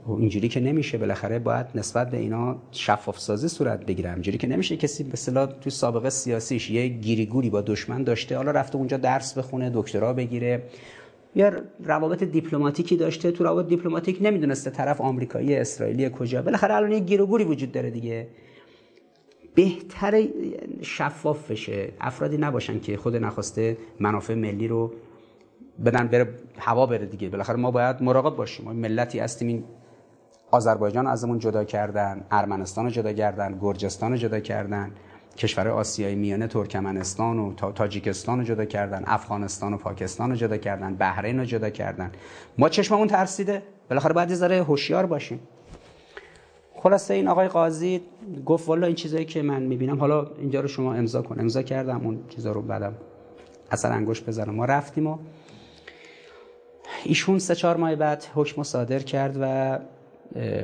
اینجوری 0.07 0.49
که 0.49 0.60
نمیشه 0.60 0.98
بالاخره 0.98 1.39
باید 1.39 1.65
نسبت 1.76 2.10
به 2.10 2.18
اینا 2.18 2.61
شفاف 2.72 3.19
سازی 3.19 3.48
صورت 3.48 3.85
بگیره. 3.85 4.14
اینجوری 4.14 4.38
که 4.38 4.48
نمیشه 4.48 4.77
کسی 4.77 5.03
به 5.03 5.14
اصطلاح 5.14 5.45
تو 5.45 5.69
سابقه 5.69 6.10
سیاسیش 6.10 6.69
یه 6.69 6.88
گیریگوری 6.88 7.49
با 7.49 7.61
دشمن 7.61 8.03
داشته 8.03 8.38
حالا 8.38 8.52
رفته 8.52 8.76
اونجا 8.76 8.98
درس 8.98 9.38
بخونه 9.38 9.72
دکترا 9.73 10.14
بگیره. 10.14 10.64
یا 11.36 11.52
روابط 11.84 12.24
دیپلماتیکی 12.24 12.98
داشته 12.98 13.32
تو 13.32 13.44
روابط 13.44 13.68
دیپلماتیک 13.68 14.18
نمی‌دونسته 14.22 14.70
طرف 14.70 15.02
آمریکایی 15.02 15.56
اسرائیلی 15.56 16.10
کجا. 16.10 16.41
بالاخره 16.41 16.76
الان 16.76 16.91
یه 16.91 16.99
گیروگوری 16.99 17.44
وجود 17.44 17.72
داره 17.72 17.90
دیگه. 17.90 18.28
بهتر 19.56 20.24
شفاف 20.82 21.52
بشه 21.52 21.90
افرادی 22.02 22.38
نباشن 22.38 22.80
که 22.80 22.98
خود 22.98 23.16
نخواسته 23.16 23.78
منافع 23.99 24.36
ملی 24.36 24.68
رو 24.68 24.94
بدن 25.86 26.08
بره 26.08 26.30
هوا 26.58 26.86
بره 26.86 27.06
دیگه. 27.06 27.30
بالاخره 27.30 27.56
ما 27.56 27.72
باید 27.72 28.03
مراقب 28.03 28.36
باشیم. 28.36 28.66
ما 28.66 28.74
ملتی 28.74 29.20
هستیم 29.20 29.48
این 29.48 29.64
آذربایجان 30.52 31.08
ازمون 31.08 31.40
جدا 31.40 31.64
کردن 31.64 32.26
ارمنستان 32.32 32.86
رو 32.86 32.91
جدا 32.91 33.14
کردن 33.14 33.60
گرجستان 33.62 34.12
رو 34.12 34.18
جدا 34.18 34.40
کردن. 34.40 34.91
کشور 35.38 35.68
آسیای 35.68 36.16
میانه 36.16 36.48
ترکمنستان 36.48 37.40
و 37.40 37.53
تاجیکستان 37.53 38.40
رو 38.40 38.45
جدا 38.45 38.66
کردن 38.66 39.03
افغانستان 39.06 39.74
و 39.74 39.78
پاکستان 39.78 40.30
رو 40.30 40.36
جدا 40.36 40.58
کردن 40.58 40.95
بحرین 40.95 41.40
رو 41.40 41.45
جدا 41.45 41.70
کردن. 41.70 42.12
ما 42.58 42.70
چشممون 42.70 43.08
ترسیده. 43.08 43.64
بالاخره 43.90 44.14
باید 44.14 44.34
ذره 44.34 44.64
هوشیار 44.64 45.06
باشیم. 45.06 45.40
خلاصه 46.76 47.14
این 47.14 47.28
آقای 47.28 47.48
قاضی 47.48 48.02
گفت 48.45 48.68
والا 48.68 48.88
این 48.88 48.95
چیزایی 48.95 49.26
که 49.26 49.41
من 49.41 49.62
می‌بینم 49.62 49.99
حالا 49.99 50.28
اینجا 50.40 50.60
رو 50.62 50.68
شما 50.68 50.94
امضا 50.94 51.22
کن. 51.22 51.40
امضا 51.40 51.62
کردم 51.62 52.02
اون 52.03 52.20
چیزا 52.30 52.52
رو 52.52 52.62
بعدم 52.62 52.94
اثر 53.72 53.91
انگشت 53.91 54.26
بزنم 54.26 54.56
ما 54.56 54.66
رفتیم 54.66 55.08
و 55.08 55.18
ایشون 57.03 57.40
سه 57.40 57.56
چهار 57.56 57.78
ماه 57.78 57.95
بعد 57.95 58.26
حکم 58.36 58.64
صادر 58.64 58.99
کرد 58.99 59.38
و 59.41 59.80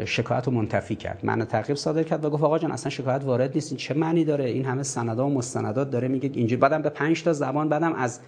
شکایت 0.05 0.45
رو 0.45 0.51
منتفی 0.53 0.95
کرد. 0.95 1.19
من 1.23 1.45
تعقیب 1.45 1.75
صادر 1.75 2.03
کرد 2.03 2.25
و 2.25 2.29
گفت 2.29 2.43
آقا 2.43 2.59
جان 2.59 2.71
اصلا 2.71 2.89
شکایت 2.89 3.23
وارد 3.23 3.51
نیست. 3.55 3.71
این 3.71 3.77
چه 3.77 3.93
معنی 3.93 4.25
داره؟ 4.25 4.45
این 4.45 4.65
همه 4.65 4.83
سندها 4.83 5.25
و 5.25 5.33
مستندات 5.33 5.91
داره. 5.91 6.07
میگه 6.07 6.31
اینجوری 6.33 6.59
بعدم 6.59 6.81
به 6.81 6.89
پنج 6.89 7.23
تا 7.23 7.33
زبان 7.33 7.69
بعدم 7.69 7.93
از 7.93 8.19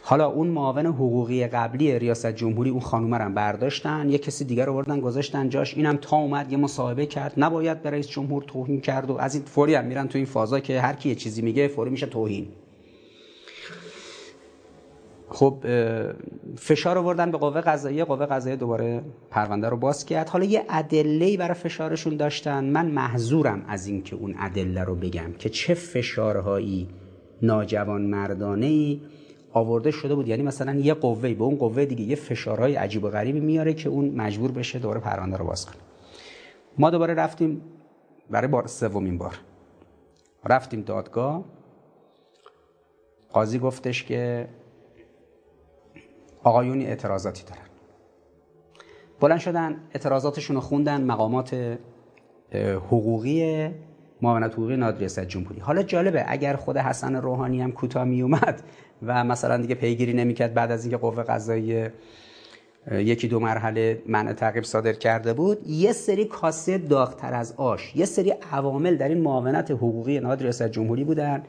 حالا 0.01 0.27
اون 0.27 0.47
معاون 0.47 0.85
حقوقی 0.85 1.47
قبلی 1.47 1.99
ریاست 1.99 2.31
جمهوری 2.31 2.69
اون 2.69 2.79
خانومه 2.79 3.17
رو 3.17 3.31
برداشتن 3.31 4.09
یه 4.09 4.17
کسی 4.17 4.45
دیگر 4.45 4.65
رو 4.65 4.73
بردن 4.73 4.99
گذاشتن 4.99 5.49
جاش 5.49 5.77
اینم 5.77 5.97
تا 5.97 6.17
اومد 6.17 6.51
یه 6.51 6.57
مصاحبه 6.57 7.05
کرد. 7.05 7.33
نباید 7.37 7.81
به 7.81 7.89
رئیس 7.89 8.07
جمهور 8.07 8.43
توهین 8.43 8.81
کرد 8.81 9.09
و 9.09 9.17
از 9.17 9.35
این 9.35 9.43
فوری 9.43 9.75
هم 9.75 9.85
میرن 9.85 10.07
تو 10.07 10.17
این 10.17 10.25
فازا 10.25 10.59
که 10.59 10.81
هر 10.81 10.93
کی 10.93 11.09
یه 11.09 11.15
چیزی 11.15 11.41
میگه 11.41 11.67
فوری 11.67 11.89
میشه 11.89 12.05
توهین. 12.05 12.47
خب 15.29 15.65
فشار 16.57 16.97
آوردن 16.97 17.31
به 17.31 17.37
قوه 17.37 17.61
قضاییه 17.61 18.03
قوه 18.03 18.25
قضاییه 18.25 18.57
دوباره 18.57 19.01
پرونده 19.29 19.69
رو 19.69 19.77
باز 19.77 20.05
کرد. 20.05 20.29
حالا 20.29 20.45
یه 20.45 20.65
ادله 20.69 21.37
برای 21.37 21.53
فشارشون 21.53 22.17
داشتن. 22.17 22.65
من 22.65 22.85
محضورم 22.85 23.65
از 23.67 23.87
اینکه 23.87 24.15
اون 24.15 24.35
ادله 24.39 24.83
رو 24.83 24.95
بگم 24.95 25.33
که 25.39 25.49
چه 25.49 25.73
فشارهایی 25.73 26.87
ناجوان 27.41 28.01
مردانه 28.01 28.65
ای 28.65 29.01
آورده 29.53 29.91
شده 29.91 30.15
بود. 30.15 30.27
یعنی 30.27 30.43
مثلا 30.43 30.73
یه 30.73 30.93
قوه 30.93 31.33
به 31.33 31.43
اون 31.43 31.55
قوه 31.55 31.85
دیگه 31.85 32.03
یه 32.03 32.15
فشارهای 32.15 32.75
عجیب 32.75 33.03
و 33.03 33.09
غریبی 33.09 33.39
میاره 33.39 33.73
که 33.73 33.89
اون 33.89 34.09
مجبور 34.09 34.51
بشه 34.51 34.79
دوباره 34.79 34.99
پرونده 34.99 35.37
رو 35.37 35.45
باز 35.45 35.65
کنه. 35.65 35.75
ما 36.77 36.89
دوباره 36.89 37.13
رفتیم 37.13 37.61
برای 38.29 38.47
بار 38.47 38.67
سومین 38.67 39.17
بار. 39.17 39.39
رفتیم 40.45 40.81
دادگاه. 40.81 41.43
قاضی 43.33 43.59
گفتش 43.59 44.03
که 44.03 44.47
آقایونی 46.43 46.85
اعتراضاتی 46.85 47.43
دارن. 47.43 47.61
بلند 49.19 49.39
شدن 49.39 49.79
اعتراضاتشون 49.93 50.55
رو 50.55 50.61
خوندن 50.61 51.03
مقامات 51.03 51.77
حقوقی 52.55 53.69
معاونت 54.21 54.53
حقوقی 54.53 54.77
نادریست 54.77 55.19
جمهوری. 55.19 55.59
حالا 55.59 55.83
جالبه 55.83 56.25
اگر 56.27 56.55
خود 56.55 56.77
حسن 56.77 57.15
روحانی 57.15 57.61
هم 57.61 57.71
کوتاه 57.71 58.03
می 58.03 58.21
اومد 58.21 58.63
و 59.03 59.23
مثلا 59.23 59.57
دیگه 59.57 59.75
پیگیری 59.75 60.13
نمی‌کرد 60.13 60.53
بعد 60.53 60.71
از 60.71 60.83
اینکه 60.83 60.97
قوه 60.97 61.23
قضاییه 61.23 61.93
یکی 62.91 63.27
دو 63.27 63.39
مرحله 63.39 64.01
منع 64.05 64.33
تعقیب 64.33 64.63
صادر 64.63 64.93
کرده 64.93 65.33
بود. 65.33 65.67
یه 65.67 65.93
سری 65.93 66.25
کاسه 66.25 66.77
داغتر 66.77 67.33
از 67.33 67.53
آش 67.57 67.95
یه 67.95 68.05
سری 68.05 68.33
عوامل 68.51 68.95
در 68.95 69.09
این 69.09 69.21
معاونت 69.21 69.71
حقوقی 69.71 70.19
نهاد 70.19 70.41
ریاست 70.41 70.67
جمهوری 70.67 71.03
بودن. 71.03 71.43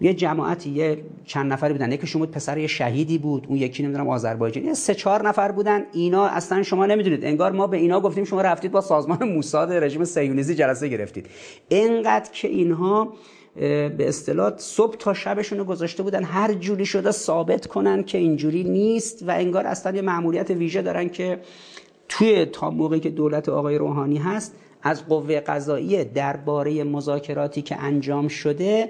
یه 0.00 0.14
جماعتی 0.14 0.70
یه 0.70 0.98
چند 1.24 1.52
نفری 1.52 1.72
بودن. 1.72 1.92
یکیشون 1.92 2.20
بود 2.20 2.30
پسر 2.30 2.58
یه 2.58 2.66
شهیدی 2.66 3.18
بود 3.18 3.46
اون 3.48 3.58
یکی 3.58 3.82
نمی‌دونم 3.82 4.08
آذربایجانی. 4.08 4.74
سه 4.74 4.94
چهار 4.94 5.28
نفر 5.28 5.52
بودن. 5.52 5.82
اینا 5.92 6.26
اصلا 6.26 6.62
شما 6.62 6.86
نمی‌دونید. 6.86 7.24
انگار 7.24 7.52
ما 7.52 7.66
به 7.66 7.76
اینا 7.76 8.00
گفتیم 8.00 8.24
شما 8.24 8.42
رفتید 8.42 8.72
با 8.72 8.80
سازمان 8.80 9.28
موساد 9.28 9.72
رژیم 9.72 10.04
صهیونیستی 10.04 10.54
جلسه 10.54 10.88
گرفتید. 10.88 11.26
اینقدر 11.68 12.30
که 12.32 12.48
اینها 12.48 13.12
به 13.56 13.96
اصطلاح 13.98 14.52
صبح 14.56 14.96
تا 14.96 15.14
شبشون 15.14 15.58
رو 15.58 15.64
گذاشته 15.64 16.02
بودن. 16.02 16.24
هر 16.24 16.52
جوری 16.52 16.86
شده 16.86 17.10
ثابت 17.10 17.66
کنن 17.66 18.02
که 18.02 18.18
اینجوری 18.18 18.64
نیست 18.64 19.22
و 19.28 19.30
انگار 19.30 19.66
اصلا 19.66 19.96
یه 19.96 20.02
معمولیت 20.02 20.50
ویژه 20.50 20.82
دارن 20.82 21.08
که 21.08 21.40
توی 22.08 22.44
تا 22.44 22.70
موقعی 22.70 23.00
که 23.00 23.10
دولت 23.10 23.48
آقای 23.48 23.78
روحانی 23.78 24.16
هست 24.16 24.54
از 24.82 25.06
قوه 25.06 25.40
قضاییه 25.40 26.04
درباره 26.04 26.84
مذاکراتی 26.84 27.62
که 27.62 27.76
انجام 27.76 28.28
شده 28.28 28.88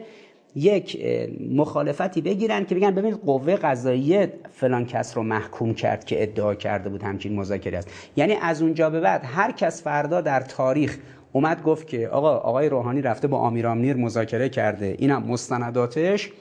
یک 0.57 1.07
مخالفتی 1.51 2.21
بگیرن 2.21 2.65
که 2.65 2.75
بگن 2.75 2.91
ببینید 2.91 3.21
قوه 3.27 3.57
قضاییه 3.57 4.33
فلان 4.53 4.87
کس 4.87 5.17
رو 5.17 5.23
محکوم 5.23 5.75
کرد 5.75 6.05
که 6.05 6.23
ادعا 6.23 6.55
کرده 6.55 6.89
بود 6.89 7.03
همچین 7.03 7.35
مذاکره 7.35 7.79
است. 7.79 7.89
یعنی 8.17 8.35
از 8.43 8.63
اونجا 8.63 8.91
به 8.91 9.01
بعد 9.01 9.23
هر 9.25 9.53
کس 9.53 9.83
فردا 9.83 10.21
در 10.21 10.41
تاریخ 10.41 10.99
اومد 11.35 11.63
گفت 11.63 11.87
که 11.87 12.09
آقا 12.09 12.37
آقای 12.37 12.69
روحانی 12.69 13.03
رفته 13.03 13.29
با 13.29 13.39
آمیرامنیر 13.39 13.97
مذاکره 13.97 14.49
کرده. 14.49 14.97
اینم 14.99 15.23
مستنداتش. 15.23 16.33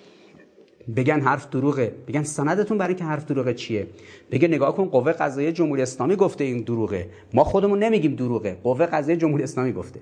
بگن 0.95 1.19
حرف 1.19 1.49
دروغه. 1.49 1.93
بگن 2.07 2.23
سندتون 2.23 2.77
برای 2.77 2.95
که 2.95 3.03
حرف 3.03 3.25
دروغه 3.25 3.53
چیه؟ 3.53 3.87
بگه 4.31 4.47
نگاه 4.47 4.75
کن 4.75 4.85
قوه 4.85 5.11
قضاییه 5.11 5.51
جمهوری 5.51 5.81
اسلامی 5.81 6.15
گفته 6.15 6.43
این 6.43 6.61
دروغه. 6.61 7.09
ما 7.33 7.43
خودمون 7.43 7.79
نمیگیم 7.79 8.15
دروغه. 8.15 8.57
قوه 8.63 8.85
قضاییه 8.85 9.19
جمهوری 9.21 9.43
اسلامی 9.43 9.73
گفته. 9.73 9.99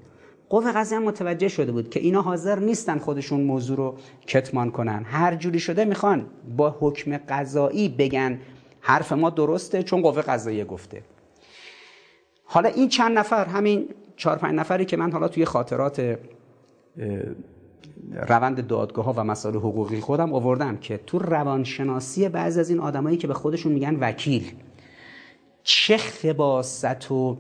قوه 0.49 0.71
قضاییه 0.71 1.01
هم 1.01 1.07
متوجه 1.07 1.47
شده 1.47 1.71
بود 1.71 1.89
که 1.89 1.99
اینا 1.99 2.21
حاضر 2.21 2.59
نیستن 2.59 2.97
خودشون 2.97 3.41
موضوع 3.41 3.77
رو 3.77 3.95
کتمان 4.27 4.71
کنن. 4.71 5.03
هر 5.05 5.35
جوری 5.35 5.59
شده 5.59 5.85
می‌خوان 5.85 6.25
با 6.57 6.75
حکم 6.79 7.17
قضایی 7.17 7.89
بگن 7.89 8.39
حرف 8.81 9.11
ما 9.11 9.29
درسته 9.29 9.83
چون 9.83 10.01
قوه 10.01 10.21
قضاییه 10.21 10.65
گفته. 10.65 11.01
حالا 12.43 12.69
این 12.69 12.89
چند 12.89 13.17
نفر 13.17 13.45
همین 13.45 13.87
چهار 14.21 14.37
پنج 14.37 14.55
نفری 14.55 14.85
که 14.85 14.97
من 14.97 15.11
حالا 15.11 15.27
توی 15.27 15.45
خاطرات 15.45 16.17
روند 18.29 18.67
دادگاه 18.67 19.05
ها 19.05 19.13
و 19.17 19.23
مسائل 19.23 19.55
حقوقی 19.55 19.99
خودم 19.99 20.33
آوردم 20.33 20.77
که 20.77 20.99
تو 21.07 21.19
روانشناسی 21.19 22.29
بعضی 22.29 22.59
از 22.59 22.69
این 22.69 22.79
آدمایی 22.79 23.17
که 23.17 23.27
به 23.27 23.33
خودشون 23.33 23.71
میگن 23.71 23.97
وکیل 23.99 24.51
چه 25.63 25.97
خباست 25.97 27.11
و 27.11 27.37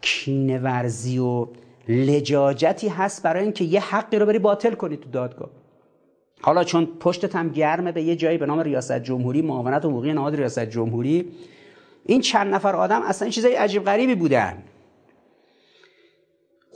کینه 0.00 0.58
ورزی 0.58 1.18
و 1.18 1.46
لجاجتی 1.88 2.88
هست 2.88 3.22
برای 3.22 3.42
اینکه 3.42 3.64
یه 3.64 3.80
حقی 3.80 4.18
رو 4.18 4.26
بری 4.26 4.38
باطل 4.38 4.74
کنی 4.74 4.96
تو 4.96 5.10
دادگاه؟ 5.10 5.50
حالا 6.40 6.64
چون 6.64 6.88
پشتت 7.00 7.36
هم 7.36 7.48
گرمه 7.48 7.92
به 7.92 8.02
یه 8.02 8.16
جایی 8.16 8.38
به 8.38 8.46
نام 8.46 8.60
ریاست 8.60 8.98
جمهوری 8.98 9.42
معاونت 9.42 9.84
حقوقی 9.84 10.12
نهاد 10.12 10.34
ریاست 10.36 10.64
جمهوری 10.64 11.32
این 12.06 12.20
چند 12.20 12.54
نفر 12.54 12.76
آدم 12.76 13.02
اصلا 13.02 13.28
چیزای 13.28 13.54
عجیب 13.54 13.84
غریبی 13.84 14.14
بودن. 14.14 14.62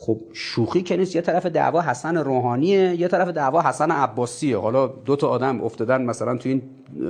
خب 0.06 0.20
شوخی 0.32 0.82
که 0.82 0.96
نیست. 0.96 1.16
یه 1.16 1.22
طرف 1.22 1.46
دعوا 1.46 1.80
حسن 1.80 2.16
روحانیه 2.16 3.00
یه 3.00 3.08
طرف 3.08 3.28
دعوا 3.28 3.62
حسن 3.62 3.90
عباسیه. 3.90 4.56
حالا 4.56 4.86
دو 4.86 5.16
تا 5.16 5.28
آدم 5.28 5.60
افتادن 5.60 6.02
مثلا 6.02 6.36
تو 6.36 6.48
این 6.48 6.62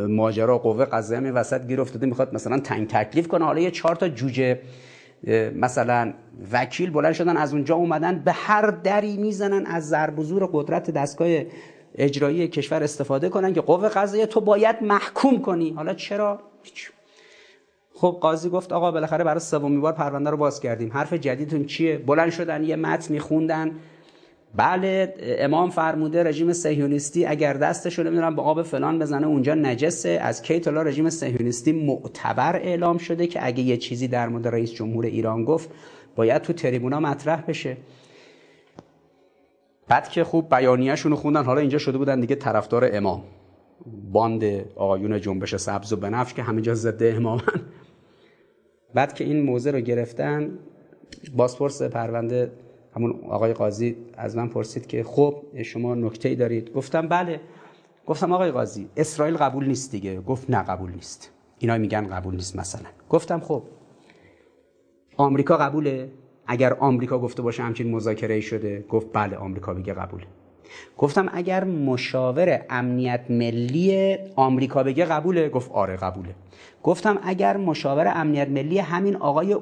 ماجرا 0.08 0.58
قوه 0.58 0.84
قضاییه 0.84 1.32
وسط 1.32 1.66
گیر 1.66 1.80
افتاده 1.80 2.06
می‌خواد 2.06 2.34
مثلا 2.34 2.58
تنگ 2.58 2.88
تکلیف 2.88 3.28
کنه. 3.28 3.44
حالا 3.44 3.60
یه 3.60 3.70
چهار 3.70 3.96
تا 3.96 4.08
جوجه 4.08 4.58
مثلا 5.54 6.12
وکیل 6.52 6.90
بلند 6.90 7.12
شدن 7.12 7.36
از 7.36 7.52
اونجا 7.52 7.74
اومدن 7.74 8.18
به 8.18 8.32
هر 8.32 8.70
دری 8.70 9.16
می‌زنن 9.16 9.66
از 9.66 9.88
ضرب 9.88 10.18
و 10.18 10.46
قدرت 10.52 10.90
دستگاه 10.90 11.28
اجرایی 11.94 12.48
کشور 12.48 12.82
استفاده 12.82 13.28
کنن 13.28 13.52
که 13.52 13.60
قوه 13.60 13.88
قضاییه 13.88 14.26
تو 14.26 14.40
باید 14.40 14.76
محکوم 14.82 15.42
کنی. 15.42 15.70
حالا 15.70 15.94
چرا؟ 15.94 16.40
خب 18.02 18.18
قاضی 18.20 18.48
گفت 18.48 18.72
آقا 18.72 18.90
بالاخره 18.90 19.24
برای 19.24 19.40
سومین 19.40 19.80
بار 19.80 19.92
پرونده 19.92 20.30
رو 20.30 20.36
باز 20.36 20.60
کردیم. 20.60 20.92
حرف 20.92 21.12
جدیدتون 21.12 21.64
چیه؟ 21.64 21.98
بلند 21.98 22.30
شدن 22.30 22.64
یه 22.64 22.76
متن 22.76 23.14
میخوندن. 23.14 23.70
بله 24.54 25.14
امام 25.20 25.70
فرموده 25.70 26.22
رژیم 26.22 26.52
صهیونیستی 26.52 27.26
اگر 27.26 27.52
دستش 27.52 27.98
رو 27.98 28.04
نمی‌دونم 28.04 28.36
به 28.36 28.42
آب 28.42 28.62
فلان 28.62 28.98
بزنه 28.98 29.26
اونجا 29.26 29.54
نجسه. 29.54 30.08
از 30.08 30.42
کی 30.42 30.60
تا 30.60 30.70
رژیم 30.70 31.10
صهیونیستی 31.10 31.72
معتبر 31.72 32.56
اعلام 32.56 32.98
شده 32.98 33.26
که 33.26 33.46
اگه 33.46 33.62
یه 33.62 33.76
چیزی 33.76 34.08
در 34.08 34.28
مورد 34.28 34.48
رئیس 34.48 34.72
جمهور 34.72 35.04
ایران 35.04 35.44
گفت 35.44 35.70
باید 36.16 36.42
تو 36.42 36.52
تریبونا 36.52 37.00
مطرح 37.00 37.44
بشه. 37.48 37.76
بعد 39.88 40.08
که 40.08 40.24
خوب 40.24 40.54
بیانیه‌شون 40.54 41.12
رو 41.12 41.16
خوندن 41.16 41.44
حالا 41.44 41.60
اینجا 41.60 41.78
شده 41.78 41.98
بودن 41.98 42.20
دیگه 42.20 42.34
طرفدار 42.34 42.90
امام. 42.92 43.22
باند 44.12 44.44
آقایون 44.76 45.20
جنبش 45.20 45.56
سبز 45.56 45.92
و 45.92 45.96
بنفش 45.96 46.34
که 46.34 46.42
همه 46.42 46.60
جا 46.60 46.74
ضد 46.74 47.02
امامن. 47.02 47.42
بعد 48.94 49.14
که 49.14 49.24
این 49.24 49.42
موزه 49.42 49.70
رو 49.70 49.80
گرفتن 49.80 50.58
بازپرس 51.36 51.82
پرونده 51.82 52.52
همون 52.96 53.20
آقای 53.28 53.52
قاضی 53.52 53.96
از 54.14 54.36
من 54.36 54.48
پرسید 54.48 54.86
که 54.86 55.04
خب 55.04 55.42
شما 55.62 55.94
نکته 55.94 56.34
دارید؟ 56.34 56.72
گفتم 56.72 57.08
بله. 57.08 57.40
گفتم 58.06 58.32
آقای 58.32 58.50
قاضی 58.50 58.88
اسرائیل 58.96 59.36
قبول 59.36 59.66
نیست 59.66 59.90
دیگه. 59.90 60.20
گفت 60.20 60.50
نه 60.50 60.62
قبول 60.62 60.92
نیست. 60.92 61.30
اینا 61.58 61.78
میگن 61.78 62.06
قبول 62.06 62.34
نیست 62.34 62.56
مثلا. 62.56 62.88
گفتم 63.08 63.40
خب 63.40 63.62
آمریکا 65.16 65.56
قبوله؟ 65.56 66.10
اگر 66.46 66.74
آمریکا 66.74 67.18
گفته 67.18 67.42
باشه 67.42 67.62
همچین 67.62 67.90
مذاکره 67.90 68.40
شده. 68.40 68.84
گفت 68.88 69.06
بله 69.12 69.36
آمریکا 69.36 69.72
میگه 69.72 69.92
قبوله. 69.94 70.26
گفتم 70.98 71.28
اگر 71.32 71.64
مشاور 71.64 72.62
امنیت 72.70 73.20
ملی 73.30 74.16
آمریکا 74.36 74.82
بگه 74.82 75.04
قبوله 75.04 75.48
گفت 75.48 75.70
آره 75.72 75.96
قبوله. 75.96 76.34
گفتم 76.82 77.18
اگر 77.22 77.56
مشاور 77.56 78.12
امنیت 78.14 78.48
ملی 78.48 78.78
همین 78.78 79.16
آقای 79.16 79.56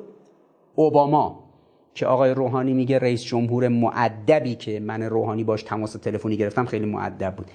اوباما 0.74 1.44
که 1.94 2.06
آقای 2.06 2.30
روحانی 2.30 2.74
میگه 2.74 2.98
رئیس 2.98 3.22
جمهور 3.22 3.68
معدبی 3.68 4.54
که 4.54 4.80
من 4.80 5.02
روحانی 5.02 5.44
باش 5.44 5.62
تماس 5.62 5.92
تلفنی 5.92 6.36
گرفتم 6.36 6.64
خیلی 6.64 6.86
معدب 6.86 7.36
بود. 7.36 7.46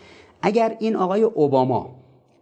اگر 0.42 0.76
این 0.80 0.96
آقای 0.96 1.22
اوباما 1.22 1.96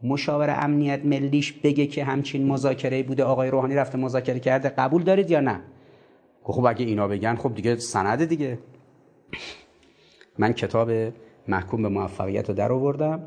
مشاور 0.04 0.56
امنیت 0.60 1.06
ملیش 1.06 1.54
بگه 1.54 1.86
که 1.86 2.04
همچین 2.04 2.48
مذاکره 2.48 3.04
بوده 3.04 3.24
آقای 3.24 3.50
روحانی 3.50 3.76
رفته 3.76 3.98
مذاکره 3.98 4.40
کرده 4.40 4.70
قبول 4.70 5.04
دارید 5.04 5.32
یا 5.32 5.40
نه؟ 5.40 5.60
خب 6.44 6.66
اگه 6.66 6.86
اینا 6.86 7.08
بگن 7.08 7.36
خب 7.36 7.56
دیگه 7.56 7.76
سند 7.76 8.26
دیگه. 8.26 8.60
من 10.38 10.54
کتاب 10.54 10.92
محکوم 11.48 11.82
به 11.82 11.90
موفقیت 11.90 12.50
رو 12.50 12.56
در 12.56 12.72
آوردم 12.72 13.24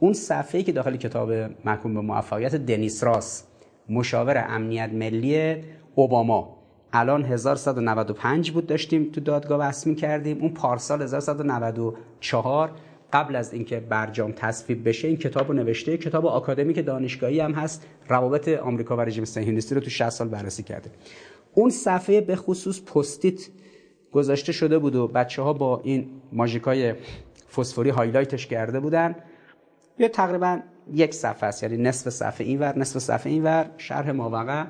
اون 0.00 0.12
صفحه 0.12 0.62
که 0.62 0.72
داخل 0.72 0.96
کتاب 0.96 1.32
محکوم 1.64 1.94
به 1.94 2.00
موفقیت 2.00 2.54
دنیس 2.54 3.04
راس 3.04 3.44
مشاور 3.88 4.44
امنیت 4.48 4.90
ملی 4.92 5.56
اوباما 5.94 6.56
الان 6.92 7.24
1195 7.24 8.50
بود 8.50 8.66
داشتیم 8.66 9.10
تو 9.12 9.20
دادگاه 9.20 9.58
بحث 9.58 9.88
کردیم 9.88 10.38
اون 10.38 10.54
پارسال 10.54 11.02
1194 11.02 12.70
قبل 13.12 13.36
از 13.36 13.52
اینکه 13.52 13.80
برجام 13.80 14.32
تصویب 14.32 14.88
بشه 14.88 15.08
این 15.08 15.16
کتاب 15.16 15.48
رو 15.48 15.54
نوشته. 15.54 15.96
کتاب 15.96 16.26
آکادمیک 16.26 16.86
دانشگاهی 16.86 17.40
هم 17.40 17.52
هست. 17.52 17.86
روابط 18.08 18.48
آمریکا 18.48 18.96
و 18.96 19.00
رژیم 19.00 19.24
صهیونیستی 19.24 19.74
رو 19.74 19.80
تو 19.80 19.90
60 19.90 20.08
سال 20.08 20.28
بررسی 20.28 20.62
کرده. 20.62 20.90
اون 21.54 21.70
صفحه 21.70 22.20
به 22.20 22.36
خصوص 22.36 22.82
Post-it 22.82 23.48
گذاشته 24.12 24.52
شده 24.52 24.78
بود 24.78 24.96
و 24.96 25.08
بچه 25.08 25.42
ها 25.42 25.52
با 25.52 25.80
این 25.84 26.06
ماژیکای 26.32 26.94
فسفوری 27.56 27.90
highlight 27.90 28.36
ش 28.36 28.46
کرده 28.46 28.80
بودن. 28.80 29.14
یه 29.98 30.08
تقریبا 30.08 30.60
یک 30.94 31.14
صفحه 31.14 31.48
است 31.48 31.62
یعنی 31.62 31.76
نصف 31.76 32.08
صفحه 32.08 32.46
اینور 32.46 32.78
نصف 32.78 32.98
صفحه 32.98 33.32
اینور 33.32 33.66
شرح 33.76 34.10
ماوقع. 34.10 34.64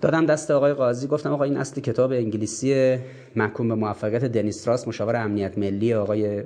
دادم 0.00 0.26
دست 0.26 0.50
آقای 0.50 0.72
قاضی 0.72 1.06
گفتم 1.06 1.32
آقا 1.32 1.44
این 1.44 1.56
اصل 1.56 1.82
کتاب 1.82 2.12
انگلیسی 2.12 2.98
محکوم 3.36 3.68
به 3.68 3.74
موفقیت 3.74 4.24
دنیستراس 4.24 4.88
مشاور 4.88 5.16
امنیت 5.16 5.58
ملی 5.58 5.94
آقای 5.94 6.44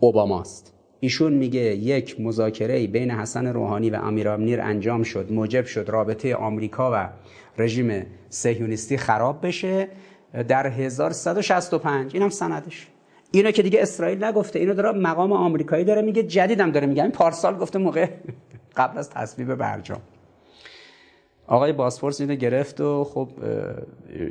اوباماست 0.00 0.74
ایشون 1.00 1.32
میگه 1.32 1.60
یک 1.60 2.20
مذاکره 2.20 2.86
بین 2.86 3.10
حسن 3.10 3.46
روحانی 3.46 3.90
و 3.90 3.96
امیر 3.96 4.28
امنیر 4.28 4.60
انجام 4.60 5.02
شد 5.02 5.32
موجب 5.32 5.64
شد 5.64 5.88
رابطه 5.88 6.34
آمریکا 6.34 6.90
و 6.94 7.08
رژیم 7.58 8.06
سهیونیستی 8.28 8.96
خراب 8.96 9.46
بشه. 9.46 9.88
در 10.48 10.66
1165 10.66 12.14
اینم 12.14 12.28
سندش. 12.28 12.88
اینو 13.32 13.50
که 13.50 13.62
دیگه 13.62 13.82
اسرائیل 13.82 14.24
نگفته 14.24 14.58
اینو 14.58 14.74
داره 14.74 14.98
مقام 14.98 15.32
آمریکایی 15.32 15.84
داره 15.84 16.02
میگه 16.02 16.22
جدیدم 16.22 16.70
داره 16.70 16.86
میگه. 16.86 17.02
این 17.02 17.12
پارسال 17.12 17.56
گفته 17.56 17.78
موقع 17.78 18.10
قبل 18.76 18.98
از 18.98 19.10
تصویب 19.10 19.54
برجام. 19.54 20.00
آقای 21.46 21.72
باسپورس 21.72 22.20
اینو 22.20 22.34
گرفت 22.34 22.80
و 22.80 23.04
خب 23.04 23.28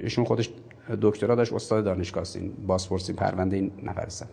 ایشون 0.04 0.26
خودش 0.26 0.50
دکترا 1.02 1.36
داشت 1.36 1.54
استاد 1.54 1.86
دانشگاه 1.86 2.24
این. 2.36 2.54
باسپورس 2.68 3.10
این 3.10 3.16
پرونده 3.16 3.56
این 3.56 3.72
نفرسن 3.84 4.26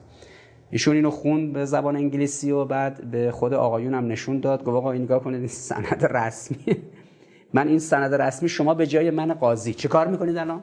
ایشون 0.71 0.97
اینو 0.97 1.11
خون 1.11 1.53
به 1.53 1.65
زبان 1.65 1.97
انگلیسی 1.97 2.51
و 2.51 2.65
بعد 2.65 3.11
به 3.11 3.31
خود 3.31 3.55
آقایون 3.55 3.95
هم 3.95 4.07
نشون 4.07 4.41
داد. 4.41 4.65
گفت 4.65 4.77
آقا 4.77 4.93
این 4.93 5.03
نگاه 5.03 5.23
کنید 5.25 5.39
این 5.39 5.49
سند 5.49 6.05
رسمی. 6.11 6.59
من 7.55 7.69
این 7.69 7.79
سند 7.79 8.15
رسمی 8.15 8.49
شما 8.49 8.75
به 8.75 8.87
جای 8.87 9.11
من 9.11 9.35
قاضی. 9.35 9.75
چه 9.75 9.89
کار 9.89 10.07
می‌کنید 10.07 10.37
الان؟ 10.37 10.63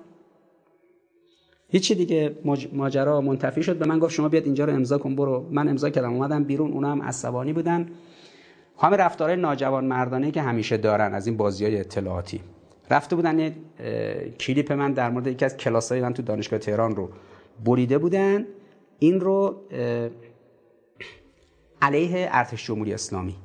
هیچی 1.74 1.95
دیگه 1.95 2.36
ماجرا 2.74 3.22
منتفی 3.22 3.64
شد 3.64 3.78
به 3.78 3.86
من 3.86 4.00
گفت 4.00 4.14
شما 4.14 4.30
بیاد 4.30 4.45
اینجا 4.45 4.66
رو 4.66 4.74
امضا 4.74 4.98
کن 4.98 5.16
برو. 5.16 5.48
من 5.52 5.70
امضا 5.70 5.90
کردم 5.90 6.14
اومدم 6.14 6.44
بیرون 6.44 6.72
اونا 6.72 6.91
هم 6.91 7.02
عصبانی 7.02 7.54
بودن. 7.54 7.90
همه 8.80 8.98
رفتارهای 8.98 9.38
ناجوان 9.38 9.86
مردانه 9.86 10.32
که 10.32 10.41
همیشه 10.41 10.78
دارن 10.78 11.14
از 11.14 11.28
این 11.28 11.38
بازی 11.38 11.66
های 11.66 11.80
اطلاعاتی. 11.80 12.41
رفته 12.91 13.16
بودن 13.16 13.40
یه 13.40 13.56
کلیپ 14.40 14.72
من 14.72 14.94
در 14.94 15.10
مورد 15.10 15.28
یکی 15.28 15.45
از 15.45 15.58
کلاسای 15.58 16.02
من 16.02 16.14
تو 16.14 16.22
دانشگاه 16.22 16.60
تهران 16.60 16.95
رو 16.95 17.10
بریده 17.66 17.98
بودن. 17.98 18.45
این 19.00 19.20
رو 19.20 19.62
علیه 21.82 22.30
ارتش 22.32 22.68
جمهوری 22.68 22.94
اسلامی. 22.94 23.36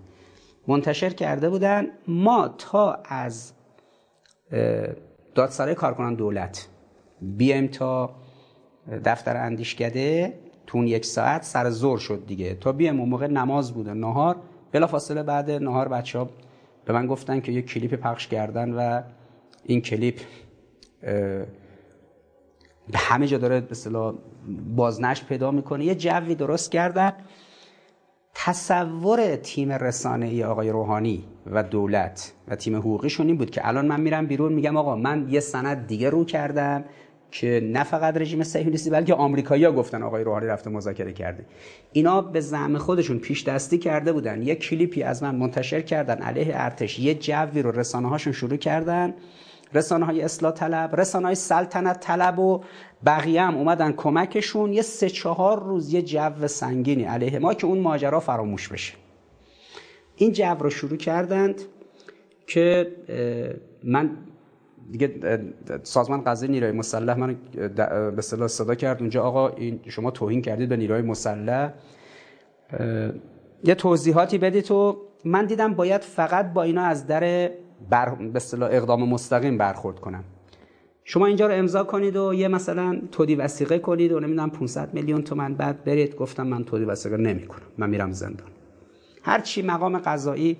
منتشر 0.66 1.10
کرده 1.10 1.48
بودن 1.48 1.86
ما 2.08 2.48
تا 2.58 2.92
از 3.04 3.52
دادسرای 5.34 5.74
کارکنان 5.74 6.14
دولت 6.14 6.68
بیایم 7.22 7.66
تا 7.66 8.14
دفتر 9.04 9.36
اندیشکده. 9.36 10.38
تون 10.66 10.86
یک 10.86 11.04
ساعت 11.04 11.44
سر 11.44 11.70
زور 11.70 11.98
شد 11.98 12.26
دیگه. 12.26 12.54
تا 12.54 12.72
بیایم 12.72 13.00
اون 13.00 13.08
موقع 13.08 13.26
نماز 13.26 13.72
بوده. 13.72 13.94
نهار 13.94 14.36
بلا 14.72 14.86
فاصله 14.86 15.22
بعد 15.22 15.50
نهار 15.50 15.88
بچه 15.88 16.18
ها 16.18 16.30
به 16.84 16.92
من 16.92 17.06
گفتن 17.06 17.40
که 17.40 17.52
یه 17.52 17.62
کلیپ 17.62 17.94
پخش 17.94 18.28
کردن 18.28 18.74
و 18.74 19.02
این 19.64 19.80
کلیپ 19.80 20.20
به 22.90 22.98
همه 22.98 23.26
جا 23.26 23.38
داره 23.38 23.60
به 23.60 23.76
بازنشت 24.76 25.26
پیدا 25.26 25.50
می‌کنه. 25.50 25.84
یه 25.84 25.94
جوی 25.94 26.34
درست 26.34 26.70
کردن. 26.70 27.12
تصور 28.34 29.36
تیم 29.36 29.72
رسانه 29.72 30.26
ای 30.26 30.44
آقای 30.44 30.70
روحانی 30.70 31.24
و 31.46 31.62
دولت 31.62 32.32
و 32.48 32.56
تیم 32.56 32.76
حقوقیشون 32.76 33.26
این 33.26 33.38
بود 33.38 33.50
که 33.50 33.68
الان 33.68 33.86
من 33.86 34.00
میرم 34.00 34.26
بیرون 34.26 34.52
میگم 34.52 34.76
آقا 34.76 34.96
من 34.96 35.26
یه 35.28 35.40
سند 35.40 35.86
دیگه 35.86 36.10
رو 36.10 36.24
کردم. 36.24 36.84
که 37.30 37.60
نه 37.64 37.84
فقط 37.84 38.16
رژیم 38.16 38.42
صهیونیستی 38.42 38.90
بلکه 38.90 39.14
آمریکایی‌ها 39.14 39.72
گفتن 39.72 40.02
آقای 40.02 40.24
روحانی 40.24 40.46
رفته 40.46 40.70
مذاکره 40.70 41.12
کرده. 41.12 41.44
اینا 41.92 42.20
به 42.20 42.40
زعم 42.40 42.78
خودشون 42.78 43.18
پیش 43.18 43.44
دستی 43.44 43.78
کرده 43.78 44.12
بودن. 44.12 44.42
یه 44.42 44.54
کلیپی 44.54 45.02
از 45.02 45.22
من 45.22 45.34
منتشر 45.34 45.80
کردن 45.80 46.22
علیه 46.22 46.52
ارتش. 46.54 46.98
یه 46.98 47.14
جوی 47.14 47.62
رو 47.62 47.70
رسانه 47.70 48.08
هاشون 48.08 48.32
شروع 48.32 48.56
کردن. 48.56 49.14
رسانه 49.74 50.06
های 50.06 50.22
اصلاح 50.22 50.52
طلب 50.52 51.00
رسانه 51.00 51.26
های 51.26 51.34
سلطنت 51.34 52.00
طلب 52.00 52.38
و 52.38 52.60
بقیه 53.06 53.42
هم 53.42 53.56
اومدن 53.56 53.92
کمکشون. 53.92 54.72
یه 54.72 54.82
سه 54.82 55.08
چهار 55.10 55.62
روز 55.62 55.94
یه 55.94 56.02
جو 56.02 56.46
سنگینی 56.46 57.04
علیه 57.04 57.38
ما 57.38 57.54
که 57.54 57.66
اون 57.66 57.78
ماجرا 57.78 58.20
فراموش 58.20 58.68
بشه. 58.68 58.94
این 60.16 60.32
جو 60.32 60.56
رو 60.60 60.70
شروع 60.70 60.96
کردند 60.96 61.62
که 62.46 62.92
من 63.84 64.10
دیگه 64.90 65.40
سازمان 65.82 66.24
قضایی 66.24 66.52
نیروی 66.52 66.72
مسلح 66.72 67.18
من 67.18 67.36
به 67.76 68.18
اصطلاح 68.18 68.48
صدا 68.48 68.74
کرد 68.74 69.00
اونجا 69.00 69.22
آقا 69.22 69.48
این 69.48 69.80
شما 69.88 70.10
توهین 70.10 70.42
کردید 70.42 70.68
به 70.68 70.76
نیروی 70.76 71.02
مسلح. 71.02 71.72
یه 73.64 73.74
توضیحاتی 73.74 74.38
بدید 74.38 74.64
تو. 74.64 74.96
من 75.24 75.46
دیدم 75.46 75.74
باید 75.74 76.00
فقط 76.00 76.52
با 76.52 76.62
اینا 76.62 76.82
از 76.82 77.06
در 77.06 77.50
بر... 77.90 78.14
به 78.14 78.36
اصطلاح 78.36 78.68
اقدام 78.72 79.08
مستقیم 79.08 79.58
برخورد 79.58 80.00
کنم. 80.00 80.24
شما 81.04 81.26
اینجا 81.26 81.46
رو 81.46 81.54
امضا 81.54 81.84
کنید 81.84 82.16
و 82.16 82.34
یه 82.34 82.48
مثلا 82.48 83.00
تودی 83.12 83.34
وسیقه 83.34 83.78
کنید 83.78 84.12
و 84.12 84.20
نمی‌دونم 84.20 84.50
500 84.50 84.94
میلیون 84.94 85.22
تومن 85.22 85.54
بعد 85.54 85.84
برید. 85.84 86.16
گفتم 86.16 86.46
من 86.46 86.64
تودی 86.64 86.84
وسیقه 86.84 87.16
نمی‌کنم. 87.16 87.66
من 87.78 87.90
میرم 87.90 88.12
زندان. 88.12 88.48
هر 89.22 89.40
چی 89.40 89.62
مقام 89.62 89.98
قضایی 89.98 90.56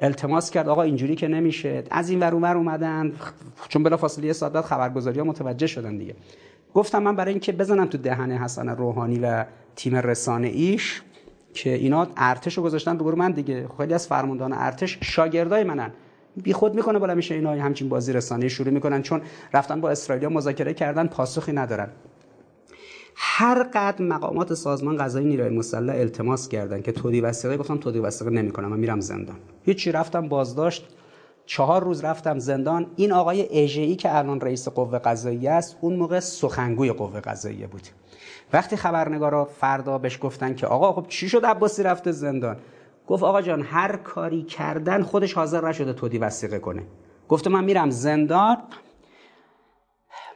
التماس 0.00 0.50
کرد 0.50 0.68
آقا 0.68 0.82
اینجوری 0.82 1.14
که 1.14 1.28
نمیشه. 1.28 1.84
از 1.90 2.10
این 2.10 2.20
ور 2.20 2.34
اونور 2.34 2.56
اومدن. 2.56 3.12
چون 3.68 3.82
بلا 3.82 3.96
فاصله 3.96 4.26
یه 4.26 4.32
ساعت 4.32 4.60
خبرگزاری 4.60 5.18
ها 5.18 5.24
متوجه 5.24 5.66
شدن 5.66 5.96
دیگه. 5.96 6.14
گفتم 6.74 7.02
من 7.02 7.16
برای 7.16 7.32
اینکه 7.32 7.52
بزنم 7.52 7.86
تو 7.86 7.98
دهن 7.98 8.32
حسن 8.32 8.68
روحانی 8.68 9.18
و 9.18 9.44
تیم 9.76 9.96
رسانه 9.96 10.48
ایش 10.48 11.02
که 11.54 11.74
اینا 11.74 12.06
ارتش 12.16 12.58
رو 12.58 12.62
گذاشتن 12.62 12.98
رو 12.98 13.16
من 13.16 13.32
دیگه. 13.32 13.66
خیلی 13.76 13.94
از 13.94 14.06
فرماندهان 14.06 14.52
ارتش 14.52 14.98
شاگردای 15.02 15.64
منن. 15.64 15.90
بی 16.42 16.52
خود 16.52 16.74
می‌کنه 16.74 16.98
بالا 16.98 17.14
میشه 17.14 17.34
اینا 17.34 17.50
همچین 17.50 17.88
بازی 17.88 18.12
رسانه 18.12 18.48
شروع 18.48 18.70
می‌کنن 18.70 19.02
چون 19.02 19.20
رفتن 19.54 19.80
با 19.80 19.90
اسرائیل 19.90 20.28
مذاکره 20.28 20.74
کردن 20.74 21.06
پاسخی 21.06 21.52
ندارن. 21.52 21.88
هر 23.20 23.62
قد 23.62 24.02
مقامات 24.02 24.54
سازمان 24.54 24.96
قضایی 24.96 25.26
نیروی 25.26 25.56
مسلح 25.56 25.94
التماس 25.94 26.48
کردن 26.48 26.82
که 26.82 26.92
تودی 26.92 27.20
وثیقه 27.20 27.56
گفتم 27.56 27.76
تودی 27.76 27.98
وثیقه 27.98 28.30
نمی‌کنم 28.30 28.68
من 28.68 28.78
میرم 28.78 29.00
زندان. 29.00 29.36
هیچی 29.62 29.92
رفتم 29.92 30.28
بازداشت 30.28 30.88
چهار 31.46 31.84
روز 31.84 32.04
رفتم 32.04 32.38
زندان. 32.38 32.86
این 32.96 33.12
آقای 33.12 33.40
ای 33.40 33.96
که 33.96 34.16
الان 34.16 34.40
رئیس 34.40 34.68
قوه 34.68 34.98
قضایی 34.98 35.48
است 35.48 35.76
اون 35.80 35.96
موقع 35.96 36.20
سخنگوی 36.20 36.92
قوه 36.92 37.20
قضاییه 37.20 37.66
بود. 37.66 37.82
وقتی 38.52 38.76
خبرنگارا 38.76 39.44
فردا 39.44 39.98
بهش 39.98 40.18
گفتن 40.22 40.54
که 40.54 40.66
آقا 40.66 40.92
خب 40.92 41.08
چی 41.08 41.28
شد 41.28 41.46
عباسی 41.46 41.82
رفته 41.82 42.12
زندان؟ 42.12 42.56
گفت 43.06 43.22
آقا 43.22 43.42
جان 43.42 43.62
هر 43.62 43.96
کاری 43.96 44.42
کردن 44.42 45.02
خودش 45.02 45.32
حاضر 45.34 45.68
نشده 45.68 45.92
تودی 45.92 46.18
وسیقه 46.18 46.58
کنه. 46.58 46.82
گفته 47.28 47.50
من 47.50 47.64
میرم 47.64 47.90
زندان. 47.90 48.56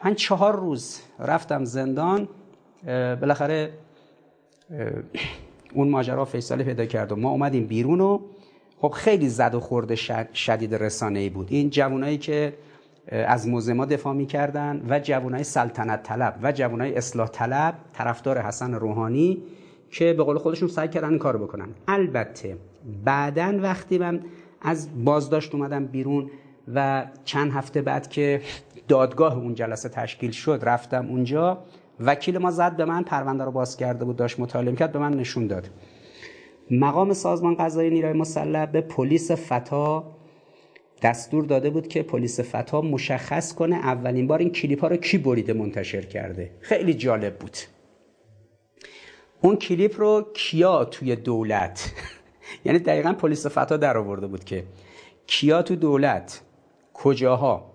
من 0.05 0.15
چهار 0.15 0.57
روز 0.57 1.01
رفتم 1.19 1.65
زندان. 1.65 2.29
بالاخره 2.87 3.71
اون 5.75 5.89
ماجرا 5.89 6.25
فیصله 6.25 6.65
پیدا 6.65 6.87
کرد 6.87 7.13
و 7.13 7.17
ما 7.17 7.31
اومدیم 7.31 7.67
بیرون 7.67 8.01
و 8.01 8.21
خب 8.79 8.89
خیلی 8.89 9.29
زد 9.29 9.55
و 9.55 9.61
خورده 9.61 9.95
شدید 10.35 10.75
رسانه 10.75 11.19
ای 11.19 11.29
بود. 11.29 11.47
این 11.51 11.71
جوانایی 11.71 12.19
که 12.19 12.53
از 13.09 13.49
موزه 13.49 13.75
دفاع 13.75 14.15
می‌کردن 14.15 14.83
و 14.89 15.01
جوانای 15.01 15.45
سلطنت 15.45 16.03
طلب 16.03 16.39
و 16.43 16.53
جوانای 16.53 16.95
اصلاح 16.95 17.29
طلب 17.29 17.75
طرفدار 17.93 18.39
حسن 18.39 18.75
روحانی 18.75 19.43
که 19.91 20.13
به 20.13 20.23
قول 20.23 20.39
خودشون 20.39 20.69
سعی 20.69 20.89
کردن 20.89 21.19
کارو 21.19 21.39
بکنن. 21.39 21.69
البته 21.89 22.57
بعدا 23.05 23.59
وقتی 23.63 23.99
من 23.99 24.21
از 24.63 25.05
بازداشت 25.05 25.55
اومدم 25.55 25.87
بیرون 25.87 26.31
و 26.75 27.07
چند 27.25 27.53
هفته 27.53 27.83
بعد 27.83 28.09
که 28.09 28.41
دادگاه 28.89 29.39
اون 29.39 29.55
جلسه 29.55 29.89
تشکیل 29.89 30.31
شد 30.31 30.61
رفتم 30.63 31.07
اونجا 31.09 31.59
وکیل 32.07 32.39
ما 32.39 32.51
زد 32.51 32.77
به 32.77 32.85
من 32.85 33.03
پرونده 33.03 33.45
رو 33.45 33.51
باز 33.51 33.77
کرده 33.77 34.05
بود 34.05 34.17
داشت 34.17 34.41
مطالعه 34.41 34.77
کرد 34.77 34.93
به 34.93 34.99
من 34.99 35.15
نشون 35.15 35.47
داد. 35.47 35.71
مقام 36.71 37.13
سازمان 37.13 37.55
قضایی 37.55 37.91
نیروی 37.91 38.13
مسلح 38.13 38.67
به 38.67 38.81
پلیس 38.81 39.31
فتا 39.31 40.17
دستور 41.03 41.45
داده 41.45 41.71
بود 41.71 41.89
که 41.89 42.03
پلیس 42.03 42.41
فتا 42.41 42.81
مشخص 42.81 43.55
کنه 43.55 43.77
اولین 43.77 44.27
بار 44.27 44.39
این 44.39 44.51
کلیپ 44.51 44.81
ها 44.81 44.89
رو 44.89 44.97
کی 44.97 45.19
بریده 45.19 45.53
منتشر 45.53 46.03
کرده. 46.03 46.51
خیلی 46.61 46.95
جالب 46.95 47.37
بود. 47.39 47.57
اون 49.41 49.57
کلیپ 49.57 50.01
رو 50.01 50.27
کیا 50.35 50.85
توی 50.85 51.17
دولت؟ 51.17 51.93
یعنی 52.65 52.79
دقیقا 52.79 53.13
پلیس 53.13 53.47
فتا 53.47 53.77
در 53.77 53.97
آورده 53.97 54.27
بود 54.27 54.45
که 54.45 54.65
کیا 55.27 55.63
تو 55.63 55.77
دولت؟ 55.77 56.41
کجاها؟ 56.95 57.73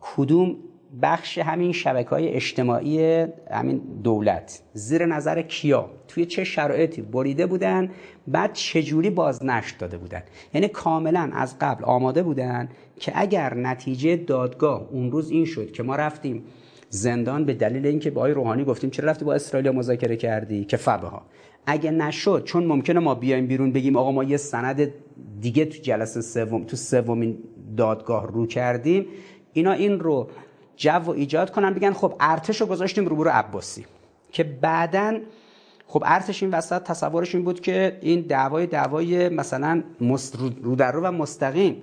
کدوم 0.00 0.56
بخش 1.02 1.38
همین 1.38 1.72
شبکه 1.72 2.10
های 2.10 2.28
اجتماعی 2.28 3.26
همین 3.50 3.82
دولت. 4.04 4.62
زیر 4.72 5.06
نظر 5.06 5.42
کیا؟ 5.42 5.90
توی 6.08 6.26
چه 6.26 6.44
شرایطی؟ 6.44 7.02
بریده 7.02 7.46
بودن 7.46 7.90
بعد 8.28 8.52
چجوری 8.52 9.10
بازنشر 9.10 9.76
داده 9.78 9.98
بودن؟ 9.98 10.22
یعنی 10.54 10.68
کاملا 10.68 11.30
از 11.34 11.58
قبل 11.60 11.84
آماده 11.84 12.22
بودن 12.22 12.68
که 13.00 13.12
اگر 13.14 13.54
نتیجه 13.54 14.16
دادگاه 14.16 14.88
اون 14.90 15.12
روز 15.12 15.30
این 15.30 15.44
شد 15.44 15.72
که 15.72 15.82
ما 15.82 15.96
رفتیم 15.96 16.44
زندان 16.88 17.44
به 17.44 17.54
دلیل 17.54 17.86
اینکه 17.86 18.10
با 18.10 18.20
آقای 18.20 18.32
روحانی 18.32 18.64
گفتیم 18.64 18.90
چرا 18.90 19.10
رفتی 19.10 19.24
با 19.24 19.34
اسرائیل 19.34 19.70
مذاکره 19.70 20.16
کردی؟ 20.16 20.64
که 20.64 20.76
فبه 20.76 21.08
ها 21.08 21.22
اگه 21.66 21.90
نشد 21.90 22.44
چون 22.44 22.64
ممکنه 22.64 23.00
ما 23.00 23.14
بیایم 23.14 23.46
بیرون 23.46 23.72
بگیم 23.72 23.96
آقا 23.96 24.12
ما 24.12 24.24
یه 24.24 24.36
سند 24.36 24.92
دیگه 25.40 25.64
تو 25.64 25.82
جلسه 25.82 26.20
سوم 26.20 26.64
تو 26.64 26.76
سومین 26.76 27.38
دادگاه 27.76 28.26
رو 28.26 28.46
کردیم 28.46 29.06
اینا 29.52 29.72
این 29.72 30.00
رو 30.00 30.28
جو 30.76 31.10
ایجاد 31.10 31.50
کنن 31.50 31.74
بگن 31.74 31.92
خب 31.92 32.14
ارتش 32.20 32.60
رو 32.60 32.66
گذاشتیم 32.66 33.06
روبرو 33.06 33.30
عباسی. 33.30 33.86
که 34.32 34.44
بعدا 34.44 35.18
خب 35.86 36.02
ارتش 36.06 36.42
این 36.42 36.54
وسط 36.54 36.82
تصورش 36.82 37.34
این 37.34 37.44
بود 37.44 37.60
که 37.60 37.98
این 38.00 38.20
دعوای 38.20 38.66
دعوای 38.66 39.28
مثلا 39.28 39.82
رو 40.62 40.76
در 40.76 40.92
رو 40.92 41.00
و 41.00 41.10
مستقیم. 41.10 41.82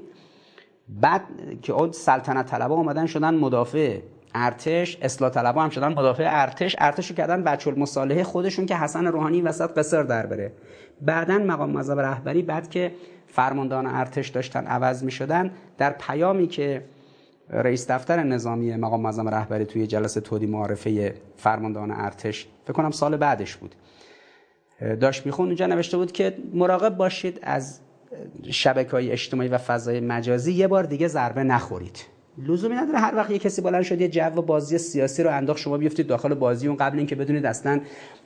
بعد 0.90 1.22
که 1.61 1.74
اون 1.74 1.91
سلطنت 1.91 2.45
طلبا 2.45 2.76
اومدن 2.76 3.06
شدن 3.06 3.36
مدافع 3.36 3.99
ارتش 4.36 4.98
اصلاح 5.02 5.32
طلبا 5.32 5.64
هم 5.64 5.70
شدن 5.70 5.88
مدافع 5.88 6.28
ارتش. 6.28 6.76
ارتش 6.80 7.10
رو 7.10 7.16
کردن 7.16 7.44
بچه 7.44 7.70
المصالحه 7.70 8.24
خودشون 8.24 8.66
که 8.66 8.76
حسن 8.76 9.06
روحانی 9.06 9.41
وسط 9.41 9.78
قصر 9.78 10.03
در 10.03 10.26
بره. 10.26 10.52
بعدا 11.02 11.38
مقام 11.38 11.70
مذهب 11.70 11.99
رهبری 11.99 12.41
بعد 12.41 12.70
که 12.70 12.91
فرماندهان 13.28 13.88
ارتش 13.88 14.28
داشتن 14.28 14.68
عوض 14.68 15.03
می 15.03 15.11
شدن 15.11 15.52
در 15.78 15.90
پیامی 15.90 16.48
که 16.48 16.84
رئیس 17.50 17.92
دفتر 17.92 18.24
نظامی 18.24 18.76
مقام 18.76 19.02
معظم 19.02 19.30
رهبری 19.30 19.66
توی 19.66 19.88
جلسه 19.88 20.22
تودی 20.22 20.46
معارفه 20.46 21.14
فرماندهان 21.38 21.92
ارتش 21.92 22.48
فکر 22.64 22.74
کنم 22.74 22.92
سال 22.92 23.18
بعدش 23.18 23.56
بود. 23.56 23.76
داشت 24.80 25.26
میخون 25.26 25.46
اونجا 25.46 25.68
نوشته 25.68 25.98
بود 25.98 26.12
که 26.12 26.38
مراقب 26.54 26.98
باشید 26.98 27.40
از 27.44 27.80
شبکه 28.50 28.92
های 28.92 29.12
اجتماعی 29.12 29.50
و 29.50 29.58
فضای 29.58 30.00
مجازی 30.00 30.52
یه 30.52 30.68
بار 30.68 30.84
دیگه 30.84 31.08
ضربه 31.08 31.44
نخورید. 31.44 32.06
لزومی 32.38 32.76
نداره 32.76 33.00
هر 33.00 33.16
وقت 33.16 33.32
یه 33.32 33.40
کسی 33.40 33.62
بلند 33.62 33.84
شد 33.84 34.02
یه 34.02 34.08
جو 34.08 34.42
بازی 34.42 34.78
سیاسی 34.78 35.24
رو 35.24 35.30
انداخت 35.30 35.60
شما 35.60 35.78
بیفتید 35.78 36.08
داخل 36.08 36.34
بازی 36.34 36.68
اون 36.68 36.78
قبل 36.78 36.98
اینکه 36.98 37.16
بدونید 37.16 37.46
اصلا 37.46 37.82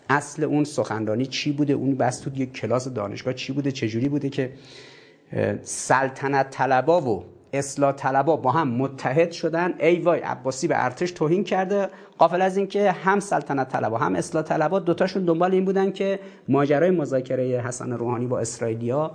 اصل 0.09 0.43
اون 0.43 0.63
سخنرانی 0.63 1.25
چی 1.25 1.51
بوده 1.51 1.73
اون 1.73 1.95
بس 1.95 2.19
تو 2.19 2.31
یک 2.35 2.53
کلاس 2.53 2.87
دانشگاه 2.87 3.33
چی 3.33 3.53
بوده 3.53 3.71
چه 3.71 3.87
جوری 3.87 4.09
بوده 4.09 4.29
که 4.29 4.53
سلطنت 5.61 6.49
طلبا 6.49 7.01
و 7.01 7.25
اصلاح 7.53 7.91
طلبا 7.91 8.35
با 8.35 8.51
هم 8.51 8.67
متحد 8.67 9.31
شدن. 9.31 9.73
ای 9.79 9.99
وای 9.99 10.19
عباسی 10.19 10.67
به 10.67 10.85
ارتش 10.85 11.11
توهین 11.11 11.43
کرده. 11.43 11.89
قافل 12.17 12.41
از 12.41 12.57
اینکه 12.57 12.91
هم 12.91 13.19
سلطنت 13.19 13.69
طلبا 13.69 13.97
هم 13.97 14.15
اصلاح 14.15 14.43
طلبا 14.43 14.79
دوتاشون 14.79 15.25
دنبال 15.25 15.51
این 15.51 15.65
بودن 15.65 15.91
که 15.91 16.19
ماجرای 16.49 16.91
مذاکره 16.91 17.61
حسن 17.61 17.91
روحانی 17.91 18.27
با 18.27 18.39
اسرائیلیا 18.39 19.11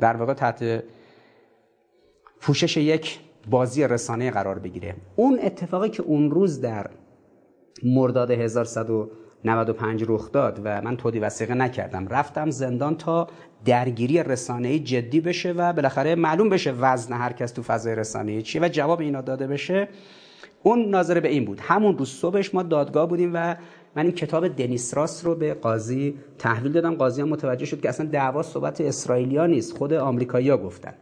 در 0.00 0.16
واقع 0.16 0.34
تحت 0.34 0.84
پوشش 2.40 2.76
یک 2.76 3.20
بازی 3.50 3.84
رسانه 3.84 4.30
قرار 4.30 4.58
بگیره. 4.58 4.94
اون 5.16 5.38
اتفاقی 5.42 5.88
که 5.88 6.02
اون 6.02 6.30
روز 6.30 6.60
در 6.60 6.90
مرداد 7.82 8.32
1195 9.44 10.04
رخ 10.08 10.32
داد 10.32 10.60
و 10.64 10.82
من 10.82 10.96
تودی 10.96 11.18
وسیقه 11.18 11.54
نکردم. 11.54 12.08
رفتم 12.08 12.50
زندان 12.50 12.96
تا 12.96 13.28
درگیری 13.64 14.22
رسانه‌ای 14.22 14.78
جدی 14.78 15.20
بشه 15.20 15.52
و 15.52 15.72
بالاخره 15.72 16.14
معلوم 16.14 16.48
بشه 16.48 16.72
وزن 16.72 17.14
هر 17.14 17.32
کس 17.32 17.52
تو 17.52 17.62
فضای 17.62 17.94
رسانه‌ای 17.94 18.42
چیه 18.42 18.62
و 18.62 18.68
جواب 18.68 19.00
اینا 19.00 19.20
داده 19.20 19.46
بشه. 19.46 19.88
اون 20.62 20.88
ناظر 20.90 21.20
به 21.20 21.28
این 21.28 21.44
بود. 21.44 21.60
همون 21.60 21.98
روز 21.98 22.08
صبحش 22.08 22.54
ما 22.54 22.62
دادگاه 22.62 23.08
بودیم 23.08 23.30
و 23.34 23.56
من 23.96 24.02
این 24.02 24.12
کتاب 24.12 24.48
دنیس 24.48 24.96
راس 24.96 25.24
رو 25.26 25.34
به 25.34 25.54
قاضی 25.54 26.18
تحویل 26.38 26.72
دادم. 26.72 26.94
قاضی 26.94 27.22
هم 27.22 27.28
متوجه 27.28 27.64
شد 27.64 27.80
که 27.80 27.88
اصلا 27.88 28.06
دعوا 28.06 28.42
صحبت 28.42 28.80
اسرائیلیا 28.80 29.46
نیست 29.46 29.76
خود 29.76 29.92
آمریکایی‌ها 29.92 30.56
گفتن. 30.56 30.94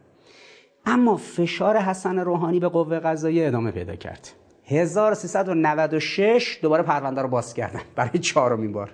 اما 0.85 1.17
فشار 1.17 1.77
حسن 1.77 2.19
روحانی 2.19 2.59
به 2.59 2.67
قوه 2.67 2.99
قضاییه 2.99 3.47
ادامه 3.47 3.71
پیدا 3.71 3.95
کرد. 3.95 4.40
1396 4.71 6.59
دوباره 6.61 6.83
پرونده 6.83 7.21
رو 7.21 7.27
باز 7.27 7.53
کردن. 7.53 7.81
برای 7.95 8.19
چهارمین 8.19 8.71
بار. 8.71 8.91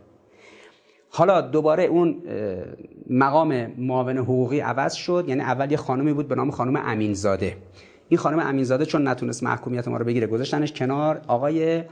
حالا 1.10 1.42
دوباره 1.42 1.84
اون 1.84 2.24
مقام 3.10 3.68
معاون 3.78 4.18
حقوقی 4.18 4.60
عوض 4.60 4.94
شد. 4.94 5.26
یعنی 5.28 5.42
اول 5.42 5.72
یه 5.72 5.78
خانمی 5.78 6.14
بود 6.14 6.28
به 6.28 6.36
نام 6.36 6.52
خانم 6.52 6.76
امینزاده. 6.86 7.58
این 8.10 8.18
خانم 8.18 8.40
امینزاده 8.40 8.86
چون 8.86 9.08
نتونست 9.08 9.44
محکومیت 9.44 9.88
ما 9.88 9.98
رو 9.98 10.06
بگیره 10.06 10.28
گذاشتنش 10.28 10.74
کنار. 10.74 11.22
آقای 11.28 11.84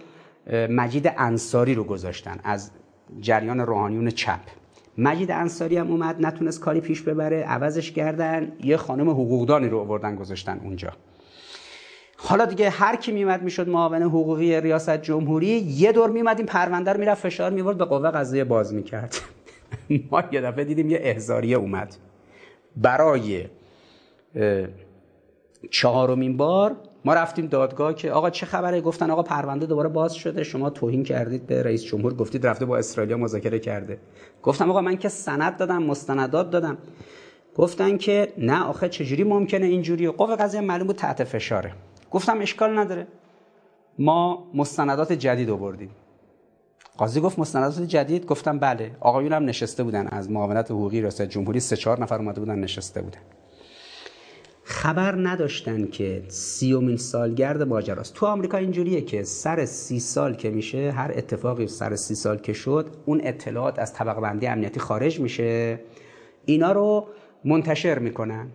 مجید 0.70 1.14
انصاری 1.18 1.76
رو 1.76 1.84
گذاشتن 1.84 2.40
از 2.44 2.72
جریان 3.20 3.60
روحانیون 3.60 4.10
چپ. 4.10 4.40
مجید 4.98 5.32
انصاری 5.32 5.78
هم 5.78 5.92
اومد 5.92 6.26
نتونست 6.26 6.60
کاری 6.60 6.82
پیش 6.82 7.02
ببره 7.02 7.44
عوضش 7.44 7.92
کردن. 7.92 8.52
یه 8.64 8.78
خانم 8.78 9.10
حقوقدانی 9.10 9.70
رو 9.70 9.80
آوردن 9.80 10.16
گذاشتن 10.16 10.60
اونجا. 10.64 10.92
حالا 12.18 12.46
دیگه 12.46 12.70
هر 12.70 12.96
کی 12.96 13.12
میومد 13.12 13.44
می‌شد 13.44 13.70
معاون 13.70 14.02
حقوقی 14.02 14.62
ریاست 14.62 14.98
جمهوری. 15.02 15.48
یه 15.48 15.92
دور 15.92 16.10
میومد 16.10 16.38
این 16.38 16.46
پرونده 16.46 16.94
رو 16.94 17.00
می‌رفت 17.00 17.24
فشار 17.24 17.52
میورد 17.52 17.78
به 17.78 17.86
قوه 17.86 18.12
قضاییه 18.12 18.44
باز 18.44 18.74
می‌کرد. 18.74 19.16
ما 20.12 20.24
یه 20.32 20.42
دفعه 20.42 20.64
دیدیم 20.64 20.90
یه 20.90 21.00
احزاریه 21.02 21.58
اومد. 21.58 21.96
برای 22.78 23.46
چهارمین 25.70 26.38
بار 26.38 26.76
ما 27.06 27.14
رفتیم 27.14 27.48
دادگاه 27.48 27.96
که 27.96 28.12
آقا 28.12 28.30
چه 28.30 28.46
خبره؟ 28.46 28.82
گفتن 28.82 29.12
آقا 29.12 29.24
پرونده 29.24 29.66
دوباره 29.66 29.90
باز 29.90 30.14
شده. 30.14 30.44
شما 30.44 30.70
توهین 30.70 31.04
کردید 31.04 31.48
به 31.48 31.64
رئیس 31.64 31.84
جمهور. 31.84 32.14
گفتید 32.14 32.48
رفته 32.48 32.66
با 32.66 32.78
اسرائیل 32.78 33.16
مذاکره 33.16 33.60
کرده. 33.60 33.98
گفتم 34.44 34.70
آقا 34.70 34.82
من 34.82 34.98
که 34.98 35.10
سند 35.10 35.58
دادم 35.58 35.84
مستندات 35.84 36.50
دادم. 36.50 36.78
گفتن 37.56 37.98
که 37.98 38.34
نه 38.38 38.64
آخه 38.64 38.90
چجوری 38.90 39.24
ممکنه 39.24 39.66
اینجوری؟ 39.66 40.08
قوه 40.08 40.36
قضیه 40.36 40.62
معلوم 40.62 40.88
بود 40.88 40.96
تحت 40.96 41.24
فشاره. 41.24 41.74
گفتم 42.16 42.42
اشکال 42.42 42.80
نداره. 42.80 43.08
ما 44.00 44.52
مستندات 44.54 45.14
جدید 45.14 45.50
آوردیم. 45.50 45.90
قاضی 46.98 47.20
گفت 47.22 47.40
مستندات 47.40 47.82
جدید؟ 47.82 48.26
گفتم 48.26 48.60
بله. 48.60 48.92
آقایون 49.00 49.34
هم 49.34 49.46
نشسته 49.46 49.84
بودن. 49.84 50.08
از 50.08 50.32
معاونت 50.32 50.72
حقوقی 50.72 51.02
ریاست 51.02 51.22
جمهوری 51.22 51.60
سه 51.60 51.76
چهار 51.76 52.02
نفر 52.02 52.16
اومده 52.16 52.40
بودن 52.40 52.60
نشسته 52.60 53.02
بودن. 53.02 53.20
خبر 54.64 55.16
نداشتن 55.28 55.88
که 55.88 56.24
سیومین 56.28 56.98
سالگرد 56.98 57.64
ماجراست. 57.64 58.14
تو 58.14 58.26
آمریکا 58.26 58.58
اینجوریه 58.58 59.02
که 59.02 59.24
سر 59.24 59.66
سی 59.66 60.00
سال 60.00 60.36
که 60.36 60.50
میشه 60.50 60.92
هر 60.92 61.12
اتفاقی 61.16 61.68
سر 61.68 61.96
سی 61.96 62.16
سال 62.16 62.38
که 62.38 62.54
شد 62.54 62.90
اون 63.06 63.22
اطلاعات 63.24 63.80
از 63.80 63.94
طبق 63.94 64.20
بندی 64.20 64.48
امنیتی 64.48 64.80
خارج 64.80 65.20
میشه. 65.20 65.80
اینا 66.46 66.72
رو 66.72 67.08
منتشر 67.46 68.00
می‌کنن. 68.00 68.48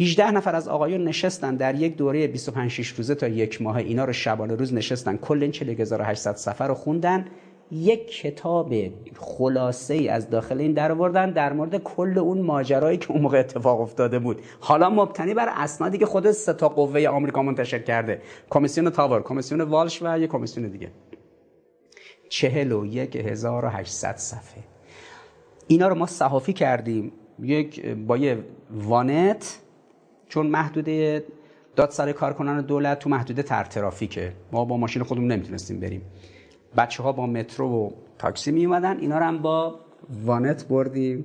18 0.00 0.30
نفر 0.30 0.54
از 0.54 0.68
آقایون 0.68 1.04
نشستن 1.04 1.56
در 1.56 1.74
یک 1.74 1.96
دوره 1.96 2.26
25 2.26 2.70
6 2.70 2.88
روزه 2.88 3.14
تا 3.14 3.28
یک 3.28 3.62
ماه 3.62 3.76
اینا 3.76 4.04
رو 4.04 4.12
شبانه 4.12 4.54
روز 4.54 4.74
نشستن. 4.74 5.16
کل 5.16 5.42
این 5.42 5.52
40800 5.52 6.34
صفحه 6.34 6.68
رو 6.68 6.74
خوندن. 6.74 7.26
یک 7.70 8.10
کتاب 8.20 8.74
خلاصه 9.16 9.94
ای 9.94 10.08
از 10.08 10.30
داخل 10.30 10.60
این 10.60 10.72
در 10.72 10.92
آوردن 10.92 11.30
در 11.30 11.52
مورد 11.52 11.82
کل 11.82 12.18
اون 12.18 12.40
ماجرایی 12.40 12.98
که 12.98 13.10
اون 13.10 13.20
موقع 13.20 13.38
اتفاق 13.38 13.80
افتاده 13.80 14.18
بود. 14.18 14.40
حالا 14.60 14.90
مبتنی 14.90 15.34
بر 15.34 15.48
اسنادی 15.56 15.98
که 15.98 16.06
خود 16.06 16.30
سه 16.30 16.52
تا 16.52 16.68
قوه 16.68 17.08
آمریکا 17.08 17.42
منتشر 17.42 17.78
کرده. 17.78 18.22
کمیسیون 18.50 18.90
تاور 18.90 19.22
کمیسیون 19.22 19.60
والش 19.60 20.02
و 20.02 20.18
یک 20.18 20.30
کمیسیون 20.30 20.68
دیگه. 20.68 20.90
چهل 22.28 22.72
و 22.72 22.86
یک 22.86 23.16
هزار 23.16 23.64
و 23.64 23.68
هشتصد 23.68 24.16
صفحه. 24.16 24.62
اینا 25.66 25.88
رو 25.88 25.94
ما 25.94 26.06
صحافی 26.06 26.52
کردیم. 26.52 27.12
یک 27.42 27.86
با 27.86 28.16
یه 28.16 28.38
وانت 28.70 29.58
چون 30.28 30.46
محدوده 30.46 31.24
دادسرای 31.76 32.12
کارکنان 32.12 32.60
دولت 32.60 32.98
تو 32.98 33.10
محدوده 33.10 33.42
تر 33.42 33.64
ترافیکه. 33.64 34.32
ما 34.52 34.64
با 34.64 34.76
ماشین 34.76 35.02
خودمون 35.02 35.32
نمی‌تونستیم 35.32 35.80
بریم. 35.80 36.02
بچه 36.76 37.02
ها 37.02 37.12
با 37.12 37.26
مترو 37.26 37.68
و 37.68 37.90
تاکسی 38.18 38.52
می 38.52 38.66
اومدن 38.66 38.98
اینا 38.98 39.18
رو 39.18 39.24
هم 39.24 39.38
با 39.38 39.80
وانت 40.24 40.68
بردیم. 40.68 41.24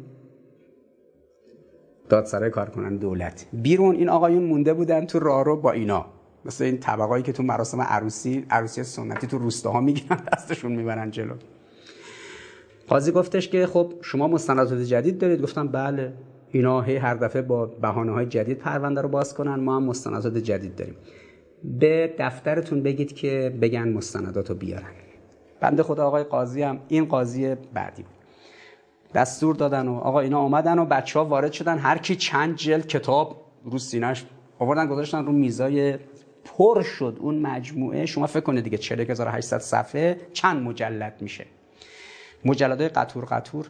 دادسرای 2.10 2.50
کارکنان 2.50 2.98
دولت. 2.98 3.46
بیرون 3.54 3.96
این 3.96 4.10
آقایون 4.10 4.44
مونده 4.44 4.74
بودن 4.74 5.06
تو 5.06 5.20
راهرو 5.20 5.58
با 5.58 5.72
اینا. 5.72 6.06
مثل 6.46 6.64
این 6.64 6.78
طبقایی 6.78 7.24
که 7.24 7.32
تو 7.32 7.44
مراسم 7.44 7.82
عروسی 7.82 8.46
عروسی 8.50 8.84
سنتی 8.84 9.28
تو 9.28 9.38
روستاها 9.38 9.82
می‌گیرن 9.82 10.18
دستشون 10.34 10.72
می‌برن 10.72 11.12
جلو. 11.12 11.34
قاضی 12.88 13.12
گفتش 13.12 13.50
که 13.50 13.66
خب 13.66 13.94
شما 14.02 14.28
مستندات 14.28 14.74
جدید 14.74 15.18
دارید. 15.18 15.42
گفتم 15.42 15.68
بله. 15.68 16.14
اینا 16.52 16.82
هی 16.82 16.96
هر 16.96 17.16
دفعه 17.16 17.42
با 17.42 17.66
بهانه 17.66 18.12
های 18.12 18.26
جدید 18.26 18.58
پرونده 18.58 19.02
رو 19.02 19.10
باز 19.10 19.34
کنن. 19.34 19.56
ما 19.56 19.76
هم 19.76 19.84
مستندات 19.84 20.38
جدید 20.38 20.76
داریم. 20.76 20.96
به 21.64 22.16
دفترتون 22.20 22.84
بگید 22.84 23.14
که 23.14 23.58
بگن 23.62 23.90
مستندات 23.90 24.50
رو 24.50 24.56
بیارن. 24.56 24.92
بنده 25.60 25.84
خدا 25.84 26.08
آقای 26.08 26.24
قاضی 26.24 26.62
هم 26.62 26.80
این 26.88 27.06
قاضی 27.06 27.56
بعدی 27.56 28.04
بود. 28.04 28.14
دستور 29.14 29.56
دادن 29.56 29.88
و 29.88 29.96
آقا 29.96 30.20
اینا 30.20 30.40
آمدن 30.40 30.80
و 30.80 30.86
بچه 30.86 31.20
ها 31.20 31.26
وارد 31.26 31.52
شدن. 31.52 31.78
هر 31.78 31.98
کی 31.98 32.16
چند 32.16 32.56
جلد 32.56 32.88
کتاب 32.88 33.42
رو 33.64 33.78
سینش 33.78 34.26
آوردن 34.60 34.88
گذاشتن 34.88 35.26
رو 35.26 35.32
میزای 35.32 35.98
پر 36.46 36.82
شد. 36.82 37.18
اون 37.20 37.40
مجموعه 37.40 38.06
شما 38.06 38.28
فکر 38.28 38.40
کنید 38.40 38.64
دیگه 38.64 38.78
40800 38.78 39.58
صفحه 39.58 40.20
چند 40.34 40.64
مجلد 40.64 41.18
میشه؟ 41.22 41.46
مجلدهای 42.46 42.90
قطور 42.90 43.26
قطور. 43.26 43.70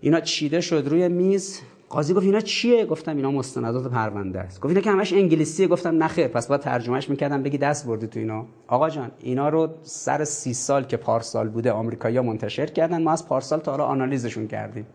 اینا 0.00 0.20
چیده 0.20 0.60
شد 0.60 0.84
روی 0.86 1.08
میز 1.08 1.60
قاضی 1.88 2.14
گفت 2.14 2.26
اینا 2.26 2.40
چیه؟ 2.40 2.86
گفتم 2.86 3.16
اینا 3.16 3.30
مستندات 3.30 3.86
پرونده 3.92 4.40
است. 4.40 4.60
گفت 4.60 4.66
اینا 4.66 4.80
که 4.80 4.90
همش 4.90 5.12
انگلیسیه. 5.12 5.66
گفتم 5.66 6.02
نخیر 6.02 6.28
پس 6.28 6.46
باید 6.46 6.60
ترجمهش 6.60 7.10
می‌کردم. 7.10 7.42
بگی 7.42 7.58
دست 7.58 7.86
بردی 7.86 8.06
تو 8.06 8.18
اینا. 8.18 8.46
آقا 8.68 8.90
جان 8.90 9.10
اینا 9.20 9.48
رو 9.48 9.68
سر 9.82 10.24
سی 10.24 10.54
سال 10.54 10.84
که 10.84 10.96
پارسال 10.96 11.48
بوده 11.48 11.72
آمریکایی‌ها 11.72 12.22
منتشر 12.22 12.66
کردن. 12.66 13.02
ما 13.02 13.12
از 13.12 13.28
پارسال 13.28 13.58
تا 13.58 13.70
حالا 13.70 13.84
آنالیزشون 13.84 14.48
کردیم. 14.48 14.86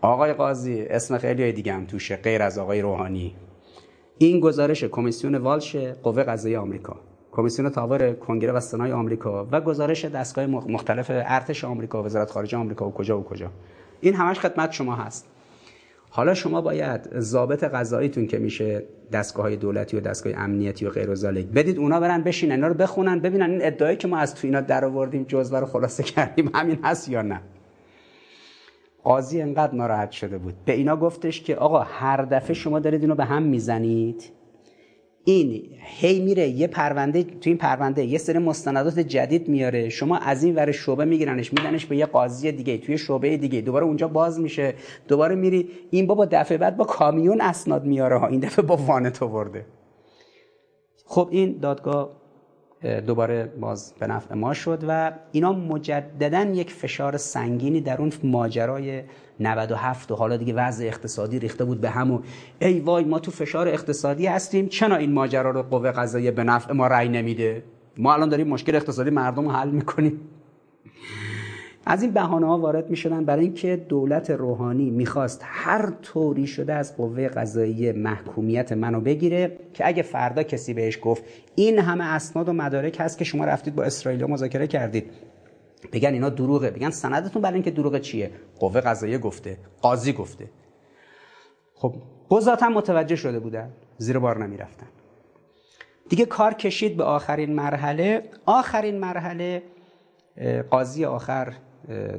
آقای 0.00 0.32
قاضی 0.32 0.82
اسم 0.82 1.18
خیلی 1.18 1.52
دیگه 1.52 1.72
هم 1.72 1.86
توشه 1.86 2.16
غیر 2.16 2.42
از 2.42 2.58
آقای 2.58 2.80
روحانی. 2.80 3.36
این 4.18 4.40
گزارش 4.40 4.84
کمیسیون 4.84 5.34
والش 5.34 5.76
قوه 5.76 6.22
قضایی 6.22 6.56
آمریکا. 6.56 6.96
کمیسیون 7.32 7.70
تاور 7.70 8.12
کنگره 8.12 8.52
و 8.52 8.60
سنای 8.60 8.92
آمریکا 8.92 9.48
و 9.52 9.60
گزارش 9.60 10.04
دستگاه 10.04 10.46
مختلف 10.46 11.06
ارتش 11.10 11.64
آمریکا 11.64 12.02
وزارت 12.02 12.30
خارجه 12.30 12.58
آمریکا 12.58 12.88
و 12.88 12.92
کجا 12.92 13.20
و 13.20 13.24
کجا. 13.24 13.50
این 14.00 14.14
همش 14.14 14.38
خدمت 14.38 14.72
شما 14.72 14.94
هست. 14.94 15.26
حالا 16.12 16.34
شما 16.34 16.60
باید 16.60 17.18
ضابط 17.18 17.64
قضاییتون 17.64 18.26
که 18.26 18.38
میشه 18.38 18.82
دستگاه 19.12 19.44
های 19.44 19.56
دولتی 19.56 19.96
و 19.96 20.00
دستگاه 20.00 20.32
امنیتی 20.36 20.86
و 20.86 20.90
غیر 20.90 21.10
و 21.10 21.32
بدید 21.32 21.78
اونا 21.78 22.00
برن 22.00 22.22
بشینن 22.22 22.52
اینا 22.52 22.68
رو 22.68 22.74
بخونن 22.74 23.18
ببینن 23.20 23.50
این 23.50 23.64
ادعایی 23.64 23.96
که 23.96 24.08
ما 24.08 24.18
از 24.18 24.34
تو 24.34 24.46
اینا 24.46 24.60
در 24.60 24.84
آوردیم 24.84 25.24
جزوه 25.28 25.58
رو 25.58 25.66
خلاصه 25.66 26.02
کردیم 26.02 26.50
همین 26.54 26.78
هست 26.82 27.08
یا 27.08 27.22
نه؟ 27.22 27.40
قاضی 29.04 29.42
انقدر 29.42 29.74
ناراحت 29.74 30.10
شده 30.10 30.38
بود. 30.38 30.54
به 30.64 30.72
اینا 30.72 30.96
گفتش 30.96 31.42
که 31.42 31.56
آقا 31.56 31.80
هر 31.80 32.22
دفعه 32.22 32.54
شما 32.54 32.78
دارید 32.78 33.00
اینو 33.00 33.14
به 33.14 33.24
هم 33.24 33.42
می‌زنید 33.42 34.39
این 35.24 35.62
هی 35.80 36.20
میره 36.20 36.48
یه 36.48 36.66
پرونده 36.66 37.22
تو 37.22 37.50
این 37.50 37.56
پرونده 37.56 38.04
یه 38.04 38.18
سری 38.18 38.38
مستندات 38.38 38.98
جدید 38.98 39.48
میاره. 39.48 39.88
شما 39.88 40.16
از 40.16 40.44
این 40.44 40.54
ور 40.54 40.72
شعبه 40.72 41.04
میگیرنش 41.04 41.52
میدنش 41.52 41.86
به 41.86 41.96
یه 41.96 42.06
قاضی 42.06 42.52
دیگه 42.52 42.78
توی 42.78 42.98
شعبه 42.98 43.36
دیگه. 43.36 43.60
دوباره 43.60 43.84
اونجا 43.86 44.08
باز 44.08 44.40
میشه. 44.40 44.74
دوباره 45.08 45.34
میری. 45.34 45.68
این 45.90 46.06
بابا 46.06 46.24
دفعه 46.24 46.58
بعد 46.58 46.76
با 46.76 46.84
کامیون 46.84 47.40
اسناد 47.40 47.84
میاره. 47.84 48.18
ها 48.18 48.26
این 48.26 48.40
دفعه 48.40 48.64
با 48.64 48.76
وانت 48.76 49.22
آورده. 49.22 49.66
خب 51.04 51.28
این 51.30 51.58
دادگاه 51.58 52.19
دوباره 53.06 53.44
باز 53.60 53.94
به 53.98 54.06
نفع 54.06 54.34
ما 54.34 54.54
شد 54.54 54.84
و 54.88 55.12
اینا 55.32 55.52
مجددا 55.52 56.42
یک 56.42 56.72
فشار 56.72 57.16
سنگینی 57.16 57.80
در 57.80 57.98
اون 57.98 58.12
ماجرای 58.24 59.02
97 59.40 60.10
و 60.10 60.14
حالا 60.14 60.36
دیگه 60.36 60.54
وضع 60.54 60.84
اقتصادی 60.84 61.38
ریخته 61.38 61.64
بود 61.64 61.80
به 61.80 61.90
هم 61.90 62.10
و 62.10 62.20
ای 62.58 62.80
وای 62.80 63.04
ما 63.04 63.18
تو 63.18 63.30
فشار 63.30 63.68
اقتصادی 63.68 64.26
هستیم 64.26 64.68
چرا 64.68 64.96
این 64.96 65.12
ماجرا 65.12 65.50
رو 65.50 65.62
قوه 65.62 65.90
قضاییه 65.90 66.30
به 66.30 66.44
نفع 66.44 66.72
ما 66.72 66.86
رأی 66.86 67.08
نمیده؟ 67.08 67.62
ما 67.98 68.14
الان 68.14 68.28
داریم 68.28 68.48
مشکل 68.48 68.76
اقتصادی 68.76 69.10
مردم 69.10 69.44
رو 69.44 69.50
حل 69.50 69.70
می‌کنیم. 69.70 70.20
از 71.86 72.02
این 72.02 72.10
بهانه 72.10 72.46
ها 72.46 72.58
وارد 72.58 72.90
می 72.90 72.96
شدن 72.96 73.24
برای 73.24 73.44
اینکه 73.44 73.76
دولت 73.76 74.30
روحانی 74.30 74.90
می‌خواست 74.90 75.40
هر 75.44 75.90
طوری 76.02 76.46
شده 76.46 76.74
از 76.74 76.96
قوه 76.96 77.28
قضایی 77.28 77.92
محکومیت 77.92 78.72
منو 78.72 79.00
بگیره 79.00 79.56
که 79.74 79.86
اگه 79.86 80.02
فردا 80.02 80.42
کسی 80.42 80.74
بهش 80.74 80.98
گفت 81.02 81.24
این 81.54 81.78
همه 81.78 82.04
اسناد 82.04 82.48
و 82.48 82.52
مدارک 82.52 82.96
هست 83.00 83.18
که 83.18 83.24
شما 83.24 83.44
رفتید 83.44 83.74
با 83.74 83.82
اسرائیل 83.82 84.24
مذاکره 84.24 84.66
کردید. 84.66 85.10
بگن 85.92 86.12
اینا 86.12 86.28
دروغه. 86.28 86.70
بگن 86.70 86.90
سندتون 86.90 87.42
برای 87.42 87.54
اینکه 87.54 87.70
دروغه 87.70 88.00
چیه؟ 88.00 88.30
قوه 88.58 88.80
قضاییه 88.80 89.18
گفته 89.18 89.56
قاضی 89.82 90.12
گفته. 90.12 90.50
خب 91.74 91.94
قضات 92.30 92.62
هم 92.62 92.72
متوجه 92.72 93.16
شده 93.16 93.38
بودن. 93.38 93.70
زیر 93.98 94.18
بار 94.18 94.38
نمی‌رفتن. 94.38 94.86
دیگه 96.08 96.24
کار 96.24 96.54
کشید 96.54 96.96
به 96.96 97.04
آخرین 97.04 97.52
مرحله. 97.54 98.22
آخرین 98.46 98.98
مرحله 98.98 99.62
قاضی 100.70 101.04
آخر 101.04 101.52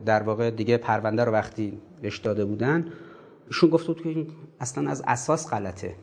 در 0.05 0.23
واقع 0.23 0.51
دیگه 0.51 0.77
پرونده 0.77 1.23
رو 1.23 1.31
وقتی 1.31 1.77
بهش 2.01 2.17
داده 2.17 2.45
بودن 2.45 2.85
ایشون 3.47 3.69
گفت 3.69 3.87
بود 3.87 4.01
که 4.01 4.09
این 4.09 4.27
اصلا 4.59 4.89
از 4.89 5.03
اساس 5.07 5.49
غلطه 5.49 5.95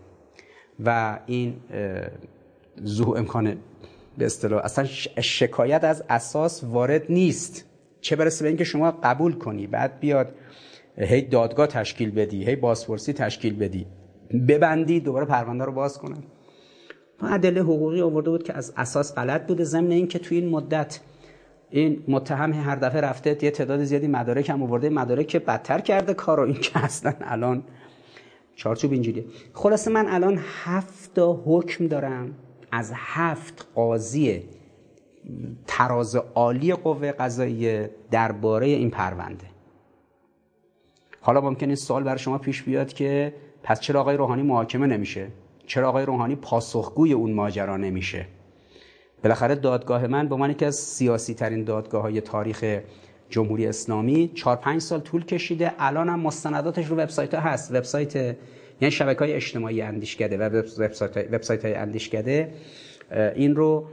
و 0.85 1.19
این 1.27 1.57
زو 2.83 3.15
امکان 3.15 3.57
به 4.19 4.27
اصطلاح 4.27 4.65
اصلا 4.65 4.85
شکایت 5.21 5.85
از 5.85 6.05
اساس 6.09 6.65
وارد 6.65 7.03
نیست. 7.09 7.65
چه 8.01 8.17
برسه 8.17 8.43
به 8.43 8.49
اینکه 8.49 8.65
شما 8.65 8.91
قبول 8.91 9.33
کنی 9.33 9.67
بعد 9.67 10.01
بیاد 10.01 10.35
هی 10.97 11.23
دادگاه 11.23 11.67
تشکیل 11.67 12.11
بدی 12.11 12.45
هی 12.45 12.57
بازپرسی 12.57 13.13
تشکیل 13.13 13.57
بدی 13.57 13.87
ببندی 14.49 15.01
دوباره 15.01 15.27
پرونده 15.27 15.65
رو 15.65 15.73
باز 15.73 15.99
کنن. 15.99 16.23
ادله 17.23 17.61
حقوقی 17.61 18.01
آورده 18.01 18.31
بود 18.31 18.43
که 18.43 18.55
از 18.55 18.73
اساس 18.77 19.15
غلط 19.15 19.47
بوده 19.47 19.65
ضمن 19.65 19.91
اینکه 19.91 20.19
توی 20.19 20.39
این 20.39 20.49
مدت 20.49 21.01
این 21.71 22.05
متهم 22.09 22.53
هر 22.53 22.77
دفعه 22.77 23.01
رفته 23.01 23.45
یه 23.45 23.51
تعداد 23.51 23.85
زیادی 23.85 24.07
مدارک 24.07 24.51
هم 24.51 24.63
آورده 24.63 24.91
مدارک 24.91 25.27
که 25.27 25.39
بدتر 25.39 25.81
کرده 25.81 26.15
کارو 26.15 26.43
این 26.43 26.55
که 26.61 26.85
اصلا 26.85 27.13
الان 27.21 27.63
چارچوب 28.57 28.93
اینجوریه. 28.93 29.25
خلاصه 29.53 29.91
من 29.91 30.07
الان 30.09 30.39
هفت 30.65 31.19
حکم 31.19 31.87
دارم. 31.87 32.35
از 32.73 32.93
هفت 32.95 33.67
قاضی 33.75 34.43
تراز 35.67 36.17
عالی 36.17 36.75
قوه 36.75 37.13
قضاییه 37.13 37.91
درباره 38.11 38.67
این 38.67 38.91
پرونده. 38.91 39.47
حالا 41.21 41.41
ممکنه 41.41 41.67
این 41.67 41.77
سوال 41.77 42.03
برای 42.03 42.19
شما 42.19 42.39
پیش 42.39 42.63
بیاد 42.63 42.93
که 42.93 43.35
پس 43.63 43.81
چرا 43.81 44.01
آقای 44.01 44.17
روحانی 44.17 44.43
محاکمه 44.43 44.87
نمیشه؟ 44.87 45.29
چرا 45.67 45.89
آقای 45.89 46.07
روحانی 46.07 46.37
پاسخگوی 46.37 47.13
اون 47.13 47.33
ماجرا 47.33 47.77
نمیشه؟ 47.77 48.27
بالاخره 49.23 49.55
دادگاه 49.55 50.07
من 50.07 50.29
به 50.29 50.37
من 50.37 50.55
که 50.55 50.67
از 50.67 50.77
سیاسی 50.77 51.35
ترین 51.35 51.65
دادگاه 51.65 52.03
های 52.03 52.21
تاریخ 52.21 52.81
جمهوری 53.31 53.67
اسلامی 53.67 54.31
4 54.35 54.57
5 54.57 54.81
سال 54.81 55.01
طول 55.01 55.25
کشیده. 55.25 55.73
الان 55.79 56.09
هم 56.09 56.21
مستنداتش 56.21 56.87
رو 56.87 56.97
وبسایت 56.97 57.35
ها 57.35 57.41
هست. 57.41 57.75
وبسایت 57.75 58.17
یعنی 58.17 58.91
شبکه 58.91 59.19
های 59.19 59.33
اجتماعی 59.33 59.83
اندیشکده 59.83 60.39
و 60.39 60.63
وبسایت 61.33 61.65
های 61.65 61.75
اندیشکده 61.75 62.55
این 63.35 63.57
رو 63.57 63.89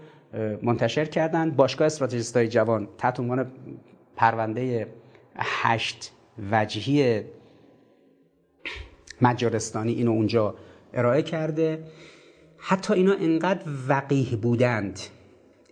منتشر 0.62 1.06
کردن. 1.06 1.52
باشگاه 1.52 1.86
استراتژیست 1.86 2.38
های 2.38 2.48
جوان 2.48 2.88
تحت 2.98 3.20
عنوان 3.20 3.52
پرونده 4.16 4.88
هشت 5.36 6.12
وجهی 6.52 7.24
مجارستانی 9.22 9.94
اینو 9.94 10.12
اونجا 10.12 10.56
ارائه 10.94 11.22
کرده. 11.22 11.84
حتی 12.58 12.94
اینا 12.94 13.14
انقدر 13.14 13.64
وقیه 13.88 14.36
بودند. 14.36 15.00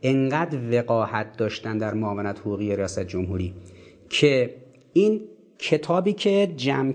انقدر 0.03 0.57
وقاحت 0.71 1.37
داشتن 1.37 1.77
در 1.77 1.93
معاونت 1.93 2.39
حقوقی 2.39 2.75
ریاست 2.75 2.99
جمهوری 2.99 3.53
که 4.09 4.55
این 4.93 5.21
کتابی 5.59 6.13
که 6.13 6.53
جمع... 6.57 6.91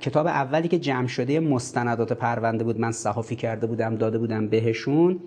کتاب 0.00 0.26
اولی 0.26 0.68
که 0.68 0.78
جمع 0.78 1.06
شده 1.06 1.40
مستندات 1.40 2.12
پرونده 2.12 2.64
بود 2.64 2.80
من 2.80 2.92
صحافی 2.92 3.36
کرده 3.36 3.66
بودم 3.66 3.96
داده 3.96 4.18
بودم 4.18 4.48
بهشون 4.48 5.20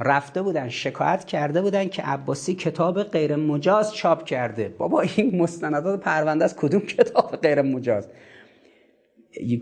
رفته 0.00 0.42
بودن 0.42 0.68
شکایت 0.68 1.24
کرده 1.24 1.62
بودن 1.62 1.88
که 1.88 2.02
عباسی 2.02 2.54
کتاب 2.54 3.02
غیر 3.02 3.36
مجاز 3.36 3.94
چاپ 3.94 4.24
کرده. 4.24 4.74
بابا 4.78 5.00
این 5.00 5.42
مستندات 5.42 6.00
پرونده 6.00 6.44
از 6.44 6.56
کدوم 6.56 6.80
کتاب 6.80 7.36
غیر 7.36 7.62
مجاز؟ 7.62 8.08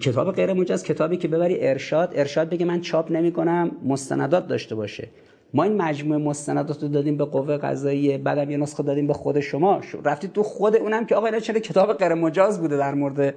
کتاب 0.02 0.34
غیر 0.34 0.52
مجاز 0.52 0.84
کتابی 0.84 1.16
که 1.16 1.28
ببری 1.28 1.56
ارشاد 1.60 2.12
ارشاد 2.16 2.48
بگه 2.48 2.66
من 2.66 2.80
چاپ 2.80 3.12
نمی 3.12 3.32
کنم 3.32 3.76
مستندات 3.84 4.46
داشته 4.46 4.74
باشه. 4.74 5.08
ما 5.54 5.62
این 5.62 5.76
مجموعه 5.76 6.18
مستندات 6.18 6.82
رو 6.82 6.88
دادیم 6.88 7.16
به 7.16 7.24
قوه 7.24 7.56
قضاییه 7.56 8.18
بعدم 8.18 8.50
یه 8.50 8.56
نسخه 8.56 8.82
دادیم 8.82 9.06
به 9.06 9.12
خود 9.12 9.40
شما. 9.40 9.80
رفتید 10.04 10.32
تو 10.32 10.42
خود 10.42 10.76
اونم 10.76 11.06
که 11.06 11.14
آقا 11.14 11.26
اینا 11.26 11.40
چرا 11.40 11.60
کتاب 11.60 11.92
غیر 11.92 12.14
مجاز 12.14 12.60
بوده 12.60 12.76
در 12.76 12.94
مورد 12.94 13.34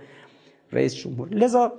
رئیس 0.72 0.96
جمهور؟ 0.96 1.30
لذا 1.30 1.72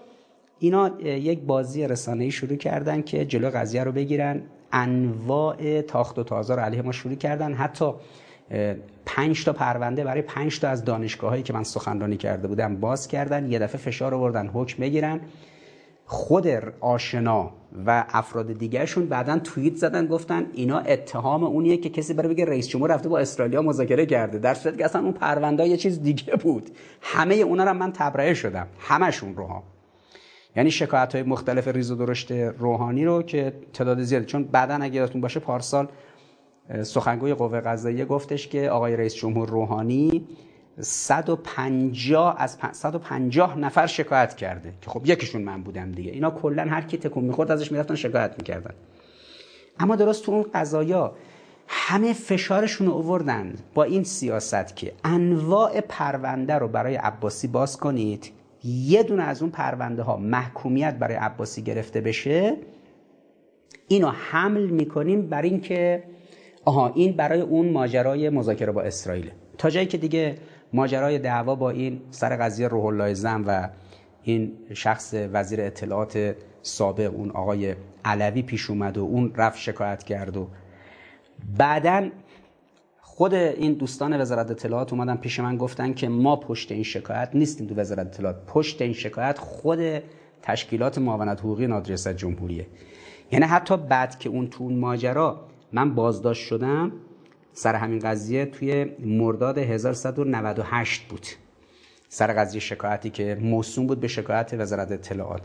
اینا 0.59 0.91
یک 1.01 1.41
بازی 1.41 1.89
رسانه‌ای 1.89 2.31
شروع 2.31 2.57
کردن 2.57 3.03
که 3.03 3.25
جلو 3.25 3.51
قضیه 3.51 3.85
رو 3.85 3.93
بگیرن. 3.93 4.43
انواع 4.73 5.81
تاخت 5.81 6.19
و 6.19 6.23
تازه 6.25 6.55
رو 6.55 6.61
علیه 6.61 6.83
ما 6.83 6.93
شروع 6.93 7.15
کردن. 7.15 7.53
حتی 7.53 7.93
پنج 9.07 9.45
تا 9.45 9.53
پرونده 9.53 10.05
برای 10.05 10.23
پنج 10.23 10.61
تا 10.61 10.69
از 10.69 10.85
دانشگاه 10.85 11.31
هایی 11.31 11.43
که 11.43 11.53
من 11.53 11.63
سخنرانی 11.63 12.17
کرده 12.17 12.49
بودم 12.49 12.77
باز 12.77 13.09
کردن. 13.09 13.51
یه 13.51 13.59
دفعه 13.59 13.79
فشار 13.79 14.15
آوردن 14.15 14.47
حکم 14.47 14.83
بگیرن. 14.83 15.21
خود 16.13 16.47
آشنا 16.81 17.51
و 17.87 18.05
افراد 18.09 18.53
دیگرشون 18.53 19.07
بعدا 19.07 19.39
توییت 19.39 19.77
زدن 19.77 20.07
گفتن 20.07 20.47
اینا 20.53 20.79
اتهام 20.79 21.45
اونیه 21.45 21.77
که 21.77 21.89
کسی 21.89 22.15
بره 22.15 22.29
بگه 22.29 22.45
رئیس 22.45 22.69
جمهور 22.69 22.95
رفته 22.95 23.09
با 23.09 23.19
اسرائیلیا 23.19 23.63
مذاکره 23.63 24.07
کرده. 24.07 24.39
در 24.39 24.55
صورتی 24.55 24.79
که 24.79 24.85
اصلا 24.85 25.03
اون 25.03 25.13
پرونده 25.13 25.69
یه 25.69 25.77
چیز 25.77 26.03
دیگه 26.03 26.37
بود. 26.37 26.71
همه 27.01 27.35
اونا 27.35 27.65
رو 27.65 27.73
من 27.73 27.93
تبرئه 27.93 28.35
شدم. 28.35 28.67
همشون 28.79 29.37
رو 29.37 29.47
ها. 29.47 29.63
یعنی 30.57 30.71
شکایت 30.71 31.15
های 31.15 31.23
مختلف 31.23 31.69
ریز 31.69 31.91
و 31.91 31.95
درشت 31.95 32.33
روحانی 32.33 33.05
رو 33.05 33.23
که 33.23 33.53
تعداد 33.73 34.03
زیادی 34.03 34.25
چون 34.25 34.45
بعدا 34.45 34.75
اگه 34.75 34.95
یادتون 34.95 35.21
باشه 35.21 35.41
پارسال 35.41 35.89
سخنگوی 36.83 37.35
قوه 37.35 37.61
قضاییه 37.61 38.05
گفتش 38.05 38.49
که 38.49 38.71
آقای 38.71 38.97
رئیس 38.97 39.15
جمهور 39.15 39.49
روحانی 39.49 40.29
150 40.81 42.37
از 42.39 42.59
150 42.73 43.59
نفر 43.59 43.87
شکایت 43.87 44.35
کرده. 44.35 44.73
که 44.81 44.91
خب 44.91 45.03
یکیشون 45.05 45.43
من 45.43 45.63
بودم 45.63 45.93
دیگه. 45.93 46.11
اینا 46.11 46.31
کلا 46.31 46.63
هر 46.63 46.83
کی 46.83 46.97
تکون 46.97 47.25
می‌خورد 47.25 47.51
ازش 47.51 47.73
می‌رفتن 47.73 47.95
شکایت 47.95 48.35
می‌کردن. 48.39 48.75
اما 49.79 49.97
درست 49.97 50.25
تو 50.25 50.33
اون 50.33 50.47
قضایا 50.55 51.13
همه 51.69 52.13
فشارشون 52.13 52.87
رو 52.87 52.93
آوردن 52.93 53.55
با 53.75 53.85
این 53.85 54.05
سیاست 54.05 54.77
که 54.77 54.93
انواع 55.05 55.81
پرونده 55.81 56.55
رو 56.55 56.69
برای 56.69 56.95
عباسی 56.95 57.49
باز 57.49 57.77
کنید. 57.77 58.31
یه 58.65 59.03
دونه 59.03 59.23
از 59.23 59.43
اون 59.43 59.51
پرونده 59.51 60.03
ها 60.03 60.17
محکومیت 60.17 60.95
برای 60.95 61.17
عباسی 61.17 61.63
گرفته 61.63 62.01
بشه. 62.01 62.57
اینو 63.89 64.09
حمل 64.09 64.67
می‌کنیم 64.67 65.29
بر 65.29 65.43
اینکه 65.43 66.05
آها 66.65 66.93
این 66.95 67.13
برای 67.13 67.41
اون 67.41 67.69
ماجرای 67.69 68.31
مذاکره 68.31 68.73
با 68.73 68.83
اسرائیل. 68.83 69.31
تا 69.59 69.71
جایی 69.71 69.87
که 69.87 69.99
دیگه 69.99 70.39
ماجرای 70.73 71.19
دعوا 71.19 71.55
با 71.55 71.71
این 71.71 72.01
سر 72.11 72.37
قضیه 72.37 72.69
روح 72.69 72.85
الله 72.85 73.15
زم 73.15 73.45
و 73.47 73.69
این 74.23 74.53
شخص 74.75 75.15
وزیر 75.33 75.61
اطلاعات 75.61 76.37
سابق 76.63 77.15
اون 77.15 77.31
آقای 77.31 77.75
علوی 78.05 78.43
پیش 78.43 78.71
اومد 78.71 78.99
و 78.99 79.05
اون 79.05 79.33
رفت 79.35 79.59
شکایت 79.59 80.03
کرد 80.03 80.37
و 80.37 80.49
بعدا 81.59 82.09
خود 83.01 83.35
این 83.35 83.73
دوستان 83.73 84.21
وزارت 84.21 84.51
اطلاعات 84.51 84.93
اومدن 84.93 85.17
پیش 85.17 85.41
من 85.41 85.57
گفتن 85.57 85.95
که 85.95 86.09
ما 86.09 86.37
پشت 86.37 86.73
این 86.73 86.83
شکایت 86.83 87.31
نیستیم 87.35 87.67
تو 87.67 87.75
وزارت 87.75 88.07
اطلاعات. 88.07 88.37
پشت 88.47 88.83
این 88.83 88.93
شکایت 88.93 89.39
خود 89.39 89.79
تشکیلات 90.43 90.99
معاونت 90.99 91.41
حقوقی 91.41 91.67
نادریست 91.67 92.09
جمهوریه 92.09 92.67
یعنی 93.33 93.45
حتی 93.45 93.77
بعد 93.77 94.19
که 94.19 94.29
اون 94.29 94.47
تو 94.51 94.71
ماجرا 94.71 95.41
من 95.73 95.95
بازداشت 95.95 96.47
شدم 96.47 96.93
سر 97.53 97.75
همین 97.75 97.99
قضیه 97.99 98.47
توی 98.47 98.85
مرداد 98.99 99.59
1198 99.59 101.03
بود. 101.03 101.27
سر 102.09 102.33
قضیه 102.33 102.61
شکایتی 102.61 103.11
که 103.11 103.39
موسوم 103.41 103.87
بود 103.87 104.01
به 104.01 104.09
شکایت 104.09 104.55
وزارت 104.55 104.93
اطلاعات. 104.93 105.43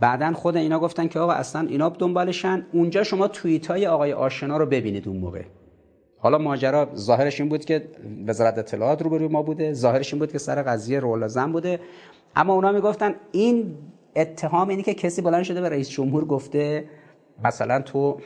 بعدا 0.00 0.32
خود 0.32 0.56
اینا 0.56 0.78
گفتن 0.78 1.08
که 1.08 1.18
آقا 1.20 1.32
اصلا 1.32 1.68
اینا 1.68 1.88
دنبالشن 1.88 2.66
اونجا 2.72 3.04
شما 3.04 3.28
توییت 3.28 3.66
های 3.66 3.86
آقای 3.86 4.12
آشنا 4.12 4.56
رو 4.56 4.66
ببینید 4.66 5.08
اون 5.08 5.16
موقع. 5.16 5.42
حالا 6.18 6.38
ماجرا 6.38 6.88
ظاهرش 6.94 7.40
این 7.40 7.48
بود 7.48 7.64
که 7.64 7.88
وزارت 8.26 8.58
اطلاعات 8.58 9.02
رو 9.02 9.18
روی 9.18 9.28
ما 9.28 9.42
بوده 9.42 9.72
ظاهرش 9.72 10.12
این 10.12 10.18
بود 10.20 10.32
که 10.32 10.38
سر 10.38 10.62
قضیه 10.62 11.00
رولازم 11.00 11.52
بوده. 11.52 11.80
اما 12.36 12.54
اونا 12.54 12.72
می‌گفتن 12.72 13.14
این 13.32 13.76
اتهام 14.16 14.68
اینی 14.68 14.82
که 14.82 14.94
کسی 14.94 15.22
بلند 15.22 15.42
شده 15.42 15.60
به 15.60 15.68
رئیس 15.68 15.90
جمهور 15.90 16.24
گفته 16.24 16.84
مثلا 17.44 17.80
تو 17.80 18.20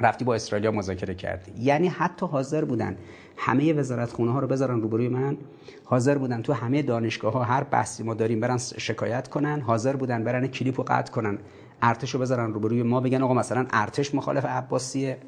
رفتی 0.00 0.24
با 0.24 0.34
اسرائیل 0.34 0.70
مذاکره 0.70 1.14
کردی. 1.14 1.52
یعنی 1.58 1.88
حتی 1.88 2.26
حاضر 2.26 2.64
بودن 2.64 2.96
همه 3.36 3.72
وزارت 3.72 4.12
خونه 4.12 4.32
ها 4.32 4.38
رو 4.38 4.46
بذارن 4.46 4.80
روبروی 4.80 5.08
من. 5.08 5.36
حاضر 5.84 6.18
بودن 6.18 6.42
تو 6.42 6.52
همه 6.52 6.82
دانشگاه 6.82 7.32
ها 7.32 7.44
هر 7.44 7.64
بحثی 7.64 8.02
ما 8.02 8.14
داریم 8.14 8.40
برن 8.40 8.58
شکایت 8.58 9.28
کنن. 9.28 9.60
حاضر 9.60 9.96
بودن 9.96 10.24
برن 10.24 10.46
کلیپو 10.46 10.82
قطع 10.82 11.12
کنن. 11.12 11.38
ارتش 11.82 12.10
رو 12.10 12.20
بذارن 12.20 12.52
روبروی 12.52 12.82
ما 12.82 13.00
بگن 13.00 13.22
آقا 13.22 13.34
مثلا 13.34 13.66
ارتش 13.70 14.14
مخالف 14.14 14.44
عباسیه. 14.44 15.18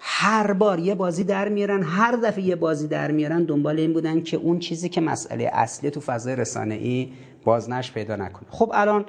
هر 0.00 0.52
بار 0.52 0.78
یه 0.78 0.94
بازی 0.94 1.24
در 1.24 1.48
میارن 1.48 1.82
هر 1.82 2.16
دفعه 2.16 2.44
یه 2.44 2.56
بازی 2.56 2.88
در 2.88 3.10
میارن 3.10 3.44
دنبال 3.44 3.78
این 3.78 3.92
بودن 3.92 4.20
که 4.20 4.36
اون 4.36 4.58
چیزی 4.58 4.88
که 4.88 5.00
مسئله 5.00 5.50
اصلی 5.52 5.90
تو 5.90 6.00
فضای 6.00 6.36
رسانه‌ای 6.36 7.12
بازنش 7.44 7.92
پیدا 7.92 8.16
نکنه. 8.16 8.48
خب 8.50 8.70
الان 8.74 9.04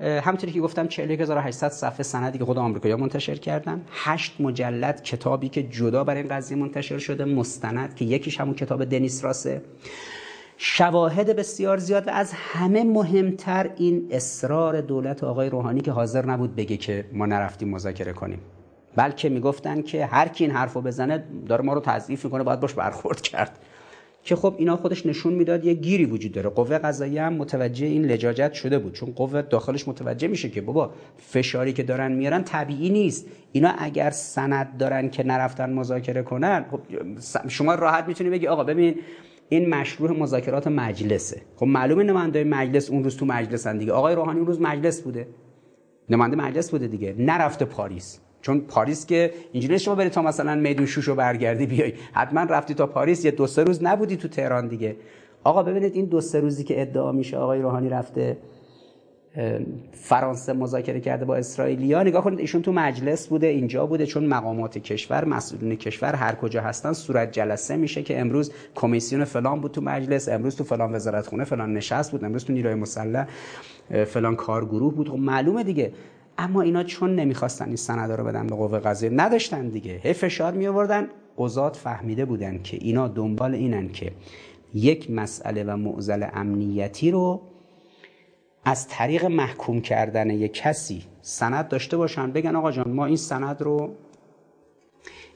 همونطوری 0.00 0.52
که 0.52 0.60
گفتم 0.60 0.86
41800 0.86 1.68
صفحه 1.68 2.02
سندی 2.02 2.38
که 2.38 2.44
خود 2.44 2.58
آمریکایی‌ها 2.58 3.00
منتشر 3.00 3.34
کردن 3.34 3.82
هشت 3.90 4.40
مجلد 4.40 5.02
کتابی 5.02 5.48
که 5.48 5.62
جدا 5.62 6.04
برای 6.04 6.20
این 6.20 6.30
قضیه 6.30 6.56
منتشر 6.56 6.98
شده 6.98 7.24
مستند 7.24 7.94
که 7.94 8.04
یکیش 8.04 8.40
همون 8.40 8.54
کتاب 8.54 8.84
دنیس 8.84 9.24
راسه. 9.24 9.62
شواهد 10.56 11.36
بسیار 11.36 11.78
زیاد 11.78 12.08
و 12.08 12.10
از 12.10 12.32
همه 12.32 12.84
مهمتر 12.84 13.70
این 13.76 14.08
اصرار 14.10 14.80
دولت 14.80 15.24
آقای 15.24 15.50
روحانی 15.50 15.80
که 15.80 15.92
حاضر 15.92 16.26
نبود 16.26 16.56
بگه 16.56 16.76
که 16.76 17.04
ما 17.12 17.26
نرفتیم 17.26 17.68
مذاکره 17.68 18.12
کنیم. 18.12 18.40
بلکه 18.96 19.28
می‌گفتن 19.28 19.82
که 19.82 20.06
هر 20.06 20.28
کی 20.28 20.44
این 20.44 20.52
حرفو 20.52 20.80
بزنه 20.80 21.24
داره 21.48 21.64
ما 21.64 21.72
رو 21.72 21.80
تضعیف 21.80 22.24
می‌کنه 22.24 22.42
باید 22.42 22.60
باش 22.60 22.74
برخورد 22.74 23.20
کرد. 23.20 23.58
که 24.24 24.36
خب 24.36 24.54
اینا 24.58 24.76
خودش 24.76 25.06
نشون 25.06 25.32
می‌داد 25.32 25.64
یه 25.64 25.74
گیری 25.74 26.04
وجود 26.04 26.32
داره. 26.32 26.50
قوه 26.50 26.78
قضاییه 26.78 27.22
هم 27.22 27.32
متوجه 27.32 27.86
این 27.86 28.04
لجاجت 28.04 28.52
شده 28.52 28.78
بود. 28.78 28.92
چون 28.92 29.12
قوه 29.12 29.42
داخلش 29.42 29.88
متوجه 29.88 30.28
میشه 30.28 30.48
که 30.48 30.60
بابا 30.60 30.90
فشاری 31.18 31.72
که 31.72 31.82
دارن 31.82 32.12
میارن 32.12 32.44
طبیعی 32.44 32.90
نیست. 32.90 33.26
اینا 33.52 33.74
اگر 33.78 34.10
سند 34.10 34.76
دارن 34.78 35.08
که 35.08 35.22
نرفتن 35.22 35.72
مذاکره 35.72 36.22
کنن 36.22 36.64
خب 36.70 36.80
شما 37.48 37.74
راحت 37.74 38.08
می‌تونی 38.08 38.30
بگی 38.30 38.46
آقا 38.46 38.64
ببین 38.64 38.94
این 39.48 39.68
مشروع 39.68 40.18
مذاکرات 40.18 40.66
مجلسه. 40.66 41.42
خب 41.56 41.66
معلومه 41.66 42.02
نماینده 42.02 42.44
مجلس 42.44 42.90
اون 42.90 43.04
روز 43.04 43.16
تو 43.16 43.26
مجلسن 43.26 43.78
دیگه. 43.78 43.92
آقای 43.92 44.14
روحانی 44.14 44.38
اون 44.38 44.46
روز 44.46 44.60
مجلس 44.60 45.00
بوده. 45.00 45.28
نماینده 46.10 46.36
مجلس 46.36 46.70
بوده 46.70 46.86
دیگه. 46.86 47.14
نرفته 47.18 47.64
پاریس. 47.64 48.20
چون 48.44 48.60
پاریس 48.60 49.06
که 49.06 49.30
اینجوری 49.52 49.78
شما 49.78 49.94
بری 49.94 50.08
تا 50.08 50.22
مثلا 50.22 50.54
میدون 50.54 50.86
شوشو 50.86 51.14
برگردی 51.14 51.66
بیای. 51.66 51.92
حتما 52.12 52.40
رفتی 52.40 52.74
تا 52.74 52.86
پاریس 52.86 53.24
یه 53.24 53.30
دو 53.30 53.46
سه 53.46 53.64
روز 53.64 53.82
نبودی 53.82 54.16
تو 54.16 54.28
تهران 54.28 54.68
دیگه. 54.68 54.96
آقا 55.44 55.62
ببینید 55.62 55.94
این 55.94 56.04
دو 56.04 56.20
سه 56.20 56.40
روزی 56.40 56.64
که 56.64 56.80
ادعا 56.82 57.12
میشه 57.12 57.36
آقای 57.36 57.62
روحانی 57.62 57.88
رفته 57.88 58.36
فرانسه 59.92 60.52
مذاکره 60.52 61.00
کرده 61.00 61.24
با 61.24 61.36
اسرائیلیا. 61.36 62.02
نگاه 62.02 62.24
کنید 62.24 62.38
ایشون 62.38 62.62
تو 62.62 62.72
مجلس 62.72 63.26
بوده 63.26 63.46
اینجا 63.46 63.86
بوده 63.86 64.06
چون 64.06 64.26
مقامات 64.26 64.78
کشور 64.78 65.24
مسئولین 65.24 65.76
کشور 65.76 66.14
هر 66.14 66.34
کجا 66.34 66.62
هستن 66.62 66.92
صورت 66.92 67.32
جلسه 67.32 67.76
میشه 67.76 68.02
که 68.02 68.20
امروز 68.20 68.52
کمیسیون 68.74 69.24
فلان 69.24 69.60
بود 69.60 69.72
تو 69.72 69.80
مجلس 69.80 70.28
امروز 70.28 70.56
تو 70.56 70.64
فلان 70.64 70.94
وزارت 70.94 71.26
خونه 71.26 71.44
فلان 71.44 71.72
نشست 71.72 72.12
بود 72.12 72.24
امروز 72.24 72.44
تو 72.44 72.52
نیروی 72.52 72.74
مسلح 72.74 73.26
فلان 74.06 74.36
کارگروه 74.36 74.94
بود. 74.94 75.08
خب 75.08 75.18
معلومه 75.18 75.62
دیگه 75.64 75.92
اما 76.38 76.62
اینا 76.62 76.84
چون 76.84 77.14
نمی‌خواستن 77.14 77.66
این 77.66 77.76
سندا 77.76 78.14
رو 78.14 78.24
بدن 78.24 78.46
به 78.46 78.54
قوه 78.56 78.78
قضاییه 78.78 79.16
نداشتن 79.16 79.68
دیگه. 79.68 80.00
هی 80.02 80.12
فشار 80.12 80.52
می 80.52 80.66
آوردن 80.66 81.08
قضات 81.38 81.76
فهمیده 81.76 82.24
بودن 82.24 82.62
که 82.62 82.78
اینا 82.80 83.08
دنبال 83.08 83.54
اینن 83.54 83.88
که 83.88 84.12
یک 84.74 85.10
مسئله 85.10 85.64
و 85.64 85.76
معضل 85.76 86.26
امنیتی 86.32 87.10
رو 87.10 87.40
از 88.64 88.88
طریق 88.88 89.24
محکوم 89.24 89.80
کردن 89.80 90.30
یک 90.30 90.52
کسی 90.52 91.02
سند 91.20 91.68
داشته 91.68 91.96
باشن. 91.96 92.32
بگن 92.32 92.56
آقا 92.56 92.72
جان 92.72 92.90
ما 92.90 93.06
این 93.06 93.16
سند 93.16 93.62
رو 93.62 93.94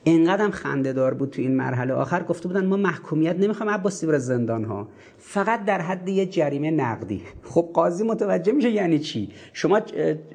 اینقدر 0.05 0.51
خنده 0.51 0.93
دار 0.93 1.15
بود 1.15 1.31
تو 1.31 1.43
این 1.43 1.57
مرحله. 1.57 1.95
آخر 1.95 2.23
گفته 2.23 2.49
بودن 2.49 2.67
ما 2.67 2.77
محکومیت 2.77 3.37
نمی‌خوایم 3.37 3.73
عباسی 3.73 4.07
بره 4.07 4.19
زندان 4.19 4.65
ها 4.65 4.89
فقط 5.19 5.65
در 5.65 5.81
حد 5.81 6.09
یه 6.09 6.27
جریمه 6.27 6.71
نقدی. 6.71 7.23
خب 7.45 7.71
قاضی 7.75 8.05
متوجه 8.05 8.53
میشه 8.53 8.71
یعنی 8.71 8.99
چی؟ 8.99 9.31
شما 9.53 9.81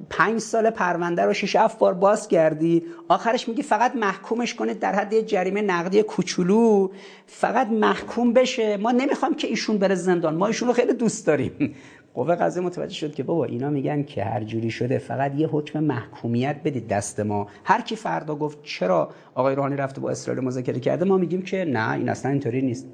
پنج 0.10 0.40
سال 0.40 0.69
پرونده 0.69 1.22
رو 1.22 1.34
شش 1.34 1.56
هفت 1.56 1.80
بار 1.80 1.94
باز 1.94 2.27
کردی 2.27 2.84
آخرش 3.07 3.48
میگی 3.49 3.61
فقط 3.61 3.95
محکومش 3.95 4.56
کنید 4.56 4.80
در 4.80 4.95
حد 4.95 5.14
یه 5.14 5.22
جریمه 5.22 5.61
نقدی 5.61 6.03
کوچولو. 6.03 6.90
فقط 7.26 7.68
محکوم 7.68 8.34
بشه. 8.34 8.77
ما 8.77 8.91
نمی‌خوام 8.91 9.35
که 9.35 9.48
ایشون 9.48 9.77
بره 9.77 9.95
زندان. 9.95 10.35
ما 10.35 10.48
ایشون 10.48 10.73
خیلی 10.73 10.94
دوست 10.94 11.27
داریم. 11.27 11.76
قوه 12.14 12.35
قضاییه 12.35 12.68
متوجه 12.68 12.95
شد 12.95 13.15
که 13.15 13.23
بابا 13.23 13.45
اینا 13.45 13.69
میگن 13.69 14.03
که 14.03 14.23
هر 14.23 14.44
جوری 14.44 14.72
شده 14.72 14.98
فقط 14.98 15.35
یه 15.35 15.48
حکم 15.48 15.80
محکومیت 15.80 16.56
بدید 16.64 16.88
دست 16.88 17.19
ما. 17.19 17.48
هر 17.64 17.81
کی 17.81 17.95
فردا 17.95 18.35
گفت 18.35 18.64
چرا 18.64 19.10
آقای 19.35 19.56
روحانی 19.56 19.76
رفته 19.76 20.02
با 20.02 20.10
اسرائیل 20.10 20.44
مذاکره 20.44 20.80
کرده 20.80 21.06
ما 21.06 21.18
میگیم 21.18 21.41
که 21.41 21.65
نه 21.65 21.91
این 21.91 22.10
اصلا 22.10 22.31
اینطوری 22.31 22.61
نیست. 22.61 22.88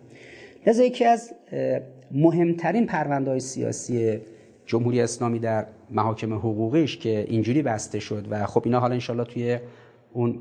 لذا 0.67 0.83
یکی 0.83 1.05
از 1.05 1.33
مهمترین 2.11 2.85
پرونده 2.85 3.31
های 3.31 3.39
سیاسی 3.39 4.19
جمهوری 4.65 5.01
اسلامی 5.01 5.39
در 5.39 5.65
محاکم 5.91 6.33
حقوقیش 6.33 6.97
که 6.97 7.25
اینجوری 7.29 7.61
بسته 7.61 7.99
شد 7.99 8.27
و 8.29 8.45
خب 8.45 8.61
اینا 8.65 8.79
حالا 8.79 8.93
انشالله 8.93 9.23
توی 9.23 9.59
اون 10.13 10.39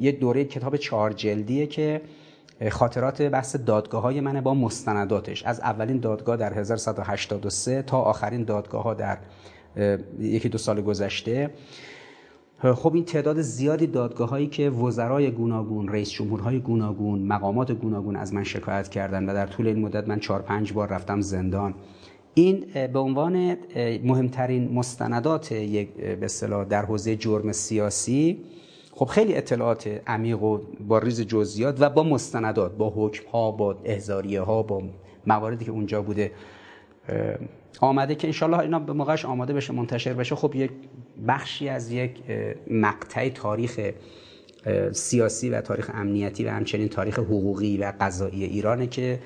یه 0.00 0.12
دوره 0.12 0.44
کتاب 0.44 0.76
چهار 0.76 1.12
جلدیه 1.12 1.66
که 1.66 2.00
خاطرات 2.70 3.22
بحث 3.22 3.56
دادگاه 3.56 4.02
های 4.02 4.20
منه 4.20 4.40
با 4.40 4.54
مستنداتش. 4.54 5.42
از 5.42 5.60
اولین 5.60 6.00
دادگاه 6.00 6.36
در 6.36 6.54
1183 6.54 7.82
تا 7.82 8.00
آخرین 8.00 8.44
دادگاه 8.44 8.82
ها 8.82 8.94
در 8.94 9.18
یکی 10.18 10.48
دو 10.48 10.58
سال 10.58 10.80
گذشته. 10.80 11.50
خب 12.62 12.94
این 12.94 13.04
تعداد 13.04 13.40
زیادی 13.40 13.86
دادگاه 13.86 14.28
هایی 14.28 14.46
که 14.46 14.70
وزرای 14.70 15.30
گوناگون 15.30 15.88
رئیس 15.88 16.10
جمهورهای 16.10 16.58
گوناگون 16.58 17.22
مقامات 17.22 17.72
گوناگون 17.72 18.16
از 18.16 18.34
من 18.34 18.44
شکایت 18.44 18.88
کردن 18.88 19.24
و 19.28 19.34
در 19.34 19.46
طول 19.46 19.66
این 19.66 19.78
مدت 19.78 20.08
من 20.08 20.20
چهار 20.20 20.42
پنج 20.42 20.72
بار 20.72 20.88
رفتم 20.88 21.20
زندان. 21.20 21.74
این 22.34 22.66
به 22.92 22.98
عنوان 22.98 23.56
مهمترین 24.04 24.72
مستندات 24.72 25.52
یک 25.52 25.94
به 25.96 26.26
در 26.68 26.84
حوزه 26.84 27.16
جرم 27.16 27.52
سیاسی 27.52 28.44
خب 29.02 29.08
خیلی 29.08 29.34
اطلاعات 29.34 30.00
عمیق 30.06 30.42
و 30.42 30.58
با 30.88 30.98
ریز 30.98 31.20
جزئیات 31.20 31.76
و 31.80 31.90
با 31.90 32.02
مستندات 32.02 32.76
با 32.76 32.92
حکم 32.96 33.30
ها 33.30 33.50
با 33.50 33.76
احزاریه 33.84 34.40
ها 34.40 34.62
با 34.62 34.82
مواردی 35.26 35.64
که 35.64 35.70
اونجا 35.70 36.02
بوده 36.02 36.30
آمده 37.80 38.14
که 38.14 38.28
انشالله 38.28 38.58
اینا 38.58 38.78
به 38.78 38.92
موقعش 38.92 39.24
آماده 39.24 39.52
بشه 39.52 39.72
منتشر 39.72 40.12
بشه. 40.12 40.34
خب 40.34 40.54
یک 40.54 40.70
بخشی 41.28 41.68
از 41.68 41.92
یک 41.92 42.22
مقطع 42.70 43.28
تاریخ 43.28 43.90
سیاسی 44.92 45.50
و 45.50 45.60
تاریخ 45.60 45.90
امنیتی 45.94 46.44
و 46.44 46.50
همچنین 46.50 46.88
تاریخ 46.88 47.18
حقوقی 47.18 47.76
و 47.76 47.92
قضایی 48.00 48.44
ایرانه 48.44 48.86
که 48.86 49.18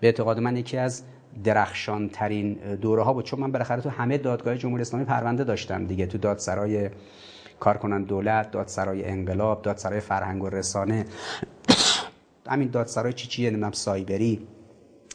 به 0.00 0.06
اعتقاد 0.06 0.38
من 0.38 0.56
یکی 0.56 0.76
از 0.76 1.02
درخشان 1.44 2.08
ترین 2.08 2.54
دوره 2.80 3.02
ها 3.02 3.12
بود. 3.12 3.24
چون 3.24 3.40
من 3.40 3.52
بالاخره 3.52 3.82
تو 3.82 3.88
همه 3.88 4.18
دادگاه 4.18 4.56
جمهوری 4.58 4.80
اسلامی 4.80 5.04
پرونده 5.04 5.44
داشتم 5.44 5.86
دیگه 5.86 6.06
تو 6.06 6.18
دادسرای 6.18 6.90
کارکنان 7.60 8.02
دولت 8.02 8.50
دادسرای 8.50 9.04
انقلاب 9.04 9.62
دادسرای 9.62 10.00
فرهنگ 10.00 10.42
و 10.42 10.48
رسانه. 10.48 11.04
همین 12.50 12.68
دادسرای 12.68 13.12
چی 13.12 13.28
چیه؟ 13.28 13.50
نمی‌دونم 13.50 13.72
سایبری 13.72 14.46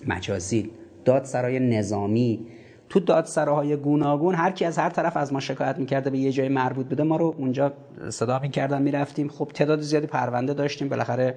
مجازی 0.07 0.71
دادسرای 1.05 1.59
نظامی. 1.59 2.47
تو 2.89 2.99
دادسراهای 2.99 3.75
گوناگون 3.75 4.35
هر 4.35 4.51
کی 4.51 4.65
از 4.65 4.77
هر 4.77 4.89
طرف 4.89 5.17
از 5.17 5.33
ما 5.33 5.39
شکایت 5.39 5.77
می‌کرده 5.77 6.09
به 6.09 6.17
یه 6.17 6.31
جای 6.31 6.49
مربوط 6.49 6.85
بوده 6.85 7.03
ما 7.03 7.17
رو 7.17 7.35
اونجا 7.37 7.73
صدا 8.09 8.39
می‌کردن 8.39 8.81
می‌رفتیم. 8.81 9.29
خب 9.29 9.51
تعداد 9.53 9.81
زیادی 9.81 10.07
پرونده 10.07 10.53
داشتیم. 10.53 10.89
بالاخره 10.89 11.35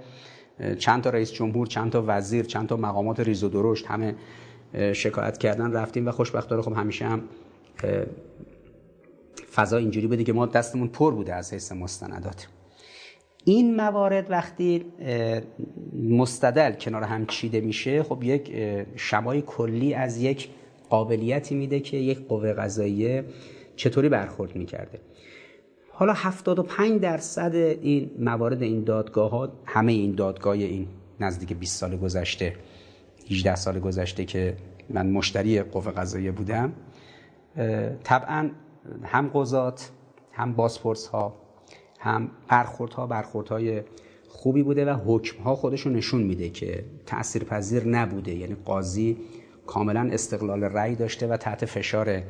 چند 0.78 1.02
تا 1.02 1.10
رئیس 1.10 1.32
جمهور 1.32 1.66
چند 1.66 1.92
تا 1.92 2.04
وزیر 2.06 2.44
چند 2.44 2.68
تا 2.68 2.76
مقامات 2.76 3.20
ریز 3.20 3.44
و 3.44 3.48
درشت 3.48 3.86
همه 3.86 4.14
شکایت 4.92 5.38
کردن 5.38 5.72
رفتیم 5.72 6.08
و 6.08 6.10
خوشبختانه 6.10 6.62
خب 6.62 6.72
همیشه 6.72 7.04
هم 7.04 7.22
فضا 9.56 9.76
اینجوری 9.76 10.06
بوده 10.06 10.24
که 10.24 10.32
ما 10.32 10.46
دستمون 10.46 10.88
پر 10.88 11.14
بوده 11.14 11.34
از 11.34 11.52
حیث 11.52 11.72
مستندات. 11.72 12.48
این 13.44 13.76
موارد 13.76 14.30
وقتی 14.30 14.84
مستدل 16.10 16.72
کنار 16.72 17.02
هم 17.02 17.26
چیده 17.26 17.60
میشه 17.60 18.02
خب 18.02 18.22
یک 18.22 18.52
شمای 18.96 19.42
کلی 19.46 19.94
از 19.94 20.22
یک 20.22 20.48
قابلیتی 20.90 21.54
میده 21.54 21.80
که 21.80 21.96
یک 21.96 22.28
قوه 22.28 22.52
قضاییه 22.52 23.24
چطوری 23.76 24.08
برخورد 24.08 24.56
می‌کرده. 24.56 25.00
حالا 25.90 26.12
75 26.12 27.00
درصد 27.00 27.54
این 27.54 28.10
موارد 28.18 28.62
این 28.62 28.84
دادگاه 28.84 29.30
ها 29.30 29.52
همه 29.64 29.92
این 29.92 30.14
دادگاه 30.14 30.52
این 30.52 30.88
نزدیک 31.20 31.52
20 31.52 31.80
سال 31.80 31.96
گذشته 31.96 32.56
18 33.30 33.54
سال 33.54 33.78
گذشته 33.78 34.24
که 34.24 34.56
من 34.90 35.10
مشتری 35.10 35.62
قوه 35.62 35.92
قضاییه 35.92 36.32
بودم 36.32 36.72
طبعا 38.04 38.50
هم 39.04 39.30
قضات 39.34 39.90
هم 40.32 40.52
بازپرس 40.52 41.06
ها 41.06 41.34
هم 41.98 42.30
برخورد 42.48 42.92
ها 42.92 43.06
برخورد 43.06 43.48
های 43.48 43.82
خوبی 44.28 44.62
بوده 44.62 44.92
و 44.92 44.96
حکم 45.06 45.42
ها 45.42 45.54
خودشون 45.54 45.92
نشون 45.92 46.22
میده 46.22 46.50
که 46.50 46.84
تأثیر 47.06 47.44
پذیر 47.44 47.84
نبوده. 47.84 48.34
یعنی 48.34 48.56
قاضی 48.64 49.16
کاملا 49.66 50.08
استقلال 50.12 50.64
رأی 50.64 50.94
داشته 50.94 51.26
و 51.26 51.36
تحت 51.36 51.64
فشار 51.64 52.22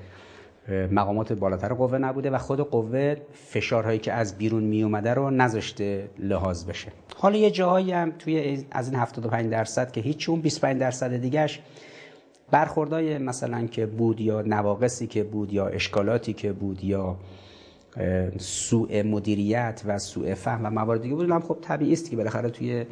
مقامات 0.90 1.32
بالاتر 1.32 1.72
قوه 1.72 1.98
نبوده 1.98 2.30
و 2.30 2.38
خود 2.38 2.60
قوه 2.60 3.16
فشارهایی 3.32 3.98
که 3.98 4.12
از 4.12 4.38
بیرون 4.38 4.62
می 4.62 4.82
اومده 4.82 5.14
رو 5.14 5.30
نذاشته 5.30 6.08
لحاظ 6.18 6.64
بشه. 6.64 6.92
حالا 7.16 7.36
یه 7.36 7.50
جاهایی 7.50 7.92
هم 7.92 8.12
توی 8.18 8.64
از 8.70 8.88
این 8.88 9.00
75 9.00 9.50
درصد 9.50 9.92
که 9.92 10.00
هیچ 10.00 10.28
اون 10.28 10.40
25 10.40 10.80
درصد 10.80 11.16
دیگهش 11.16 11.60
برخوردای 12.50 13.18
مثلا 13.18 13.66
که 13.66 13.86
بود 13.86 14.20
یا 14.20 14.42
نواقصی 14.42 15.06
که 15.06 15.24
بود 15.24 15.52
یا 15.52 15.66
اشکالاتی 15.66 16.32
که 16.32 16.52
بود 16.52 16.84
یا 16.84 17.16
سوء 18.38 19.02
مدیریت 19.02 19.82
و 19.86 19.98
سوء 19.98 20.34
فهم 20.34 20.66
و 20.66 20.70
موارد 20.70 21.02
دیگه 21.02 21.14
بود 21.14 21.42
خب 21.42 21.58
طبیعی 21.62 21.92
است 21.92 22.10
که 22.10 22.16
بالاخره 22.16 22.50
توی 22.50 22.86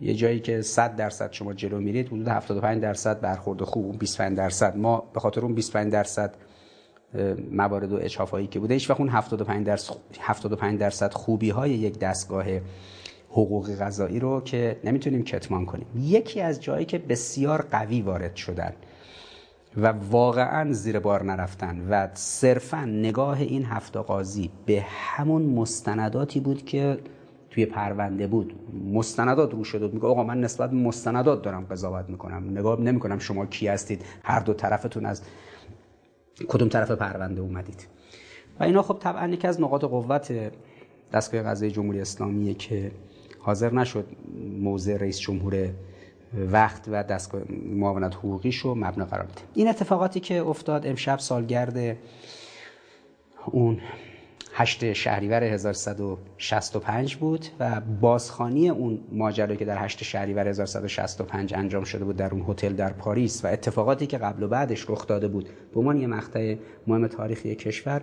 یه 0.00 0.14
جایی 0.14 0.40
که 0.40 0.62
100 0.62 0.96
درصد 0.96 1.32
شما 1.32 1.52
جلو 1.52 1.80
میرید 1.80 2.06
حدود 2.06 2.28
75 2.28 2.82
درصد 2.82 3.20
برخورد 3.20 3.62
خوب 3.62 3.86
اون 3.86 3.96
25 3.96 4.36
درصد. 4.36 4.76
ما 4.76 5.08
به 5.14 5.20
خاطر 5.20 5.40
اون 5.40 5.54
25 5.54 5.92
درصد 5.92 6.34
موارد 7.50 7.92
و 7.92 7.96
اچافایی 7.96 8.46
که 8.46 8.60
بوده 8.60 8.74
هیچ 8.74 8.90
وقت 8.90 9.00
اون 9.00 9.08
75 9.08 9.66
درصد 9.66 9.94
75 10.20 10.80
درصد 10.80 11.12
خوبی 11.12 11.50
های 11.50 11.70
یک 11.70 11.98
دستگاه 11.98 12.44
حقوق 13.30 13.74
غذایی 13.74 14.20
رو 14.20 14.40
که 14.40 14.76
نمی‌تونیم 14.84 15.24
کتمان 15.24 15.66
کنیم. 15.66 15.86
یکی 15.98 16.40
از 16.40 16.62
جایی 16.62 16.84
که 16.84 16.98
بسیار 16.98 17.62
قوی 17.70 18.02
وارد 18.02 18.36
شدن 18.36 18.72
و 19.76 19.86
واقعا 20.10 20.72
زیر 20.72 20.98
بار 20.98 21.22
نرفتن 21.22 21.86
و 21.90 22.08
صرفا 22.14 22.84
نگاه 22.84 23.40
این 23.40 23.64
هفت 23.64 23.96
قاضی 23.96 24.50
به 24.66 24.84
همون 24.88 25.42
مستنداتی 25.42 26.40
بود 26.40 26.64
که 26.64 26.98
توی 27.50 27.66
پرونده 27.66 28.26
بود. 28.26 28.54
مستندات 28.92 29.52
رو 29.52 29.64
شده 29.64 29.88
میگه 29.88 30.06
آقا 30.06 30.24
من 30.24 30.40
نسبت 30.40 30.72
مستندات 30.72 31.42
دارم 31.42 31.64
قضاوت 31.70 32.10
می‌کنم. 32.10 32.50
نگاه 32.50 32.80
نمی‌کنم 32.80 33.18
شما 33.18 33.46
کی 33.46 33.68
هستید. 33.68 34.04
هر 34.22 34.40
دو 34.40 34.54
طرفتون 34.54 35.06
از 35.06 35.22
کدوم 36.48 36.68
طرف 36.68 36.90
پرونده 36.90 37.40
اومدید. 37.40 37.86
و 38.60 38.64
اینا 38.64 38.82
خب 38.82 38.98
طبعا 39.00 39.28
یکی 39.28 39.46
از 39.46 39.60
نقاط 39.60 39.84
قوت 39.84 40.52
دستگاه 41.12 41.42
قضایی 41.42 41.70
جمهوری 41.70 42.00
اسلامیه 42.00 42.54
که 42.54 42.90
حاضر 43.38 43.72
نشد 43.72 44.06
موضع 44.60 44.96
رئیس 44.96 45.20
جمهور 45.20 45.70
وقت 46.34 46.84
و 46.88 47.02
دستگاه 47.02 47.42
معاونت 47.72 48.14
حقوقی 48.14 48.50
رو 48.62 48.74
مبنا 48.74 49.04
قرار 49.04 49.24
بده 49.24 49.42
این 49.54 49.68
اتفاقاتی 49.68 50.20
که 50.20 50.42
افتاد 50.42 50.86
امشب 50.86 51.18
سالگرد 51.18 51.96
اون 53.46 53.80
8 54.52 54.92
شهریور 54.92 55.44
1165 55.44 57.16
بود 57.16 57.46
و 57.60 57.80
بازخانی 57.80 58.68
اون 58.68 59.00
ماجرا 59.12 59.56
که 59.56 59.64
در 59.64 59.84
8 59.84 60.04
شهریور 60.04 60.48
1165 60.48 61.54
انجام 61.54 61.84
شده 61.84 62.04
بود 62.04 62.16
در 62.16 62.30
اون 62.30 62.44
هتل 62.48 62.72
در 62.72 62.92
پاریس 62.92 63.44
و 63.44 63.48
اتفاقاتی 63.48 64.06
که 64.06 64.18
قبل 64.18 64.42
و 64.42 64.48
بعدش 64.48 64.90
رخ 64.90 65.06
داده 65.06 65.28
بود 65.28 65.48
به 65.74 65.80
عنوان 65.80 65.96
یه 65.96 66.06
مقطع 66.06 66.56
مهم 66.86 67.06
تاریخی 67.06 67.54
کشور 67.54 68.02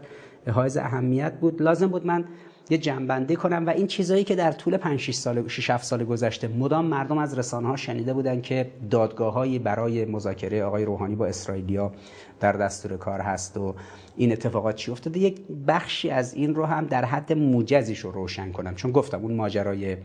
حائز 0.52 0.77
اهمیت 0.77 1.34
بود. 1.34 1.61
لازم 1.61 1.88
بود 1.88 2.06
من 2.06 2.26
یه 2.70 2.78
جنبندی 2.78 3.36
کنم. 3.36 3.66
و 3.66 3.70
این 3.70 3.88
چیزایی 3.88 4.24
که 4.24 4.36
در 4.36 4.52
طول 4.52 4.78
5 4.78 5.00
6 5.00 5.16
سال 5.16 5.48
6 5.48 5.70
7 5.70 5.84
سال 5.84 6.04
گذشته 6.04 6.48
مدام 6.48 6.86
مردم 6.86 7.18
از 7.18 7.38
رسانه 7.38 7.68
ها 7.68 7.76
شنیده 7.76 8.14
بودن 8.14 8.42
که 8.42 8.72
دادگاههایی 8.92 9.60
برای 9.60 10.06
مذاکره 10.06 10.64
آقای 10.64 10.86
روحانی 10.86 11.16
با 11.16 11.26
اسرائیلیا 11.26 11.92
در 12.40 12.54
دستور 12.54 12.98
کار 12.98 13.20
هست 13.20 13.58
و 13.58 13.76
این 14.16 14.32
اتفاقات 14.32 14.76
چی 14.76 14.92
افتاده. 14.92 15.20
یک 15.20 15.42
بخشی 15.68 16.10
از 16.10 16.34
این 16.34 16.56
رو 16.56 16.66
هم 16.66 16.86
در 16.86 17.06
حد 17.06 17.34
موجزیش 17.34 18.00
رو 18.00 18.12
روشن 18.12 18.52
کنم. 18.52 18.76
چون 18.76 18.92
گفتم 18.92 19.22
اون 19.22 19.34
ماجرای 19.34 19.98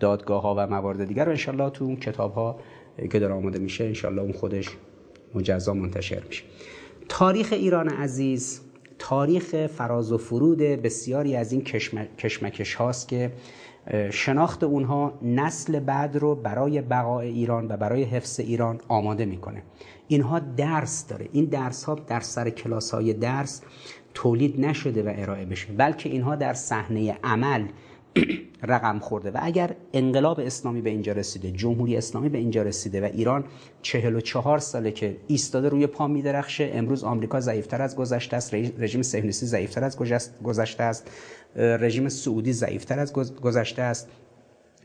دادگاه 0.00 0.42
ها 0.42 0.54
و 0.58 0.66
موارد 0.66 1.04
دیگر 1.04 1.24
رو 1.24 1.30
انشالله 1.30 1.70
تو 1.70 1.84
اون 1.84 1.96
کتاب 1.96 2.34
ها 2.34 2.56
که 3.12 3.18
داره 3.18 3.34
آماده 3.34 3.58
میشه 3.58 3.84
انشالله 3.84 4.22
اون 4.22 4.32
خودش 4.32 4.68
مجزا 5.34 5.74
منتشر 5.74 6.22
میشه. 6.28 6.42
تاریخ 7.08 7.52
ایران 7.52 7.88
عزیز 7.88 8.60
تاریخ 8.98 9.66
فراز 9.66 10.12
و 10.12 10.18
فرود 10.18 10.58
بسیاری 10.58 11.36
از 11.36 11.52
این 11.52 11.62
کشمکش 12.18 12.74
هاست 12.74 13.08
که 13.08 13.32
شناخت 14.10 14.64
اونها 14.64 15.18
نسل 15.22 15.80
بعد 15.80 16.16
رو 16.16 16.34
برای 16.34 16.80
بقای 16.80 17.28
ایران 17.28 17.66
و 17.68 17.76
برای 17.76 18.02
حفظ 18.02 18.40
ایران 18.40 18.80
آماده 18.88 19.24
می‌کنه. 19.24 19.62
اینها 20.08 20.38
درس 20.38 21.06
داره. 21.06 21.28
این 21.32 21.44
درس 21.44 21.84
ها 21.84 21.94
در 21.94 22.20
سر 22.20 22.50
کلاس 22.50 22.94
های 22.94 23.12
درس 23.12 23.62
تولید 24.14 24.60
نشده 24.60 25.02
و 25.02 25.12
ارائه 25.16 25.44
بشه. 25.44 25.72
بلکه 25.72 26.08
اینها 26.08 26.36
در 26.36 26.54
صحنه 26.54 27.18
عمل 27.24 27.64
رقم 28.62 28.98
خورده. 28.98 29.30
و 29.30 29.38
اگر 29.42 29.76
انقلاب 29.92 30.40
اسلامی 30.40 30.80
به 30.80 30.90
اینجا 30.90 31.12
رسیده 31.12 31.50
جمهوری 31.50 31.96
اسلامی 31.96 32.28
به 32.28 32.38
اینجا 32.38 32.62
رسیده 32.62 33.00
و 33.00 33.04
ایران 33.04 33.44
چهل 33.82 34.14
و 34.14 34.20
چهار 34.20 34.58
ساله 34.58 34.92
که 34.92 35.16
ایستاده 35.26 35.68
روی 35.68 35.86
پا 35.86 36.06
میدرخشه 36.06 36.70
امروز 36.74 37.04
آمریکا 37.04 37.40
ضعیفتر 37.40 37.82
از 37.82 37.96
گذشته 37.96 38.36
است 38.36 38.54
رژیم 38.54 39.02
صهیونیستی 39.02 39.46
ضعیفتر 39.46 39.84
از 39.84 39.98
گذشته 40.42 40.82
است 40.82 41.10
رژیم 41.56 42.08
سعودی 42.08 42.52
ضعیفتر 42.52 42.98
از 42.98 43.12
گذشته 43.12 43.82
است 43.82 44.08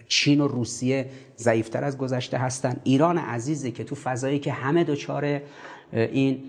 چین 0.08 0.42
و 0.42 0.48
روسیه 0.48 1.06
ضعیفتر 1.38 1.84
از 1.84 1.98
گذشته 1.98 2.38
هستند 2.38 2.82
ایران 2.84 3.18
عزیزه 3.18 3.72
که 3.72 3.84
تو 3.84 3.96
فضایی 3.96 4.40
که 4.40 4.52
همه 4.52 4.84
دچار 4.84 5.42
این 5.92 6.44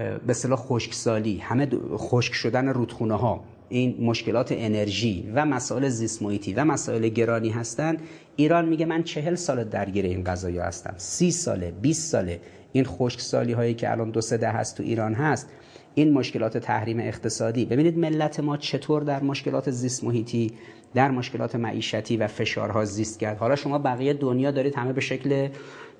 به 0.00 0.20
اصطلاح 0.28 0.58
خشکسالی 0.58 1.38
همه 1.38 1.68
خشک 1.96 2.34
شدن 2.34 2.68
رودخونه 2.68 3.14
ها 3.14 3.44
این 3.70 3.96
مشکلات 4.00 4.52
انرژی 4.52 5.30
و 5.34 5.46
مسائل 5.46 5.88
زیست 5.88 6.22
و 6.56 6.64
مسائل 6.64 7.08
گرانی 7.08 7.50
هستند. 7.50 8.02
ایران 8.36 8.68
میگه 8.68 8.86
من 8.86 9.02
چهل 9.02 9.34
سال 9.34 9.64
درگیر 9.64 10.04
این 10.04 10.24
قضایا 10.24 10.64
هستم. 10.64 10.94
سی 10.96 11.30
ساله 11.30 11.70
20 11.70 12.10
ساله. 12.10 12.40
این 12.72 12.84
خشکسالی 12.84 13.52
هایی 13.52 13.74
که 13.74 13.90
الان 13.90 14.10
دو 14.10 14.20
سه 14.20 14.36
ده 14.36 14.50
هست 14.50 14.76
تو 14.76 14.82
ایران 14.82 15.14
هست. 15.14 15.48
این 15.94 16.12
مشکلات 16.12 16.58
تحریم 16.58 17.00
اقتصادی. 17.00 17.64
ببینید 17.64 17.98
ملت 17.98 18.40
ما 18.40 18.56
چطور 18.56 19.02
در 19.02 19.22
مشکلات 19.22 19.70
زیست 19.70 20.04
محیطی 20.04 20.52
در 20.94 21.10
مشکلات 21.10 21.56
معیشتی 21.56 22.16
و 22.16 22.26
فشارها 22.26 22.84
زیست 22.84 23.20
کرد. 23.20 23.38
حالا 23.38 23.56
شما 23.56 23.78
بقیه 23.78 24.12
دنیا 24.12 24.50
دارید 24.50 24.74
همه 24.74 24.92
به 24.92 25.00
شکل 25.00 25.48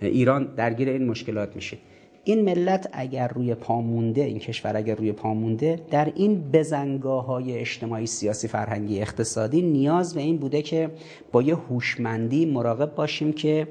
ایران 0.01 0.55
درگیر 0.57 0.89
این 0.89 1.07
مشکلات 1.07 1.57
میشید. 1.57 1.79
این 2.25 2.45
ملت 2.45 2.89
اگر 2.93 3.29
روی 3.29 3.55
پا 3.55 3.81
مونده 3.81 4.21
این 4.25 4.39
کشور 4.39 4.77
اگر 4.77 4.95
روی 4.95 5.13
پا 5.13 5.35
مونده 5.35 5.81
در 5.91 6.13
این 6.15 6.51
بزنگاه 6.51 7.27
های 7.27 7.59
اجتماعی 7.59 8.07
سیاسی 8.07 8.49
فرهنگی 8.49 9.01
اقتصادی 9.01 9.63
نیاز 9.63 10.15
به 10.15 10.21
این 10.21 10.39
بوده 10.39 10.63
که 10.63 10.91
با 11.33 11.43
یه 11.43 11.55
هوشمندی 11.55 12.47
مراقب 12.47 12.95
باشیم 12.95 13.33
که 13.33 13.69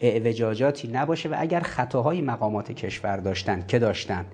اعوجاجاتی 0.00 0.88
نباشه 0.88 1.28
و 1.28 1.34
اگر 1.38 1.60
خطاهای 1.60 2.20
مقامات 2.20 2.72
کشور 2.72 3.16
داشتن 3.16 3.64
که 3.68 3.78
داشتن؟ 3.78 4.26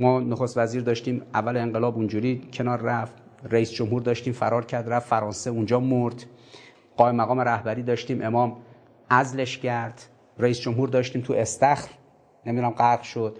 ما 0.00 0.20
نخست 0.20 0.58
وزیر 0.58 0.82
داشتیم 0.82 1.22
اول 1.34 1.56
انقلاب 1.56 1.96
اونجوری 1.96 2.48
کنار 2.52 2.80
رفت 2.80 3.14
رئیس 3.50 3.72
جمهور 3.72 4.02
داشتیم 4.02 4.32
فرار 4.32 4.64
کرد 4.64 4.92
رفت 4.92 5.08
فرانسه 5.08 5.50
اونجا 5.50 5.80
مرد. 5.80 6.24
قائم 6.96 7.16
مقام 7.16 7.40
رهبری 7.40 7.82
داشتیم 7.82 8.22
امام 8.22 8.56
ازلش 9.08 9.58
کرد. 9.58 10.02
رئیس 10.38 10.60
جمهور 10.60 10.88
داشتیم 10.88 11.22
تو 11.22 11.32
استخر. 11.32 11.88
نمی‌دونم 12.46 12.70
غرق 12.70 13.02
شد. 13.02 13.36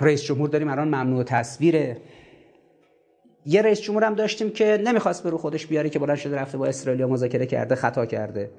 رئیس 0.00 0.22
جمهور 0.22 0.48
داریم 0.48 0.68
الان 0.68 0.88
ممنوع 0.88 1.22
تصویره. 1.22 1.96
یه 3.46 3.62
رئیس 3.62 3.80
جمهور 3.80 4.04
هم 4.04 4.14
داشتیم 4.14 4.50
که 4.50 4.82
نمی‌خواست 4.84 5.22
به 5.22 5.30
رو 5.30 5.38
خودش 5.38 5.66
بیاره 5.66 5.90
که 5.90 5.98
بلند 5.98 6.16
شده 6.16 6.36
رفته 6.36 6.58
با 6.58 6.66
اسرائیل 6.66 7.04
مذاکره 7.04 7.46
کرده 7.46 7.74
خطا 7.74 8.06
کرده. 8.06 8.50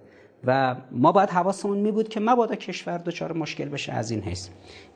و 0.44 0.76
ما 0.91 1.12
باید 1.12 1.30
حواسمون 1.30 1.78
می 1.78 1.91
بود 1.91 2.10
که 2.10 2.20
مبادا 2.20 2.56
کشور 2.56 2.98
دچار 2.98 3.34
مشکل 3.34 3.70
بشه 3.70 3.94
از 3.94 4.12
این 4.12 4.22
حیث. 4.22 4.48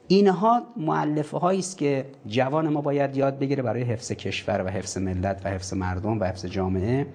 اینها 0.08 0.64
معلفه 0.78 1.38
هایی 1.38 1.60
است 1.60 1.78
که 1.78 2.06
جوان 2.28 2.70
ما 2.70 2.82
باید 2.82 3.18
یاد 3.18 3.40
بگیره 3.40 3.64
برای 3.64 3.84
حفظ 3.84 4.12
کشور 4.12 4.64
و 4.66 4.68
حفظ 4.68 4.98
ملت 4.98 5.42
و 5.46 5.50
حفظ 5.50 5.74
مردم 5.74 6.20
و 6.20 6.24
حفظ 6.24 6.46
جامعه 6.46 7.08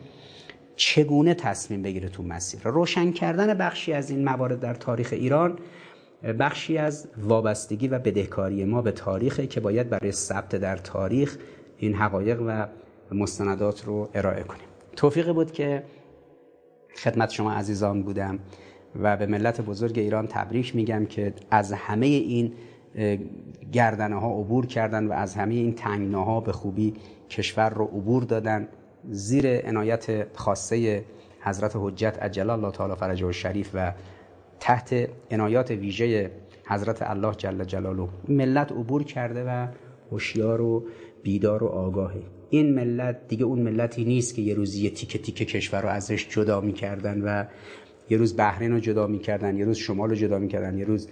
چگونه 0.76 1.34
تصمیم 1.34 1.82
بگیره 1.82 2.09
تو 2.09 2.22
مسیر. 2.22 2.60
روشن 2.64 3.12
کردن 3.12 3.55
بخشی 3.55 3.92
از 3.92 4.10
این 4.10 4.24
موارد 4.24 4.60
در 4.60 4.74
تاریخ 4.74 5.09
ایران 5.12 5.59
بخشی 6.22 6.78
از 6.78 7.09
وابستگی 7.18 7.88
و 7.88 7.98
بدهکاری 7.98 8.64
ما 8.64 8.82
به 8.82 8.92
تاریخ 8.92 9.40
که 9.40 9.60
باید 9.60 9.90
برای 9.90 10.12
ثبت 10.12 10.56
در 10.56 10.76
تاریخ 10.76 11.36
این 11.78 11.94
حقایق 11.94 12.42
و 12.47 12.66
مستندات 13.14 13.84
رو 13.84 14.09
ارائه 14.14 14.42
کنیم. 14.42 14.64
توفیقی 14.97 15.32
بود 15.32 15.52
که 15.52 15.82
خدمت 16.97 17.30
شما 17.30 17.52
عزیزان 17.52 18.02
بودم 18.02 18.38
و 19.02 19.16
به 19.16 19.26
ملت 19.26 19.60
بزرگ 19.60 19.98
ایران 19.98 20.26
تبریک 20.26 20.76
میگم 20.76 21.06
که 21.06 21.34
از 21.51 21.72
همه 21.72 22.06
این 22.06 22.52
گردنه 23.72 24.20
ها 24.20 24.40
عبور 24.40 24.66
کردن 24.66 25.06
و 25.06 25.12
از 25.12 25.34
همه 25.34 25.55
این 25.55 25.74
تنگناها 25.74 26.40
به 26.40 26.52
خوبی 26.52 26.94
کشور 27.30 27.70
رو 27.70 27.84
عبور 27.84 28.22
دادن. 28.22 28.68
زیر 29.10 29.60
عنایت 29.66 30.36
خاصه 30.36 31.05
حضرت 31.40 31.72
حجت 31.74 32.18
عجل 32.22 32.51
الله 32.51 32.70
تعالی 32.70 32.94
فرجه 32.94 33.26
و 33.26 33.32
شریف 33.32 33.70
و 33.74 33.92
تحت 34.60 35.08
عنایات 35.30 35.70
ویژه 35.70 36.30
حضرت 36.64 37.02
الله 37.02 37.34
جل 37.34 37.64
جلاله. 37.64 38.08
ملت 38.28 38.72
عبور 38.72 39.04
کرده 39.04 39.44
و 39.44 39.66
هوشیار 40.10 40.60
و 40.60 40.84
بیدار 41.22 41.64
و 41.64 41.66
آگاهه. 41.66 42.22
این 42.50 42.74
ملت 42.74 43.28
دیگه 43.28 43.44
اون 43.44 43.58
ملتی 43.58 44.04
نیست 44.04 44.34
که 44.34 44.42
یه 44.42 44.54
روزی 44.54 44.84
یه 44.84 44.90
تیکه 44.90 45.18
تیکه 45.18 45.44
کشور 45.44 45.82
رو 45.82 45.88
ازش 45.88 46.28
جدا 46.28 46.60
می‌کردن 46.60 47.20
و 47.20 47.44
یه 48.10 48.16
روز 48.16 48.36
بحرین 48.36 48.72
رو 48.72 48.80
جدا 48.80 49.06
می‌کردن 49.06 49.56
یه 49.56 49.64
روز 49.64 49.76
شمال 49.76 50.10
رو 50.10 50.16
جدا 50.16 50.38
می‌کردن 50.38 50.78
یه 50.78 50.84
روز 50.84 51.08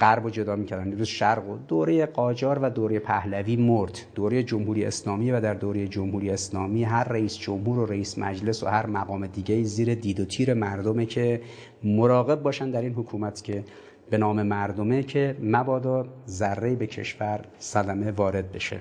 غرب 0.00 0.24
رو 0.24 0.30
جدا 0.30 0.56
می‌کردن. 0.56 0.92
روز 0.92 1.06
شرق 1.06 1.48
و 1.48 1.56
دوره 1.56 2.06
قاجار 2.06 2.58
و 2.58 2.70
دوره 2.70 2.98
پهلوی 2.98 3.56
مرد. 3.56 3.98
دوره 4.14 4.42
جمهوری 4.42 4.84
اسلامی 4.84 5.30
و 5.30 5.40
در 5.40 5.54
دوره 5.54 5.88
جمهوری 5.88 6.30
اسلامی 6.30 6.84
هر 6.84 7.04
رئیس 7.04 7.38
جمهور 7.38 7.78
و 7.78 7.86
رئیس 7.86 8.18
مجلس 8.18 8.62
و 8.62 8.66
هر 8.66 8.86
مقام 8.86 9.26
دیگه 9.26 9.62
زیر 9.62 9.94
دید 9.94 10.20
و 10.20 10.24
تیر 10.24 10.54
مردمه 10.54 11.06
که 11.06 11.40
مراقب 11.84 12.42
باشن 12.42 12.70
در 12.70 12.82
این 12.82 12.94
حکومت 12.94 13.44
که 13.44 13.64
به 14.10 14.18
نام 14.18 14.42
مردمه 14.42 15.02
که 15.02 15.36
مبادا 15.42 16.06
ذره 16.28 16.74
به 16.74 16.86
کشور 16.86 17.44
صدمه 17.58 18.10
وارد 18.10 18.52
بشه. 18.52 18.80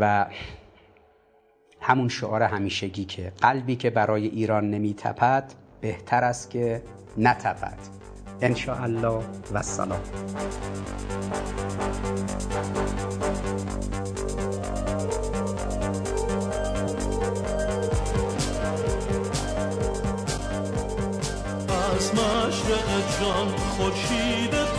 و 0.00 0.26
همون 1.80 2.08
شعار 2.08 2.42
همیشگی 2.42 3.04
که 3.04 3.32
قلبی 3.40 3.76
که 3.76 3.90
برای 3.90 4.26
ایران 4.26 4.70
نمیتپد 4.70 5.52
بهتر 5.80 6.24
است 6.24 6.50
که 6.50 6.82
نتپد. 7.18 7.78
ان 8.42 8.54
الله 8.82 9.22
و 9.52 9.62
سلام. 9.62 10.00
از 21.96 22.14
مشرق 22.14 23.20
جان 23.20 23.48
خورشید 23.48 24.73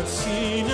دل 0.00 0.06
در 0.06 0.69